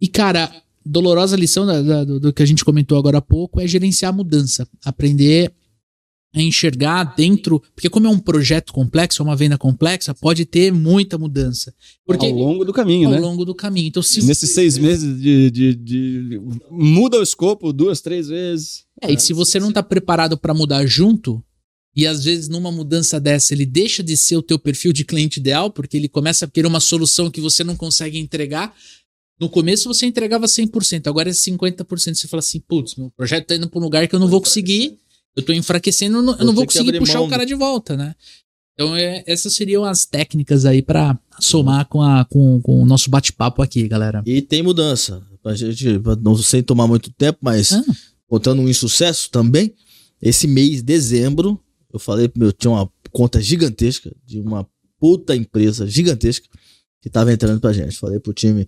E, 0.00 0.06
cara, 0.08 0.50
dolorosa 0.84 1.36
lição 1.36 1.64
da- 1.66 1.82
da- 1.82 2.04
do, 2.04 2.20
do 2.20 2.32
que 2.32 2.42
a 2.42 2.46
gente 2.46 2.64
comentou 2.64 2.98
agora 2.98 3.18
há 3.18 3.22
pouco 3.22 3.60
é 3.60 3.66
gerenciar 3.66 4.10
a 4.12 4.16
mudança. 4.16 4.66
Aprender 4.84 5.52
a 6.34 6.40
enxergar 6.40 7.02
dentro. 7.16 7.60
Porque, 7.74 7.88
como 7.90 8.06
é 8.06 8.10
um 8.10 8.18
projeto 8.18 8.72
complexo, 8.72 9.22
é 9.22 9.24
uma 9.24 9.34
venda 9.36 9.58
complexa, 9.58 10.14
pode 10.14 10.44
ter 10.44 10.72
muita 10.72 11.18
mudança. 11.18 11.74
Porque 12.06 12.26
Ao 12.26 12.32
longo 12.32 12.64
do 12.64 12.72
caminho, 12.72 13.08
ao 13.08 13.14
né? 13.14 13.20
longo 13.20 13.44
do 13.44 13.54
caminho. 13.54 13.88
Então, 13.88 14.02
se. 14.02 14.24
Nesses 14.24 14.50
seis 14.50 14.78
meses 14.78 15.20
de, 15.20 15.50
de- 15.50 15.74
de- 15.74 16.40
Muda 16.70 17.18
o 17.18 17.22
escopo 17.22 17.72
duas, 17.72 18.00
três 18.00 18.28
vezes. 18.28 18.84
É, 19.02 19.12
e 19.12 19.18
se 19.18 19.32
você 19.32 19.58
não 19.58 19.72
tá 19.72 19.82
preparado 19.82 20.36
para 20.38 20.54
mudar 20.54 20.84
junto, 20.86 21.42
e 21.96 22.06
às 22.06 22.22
vezes 22.24 22.48
numa 22.48 22.70
mudança 22.70 23.18
dessa 23.18 23.52
ele 23.52 23.66
deixa 23.66 24.02
de 24.02 24.16
ser 24.16 24.36
o 24.36 24.42
teu 24.42 24.58
perfil 24.58 24.92
de 24.92 25.04
cliente 25.04 25.40
ideal, 25.40 25.70
porque 25.70 25.96
ele 25.96 26.08
começa 26.08 26.44
a 26.44 26.48
querer 26.48 26.68
uma 26.68 26.78
solução 26.80 27.30
que 27.30 27.40
você 27.40 27.64
não 27.64 27.74
consegue 27.74 28.18
entregar. 28.18 28.72
No 29.40 29.48
começo 29.48 29.88
você 29.88 30.06
entregava 30.06 30.46
100%, 30.46 31.06
agora 31.08 31.30
é 31.30 31.32
50%. 31.32 32.14
Você 32.14 32.28
fala 32.28 32.38
assim, 32.40 32.60
putz, 32.60 32.94
meu 32.94 33.10
projeto 33.16 33.46
tá 33.46 33.56
indo 33.56 33.68
para 33.68 33.80
um 33.80 33.82
lugar 33.82 34.06
que 34.06 34.14
eu 34.14 34.20
não 34.20 34.28
vou 34.28 34.40
conseguir, 34.40 34.98
eu 35.36 35.42
tô 35.42 35.52
enfraquecendo, 35.52 36.18
eu 36.18 36.22
não, 36.22 36.32
eu 36.32 36.38
Vou 36.38 36.54
não 36.54 36.66
conseguir 36.66 36.98
puxar 36.98 37.18
mão 37.18 37.26
o 37.26 37.30
cara 37.30 37.44
de 37.44 37.54
volta, 37.54 37.96
né? 37.96 38.14
Então 38.74 38.96
é, 38.96 39.22
essas 39.26 39.54
seriam 39.54 39.84
as 39.84 40.06
técnicas 40.06 40.64
aí 40.64 40.80
para 40.80 41.18
somar 41.38 41.86
com, 41.86 42.00
a, 42.02 42.24
com, 42.24 42.60
com 42.62 42.82
o 42.82 42.86
nosso 42.86 43.10
bate-papo 43.10 43.60
aqui, 43.62 43.86
galera. 43.86 44.22
E 44.24 44.40
tem 44.40 44.62
mudança. 44.62 45.22
Pra 45.42 45.54
gente, 45.54 45.84
não 46.22 46.36
sem 46.36 46.62
tomar 46.62 46.86
muito 46.86 47.10
tempo, 47.12 47.38
mas 47.42 47.72
Ah. 47.72 47.82
contando 48.26 48.60
um 48.62 48.68
insucesso 48.68 49.30
também, 49.30 49.74
esse 50.20 50.46
mês, 50.46 50.82
dezembro, 50.82 51.58
eu 51.92 51.98
falei 51.98 52.28
pro 52.28 52.40
meu, 52.40 52.52
tinha 52.52 52.70
uma 52.70 52.90
conta 53.10 53.40
gigantesca 53.40 54.14
de 54.24 54.40
uma 54.40 54.66
puta 54.98 55.34
empresa 55.34 55.86
gigantesca 55.86 56.46
que 57.02 57.08
tava 57.08 57.32
entrando 57.32 57.60
pra 57.60 57.72
gente. 57.72 57.96
Falei 57.96 58.20
pro 58.20 58.32
time, 58.34 58.66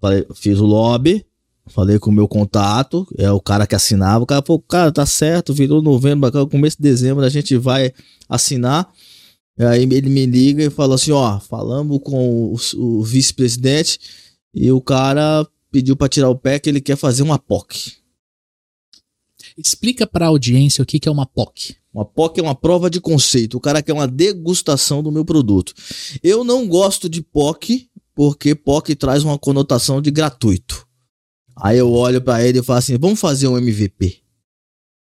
falei, 0.00 0.26
fiz 0.34 0.58
o 0.58 0.66
lobby, 0.66 1.24
falei 1.72 1.98
com 1.98 2.10
o 2.10 2.12
meu 2.12 2.28
contato, 2.28 3.06
é 3.16 3.30
o 3.30 3.40
cara 3.40 3.66
que 3.66 3.74
assinava, 3.74 4.24
o 4.24 4.26
cara 4.26 4.42
falou, 4.46 4.60
cara, 4.60 4.92
tá 4.92 5.06
certo, 5.06 5.54
virou 5.54 5.82
novembro, 5.82 6.48
começo 6.48 6.76
de 6.76 6.82
dezembro 6.82 7.24
a 7.24 7.28
gente 7.28 7.56
vai 7.56 7.92
assinar. 8.28 8.90
Aí 9.58 9.82
ele 9.82 10.08
me 10.08 10.26
liga 10.26 10.64
e 10.64 10.70
fala 10.70 10.94
assim, 10.94 11.12
ó, 11.12 11.38
falamos 11.38 12.00
com 12.02 12.52
o, 12.52 12.56
o 12.76 13.02
vice-presidente 13.02 13.98
e 14.54 14.70
o 14.70 14.80
cara 14.80 15.46
pediu 15.70 15.96
pra 15.96 16.08
tirar 16.08 16.28
o 16.28 16.36
pé 16.36 16.58
que 16.58 16.68
ele 16.68 16.80
quer 16.80 16.96
fazer 16.96 17.22
uma 17.22 17.38
POC. 17.38 17.92
Explica 19.56 20.06
para 20.06 20.26
a 20.26 20.28
audiência 20.28 20.82
o 20.82 20.86
que, 20.86 20.98
que 20.98 21.08
é 21.08 21.12
uma 21.12 21.26
POC. 21.26 21.76
Uma 21.92 22.04
POC 22.04 22.40
é 22.40 22.42
uma 22.42 22.54
prova 22.54 22.88
de 22.88 23.00
conceito. 23.00 23.56
O 23.56 23.60
cara 23.60 23.82
quer 23.82 23.92
uma 23.92 24.08
degustação 24.08 25.02
do 25.02 25.12
meu 25.12 25.24
produto. 25.24 25.74
Eu 26.22 26.42
não 26.42 26.66
gosto 26.66 27.08
de 27.08 27.20
POC 27.20 27.88
porque 28.14 28.54
POC 28.54 28.94
traz 28.94 29.22
uma 29.22 29.38
conotação 29.38 30.00
de 30.00 30.10
gratuito. 30.10 30.86
Aí 31.56 31.78
eu 31.78 31.90
olho 31.90 32.20
pra 32.20 32.44
ele 32.44 32.60
e 32.60 32.62
falo 32.62 32.78
assim: 32.78 32.96
vamos 32.98 33.20
fazer 33.20 33.48
um 33.48 33.58
MVP. 33.58 34.18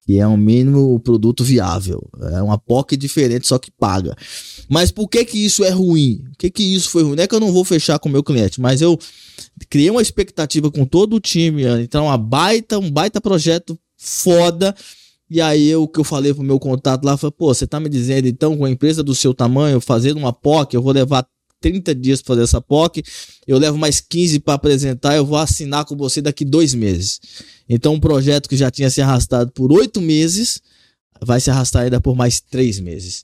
Que 0.05 0.19
é 0.19 0.27
um 0.27 0.35
mínimo 0.35 0.99
produto 0.99 1.45
viável. 1.45 2.05
É 2.33 2.41
uma 2.41 2.57
POC 2.57 2.97
diferente, 2.97 3.47
só 3.47 3.57
que 3.57 3.71
paga. 3.71 4.13
Mas 4.67 4.91
por 4.91 5.07
que 5.07 5.23
que 5.23 5.37
isso 5.37 5.63
é 5.63 5.69
ruim? 5.69 6.25
Por 6.31 6.37
que 6.39 6.49
que 6.49 6.63
isso 6.75 6.89
foi 6.89 7.03
ruim? 7.03 7.15
Não 7.15 7.23
é 7.23 7.27
que 7.27 7.33
eu 7.33 7.39
não 7.39 7.53
vou 7.53 7.63
fechar 7.63 7.97
com 7.99 8.09
o 8.09 8.11
meu 8.11 8.21
cliente, 8.21 8.59
mas 8.59 8.81
eu 8.81 8.99
criei 9.69 9.89
uma 9.89 10.01
expectativa 10.01 10.69
com 10.69 10.85
todo 10.85 11.15
o 11.15 11.21
time. 11.21 11.63
Então, 11.81 12.05
uma 12.05 12.17
baita, 12.17 12.77
um 12.77 12.91
baita 12.91 13.21
projeto 13.21 13.79
foda. 13.97 14.75
E 15.29 15.39
aí 15.41 15.73
o 15.75 15.87
que 15.87 15.99
eu 15.99 16.03
falei 16.03 16.33
pro 16.33 16.43
meu 16.43 16.59
contato 16.59 17.05
lá 17.05 17.15
foi, 17.15 17.31
pô, 17.31 17.53
você 17.53 17.65
tá 17.65 17.79
me 17.79 17.89
dizendo 17.89 18.27
então 18.27 18.57
com 18.57 18.65
a 18.65 18.69
empresa 18.69 19.01
do 19.01 19.15
seu 19.15 19.33
tamanho, 19.33 19.79
fazendo 19.79 20.17
uma 20.17 20.33
POC, 20.33 20.75
eu 20.75 20.81
vou 20.81 20.91
levar 20.91 21.25
30 21.63 21.95
dias 21.95 22.21
pra 22.21 22.35
fazer 22.35 22.43
essa 22.43 22.59
POC, 22.61 23.01
eu 23.47 23.57
levo 23.57 23.77
mais 23.77 24.01
15 24.01 24.39
pra 24.41 24.55
apresentar, 24.55 25.15
eu 25.15 25.25
vou 25.25 25.37
assinar 25.37 25.85
com 25.85 25.95
você 25.95 26.21
daqui 26.21 26.43
dois 26.43 26.73
meses. 26.73 27.21
Então 27.69 27.93
um 27.93 27.99
projeto 27.99 28.49
que 28.49 28.57
já 28.57 28.69
tinha 28.69 28.89
se 28.89 29.01
arrastado 29.01 29.49
por 29.53 29.71
oito 29.71 30.01
meses, 30.01 30.59
vai 31.21 31.39
se 31.39 31.49
arrastar 31.49 31.83
ainda 31.83 32.01
por 32.01 32.15
mais 32.15 32.41
três 32.41 32.79
meses. 32.81 33.23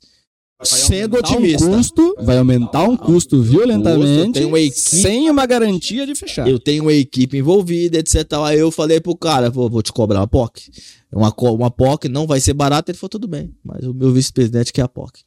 Sendo 0.61 1.17
otimista. 1.17 1.65
Um 1.65 1.77
custo, 1.77 2.15
vai 2.19 2.37
aumentar 2.37 2.83
um 2.83 2.97
custo 2.97 3.41
violentamente 3.41 4.39
equipe- 4.39 4.77
sem 4.77 5.29
uma 5.29 5.45
garantia 5.45 6.05
de 6.05 6.13
fechar. 6.13 6.47
Eu 6.49 6.59
tenho 6.59 6.83
uma 6.83 6.91
equipe 6.93 7.37
envolvida, 7.37 7.97
etc. 7.97 8.25
Aí 8.45 8.59
eu 8.59 8.69
falei 8.69 8.99
pro 8.99 9.15
cara, 9.15 9.49
vou, 9.49 9.69
vou 9.69 9.81
te 9.81 9.93
cobrar 9.93 10.19
uma 10.19 10.27
POC. 10.27 10.69
Uma, 11.13 11.33
uma 11.51 11.71
POC 11.71 12.09
não 12.09 12.27
vai 12.27 12.41
ser 12.41 12.53
barata. 12.53 12.91
Ele 12.91 12.97
falou, 12.97 13.09
tudo 13.09 13.25
bem. 13.25 13.53
Mas 13.63 13.85
o 13.85 13.93
meu 13.93 14.11
vice-presidente 14.11 14.73
quer 14.73 14.81
a 14.81 14.87
POC. 14.89 15.21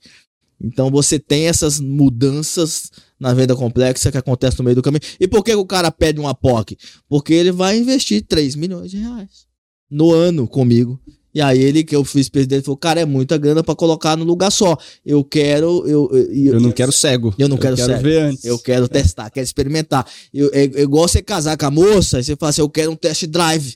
Então 0.62 0.90
você 0.90 1.18
tem 1.18 1.46
essas 1.46 1.80
mudanças 1.80 2.90
na 3.18 3.34
venda 3.34 3.56
complexa 3.56 4.12
que 4.12 4.18
acontece 4.18 4.58
no 4.58 4.64
meio 4.64 4.76
do 4.76 4.82
caminho. 4.82 5.02
E 5.18 5.26
por 5.26 5.42
que 5.42 5.54
o 5.54 5.66
cara 5.66 5.90
pede 5.90 6.20
uma 6.20 6.34
POC? 6.34 6.76
Porque 7.08 7.34
ele 7.34 7.50
vai 7.50 7.76
investir 7.76 8.24
3 8.26 8.54
milhões 8.54 8.90
de 8.90 8.98
reais 8.98 9.46
no 9.90 10.12
ano 10.12 10.46
comigo. 10.48 11.00
E 11.34 11.40
aí 11.40 11.60
ele, 11.62 11.82
que 11.82 11.96
eu 11.96 12.04
fiz 12.04 12.28
presidente, 12.28 12.64
falou, 12.64 12.76
cara, 12.76 13.00
é 13.00 13.04
muita 13.04 13.38
grana 13.38 13.62
pra 13.62 13.74
colocar 13.74 14.16
no 14.16 14.24
lugar 14.24 14.50
só. 14.50 14.76
Eu 15.04 15.24
quero... 15.24 15.86
Eu, 15.86 16.10
eu, 16.12 16.54
Eu 16.54 16.60
não 16.60 16.70
quero 16.72 16.92
cego. 16.92 17.34
Eu 17.38 17.48
não 17.48 17.56
quero 17.56 17.76
cego. 17.76 18.02
ver 18.02 18.22
antes. 18.22 18.44
eu 18.44 18.58
quero 18.58 18.88
testar, 18.88 19.30
quero 19.30 19.44
experimentar. 19.44 20.06
Eu, 20.32 20.50
é, 20.52 20.64
é 20.64 20.82
igual 20.82 21.08
você 21.08 21.22
casar 21.22 21.56
com 21.56 21.66
a 21.66 21.70
moça, 21.70 22.18
aí 22.18 22.24
você 22.24 22.36
fala 22.36 22.50
assim, 22.50 22.60
eu 22.60 22.68
quero 22.68 22.90
um 22.90 22.96
test 22.96 23.26
drive. 23.26 23.74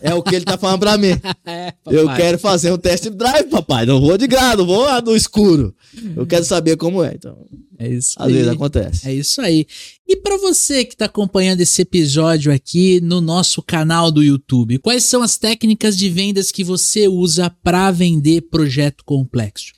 é 0.00 0.14
o 0.14 0.22
que 0.22 0.34
ele 0.34 0.44
tá 0.44 0.56
falando 0.56 0.80
pra 0.80 0.96
mim. 0.96 1.14
É, 1.46 1.74
Eu 1.86 2.08
quero 2.14 2.38
fazer 2.38 2.72
um 2.72 2.78
test 2.78 3.08
drive, 3.10 3.48
papai. 3.50 3.84
Não 3.84 4.00
vou 4.00 4.16
de 4.16 4.26
grado, 4.26 4.64
vou 4.64 4.82
lá 4.84 5.00
no 5.02 5.14
escuro. 5.14 5.74
Eu 6.16 6.26
quero 6.26 6.44
saber 6.44 6.76
como 6.76 7.02
é. 7.04 7.12
Então, 7.14 7.36
É 7.78 7.88
isso 7.88 8.14
às 8.18 8.26
aí. 8.26 8.32
vezes 8.32 8.48
acontece. 8.48 9.08
É 9.08 9.14
isso 9.14 9.40
aí. 9.40 9.66
E 10.06 10.16
para 10.16 10.36
você 10.36 10.84
que 10.84 10.94
está 10.94 11.06
acompanhando 11.06 11.60
esse 11.60 11.82
episódio 11.82 12.52
aqui 12.52 13.00
no 13.00 13.20
nosso 13.20 13.62
canal 13.62 14.10
do 14.10 14.22
YouTube, 14.22 14.78
quais 14.78 15.04
são 15.04 15.22
as 15.22 15.36
técnicas 15.36 15.96
de 15.96 16.08
vendas 16.08 16.52
que 16.52 16.62
você 16.62 17.08
usa 17.08 17.50
para 17.62 17.90
vender 17.90 18.42
projeto 18.42 19.04
complexo? 19.04 19.72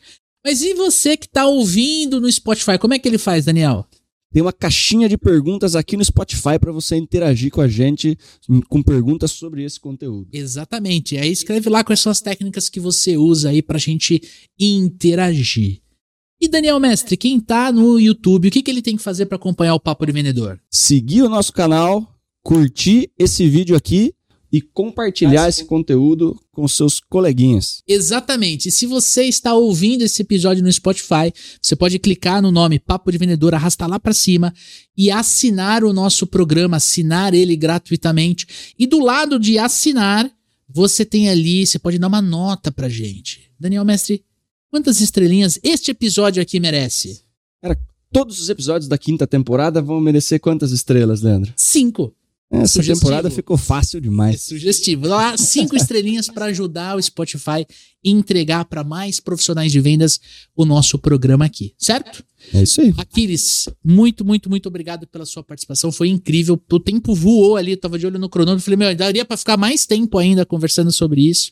Mas 0.44 0.62
e 0.62 0.74
você 0.74 1.16
que 1.16 1.26
está 1.26 1.46
ouvindo 1.46 2.20
no 2.20 2.30
Spotify, 2.30 2.78
como 2.78 2.94
é 2.94 2.98
que 2.98 3.08
ele 3.08 3.18
faz, 3.18 3.44
Daniel? 3.44 3.86
Tem 4.32 4.42
uma 4.42 4.52
caixinha 4.52 5.08
de 5.08 5.16
perguntas 5.16 5.74
aqui 5.74 5.96
no 5.96 6.04
Spotify 6.04 6.58
para 6.60 6.70
você 6.70 6.96
interagir 6.96 7.50
com 7.50 7.60
a 7.60 7.68
gente 7.68 8.18
hum, 8.48 8.60
com 8.68 8.82
perguntas 8.82 9.30
sobre 9.30 9.64
esse 9.64 9.80
conteúdo. 9.80 10.28
Exatamente. 10.32 11.16
Aí 11.16 11.30
escreve 11.30 11.70
lá 11.70 11.82
quais 11.82 12.00
são 12.00 12.12
as 12.12 12.20
técnicas 12.20 12.68
que 12.68 12.78
você 12.78 13.16
usa 13.16 13.50
aí 13.50 13.62
pra 13.62 13.78
gente 13.78 14.20
interagir. 14.58 15.80
E 16.38 16.48
Daniel 16.48 16.78
Mestre, 16.78 17.16
quem 17.16 17.40
tá 17.40 17.72
no 17.72 17.98
YouTube, 17.98 18.48
o 18.48 18.50
que, 18.50 18.62
que 18.62 18.70
ele 18.70 18.82
tem 18.82 18.96
que 18.96 19.02
fazer 19.02 19.24
para 19.24 19.36
acompanhar 19.36 19.74
o 19.74 19.80
Papo 19.80 20.04
de 20.04 20.12
Vendedor? 20.12 20.60
Seguir 20.70 21.22
o 21.22 21.30
nosso 21.30 21.50
canal, 21.50 22.06
curtir 22.42 23.10
esse 23.18 23.48
vídeo 23.48 23.74
aqui 23.74 24.12
e 24.52 24.60
compartilhar 24.60 25.48
esse 25.48 25.64
conteúdo 25.64 26.38
com 26.52 26.68
seus 26.68 27.00
coleguinhas. 27.00 27.82
Exatamente. 27.88 28.68
E 28.68 28.72
se 28.72 28.84
você 28.84 29.24
está 29.24 29.54
ouvindo 29.54 30.02
esse 30.02 30.20
episódio 30.20 30.62
no 30.62 30.70
Spotify, 30.70 31.32
você 31.60 31.74
pode 31.74 31.98
clicar 31.98 32.42
no 32.42 32.52
nome 32.52 32.78
Papo 32.78 33.10
de 33.10 33.16
Vendedor, 33.16 33.54
arrastar 33.54 33.88
lá 33.88 33.98
para 33.98 34.12
cima 34.12 34.52
e 34.96 35.10
assinar 35.10 35.84
o 35.84 35.92
nosso 35.92 36.26
programa, 36.26 36.76
assinar 36.76 37.32
ele 37.32 37.56
gratuitamente. 37.56 38.46
E 38.78 38.86
do 38.86 39.00
lado 39.02 39.38
de 39.38 39.58
assinar, 39.58 40.30
você 40.68 41.02
tem 41.04 41.30
ali, 41.30 41.66
você 41.66 41.78
pode 41.78 41.98
dar 41.98 42.08
uma 42.08 42.22
nota 42.22 42.70
pra 42.70 42.90
gente. 42.90 43.50
Daniel 43.58 43.84
Mestre, 43.86 44.22
quantas 44.70 45.00
estrelinhas 45.00 45.58
este 45.62 45.90
episódio 45.90 46.42
aqui 46.42 46.58
merece? 46.60 47.22
Todos 48.12 48.40
os 48.40 48.48
episódios 48.48 48.88
da 48.88 48.96
quinta 48.96 49.26
temporada 49.26 49.82
vão 49.82 50.00
merecer 50.00 50.40
quantas 50.40 50.70
estrelas, 50.70 51.22
Leandro? 51.22 51.52
Cinco. 51.56 52.14
Essa 52.48 52.74
Sugestivo. 52.74 53.00
temporada 53.00 53.28
ficou 53.28 53.56
fácil 53.56 53.98
É 53.98 54.00
demais. 54.00 54.42
sugestivo. 54.42 55.08
Lá, 55.08 55.36
cinco 55.36 55.74
estrelinhas 55.76 56.28
para 56.28 56.44
ajudar 56.46 56.96
o 56.96 57.02
Spotify 57.02 57.66
e 58.04 58.10
entregar 58.12 58.64
para 58.66 58.84
mais 58.84 59.18
profissionais 59.18 59.72
de 59.72 59.80
vendas 59.80 60.20
o 60.54 60.64
nosso 60.64 60.96
programa 60.96 61.44
aqui, 61.44 61.74
certo? 61.76 62.24
É 62.54 62.62
isso 62.62 62.80
aí. 62.80 62.94
Aquiles, 62.96 63.68
muito, 63.84 64.24
muito, 64.24 64.48
muito 64.48 64.68
obrigado 64.68 65.08
pela 65.08 65.26
sua 65.26 65.42
participação. 65.42 65.90
Foi 65.90 66.08
incrível. 66.08 66.58
O 66.70 66.78
tempo 66.78 67.12
voou 67.16 67.56
ali, 67.56 67.72
eu 67.72 67.76
tava 67.76 67.98
de 67.98 68.06
olho 68.06 68.18
no 68.18 68.28
cronômetro. 68.28 68.64
Falei, 68.64 68.76
meu, 68.78 68.94
daria 68.94 69.24
para 69.24 69.36
ficar 69.36 69.56
mais 69.56 69.84
tempo 69.84 70.16
ainda 70.16 70.46
conversando 70.46 70.92
sobre 70.92 71.28
isso. 71.28 71.50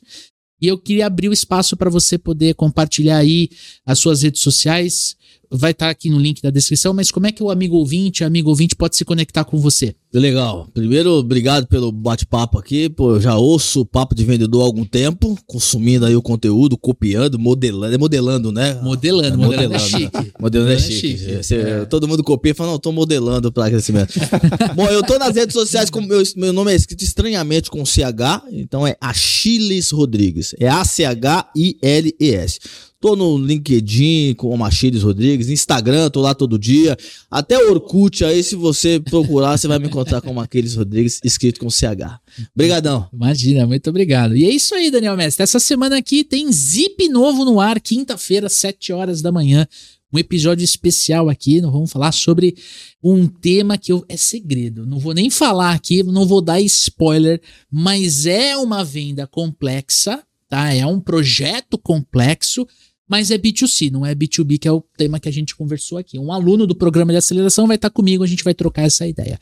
E 0.60 0.68
eu 0.68 0.78
queria 0.78 1.06
abrir 1.06 1.28
o 1.28 1.32
espaço 1.32 1.76
para 1.76 1.90
você 1.90 2.16
poder 2.16 2.55
compartilhar 2.55 3.18
aí 3.18 3.48
as 3.85 3.98
suas 3.98 4.22
redes 4.22 4.40
sociais. 4.40 5.16
Vai 5.56 5.70
estar 5.70 5.89
aqui 5.90 6.10
no 6.10 6.18
link 6.18 6.43
da 6.43 6.51
descrição, 6.51 6.93
mas 6.93 7.10
como 7.10 7.26
é 7.26 7.32
que 7.32 7.43
o 7.43 7.51
amigo 7.51 7.76
ouvinte, 7.76 8.24
amigo 8.24 8.51
ouvinte 8.51 8.74
pode 8.74 8.97
se 8.97 9.05
conectar 9.05 9.44
com 9.44 9.59
você? 9.59 9.94
Legal. 10.12 10.68
Primeiro, 10.72 11.10
obrigado 11.12 11.66
pelo 11.66 11.90
bate-papo 11.90 12.59
aqui. 12.59 12.89
Pô, 12.89 13.12
eu 13.16 13.20
já 13.20 13.36
ouço 13.36 13.81
o 13.81 13.86
papo 13.86 14.14
de 14.14 14.24
vendedor 14.24 14.62
há 14.62 14.64
algum 14.64 14.85
tempo, 14.85 15.36
consumindo 15.47 16.06
aí 16.06 16.14
o 16.14 16.22
conteúdo, 16.22 16.76
copiando, 16.78 17.39
modelando. 17.39 17.94
É 17.94 17.98
modelando, 17.98 18.52
né? 18.52 18.74
Modelando, 18.82 19.35
É 19.35 19.36
modelando 19.36 19.74
é 19.74 19.78
modelando. 19.78 19.98
chique. 19.98 20.32
Modelando 20.40 20.70
é 20.70 20.74
É 20.74 20.78
chique. 20.78 21.18
chique. 21.18 21.36
Você- 21.43 21.55
É. 21.56 21.85
Todo 21.85 22.06
mundo 22.09 22.22
copia 22.22 22.52
e 22.52 22.55
fala, 22.55 22.70
não, 22.72 22.78
tô 22.78 22.93
modelando 22.93 23.51
para 23.52 23.70
crescimento. 23.70 24.14
Bom, 24.76 24.86
eu 24.86 25.02
tô 25.02 25.18
nas 25.18 25.35
redes 25.35 25.52
sociais, 25.55 25.90
com 25.90 26.01
meu, 26.01 26.22
meu 26.36 26.52
nome 26.52 26.72
é 26.72 26.76
escrito 26.76 27.02
estranhamente 27.02 27.70
com 27.70 27.85
CH, 27.85 28.43
então 28.52 28.86
é 28.86 28.97
Achilles 29.01 29.90
Rodrigues. 29.90 30.55
É 30.60 30.68
A-C-H-I-L-E-S. 30.68 32.59
Tô 33.05 33.14
no 33.14 33.36
LinkedIn 33.36 34.32
com 34.32 34.56
o 34.56 34.64
Achilles 34.64 35.02
Rodrigues, 35.02 35.51
Instagram, 35.51 36.09
tô 36.09 36.22
lá 36.22 36.35
todo 36.35 36.59
dia. 36.59 36.97
Até 37.31 37.59
Orkut, 37.59 38.24
aí 38.24 38.43
se 38.43 38.56
você 38.56 38.98
procurar, 38.98 39.59
você 39.59 39.68
vai 39.68 39.78
me 39.78 39.89
encontrar 39.89 40.22
com 40.22 40.32
o 40.32 40.40
Achilles 40.40 40.74
Rodrigues, 40.74 41.20
escrito 41.22 41.60
com 41.60 41.68
CH. 41.68 42.18
Obrigadão. 42.55 43.06
Imagina, 43.12 43.66
muito 43.66 43.90
obrigado. 43.90 44.35
E 44.35 44.47
é 44.47 44.48
isso 44.48 44.74
aí, 44.74 44.90
Daniel 44.90 45.18
Mestre. 45.18 45.43
Essa 45.43 45.60
semana 45.60 45.98
aqui 45.98 46.24
tem 46.24 46.51
Zip 46.51 47.06
novo 47.10 47.44
no 47.44 47.60
ar, 47.60 47.78
quinta-feira, 47.78 48.48
7 48.48 48.94
horas 48.94 49.20
da 49.20 49.31
manhã. 49.31 49.68
Um 50.10 50.18
episódio 50.18 50.64
especial 50.64 51.28
aqui. 51.28 51.60
Nós 51.60 51.72
vamos 51.72 51.93
falar 51.93 52.10
sobre 52.10 52.56
um 53.02 53.26
tema 53.26 53.76
que 53.76 53.93
eu, 53.93 54.02
é 54.09 54.16
segredo. 54.16 54.86
Não 54.86 54.98
vou 54.98 55.12
nem 55.12 55.28
falar 55.28 55.74
aqui, 55.74 56.02
não 56.02 56.26
vou 56.26 56.40
dar 56.40 56.59
spoiler, 56.62 57.39
mas 57.70 58.24
é 58.24 58.56
uma 58.56 58.82
venda 58.82 59.26
complexa, 59.26 60.22
tá? 60.48 60.72
É 60.72 60.86
um 60.86 60.98
projeto 60.98 61.76
complexo, 61.76 62.66
mas 63.09 63.31
é 63.31 63.39
B2C, 63.39 63.90
não 63.90 64.05
é 64.05 64.14
B2B, 64.14 64.59
que 64.59 64.68
é 64.68 64.72
o 64.72 64.82
tema 64.97 65.20
que 65.20 65.28
a 65.28 65.32
gente 65.32 65.55
conversou 65.55 65.98
aqui. 65.98 66.18
Um 66.18 66.32
aluno 66.32 66.66
do 66.66 66.74
programa 66.74 67.12
de 67.12 67.18
aceleração 67.18 67.66
vai 67.66 67.76
estar 67.76 67.90
comigo, 67.90 68.24
a 68.24 68.26
gente 68.26 68.44
vai 68.44 68.55
trocar 68.55 68.82
essa 68.82 69.06
ideia. 69.06 69.39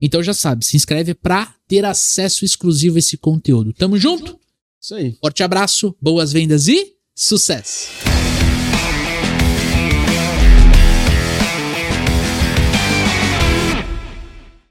Então 0.00 0.22
já 0.22 0.34
sabe, 0.34 0.64
se 0.64 0.76
inscreve 0.76 1.14
para 1.14 1.54
ter 1.68 1.84
acesso 1.84 2.44
exclusivo 2.44 2.96
a 2.96 2.98
esse 2.98 3.16
conteúdo. 3.16 3.72
Tamo 3.72 3.96
junto? 3.96 4.38
Isso 4.80 4.94
aí. 4.94 5.16
Forte 5.20 5.42
abraço, 5.42 5.94
boas 6.00 6.32
vendas 6.32 6.66
e 6.66 6.94
sucesso! 7.14 8.21